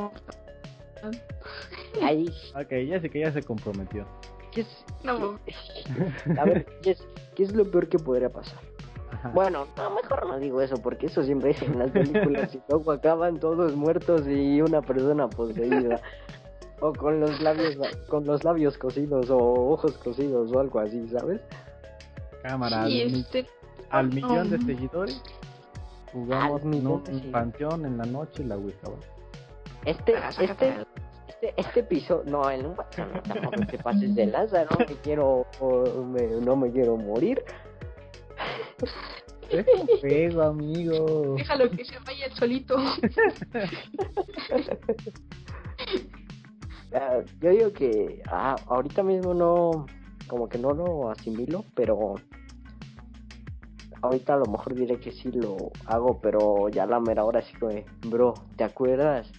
hay... 2.04 2.26
Ok, 2.54 2.68
Jessica 2.68 3.18
ya 3.18 3.32
se 3.32 3.42
comprometió. 3.42 4.06
¿Qué 4.52 4.62
es, 4.62 4.84
No, 5.02 5.38
a 6.38 6.44
ver, 6.44 6.66
¿qué 6.82 6.96
es 7.42 7.52
lo 7.52 7.70
peor 7.70 7.88
que 7.88 7.98
podría 7.98 8.30
pasar? 8.30 8.58
Ajá. 9.12 9.30
Bueno, 9.30 9.66
no, 9.76 9.90
mejor 9.90 10.26
no 10.26 10.38
digo 10.38 10.60
eso, 10.60 10.76
porque 10.76 11.06
eso 11.06 11.22
siempre 11.22 11.50
es 11.50 11.62
en 11.62 11.78
las 11.78 11.90
películas 11.90 12.54
y 12.54 12.60
luego 12.68 12.92
acaban 12.92 13.40
todos 13.40 13.74
muertos 13.74 14.26
y 14.26 14.60
una 14.60 14.82
persona 14.82 15.28
poseída. 15.28 16.00
O 16.80 16.92
con 16.92 17.18
los 17.20 17.40
labios 17.40 17.76
con 18.08 18.24
los 18.24 18.44
labios 18.44 18.78
cosidos 18.78 19.30
o 19.30 19.38
ojos 19.38 19.98
cosidos 19.98 20.52
o 20.52 20.60
algo 20.60 20.78
así, 20.78 21.08
¿sabes? 21.08 21.40
Cámara, 22.42 22.82
al, 22.84 22.92
este. 22.92 23.46
al 23.90 24.08
millón 24.12 24.50
de 24.50 24.58
seguidores 24.58 25.20
jugamos 26.12 26.62
Al 26.62 26.74
en 26.74 26.86
un 26.86 27.02
panteón 27.32 27.84
en 27.86 27.98
la 27.98 28.04
noche 28.04 28.44
la 28.44 28.56
Ouija, 28.56 28.88
¿va? 28.88 28.96
Este, 29.84 30.16
Ah, 30.16 30.30
este, 30.40 30.74
este, 31.28 31.54
este 31.56 31.80
episodio, 31.80 32.24
no, 32.30 32.50
en 32.50 32.66
un 32.66 32.72
no, 32.76 33.22
tampoco 33.22 33.66
te 33.66 33.78
pases 33.78 34.14
de 34.14 34.26
lanza, 34.26 34.64
no 34.64 34.76
me 34.78 34.86
quiero, 35.02 35.46
me- 36.06 36.40
no 36.40 36.56
me 36.56 36.70
quiero 36.72 36.96
morir. 36.96 37.42
Es 39.50 39.64
un 39.80 39.86
juego, 40.00 40.42
amigo. 40.42 41.34
Déjalo 41.36 41.70
que 41.70 41.84
se 41.84 41.98
vaya 42.00 42.26
el 42.26 42.32
solito. 42.34 42.76
Ah, 46.94 47.18
yo 47.40 47.50
digo 47.50 47.72
que 47.72 48.22
ah, 48.30 48.56
ahorita 48.66 49.02
mismo 49.02 49.34
no, 49.34 49.84
como 50.26 50.48
que 50.48 50.56
no 50.58 50.72
lo 50.72 51.10
asimilo, 51.10 51.64
pero 51.74 52.14
ahorita 54.02 54.34
a 54.34 54.36
lo 54.38 54.46
mejor 54.46 54.74
diré 54.74 54.98
que 54.98 55.10
sí 55.12 55.30
lo 55.32 55.56
hago, 55.86 56.20
pero 56.20 56.68
ya 56.68 56.86
la 56.86 57.00
mera 57.00 57.24
hora 57.24 57.42
sí 57.42 57.52
que, 57.58 57.84
bro, 58.08 58.34
¿te 58.56 58.64
acuerdas? 58.64 59.30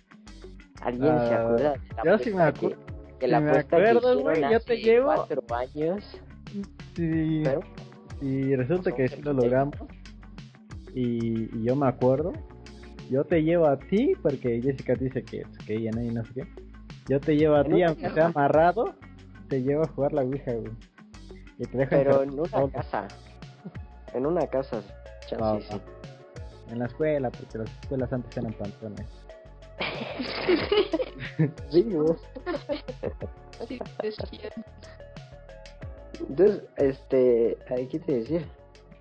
¿Alguien 0.82 1.18
se 1.20 1.34
Ah, 1.34 1.42
acuerda 1.42 1.74
yo 2.06 2.18
sí 2.20 2.32
me 2.32 2.54
que- 2.54 2.68
acu- 2.68 2.76
que 3.20 3.28
la 3.28 3.40
me 3.42 3.52
acuerdo, 3.52 4.20
güey, 4.22 4.42
yo 4.52 4.60
te 4.62 4.78
llevo. 4.78 5.14
cuatro 5.14 5.44
años, 5.56 6.22
Sí, 6.96 7.42
pero 7.44 7.60
y 8.22 8.56
resulta 8.56 8.92
que 8.94 9.08
sí 9.08 9.22
lo 9.22 9.34
logramos. 9.34 9.76
Y, 10.96 11.44
y 11.56 11.64
yo 11.64 11.76
me 11.76 11.88
acuerdo. 11.88 12.34
Yo 13.10 13.24
te 13.24 13.42
llevo 13.44 13.68
a 13.68 13.78
ti, 13.78 14.14
porque 14.22 14.62
Jessica 14.62 14.94
dice 14.96 15.24
que, 15.24 15.44
que 15.66 15.76
ella 15.76 15.92
no, 15.92 16.02
y 16.02 16.10
no 16.10 16.24
sé 16.26 16.34
qué. 16.34 16.44
Yo 17.08 17.20
te 17.20 17.36
llevo 17.36 17.56
a 17.56 17.64
ti, 17.64 17.82
aunque 17.84 18.10
sea 18.10 18.28
amarrado. 18.28 18.94
te 19.48 19.62
lleva 19.64 19.84
a 19.84 19.88
jugar 19.88 20.14
la 20.14 20.22
Ouija, 20.22 20.54
güey. 20.54 20.72
Y 21.58 21.64
te 21.66 21.78
deja 21.78 21.90
Pero 21.90 22.24
en 22.24 22.34
una 22.40 22.46
solo. 22.50 22.70
casa. 22.72 23.08
En 24.14 24.26
una 24.26 24.48
casa, 24.48 24.82
chance, 25.28 25.68
sí. 25.72 25.82
En 26.72 26.80
la 26.80 26.86
escuela, 26.86 27.30
porque 27.32 27.58
las 27.58 27.70
escuelas 27.82 28.14
antes 28.14 28.38
eran 28.38 28.54
pantones. 28.54 29.08
Sí. 31.70 31.88
Entonces, 36.28 36.64
este, 36.76 37.58
¿qué 37.90 38.00
te 38.00 38.12
decía? 38.12 38.46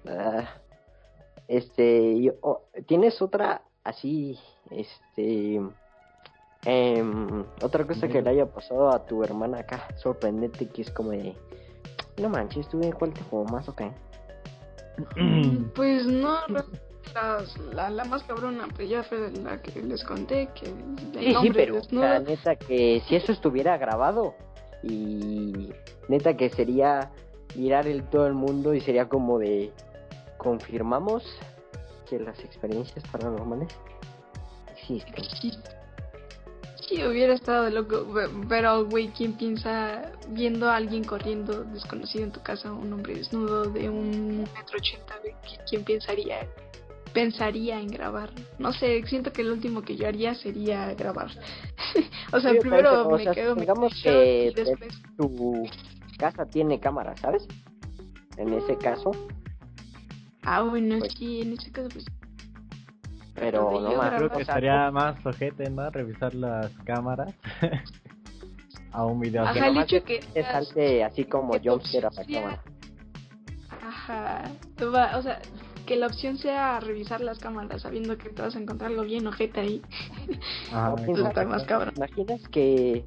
Ah, 0.06 0.48
este, 1.48 2.20
yo, 2.20 2.34
oh, 2.42 2.62
¿tienes 2.86 3.20
otra 3.20 3.62
así, 3.82 4.38
este, 4.70 5.60
em, 6.64 7.44
otra 7.62 7.86
cosa 7.86 8.08
que 8.08 8.22
le 8.22 8.30
haya 8.30 8.46
pasado 8.46 8.90
a 8.90 9.04
tu 9.06 9.24
hermana 9.24 9.60
acá, 9.60 9.88
sorprendente, 9.96 10.68
que 10.68 10.82
es 10.82 10.90
como 10.90 11.10
de, 11.10 11.34
no 12.20 12.28
manches, 12.28 12.68
¿tú 12.68 12.80
en 12.82 12.92
cuál 12.92 13.12
te 13.12 13.22
jugó 13.22 13.44
más 13.44 13.68
o 13.68 13.74
qué? 13.74 13.90
Pues 15.74 16.06
no, 16.06 16.36
las- 16.48 17.56
la, 17.74 17.88
la 17.90 18.04
más 18.04 18.22
cabrona, 18.24 18.68
pues 18.76 18.88
ya 18.88 19.02
fue 19.02 19.30
la 19.42 19.60
que 19.62 19.80
les 19.82 20.04
conté, 20.04 20.48
que 20.54 20.66
Sí, 21.18 21.34
sí, 21.40 21.50
pero 21.52 21.74
desnudo. 21.76 22.04
la 22.04 22.20
neta 22.20 22.56
que 22.56 23.02
si 23.08 23.16
eso 23.16 23.32
estuviera 23.32 23.76
grabado 23.78 24.34
y 24.82 25.70
neta 26.08 26.36
que 26.36 26.50
sería 26.50 27.10
mirar 27.56 27.86
el 27.88 28.02
todo 28.04 28.26
el 28.26 28.34
mundo 28.34 28.74
y 28.74 28.80
sería 28.80 29.08
como 29.08 29.38
de 29.38 29.72
confirmamos 30.36 31.24
que 32.08 32.18
las 32.20 32.38
experiencias 32.40 33.04
paranormales 33.10 33.68
existen. 34.70 35.24
Sí, 36.88 37.04
hubiera 37.04 37.34
estado 37.34 37.68
loco, 37.68 38.06
pe- 38.14 38.30
pero 38.48 38.86
güey, 38.86 39.08
¿quién 39.08 39.34
piensa 39.34 40.10
viendo 40.30 40.70
a 40.70 40.76
alguien 40.76 41.04
corriendo 41.04 41.64
desconocido 41.64 42.24
en 42.24 42.32
tu 42.32 42.40
casa, 42.42 42.72
un 42.72 42.90
hombre 42.92 43.14
desnudo 43.16 43.64
de 43.64 43.90
un 43.90 44.38
metro 44.54 44.78
ochenta, 44.78 45.14
güey, 45.20 45.34
¿qui- 45.44 45.60
¿quién 45.68 45.84
pensaría? 45.84 46.48
Pensaría 47.12 47.78
en 47.80 47.88
grabar. 47.88 48.30
No 48.58 48.72
sé, 48.72 49.02
siento 49.06 49.32
que 49.32 49.42
lo 49.42 49.52
último 49.52 49.82
que 49.82 49.96
yo 49.96 50.06
haría 50.08 50.34
sería 50.34 50.94
grabar. 50.94 51.30
o 52.32 52.40
sea, 52.40 52.52
Sí, 52.52 52.58
primero 52.60 52.90
pero, 52.90 53.08
o 53.08 53.16
me 53.16 53.24
sea, 53.24 53.32
quedo 53.34 53.54
digamos 53.54 53.92
que 54.02 54.52
después 54.54 54.94
Tu 55.16 55.68
casa 56.18 56.46
tiene 56.46 56.80
cámara, 56.80 57.14
¿sabes? 57.16 57.46
En 58.36 58.52
ese 58.54 58.76
caso, 58.78 59.10
Ah, 60.42 60.62
bueno, 60.62 60.98
Pues- 61.00 61.12
sí, 61.18 61.42
en 61.42 61.52
ese 61.52 61.70
caso 61.70 61.88
pues 61.90 62.06
pero 63.38 63.70
no 63.80 63.90
yo 63.92 63.96
más. 63.98 64.14
Creo 64.16 64.30
que 64.30 64.44
sería 64.44 64.90
más 64.90 65.24
ojete, 65.26 65.70
¿no? 65.70 65.90
Revisar 65.90 66.34
las 66.34 66.70
cámaras 66.84 67.34
a 68.92 69.04
un 69.04 69.20
video 69.20 69.42
Ajá, 69.42 69.50
así. 69.52 69.60
que 69.60 69.66
el 69.68 69.78
hecho 69.78 70.04
que 70.04 70.20
te 70.32 70.42
salte 70.44 71.04
así 71.04 71.24
como 71.24 71.58
tu 71.60 71.70
jumpscare 71.70 72.06
a 72.06 72.10
la 72.10 72.20
opción 72.20 72.26
sea- 72.26 72.42
cámara. 72.42 72.62
Ajá, 73.82 74.44
tú 74.76 74.90
va- 74.92 75.16
o 75.16 75.22
sea, 75.22 75.40
que 75.86 75.96
la 75.96 76.06
opción 76.06 76.36
sea 76.36 76.80
revisar 76.80 77.20
las 77.20 77.38
cámaras 77.38 77.82
sabiendo 77.82 78.18
que 78.18 78.28
te 78.30 78.42
vas 78.42 78.54
a 78.54 78.58
encontrar 78.60 78.90
algo 78.90 79.02
bien 79.04 79.26
ojete 79.26 79.60
ahí. 79.60 79.82
Ajá, 80.72 80.90
No, 80.90 80.96
Eso 80.96 81.04
piensa- 81.06 81.28
está 81.28 81.44
más 81.44 81.64
cabrón. 81.64 81.94
¿Imaginas 81.96 82.40
que 82.48 83.04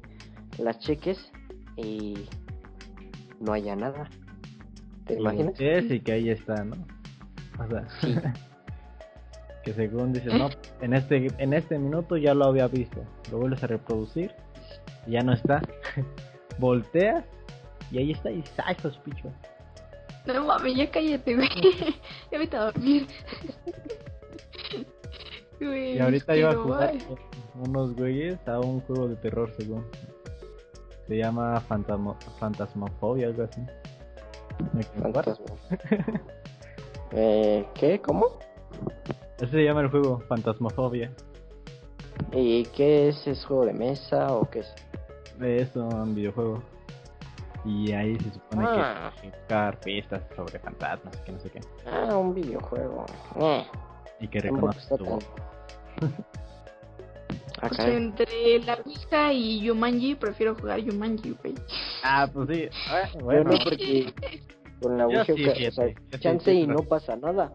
las 0.58 0.78
cheques 0.80 1.18
y 1.76 2.26
no 3.40 3.52
haya 3.52 3.76
nada? 3.76 4.08
¿Te 5.06 5.14
imaginas? 5.18 5.54
Es 5.60 5.90
y 5.90 6.00
que 6.00 6.12
ahí 6.12 6.30
está, 6.30 6.64
¿no? 6.64 6.76
O 7.58 7.68
sea, 7.68 7.86
que 9.62 9.72
según 9.72 10.12
dices, 10.12 10.34
no, 10.34 10.50
en 10.80 10.94
este, 10.94 11.28
en 11.38 11.52
este 11.52 11.78
minuto 11.78 12.16
ya 12.16 12.34
lo 12.34 12.46
había 12.46 12.66
visto. 12.68 13.04
Lo 13.30 13.38
vuelves 13.38 13.62
a 13.62 13.66
reproducir 13.68 14.32
y 15.06 15.12
ya 15.12 15.22
no 15.22 15.32
está. 15.32 15.62
Volteas 16.58 17.24
y 17.90 17.98
ahí 17.98 18.12
está 18.12 18.30
y 18.30 18.36
dices, 18.36 18.54
ay, 18.64 18.76
pues 18.80 18.96
picho. 18.98 19.30
No 20.26 20.46
mames, 20.46 20.76
ya 20.76 20.90
cállate, 20.90 21.34
güey. 21.34 21.48
ya 22.30 22.38
vete 22.38 22.56
a 22.56 22.64
dormir. 22.64 23.06
Güey, 25.60 25.96
Y 25.96 25.98
ahorita 25.98 26.36
iba 26.36 26.50
a 26.50 26.56
jugar 26.56 26.94
unos 27.54 27.94
güeyes 27.94 28.38
a 28.46 28.60
un 28.60 28.80
juego 28.80 29.08
de 29.08 29.16
terror, 29.16 29.52
según. 29.58 29.86
Se 31.06 31.16
llama 31.16 31.60
Fantasmo, 31.60 32.16
Fantasmofobia, 32.38 33.26
algo 33.28 33.42
así. 33.44 33.60
¿Me 34.72 34.82
eh, 37.12 37.66
¿Qué? 37.74 38.00
¿Cómo? 38.00 38.38
Ese 39.42 39.50
se 39.52 39.64
llama 39.64 39.80
el 39.82 39.88
juego, 39.88 40.20
Fantasmofobia. 40.28 41.12
¿Y 42.32 42.64
qué 42.66 43.08
es? 43.08 43.26
¿Es 43.26 43.44
juego 43.44 43.66
de 43.66 43.72
mesa 43.72 44.32
o 44.34 44.48
qué 44.48 44.60
es? 44.60 44.72
Eso, 45.40 45.86
un 45.88 46.14
videojuego. 46.14 46.62
Y 47.64 47.92
ahí 47.92 48.16
se 48.18 48.30
supone 48.32 48.66
Ah. 48.68 49.12
que 49.20 49.28
buscar 49.28 49.78
pistas 49.80 50.22
sobre 50.36 50.58
fantasmas, 50.58 51.16
que 51.18 51.32
no 51.32 51.40
sé 51.40 51.50
qué. 51.50 51.60
Ah, 51.86 52.16
un 52.16 52.34
videojuego. 52.34 53.04
Eh, 53.40 53.64
Y 54.20 54.28
que 54.28 54.40
reconoce 54.40 54.96
tu 54.96 55.04
voz. 55.04 55.24
Pues, 57.60 57.78
entre 57.78 58.58
la 58.64 58.74
Ouija 58.84 59.32
y 59.32 59.60
Yumanji, 59.60 60.16
prefiero 60.16 60.56
jugar 60.56 60.80
Yumanji, 60.80 61.30
güey. 61.40 61.54
Ah, 62.02 62.28
pues 62.32 62.48
sí. 62.48 62.68
Ah, 62.90 63.08
Bueno, 63.22 63.44
no, 63.52 63.56
porque 63.62 64.12
con 64.82 64.98
la 64.98 65.06
Ouija, 65.06 65.24
sí, 65.26 65.44
o 65.46 65.70
sea, 65.70 65.86
sí, 65.86 65.94
chance 66.18 66.50
sí, 66.50 66.58
y 66.62 66.66
pero- 66.66 66.78
no 66.80 66.88
pasa 66.88 67.14
nada. 67.14 67.52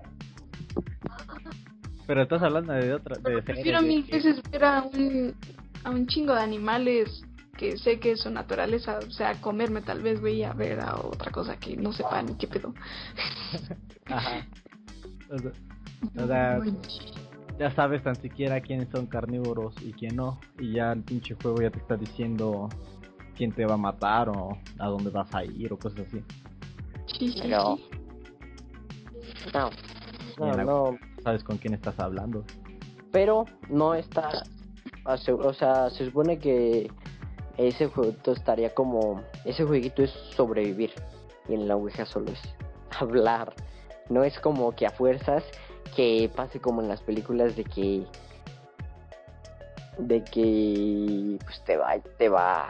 Pero 2.07 2.21
estás 2.23 2.41
hablando 2.41 2.73
de 2.73 2.93
otra. 2.93 3.17
De 3.17 3.41
Prefiero 3.43 3.81
mil 3.81 4.05
que- 4.05 4.13
veces 4.15 4.41
ver 4.49 4.63
a 4.65 4.81
un, 4.83 5.35
a 5.83 5.89
un 5.91 6.07
chingo 6.07 6.33
de 6.33 6.41
animales 6.41 7.21
que 7.57 7.77
sé 7.77 7.99
que 7.99 8.11
es 8.11 8.21
su 8.21 8.29
naturaleza, 8.29 8.99
o 8.99 9.11
sea, 9.11 9.33
comerme 9.41 9.81
tal 9.81 10.01
vez, 10.01 10.19
güey, 10.21 10.43
a 10.43 10.53
ver 10.53 10.79
a 10.79 10.95
otra 10.95 11.31
cosa 11.31 11.57
que 11.57 11.75
no 11.75 11.91
sepa 11.91 12.21
ni 12.21 12.35
qué 12.35 12.47
pedo. 12.47 12.73
Ajá. 14.05 14.45
O 15.29 15.37
sea, 15.39 15.51
o 16.23 16.27
sea, 16.27 16.59
ya 17.59 17.71
sabes 17.71 18.03
tan 18.03 18.15
siquiera 18.15 18.61
quiénes 18.61 18.89
son 18.89 19.07
carnívoros 19.07 19.73
y 19.81 19.91
quién 19.93 20.15
no. 20.15 20.39
Y 20.59 20.73
ya 20.73 20.91
el 20.93 21.01
pinche 21.01 21.35
juego 21.35 21.59
ya 21.61 21.71
te 21.71 21.79
está 21.79 21.97
diciendo 21.97 22.69
quién 23.35 23.51
te 23.51 23.65
va 23.65 23.73
a 23.73 23.77
matar 23.77 24.29
o 24.29 24.57
a 24.77 24.87
dónde 24.87 25.09
vas 25.09 25.33
a 25.33 25.43
ir 25.43 25.73
o 25.73 25.77
cosas 25.77 26.01
así. 26.07 26.21
Sí, 27.17 27.31
sí, 27.31 27.39
Pero-. 27.41 27.79
No, 29.53 29.71
no, 30.55 30.63
no. 30.63 30.97
Sabes 31.27 31.43
con 31.43 31.57
quién 31.57 31.73
estás 31.73 31.99
hablando. 31.99 32.45
Pero 33.11 33.43
no 33.67 33.95
está... 33.95 34.43
O 35.03 35.53
sea, 35.53 35.89
se 35.89 36.05
supone 36.05 36.39
que 36.39 36.89
ese 37.57 37.87
jueguito 37.87 38.31
estaría 38.31 38.73
como... 38.73 39.21
Ese 39.43 39.65
jueguito 39.65 40.03
es 40.03 40.11
sobrevivir. 40.37 40.93
Y 41.49 41.55
en 41.55 41.67
la 41.67 41.75
Ouija 41.75 42.05
solo 42.05 42.31
es 42.31 42.39
hablar. 42.97 43.53
No 44.07 44.23
es 44.23 44.39
como 44.39 44.73
que 44.73 44.85
a 44.85 44.91
fuerzas 44.91 45.43
que 45.97 46.31
pase 46.33 46.61
como 46.61 46.81
en 46.81 46.87
las 46.87 47.01
películas 47.01 47.57
de 47.57 47.65
que... 47.65 48.07
De 49.97 50.23
que... 50.23 51.39
Pues 51.43 51.61
te 51.65 51.75
va... 51.75 51.99
Te 52.17 52.29
va... 52.29 52.69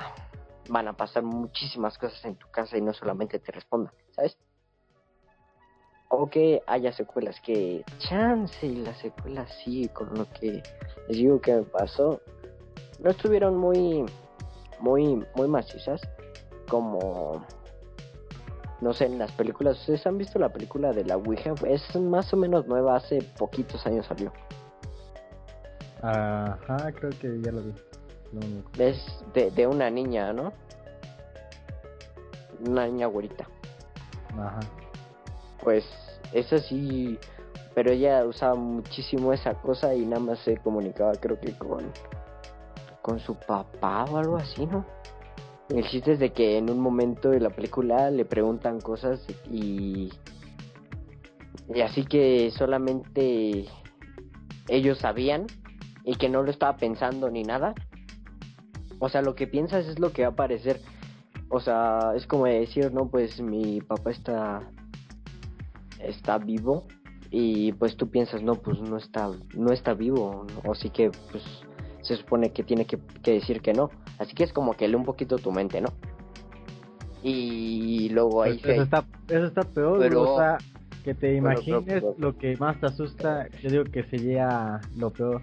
Van 0.68 0.88
a 0.88 0.94
pasar 0.94 1.22
muchísimas 1.22 1.96
cosas 2.00 2.26
en 2.26 2.38
tu 2.38 2.50
casa 2.50 2.76
y 2.76 2.82
no 2.82 2.92
solamente 2.96 3.38
te 3.38 3.52
respondan, 3.52 3.94
¿sabes? 4.16 4.36
O 6.10 6.28
que 6.28 6.62
haya 6.68 6.94
secuelas 6.94 7.40
que 7.42 7.84
chance 8.00 8.66
y 8.66 8.78
las 8.78 8.98
secuelas 8.98 9.52
sí, 9.64 9.90
con 9.90 10.14
lo 10.14 10.26
que 10.32 10.64
les 11.08 11.18
digo 11.18 11.42
que 11.42 11.64
pasó, 11.64 12.22
no 13.00 13.10
estuvieron 13.10 13.58
muy, 13.58 14.06
muy, 14.80 15.26
muy 15.36 15.48
macizas 15.48 16.02
como, 16.70 17.46
no 18.82 18.94
sé, 18.94 19.06
en 19.06 19.20
las 19.20 19.32
películas. 19.34 19.80
¿Ustedes 19.80 20.08
han 20.08 20.18
visto 20.18 20.40
la 20.40 20.50
película 20.50 20.92
de 20.94 21.04
la 21.04 21.18
Ouija? 21.18 21.54
Es 21.68 21.96
más 21.96 22.34
o 22.34 22.38
menos 22.38 22.68
nueva, 22.68 22.96
hace 22.96 23.22
poquitos 23.38 23.86
años 23.86 24.06
salió. 24.06 24.32
Ajá, 26.02 26.92
creo 26.94 27.10
que 27.20 27.42
ya 27.42 27.52
lo 27.52 27.62
vi. 27.64 27.74
No. 28.32 28.64
Es 28.84 29.04
de, 29.34 29.52
de 29.52 29.68
una 29.68 29.90
niña, 29.90 30.32
¿no? 30.34 30.54
Una 32.66 32.88
niña 32.88 33.08
güerita. 33.08 33.48
Ajá. 34.38 34.60
Pues 35.64 35.86
esa 36.34 36.60
sí, 36.60 37.18
pero 37.74 37.92
ella 37.92 38.26
usaba 38.26 38.56
muchísimo 38.56 39.34
esa 39.34 39.54
cosa 39.56 39.94
y 39.94 40.06
nada 40.06 40.20
más 40.20 40.40
se 40.40 40.58
comunicaba 40.58 41.14
creo 41.14 41.40
que 41.40 41.54
con, 41.58 41.92
con 43.02 43.20
su 43.20 43.36
papá 43.36 44.06
o 44.06 44.18
algo 44.18 44.38
así, 44.38 44.66
¿no? 44.66 44.86
El 45.70 45.86
chiste 45.88 46.14
es 46.14 46.20
de 46.20 46.32
que 46.32 46.58
en 46.58 46.70
un 46.70 46.80
momento 46.80 47.30
de 47.30 47.42
la 47.42 47.50
película 47.50 48.10
le 48.10 48.24
preguntan 48.24 48.80
cosas 48.80 49.26
y, 49.52 50.10
y 51.74 51.82
así 51.82 52.06
que 52.06 52.52
solamente 52.52 53.66
ellos 54.70 55.00
sabían 55.00 55.48
y 56.04 56.16
que 56.16 56.30
no 56.30 56.42
lo 56.42 56.52
estaba 56.52 56.78
pensando 56.78 57.30
ni 57.30 57.44
nada. 57.44 57.76
O 59.00 59.10
sea, 59.10 59.22
lo 59.22 59.36
que 59.36 59.46
piensas 59.46 59.86
es 59.88 60.00
lo 60.00 60.14
que 60.14 60.22
va 60.22 60.30
a 60.30 60.32
aparecer. 60.32 60.80
O 61.50 61.60
sea, 61.60 62.14
es 62.16 62.26
como 62.26 62.46
decir, 62.46 62.94
no, 62.94 63.10
pues 63.10 63.42
mi 63.42 63.82
papá 63.82 64.12
está 64.12 64.72
está 66.00 66.38
vivo 66.38 66.86
y 67.32 67.74
pues 67.74 67.98
tú 67.98 68.10
piensas 68.10 68.42
no 68.42 68.56
pues 68.56 68.80
no 68.80 68.98
está 68.98 69.30
no 69.56 69.72
está 69.74 69.94
vivo 69.94 70.46
¿no? 70.64 70.72
así 70.72 70.90
que 70.90 71.12
pues 71.32 71.44
se 72.02 72.16
supone 72.16 72.52
que 72.54 72.64
tiene 72.64 72.86
que, 72.86 72.98
que 73.22 73.32
decir 73.34 73.62
que 73.62 73.74
no 73.74 73.90
así 74.20 74.34
que 74.34 74.44
es 74.44 74.54
como 74.54 74.74
que 74.74 74.88
lee 74.88 74.96
un 74.96 75.04
poquito 75.06 75.38
tu 75.38 75.52
mente 75.52 75.82
no 75.82 75.90
y 77.24 78.10
luego 78.10 78.44
ahí 78.44 78.58
Pues 78.60 78.74
eso, 78.76 78.84
está, 78.84 79.06
eso 79.28 79.46
está 79.46 79.62
peor, 79.64 80.00
Pero- 80.00 80.34
o 80.34 80.38
sea, 80.38 80.58
que 81.04 81.14
te 81.14 81.22
pero- 81.22 81.38
imagines 81.38 81.84
pero- 81.86 82.16
lo 82.18 82.38
que 82.38 82.56
más 82.58 82.80
te 82.80 82.86
asusta, 82.86 83.48
yo 83.62 83.70
digo 83.70 83.84
que 83.86 84.04
sería 84.04 84.80
lo 84.96 85.10
peor. 85.12 85.42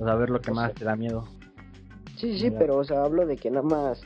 O 0.00 0.04
sea, 0.04 0.14
ver 0.16 0.30
lo 0.30 0.40
que 0.40 0.50
O 0.50 0.54
más 0.54 0.72
te 0.74 0.84
da 0.84 0.96
miedo. 0.96 1.24
Sí, 2.16 2.38
sí, 2.38 2.50
pero 2.50 2.76
o 2.78 2.84
sea, 2.84 3.02
hablo 3.04 3.26
de 3.26 3.36
que 3.36 3.50
nada 3.50 3.62
más, 3.66 4.00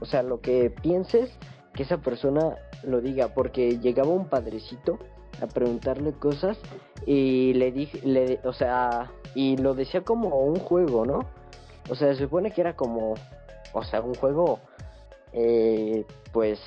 o 0.00 0.04
sea, 0.06 0.22
lo 0.22 0.40
que 0.40 0.70
pienses, 0.82 1.30
que 1.74 1.82
esa 1.84 1.98
persona 1.98 2.56
lo 2.86 3.00
diga, 3.00 3.28
porque 3.28 3.78
llegaba 3.78 4.08
un 4.08 4.28
padrecito 4.28 4.98
a 5.42 5.46
preguntarle 5.46 6.12
cosas 6.12 6.58
y 7.04 7.52
le 7.54 7.72
dije, 7.72 8.00
le, 8.04 8.40
o 8.44 8.52
sea, 8.52 9.12
y 9.34 9.56
lo 9.56 9.74
decía 9.74 10.02
como 10.02 10.40
un 10.40 10.56
juego, 10.56 11.04
¿no? 11.04 11.20
O 11.90 11.94
sea, 11.94 12.14
se 12.14 12.22
supone 12.22 12.50
que 12.52 12.62
era 12.62 12.74
como, 12.74 13.14
o 13.72 13.84
sea, 13.84 14.00
un 14.00 14.14
juego, 14.14 14.60
eh, 15.32 16.04
pues, 16.32 16.60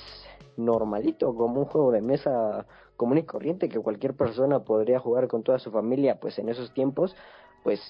normalito, 0.56 1.34
como 1.36 1.62
un 1.62 1.66
juego 1.66 1.92
de 1.92 2.02
mesa 2.02 2.66
común 2.96 3.18
y 3.18 3.24
corriente 3.24 3.70
que 3.70 3.80
cualquier 3.80 4.14
persona 4.14 4.60
podría 4.60 5.00
jugar 5.00 5.28
con 5.28 5.42
toda 5.42 5.58
su 5.58 5.72
familia, 5.72 6.20
pues 6.20 6.38
en 6.38 6.50
esos 6.50 6.74
tiempos, 6.74 7.16
pues 7.64 7.82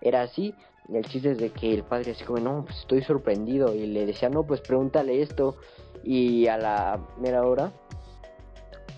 era 0.00 0.22
así. 0.22 0.54
Y 0.88 0.96
el 0.96 1.04
chiste 1.04 1.32
es 1.32 1.38
de 1.38 1.50
que 1.50 1.74
el 1.74 1.84
padre 1.84 2.12
así 2.12 2.24
como, 2.24 2.40
no, 2.40 2.64
pues 2.64 2.78
estoy 2.78 3.02
sorprendido. 3.02 3.74
Y 3.74 3.86
le 3.86 4.06
decía, 4.06 4.30
no, 4.30 4.44
pues 4.44 4.60
pregúntale 4.62 5.20
esto. 5.20 5.56
Y 6.02 6.46
a 6.46 6.56
la 6.56 7.00
mera 7.18 7.42
hora, 7.42 7.72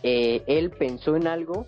eh, 0.02 0.42
él 0.46 0.70
pensó 0.70 1.16
en 1.16 1.26
algo 1.26 1.66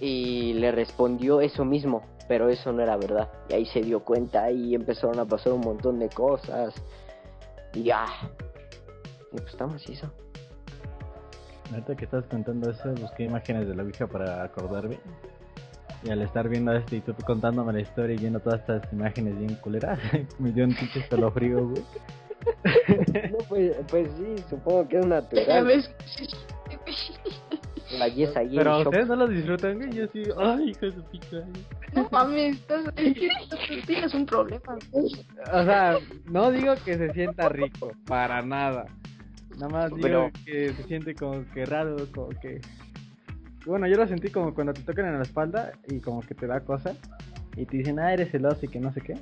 y 0.00 0.54
le 0.54 0.72
respondió 0.72 1.40
eso 1.40 1.64
mismo. 1.64 2.02
Pero 2.26 2.48
eso 2.48 2.72
no 2.72 2.82
era 2.82 2.96
verdad. 2.96 3.30
Y 3.48 3.54
ahí 3.54 3.66
se 3.66 3.80
dio 3.80 4.04
cuenta 4.04 4.50
y 4.50 4.74
empezaron 4.74 5.18
a 5.20 5.24
pasar 5.24 5.52
un 5.52 5.60
montón 5.60 6.00
de 6.00 6.08
cosas. 6.08 6.74
Y 7.72 7.84
ya. 7.84 8.06
Y 9.32 9.36
pues 9.36 9.46
está 9.46 9.66
macizo. 9.66 10.10
Ahorita 11.70 11.94
que 11.94 12.04
estás 12.04 12.24
contando 12.26 12.70
eso, 12.70 12.92
busqué 13.00 13.24
imágenes 13.24 13.68
de 13.68 13.76
la 13.76 13.84
Ouija 13.84 14.08
para 14.08 14.42
acordarme. 14.42 14.98
Y 16.02 16.10
al 16.10 16.22
estar 16.22 16.48
viendo 16.48 16.72
esto 16.72 16.96
y 16.96 17.00
tú 17.00 17.14
contándome 17.26 17.72
la 17.74 17.80
historia 17.80 18.14
y 18.14 18.18
viendo 18.18 18.40
todas 18.40 18.60
estas 18.60 18.90
imágenes 18.92 19.38
bien 19.38 19.54
culeras, 19.56 19.98
me 20.38 20.50
dio 20.52 20.64
un 20.64 20.74
pinche 20.74 21.00
escalofrío, 21.00 21.68
güey. 21.68 21.82
No, 23.30 23.38
pues, 23.48 23.76
pues 23.88 24.08
sí, 24.16 24.42
supongo 24.48 24.88
que 24.88 24.98
es 24.98 25.06
natural. 25.06 25.84
La 27.98 28.06
yes 28.08 28.34
ahí 28.36 28.56
Pero 28.56 28.70
en 28.70 28.78
shock. 28.78 28.86
ustedes 28.86 29.08
no 29.08 29.16
lo 29.16 29.26
disfrutan, 29.28 29.76
güey. 29.78 29.90
Yo 29.92 30.06
sí, 30.12 30.22
ay, 30.38 30.70
hijo 30.70 30.86
de 30.86 30.92
su 30.92 31.02
pica. 31.04 31.44
no 31.94 32.08
mames, 32.10 32.54
estás, 32.56 32.84
tienes 33.86 34.14
un 34.14 34.24
problema. 34.26 34.78
güey. 34.92 35.12
O 35.52 35.64
sea, 35.64 35.98
no 36.26 36.50
digo 36.52 36.74
que 36.84 36.96
se 36.96 37.12
sienta 37.12 37.48
rico, 37.48 37.90
para 38.06 38.42
nada. 38.42 38.86
Nada 39.58 39.68
más 39.68 39.90
digo 39.90 40.00
Pero- 40.00 40.30
que 40.46 40.72
se 40.72 40.82
siente 40.84 41.14
como 41.14 41.44
que 41.52 41.66
raro, 41.66 41.96
como 42.14 42.28
que... 42.28 42.60
Bueno, 43.66 43.86
yo 43.86 43.96
lo 43.96 44.06
sentí 44.08 44.30
como 44.30 44.54
cuando 44.54 44.72
te 44.72 44.82
tocan 44.82 45.06
en 45.06 45.16
la 45.18 45.22
espalda 45.22 45.72
y 45.88 46.00
como 46.00 46.20
que 46.20 46.34
te 46.34 46.46
da 46.46 46.60
cosa. 46.60 46.94
Y 47.56 47.66
te 47.66 47.76
dicen, 47.78 47.98
ah, 47.98 48.12
eres 48.12 48.30
celoso 48.30 48.60
y 48.62 48.68
que 48.68 48.80
no 48.80 48.92
sé 48.92 49.00
qué. 49.00 49.18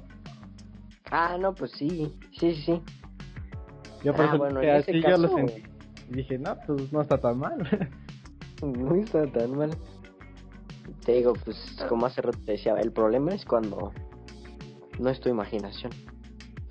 Ah, 1.10 1.36
no, 1.40 1.54
pues 1.54 1.72
sí. 1.72 2.14
Sí, 2.38 2.54
sí. 2.54 2.80
Yo 4.04 4.12
por 4.14 4.24
Ah, 4.24 4.28
eso 4.28 4.38
bueno, 4.38 4.60
que 4.60 4.70
así 4.70 5.00
yo 5.02 5.16
lo 5.16 5.28
sentí. 5.34 5.62
Y 6.10 6.14
dije, 6.14 6.38
no, 6.38 6.56
pues 6.66 6.92
no 6.92 7.00
está 7.02 7.18
tan 7.18 7.38
mal. 7.38 7.58
No 8.60 8.96
está 8.96 9.24
tan 9.30 9.56
mal. 9.56 9.70
Te 11.06 11.12
digo, 11.12 11.32
pues 11.44 11.76
como 11.88 12.06
hace 12.06 12.20
rato 12.22 12.38
te 12.44 12.52
decía, 12.52 12.74
el 12.80 12.90
problema 12.90 13.32
es 13.32 13.44
cuando 13.44 13.92
no 14.98 15.10
es 15.10 15.20
tu 15.20 15.28
imaginación. 15.28 15.92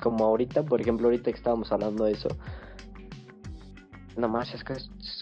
Como 0.01 0.25
ahorita, 0.25 0.63
por 0.63 0.81
ejemplo, 0.81 1.07
ahorita 1.07 1.31
que 1.31 1.37
estábamos 1.37 1.71
hablando 1.71 2.03
de 2.03 2.11
eso. 2.11 2.27
Nada 4.17 4.27
más 4.29 4.51
es 4.53 4.63
que 4.63 4.73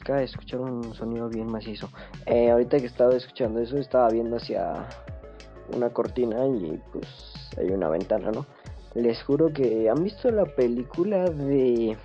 acaba 0.01 0.19
de 0.19 0.25
escuchar 0.25 0.61
un 0.61 0.93
sonido 0.93 1.27
bien 1.27 1.51
macizo. 1.51 1.89
Eh, 2.25 2.49
ahorita 2.49 2.79
que 2.79 2.85
estaba 2.85 3.13
escuchando 3.13 3.59
eso, 3.59 3.77
estaba 3.77 4.09
viendo 4.09 4.37
hacia 4.37 4.87
una 5.75 5.89
cortina 5.89 6.47
y 6.47 6.81
pues 6.93 7.05
hay 7.57 7.71
una 7.71 7.89
ventana, 7.89 8.31
¿no? 8.31 8.45
Les 8.93 9.21
juro 9.23 9.51
que 9.51 9.89
han 9.89 10.01
visto 10.01 10.31
la 10.31 10.45
película 10.45 11.25
de... 11.25 11.97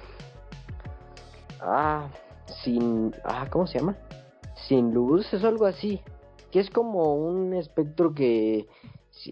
Ah, 1.60 2.08
sin... 2.64 3.14
Ah, 3.24 3.46
¿cómo 3.48 3.68
se 3.68 3.78
llama? 3.78 3.96
Sin 4.66 4.92
luz, 4.92 5.32
es 5.32 5.44
algo 5.44 5.66
así. 5.66 6.00
Que 6.50 6.58
es 6.58 6.70
como 6.70 7.14
un 7.14 7.54
espectro 7.54 8.12
que... 8.12 8.66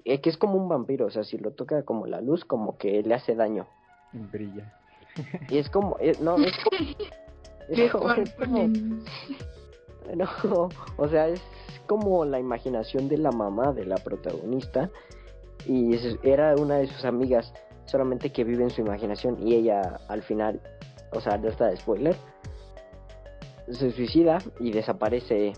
eh, 0.05 0.21
Que 0.21 0.31
es 0.31 0.37
como 0.37 0.55
un 0.55 0.69
vampiro, 0.69 1.07
o 1.07 1.11
sea, 1.11 1.25
si 1.25 1.39
lo 1.39 1.51
toca 1.51 1.83
como 1.83 2.07
la 2.07 2.21
luz, 2.21 2.45
como 2.45 2.79
que 2.79 3.03
le 3.03 3.15
hace 3.15 3.35
daño. 3.35 3.67
Brilla. 4.13 4.79
Y 5.49 5.59
es 5.59 5.69
como... 5.69 5.97
eh, 5.99 6.13
no, 6.21 6.37
es 6.37 6.55
como... 6.63 6.79
Es 7.87 7.93
como- 7.93 8.05
horrible. 8.07 9.03
no, 10.17 10.69
o 10.97 11.09
sea, 11.09 11.29
es 11.29 11.41
como 11.87 12.25
la 12.25 12.39
imaginación 12.39 13.09
de 13.09 13.19
la 13.19 13.31
mamá 13.31 13.73
de 13.73 13.85
la 13.85 13.97
protagonista 13.97 14.91
y 15.67 15.97
era 16.23 16.55
una 16.57 16.77
de 16.77 16.87
sus 16.87 17.05
amigas, 17.05 17.53
solamente 17.87 18.31
que 18.31 18.45
vive 18.45 18.65
en 18.65 18.71
su 18.71 18.81
imaginación 18.81 19.37
y 19.47 19.55
ella 19.55 19.99
al 20.09 20.23
final, 20.23 20.61
o 21.13 21.21
sea, 21.21 21.35
alerta 21.35 21.67
de 21.67 21.77
spoiler, 21.77 22.17
se 23.71 23.91
suicida 23.93 24.39
y 24.61 24.71
desaparece 24.73 25.53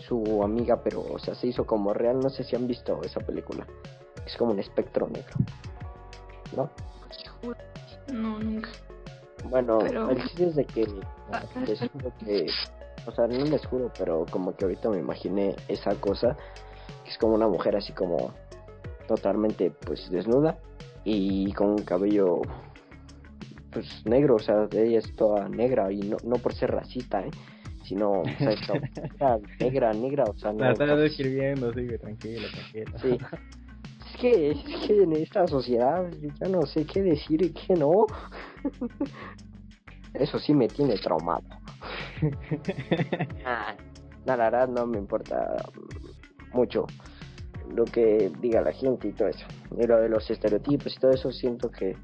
su 0.00 0.42
amiga, 0.44 0.80
pero 0.82 1.00
o 1.12 1.18
sea, 1.18 1.34
se 1.34 1.48
hizo 1.48 1.66
como 1.66 1.92
real, 1.92 2.20
no 2.20 2.30
sé 2.30 2.44
si 2.44 2.54
han 2.54 2.66
visto 2.68 3.00
esa 3.02 3.20
película. 3.20 3.66
Es 4.26 4.36
como 4.36 4.52
un 4.52 4.58
espectro 4.60 5.08
negro. 5.08 5.34
¿No? 6.56 6.70
No, 8.12 8.38
nunca. 8.38 8.68
Bueno, 9.44 9.78
Pero- 9.78 10.10
el 10.10 10.22
chiste 10.22 10.46
es 10.48 10.56
de 10.56 10.64
que 10.64 10.86
Ah, 11.32 11.42
les 11.66 11.78
juro 11.78 12.12
que, 12.24 12.46
o 13.06 13.12
sea, 13.12 13.26
no 13.26 13.44
les 13.44 13.64
juro, 13.66 13.92
pero 13.98 14.24
como 14.30 14.54
que 14.56 14.64
ahorita 14.64 14.88
me 14.90 14.98
imaginé 14.98 15.54
esa 15.68 15.94
cosa, 15.96 16.36
que 17.04 17.10
es 17.10 17.18
como 17.18 17.34
una 17.34 17.46
mujer 17.48 17.76
así 17.76 17.92
como 17.92 18.32
totalmente 19.06 19.70
pues 19.70 20.10
desnuda 20.10 20.58
y 21.04 21.52
con 21.52 21.68
un 21.70 21.82
cabello 21.82 22.40
pues 23.70 23.86
negro, 24.06 24.36
o 24.36 24.38
sea, 24.38 24.66
ella 24.72 24.98
es 24.98 25.14
toda 25.16 25.48
negra 25.48 25.92
y 25.92 25.98
no, 26.00 26.16
no 26.24 26.36
por 26.36 26.54
ser 26.54 26.70
racista, 26.70 27.20
¿eh? 27.20 27.30
sino, 27.84 28.20
o 28.20 28.24
sea, 28.24 29.38
negra, 29.60 29.92
negra, 29.92 30.24
o 30.24 30.34
sea, 30.38 30.52
no, 30.52 30.60
La 30.60 30.72
estás 30.72 30.98
describiendo, 30.98 31.72
sí, 31.72 31.86
güey, 31.86 31.98
tranquilo, 31.98 32.48
tranquilo. 32.50 32.98
Sí. 32.98 33.18
Es 34.18 34.22
que, 34.22 34.50
es 34.50 34.58
que 34.84 35.02
en 35.04 35.12
esta 35.12 35.46
sociedad 35.46 36.10
ya 36.40 36.48
no 36.48 36.66
sé 36.66 36.84
qué 36.84 37.02
decir 37.02 37.40
y 37.40 37.50
qué 37.50 37.74
no. 37.74 38.04
Eso 40.14 40.40
sí 40.40 40.54
me 40.54 40.66
tiene 40.66 40.96
traumado. 40.96 41.44
Ah, 43.46 43.76
no, 44.26 44.36
la 44.36 44.50
verdad 44.50 44.68
no 44.68 44.86
me 44.86 44.98
importa 44.98 45.54
mucho 46.52 46.84
lo 47.72 47.84
que 47.84 48.32
diga 48.40 48.60
la 48.60 48.72
gente 48.72 49.06
y 49.06 49.12
todo 49.12 49.28
eso. 49.28 49.46
Y 49.70 49.86
lo 49.86 50.00
de 50.00 50.08
los 50.08 50.28
estereotipos 50.28 50.96
y 50.96 50.98
todo 50.98 51.12
eso 51.12 51.30
siento 51.30 51.70
que 51.70 51.96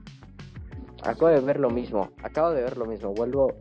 acabo 1.03 1.31
de 1.31 1.41
ver 1.41 1.59
lo 1.59 1.69
mismo. 1.69 2.11
Acabo 2.23 2.53
de 2.53 2.63
ver 2.63 2.79
lo 2.79 2.87
mismo. 2.87 3.13
Vuelvo, 3.13 3.55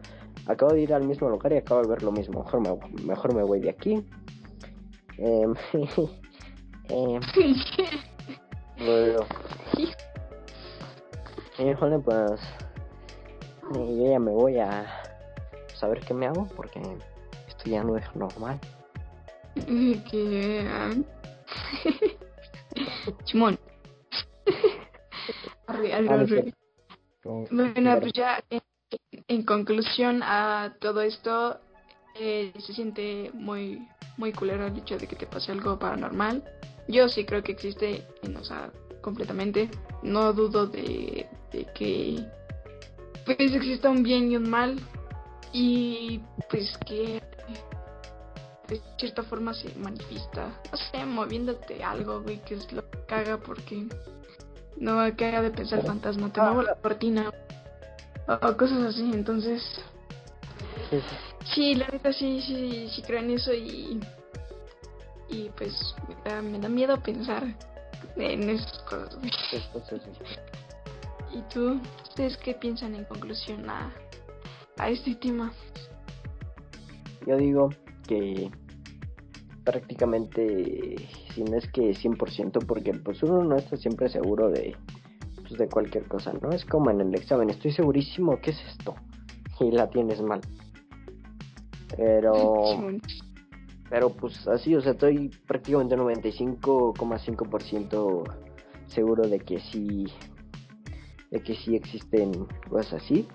acabo 0.45 0.73
de 0.73 0.81
ir 0.81 0.93
al 0.93 1.07
mismo 1.07 1.27
lugar 1.27 1.53
y 1.53 1.57
acabo 1.57 1.81
de 1.81 1.88
ver 1.88 2.03
lo 2.03 2.11
mismo. 2.11 2.43
Mejor 2.43 2.61
me, 2.61 3.03
mejor 3.03 3.34
me 3.34 3.41
voy 3.41 3.61
de 3.61 3.71
aquí. 3.71 4.05
Em, 5.17 5.55
Híjole, 11.60 11.99
pues. 11.99 12.41
eh, 13.76 13.97
Yo 13.97 14.11
ya 14.11 14.19
me 14.19 14.31
voy 14.31 14.60
a 14.60 14.85
saber 15.76 15.99
qué 16.01 16.14
me 16.14 16.27
hago 16.27 16.47
porque 16.55 16.81
esto 17.47 17.64
ya 17.69 17.84
no 17.84 17.97
es 17.97 18.15
normal. 18.15 18.60
Que 20.10 20.68
ah, 20.68 20.91
Chimón. 23.26 23.57
Arre, 25.68 25.93
arre, 25.93 26.07
Ah, 26.10 26.14
arre. 26.14 26.53
Bueno, 27.23 27.99
pues 28.01 28.14
ya 28.14 28.43
en, 28.49 28.61
en 29.27 29.45
conclusión 29.45 30.22
a 30.23 30.76
todo 30.81 31.01
esto, 31.01 31.60
eh, 32.15 32.51
se 32.60 32.73
siente 32.73 33.31
muy 33.34 33.88
muy 34.18 34.34
culero 34.34 34.68
el 34.68 34.77
hecho 34.77 34.97
de 34.97 35.07
que 35.07 35.15
te 35.15 35.26
pase 35.26 35.51
algo 35.51 35.80
paranormal. 35.80 36.43
Yo 36.88 37.10
sí 37.10 37.26
creo 37.26 37.43
que 37.43 37.53
existe, 37.53 38.05
o 38.39 38.43
sea, 38.43 38.72
completamente. 39.01 39.69
No 40.01 40.34
dudo 40.34 40.68
de, 40.68 41.27
de 41.51 41.65
que 41.73 42.26
pues 43.26 43.39
exista 43.39 43.89
un 43.89 44.03
bien 44.03 44.31
y 44.31 44.38
un 44.38 44.49
mal. 44.49 44.80
Y 45.51 46.19
pues 46.49 46.77
que 46.85 47.22
de 48.68 48.81
cierta 48.97 49.23
forma 49.23 49.53
se 49.53 49.73
manifiesta, 49.76 50.60
no 50.72 50.77
sé, 50.77 51.05
moviéndote 51.05 51.84
algo, 51.84 52.22
güey, 52.22 52.39
que 52.39 52.55
es 52.55 52.72
lo 52.72 52.89
que 52.89 52.99
caga 53.05 53.38
porque 53.38 53.85
no 54.77 54.95
caga 55.15 55.41
de 55.41 55.51
pensar 55.51 55.80
el 55.80 55.85
fantasma, 55.85 56.31
te 56.31 56.41
muevo 56.41 56.64
la 56.64 56.76
cortina 56.76 57.31
o, 58.27 58.57
cosas 58.57 58.81
así, 58.84 59.11
entonces 59.14 59.61
sí, 61.53 61.76
la 61.76 61.88
neta 61.88 62.14
sí, 62.14 62.41
sí, 62.41 62.89
sí 62.89 63.01
creo 63.01 63.19
en 63.19 63.31
eso 63.31 63.53
y 63.53 63.99
y 65.29 65.49
pues 65.57 65.95
me 66.07 66.29
da, 66.29 66.41
me 66.41 66.59
da 66.59 66.69
miedo 66.69 67.01
pensar 67.01 67.43
en 68.15 68.49
esas 68.49 68.77
cosas. 68.83 69.17
¿Y 71.31 71.41
tú? 71.53 71.79
¿Ustedes 72.03 72.37
qué 72.37 72.53
piensan 72.53 72.95
en 72.95 73.05
conclusión 73.05 73.69
a, 73.69 73.91
a 74.77 74.89
este 74.89 75.15
tema? 75.15 75.51
Yo 77.25 77.37
digo 77.37 77.69
que 78.07 78.51
prácticamente, 79.63 80.95
si 81.33 81.43
no 81.43 81.57
es 81.57 81.67
que 81.71 81.91
100%, 81.91 82.65
porque 82.65 82.93
pues 82.93 83.23
uno 83.23 83.43
no 83.43 83.55
está 83.55 83.77
siempre 83.77 84.09
seguro 84.09 84.49
de, 84.49 84.75
pues, 85.41 85.57
de 85.57 85.69
cualquier 85.69 86.07
cosa, 86.07 86.33
¿no? 86.41 86.51
Es 86.51 86.65
como 86.65 86.91
en 86.91 87.01
el 87.01 87.15
examen, 87.15 87.49
estoy 87.49 87.71
segurísimo 87.71 88.39
que 88.41 88.51
es 88.51 88.61
esto, 88.67 88.95
y 89.59 89.71
la 89.71 89.89
tienes 89.89 90.21
mal. 90.21 90.41
Pero, 91.95 92.33
pero 93.89 94.10
pues 94.10 94.47
así, 94.47 94.76
o 94.76 94.81
sea, 94.81 94.93
estoy 94.93 95.30
prácticamente 95.47 95.97
95,5% 95.97 98.23
seguro 98.88 99.27
de 99.27 99.39
que 99.39 99.60
sí, 99.60 100.05
de 101.31 101.41
que 101.41 101.55
sí 101.55 101.76
existen 101.76 102.45
cosas 102.69 103.03
así 103.03 103.27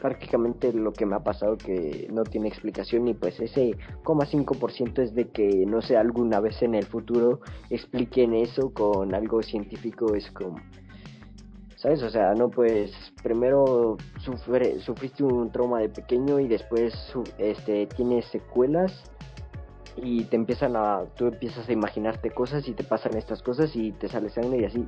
prácticamente 0.00 0.72
lo 0.72 0.92
que 0.92 1.06
me 1.06 1.14
ha 1.14 1.20
pasado 1.20 1.56
que 1.56 2.08
no 2.10 2.24
tiene 2.24 2.48
explicación 2.48 3.06
y 3.06 3.14
pues 3.14 3.38
ese 3.38 3.76
0,5% 4.02 5.02
es 5.02 5.14
de 5.14 5.28
que 5.28 5.66
no 5.66 5.82
sé 5.82 5.96
alguna 5.96 6.40
vez 6.40 6.62
en 6.62 6.74
el 6.74 6.86
futuro 6.86 7.40
expliquen 7.68 8.34
eso 8.34 8.72
con 8.72 9.14
algo 9.14 9.42
científico 9.42 10.14
es 10.14 10.30
como 10.30 10.56
¿sabes? 11.76 12.02
O 12.02 12.10
sea, 12.10 12.34
no 12.34 12.50
pues 12.50 12.92
primero 13.22 13.96
sufriste 14.84 15.22
un 15.22 15.50
trauma 15.50 15.80
de 15.80 15.88
pequeño 15.88 16.40
y 16.40 16.48
después 16.48 16.94
este 17.38 17.86
tienes 17.86 18.24
secuelas 18.26 18.92
y 19.96 20.24
te 20.24 20.36
empiezan 20.36 20.76
a 20.76 21.04
tú 21.16 21.26
empiezas 21.26 21.68
a 21.68 21.72
imaginarte 21.72 22.30
cosas 22.30 22.66
y 22.68 22.72
te 22.72 22.84
pasan 22.84 23.16
estas 23.16 23.42
cosas 23.42 23.74
y 23.74 23.92
te 23.92 24.08
sale 24.08 24.30
sangre 24.30 24.60
y 24.60 24.64
así 24.64 24.86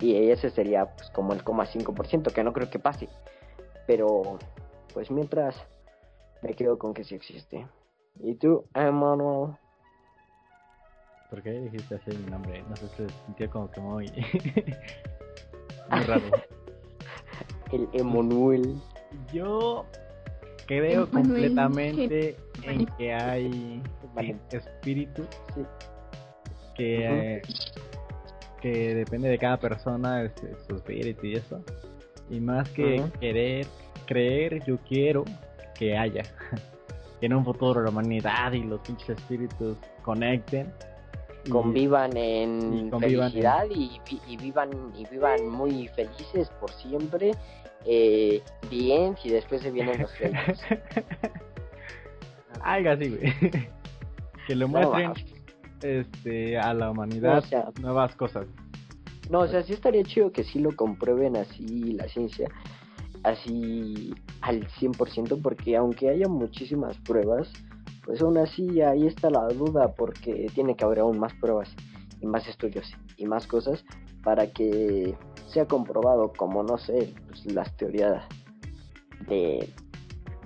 y 0.00 0.30
ese 0.30 0.50
sería 0.50 0.86
pues 0.86 1.10
como 1.10 1.32
el 1.32 1.44
0,5% 1.44 2.32
que 2.32 2.44
no 2.44 2.52
creo 2.52 2.70
que 2.70 2.78
pase 2.78 3.08
pero 3.86 4.38
pues 4.92 5.10
mientras 5.10 5.56
me 6.42 6.54
quedo 6.54 6.78
con 6.78 6.94
que 6.94 7.04
sí 7.04 7.14
existe. 7.14 7.66
¿Y 8.20 8.34
tú, 8.34 8.64
Emanuel? 8.74 9.56
¿Por 11.28 11.42
qué 11.42 11.52
dijiste 11.52 11.94
así 11.94 12.16
mi 12.16 12.30
nombre? 12.30 12.62
No 12.68 12.76
sé, 12.76 12.88
se 12.88 13.08
sintió 13.26 13.48
como 13.50 13.70
que 13.70 13.80
muy, 13.80 14.06
muy 15.90 16.00
raro. 16.00 16.22
El 17.72 17.88
Emanuel. 17.92 18.80
Yo 19.32 19.86
creo 20.70 21.10
completamente 21.10 22.36
en 22.62 22.86
que 22.96 23.12
hay 23.12 23.82
espíritu 24.52 25.26
que, 26.76 27.42
que 28.62 28.94
depende 28.94 29.28
de 29.28 29.36
cada 29.36 29.58
persona, 29.58 30.22
este, 30.22 30.54
su 30.68 30.76
espíritu 30.76 31.26
y 31.26 31.34
eso. 31.34 31.64
Y 32.30 32.38
más 32.38 32.68
que 32.68 33.02
querer, 33.18 33.66
creer, 34.06 34.64
yo 34.64 34.78
quiero 34.88 35.24
que 35.74 35.98
haya. 35.98 36.22
que 37.20 37.26
en 37.26 37.34
un 37.34 37.44
futuro 37.44 37.82
la 37.82 37.90
humanidad 37.90 38.52
y 38.52 38.62
los 38.62 38.80
pinches 38.82 39.18
espíritus 39.18 39.76
conecten. 40.02 40.72
Convivan 41.48 42.16
en 42.16 42.90
felicidad 42.98 43.64
Y, 43.70 44.00
vivan 44.36 44.70
y 44.96 45.06
vivan 45.06 45.48
muy 45.48 45.88
felices 45.88 46.50
por 46.60 46.70
siempre 46.72 47.32
eh, 47.86 48.42
bien 48.68 49.16
y 49.24 49.30
después 49.30 49.62
se 49.62 49.70
vienen 49.70 50.02
los 50.02 50.10
felices. 50.18 50.78
Algo 52.62 52.90
así 52.90 53.08
güey. 53.08 53.32
Que 54.46 54.56
lo 54.56 54.66
muestren 54.66 55.12
este 55.82 56.58
a 56.58 56.74
la 56.74 56.90
humanidad 56.90 57.44
nuevas 57.80 58.14
cosas. 58.16 58.46
no, 59.30 59.40
o 59.40 59.48
sea, 59.48 59.62
sí 59.62 59.72
estaría 59.72 60.02
chido 60.02 60.32
que 60.32 60.44
sí 60.44 60.58
lo 60.58 60.74
comprueben 60.74 61.36
así 61.36 61.92
la 61.92 62.08
ciencia, 62.08 62.48
así 63.22 64.12
al 64.40 64.66
100%, 64.66 65.40
porque 65.40 65.76
aunque 65.76 66.08
haya 66.08 66.26
muchísimas 66.26 66.98
pruebas, 66.98 67.48
pues 68.04 68.20
aún 68.22 68.38
así 68.38 68.80
ahí 68.80 69.06
está 69.06 69.30
la 69.30 69.46
duda, 69.48 69.94
porque 69.94 70.46
tiene 70.54 70.76
que 70.76 70.84
haber 70.84 71.00
aún 71.00 71.18
más 71.18 71.32
pruebas 71.34 71.74
y 72.20 72.26
más 72.26 72.46
estudios 72.48 72.92
y 73.16 73.26
más 73.26 73.46
cosas 73.46 73.84
para 74.22 74.50
que 74.52 75.16
sea 75.48 75.66
comprobado, 75.66 76.32
como 76.36 76.62
no 76.62 76.78
sé, 76.78 77.14
pues, 77.28 77.44
las 77.52 77.74
teorías 77.76 78.24
de, 79.28 79.68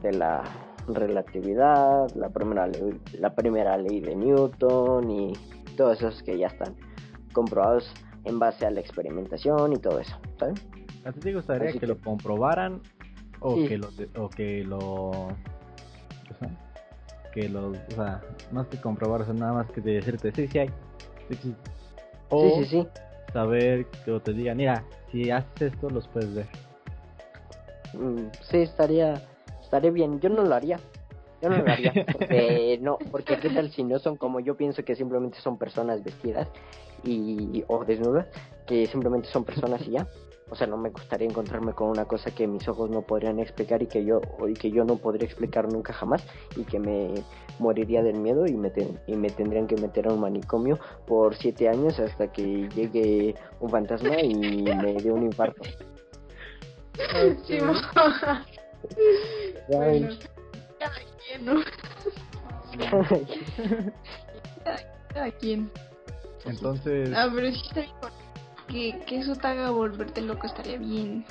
de 0.03 0.13
la 0.13 0.43
relatividad, 0.89 2.11
la 2.15 2.29
primera, 2.31 2.67
ley, 2.67 3.01
la 3.19 3.35
primera 3.35 3.77
ley 3.77 4.01
de 4.01 4.15
Newton 4.15 5.11
y 5.11 5.33
todos 5.77 5.99
esos 5.99 6.23
que 6.23 6.39
ya 6.39 6.49
están 6.49 6.77
comprobados 7.33 7.93
en 8.25 8.39
base 8.39 8.67
a 8.67 8.71
la 8.71 8.81
experimentación 8.81 9.73
y 9.73 9.77
todo 9.77 9.99
eso, 9.99 10.17
¿sabes? 10.39 10.67
¿A 11.05 11.13
ti 11.13 11.21
te 11.21 11.35
gustaría 11.35 11.73
que, 11.73 11.87
lo 11.87 11.99
comprobaran 12.01 12.81
o 13.41 13.57
que 13.57 13.77
lo 13.77 13.89
o 14.17 14.31
que 14.31 14.65
lo 14.65 15.29
que 17.35 17.49
lo, 17.49 17.71
o 17.71 17.95
sea, 17.95 18.23
más 18.53 18.69
que 18.69 18.81
comprobar, 18.81 19.23
o 19.23 19.25
sea, 19.25 19.35
nada 19.35 19.53
más 19.53 19.71
que 19.73 19.81
decirte 19.81 20.31
sí, 20.33 20.47
sí 20.47 20.59
hay, 20.61 20.69
sí, 21.29 21.39
sí. 21.43 21.55
O 22.31 22.41
sí, 22.41 22.65
sí, 22.65 22.83
sí. 22.83 22.89
saber 23.33 23.87
que 24.05 24.21
te 24.21 24.33
digan, 24.33 24.57
mira, 24.57 24.85
si 25.11 25.31
haces 25.31 25.73
esto 25.73 25.91
los 25.91 26.07
puedes 26.09 26.33
ver. 26.33 26.47
Mm, 27.93 28.29
sí, 28.41 28.59
estaría, 28.59 29.21
estaría 29.61 29.91
bien. 29.91 30.21
Yo 30.21 30.29
no 30.29 30.43
lo 30.43 30.55
haría. 30.55 30.79
Yo 31.43 31.51
no 31.51 31.59
lo 31.59 31.71
haría. 31.71 31.93
Porque, 32.13 32.79
no, 32.83 32.99
porque 33.11 33.39
qué 33.39 33.51
tal 33.51 33.71
si 33.71 33.85
no 33.85 33.99
son 33.99 34.17
como 34.17 34.41
yo 34.41 34.57
pienso 34.57 34.85
que 34.85 34.95
simplemente 34.95 35.39
son 35.41 35.59
personas 35.59 36.03
vestidas 36.03 36.49
y 37.05 37.63
o 37.69 37.85
desnudas 37.85 38.27
que 38.67 38.87
simplemente 38.87 39.29
son 39.29 39.45
personas 39.45 39.87
y 39.87 39.91
ya 39.91 40.07
o 40.51 40.55
sea 40.55 40.67
no 40.67 40.77
me 40.77 40.91
gustaría 40.91 41.29
encontrarme 41.29 41.73
con 41.73 41.89
una 41.89 42.05
cosa 42.05 42.31
que 42.31 42.47
mis 42.47 42.67
ojos 42.69 42.91
no 42.91 43.03
podrían 43.03 43.39
explicar 43.39 43.83
y 43.83 43.87
que 43.87 44.05
yo 44.05 44.21
y 44.47 44.55
que 44.55 44.71
yo 44.71 44.85
no 44.85 44.97
podría 44.97 45.27
explicar 45.27 45.73
nunca 45.73 45.93
jamás 45.93 46.25
y 46.57 46.65
que 46.65 46.79
me 46.79 47.15
moriría 47.59 48.03
del 48.03 48.19
miedo 48.19 48.47
y 48.47 48.55
me 48.55 48.73
y 49.07 49.17
me 49.17 49.31
tendrían 49.31 49.67
que 49.67 49.77
meter 49.77 50.09
a 50.09 50.13
un 50.13 50.21
manicomio 50.21 50.79
por 51.07 51.35
siete 51.35 51.69
años 51.69 51.99
hasta 51.99 52.31
que 52.31 52.69
llegue 52.75 53.35
un 53.61 53.71
fantasma 53.71 54.21
y 54.21 54.35
me 54.35 54.95
dé 54.95 55.11
un 55.11 55.23
infarto 55.23 55.63
sí, 57.47 57.59
bueno, 59.69 60.09
cada 60.79 60.95
quien, 61.27 61.45
¿no? 61.45 61.63
cada 65.15 65.31
quien. 65.39 65.71
Entonces. 66.45 67.11
Ah, 67.15 67.31
pero 67.35 67.51
sí 67.51 67.63
estaría 67.67 67.95
que, 68.69 68.99
que 69.07 69.19
eso 69.19 69.35
te 69.35 69.47
haga 69.47 69.71
volverte 69.71 70.21
loco 70.21 70.47
estaría 70.47 70.79
bien. 70.79 71.25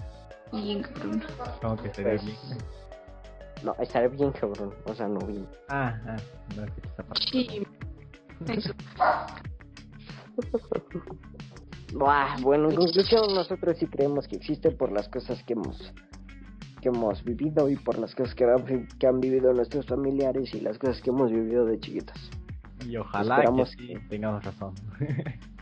Bien, 0.51 0.83
cabrón. 0.83 1.23
¿Cómo 1.61 1.75
que 1.77 1.87
estaría 1.87 2.21
bien? 2.21 2.37
No, 3.63 3.75
estaría 3.79 4.09
bien, 4.09 4.31
cabrón. 4.31 4.73
O 4.85 4.93
sea, 4.93 5.07
no 5.07 5.19
bien. 5.25 5.47
Ah, 5.69 5.99
ah, 6.07 6.17
no 6.55 6.63
es 6.63 6.71
que 6.71 6.81
parte. 7.03 7.21
Sí, 7.31 7.63
eso. 8.47 8.73
bueno, 12.41 12.69
en 12.69 12.75
conclusión, 12.75 13.33
nosotros 13.33 13.77
sí 13.79 13.87
creemos 13.87 14.27
que 14.27 14.35
existe 14.35 14.71
por 14.71 14.91
las 14.91 15.07
cosas 15.09 15.43
que 15.43 15.53
hemos 15.53 15.93
que 16.81 16.89
hemos 16.89 17.23
vivido 17.23 17.69
y 17.69 17.77
por 17.77 17.97
las 17.97 18.13
cosas 18.13 18.35
que 18.35 18.43
han, 18.43 18.87
que 18.99 19.07
han 19.07 19.21
vivido 19.21 19.53
nuestros 19.53 19.85
familiares 19.85 20.53
y 20.53 20.59
las 20.59 20.77
cosas 20.77 21.01
que 21.01 21.11
hemos 21.11 21.31
vivido 21.31 21.65
de 21.65 21.79
chiquitos. 21.79 22.29
Y 22.85 22.97
ojalá 22.97 23.41
que 23.55 23.65
sí 23.65 23.93
tengamos 24.09 24.43
razón. 24.43 24.73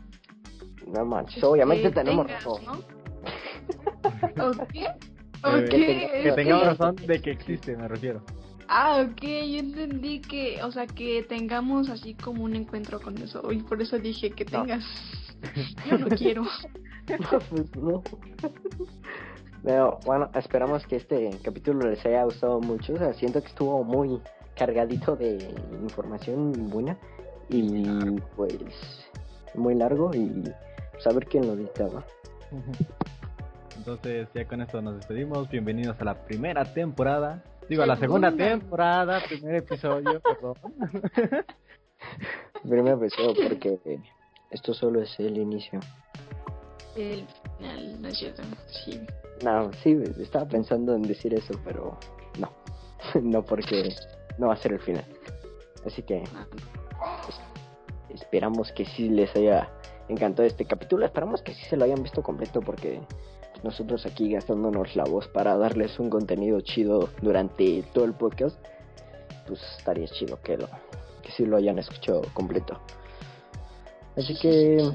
no 0.87 1.05
manches, 1.05 1.43
obviamente 1.43 1.91
tenemos 1.91 2.29
razón. 2.29 2.61
¿no? 2.65 2.79
¿Okay? 5.43 6.07
Que, 6.23 6.33
tengamos 6.35 6.65
razón 6.65 6.95
de 6.95 7.21
que 7.21 7.31
existe, 7.31 7.75
me 7.75 7.87
refiero. 7.87 8.21
Ah, 8.67 9.05
ok, 9.05 9.21
yo 9.21 9.59
entendí 9.59 10.21
que, 10.21 10.63
o 10.63 10.71
sea, 10.71 10.87
que 10.87 11.23
tengamos 11.23 11.89
así 11.89 12.13
como 12.13 12.43
un 12.43 12.55
encuentro 12.55 13.01
con 13.01 13.17
eso. 13.17 13.51
Y 13.51 13.57
por 13.63 13.81
eso 13.81 13.99
dije 13.99 14.31
que 14.31 14.45
tengas. 14.45 14.85
Yo 15.89 15.97
no 15.97 16.07
quiero. 16.07 16.43
no, 16.43 17.39
pues 17.49 17.75
no. 17.75 18.03
Pero 19.63 19.99
bueno, 20.05 20.29
esperamos 20.35 20.85
que 20.87 20.95
este 20.97 21.31
capítulo 21.43 21.89
les 21.89 22.05
haya 22.05 22.23
gustado 22.23 22.61
mucho. 22.61 22.93
O 22.93 22.97
sea, 22.97 23.13
siento 23.13 23.41
que 23.41 23.47
estuvo 23.47 23.83
muy 23.83 24.21
cargadito 24.55 25.15
de 25.15 25.53
información 25.81 26.69
buena 26.69 26.97
y 27.49 27.83
pues 28.35 28.55
muy 29.55 29.75
largo 29.75 30.11
y 30.13 30.43
saber 31.01 31.25
quién 31.25 31.47
lo 31.47 31.53
editaba. 31.53 32.05
Entonces 33.77 34.27
ya 34.33 34.45
con 34.45 34.61
esto 34.61 34.81
nos 34.81 34.95
despedimos. 34.97 35.49
Bienvenidos 35.49 35.99
a 35.99 36.05
la 36.05 36.25
primera 36.25 36.63
temporada. 36.63 37.43
Digo, 37.67 37.83
a 37.83 37.87
la 37.87 37.97
segunda 37.97 38.31
temporada, 38.31 39.21
primer 39.27 39.55
episodio, 39.55 40.19
perdón. 40.21 40.55
primer 42.67 42.93
episodio 42.95 43.33
porque 43.47 43.99
esto 44.51 44.73
solo 44.73 45.01
es 45.01 45.19
el 45.19 45.37
inicio. 45.37 45.79
El 46.95 47.25
final, 47.57 48.01
no 48.01 48.07
es 48.07 48.17
cierto, 48.17 48.43
sí. 48.67 49.01
No, 49.43 49.71
sí, 49.81 49.97
estaba 50.19 50.45
pensando 50.45 50.93
en 50.93 51.03
decir 51.03 51.33
eso, 51.33 51.59
pero 51.63 51.97
no. 52.37 52.51
no 53.21 53.43
porque 53.43 53.89
no 54.37 54.47
va 54.47 54.53
a 54.53 54.57
ser 54.57 54.73
el 54.73 54.79
final. 54.79 55.05
Así 55.85 56.03
que 56.03 56.23
esperamos 58.09 58.71
que 58.73 58.85
sí 58.85 59.09
les 59.09 59.33
haya 59.35 59.71
encantado 60.09 60.47
este 60.47 60.65
capítulo. 60.65 61.05
Esperamos 61.05 61.41
que 61.41 61.53
sí 61.53 61.63
se 61.65 61.77
lo 61.77 61.85
hayan 61.85 62.03
visto 62.03 62.21
completo 62.21 62.61
porque 62.61 63.01
nosotros 63.63 64.05
aquí 64.05 64.31
gastándonos 64.31 64.95
la 64.95 65.03
voz 65.03 65.27
para 65.27 65.55
darles 65.57 65.99
un 65.99 66.09
contenido 66.09 66.61
chido 66.61 67.09
durante 67.21 67.83
todo 67.93 68.05
el 68.05 68.13
podcast, 68.13 68.57
pues 69.47 69.61
estaría 69.77 70.07
chido 70.07 70.39
que 70.41 70.57
lo 70.57 70.67
que 71.21 71.31
sí 71.31 71.45
lo 71.45 71.57
hayan 71.57 71.77
escuchado 71.77 72.21
completo. 72.33 72.79
Así 74.17 74.37
que 74.37 74.91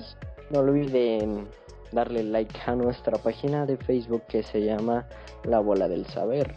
no 0.50 0.60
olviden 0.60 1.48
darle 1.92 2.22
like 2.24 2.58
a 2.66 2.74
nuestra 2.74 3.16
página 3.18 3.66
de 3.66 3.76
Facebook 3.76 4.22
que 4.28 4.42
se 4.42 4.64
llama 4.64 5.06
La 5.44 5.60
Bola 5.60 5.88
del 5.88 6.04
Saber. 6.06 6.54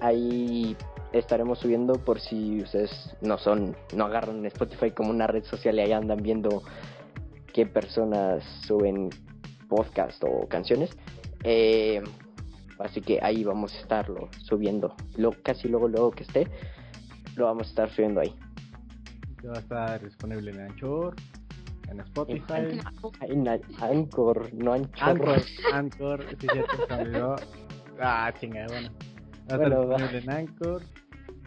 Ahí 0.00 0.76
estaremos 1.12 1.58
subiendo 1.58 1.94
por 1.94 2.20
si 2.20 2.62
ustedes 2.62 3.16
no 3.20 3.36
son, 3.38 3.76
no 3.94 4.04
agarran 4.04 4.46
Spotify 4.46 4.90
como 4.92 5.10
una 5.10 5.26
red 5.26 5.44
social 5.44 5.76
y 5.76 5.80
ahí 5.80 5.92
andan 5.92 6.22
viendo 6.22 6.62
qué 7.52 7.66
personas 7.66 8.44
suben 8.66 9.10
podcast 9.68 10.22
o 10.24 10.48
canciones. 10.48 10.90
Eh, 11.44 12.02
así 12.78 13.00
que 13.00 13.18
ahí 13.22 13.44
vamos 13.44 13.74
a 13.74 13.80
estarlo 13.80 14.28
subiendo. 14.38 14.94
Lo, 15.16 15.32
casi 15.42 15.68
luego, 15.68 15.88
luego 15.88 16.10
que 16.10 16.24
esté, 16.24 16.48
lo 17.36 17.46
vamos 17.46 17.66
a 17.68 17.70
estar 17.70 17.90
subiendo 17.90 18.20
ahí. 18.20 18.34
Va 19.46 19.56
a 19.56 19.60
estar 19.60 20.04
disponible 20.04 20.50
en 20.50 20.60
Anchor, 20.60 21.14
en 21.88 22.00
Spotify. 22.00 22.80
En 23.22 23.48
Anchor, 23.48 24.52
no 24.52 24.72
Anchor. 24.72 25.02
Anchor, 25.02 25.42
Anchor, 25.72 26.24
sí, 26.40 26.46
cierto, 26.52 27.36
Ah, 28.00 28.32
chingada, 28.40 28.66
bueno. 28.68 28.90
Va 29.50 29.56
a 29.56 29.62
estar 29.62 29.78
disponible 29.78 30.18
en 30.18 30.30
Anchor. 30.30 30.82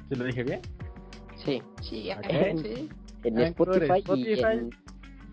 ¿Se 0.10 0.16
lo 0.16 0.26
dije 0.26 0.44
bien? 0.44 0.62
Sí. 1.36 1.62
Sí, 1.82 2.10
en, 2.10 2.58
sí. 2.58 2.90
en 3.24 3.40
Spotify, 3.40 4.04
y, 4.16 4.40
en, 4.40 4.70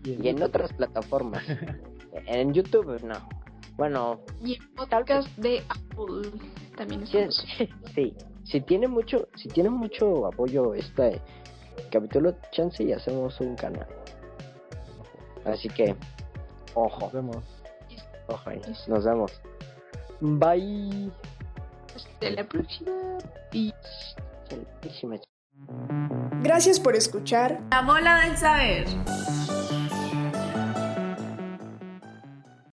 y 0.03 0.27
en 0.27 0.41
otras 0.41 0.73
plataformas. 0.73 1.43
en 2.25 2.53
YouTube, 2.53 3.01
no. 3.03 3.15
Bueno, 3.77 4.19
y 4.43 4.55
en 4.55 4.75
podcast 4.75 5.27
de 5.37 5.63
Apple 5.69 6.29
también 6.75 7.07
sí, 7.07 7.17
sí, 7.95 8.13
si 8.43 8.61
tiene 8.61 8.87
mucho, 8.87 9.27
si 9.35 9.47
tiene 9.47 9.69
mucho 9.69 10.25
apoyo 10.25 10.73
este 10.73 11.21
capítulo, 11.91 12.35
chance 12.51 12.83
y 12.83 12.91
hacemos 12.91 13.39
un 13.39 13.55
canal. 13.55 13.87
Así 15.45 15.69
que, 15.69 15.95
ojo. 16.73 17.01
Nos 17.01 17.13
vemos. 17.13 17.43
Ojo, 18.27 18.51
nos 18.87 19.05
vemos. 19.05 19.41
Bye. 20.19 21.11
Hasta 21.95 22.29
la 22.29 22.43
próxima. 22.43 22.91
Próxima. 24.81 25.15
Gracias 26.41 26.79
por 26.79 26.95
escuchar 26.95 27.61
La 27.71 27.81
Bola 27.81 28.21
del 28.25 28.37
Saber. 28.37 29.58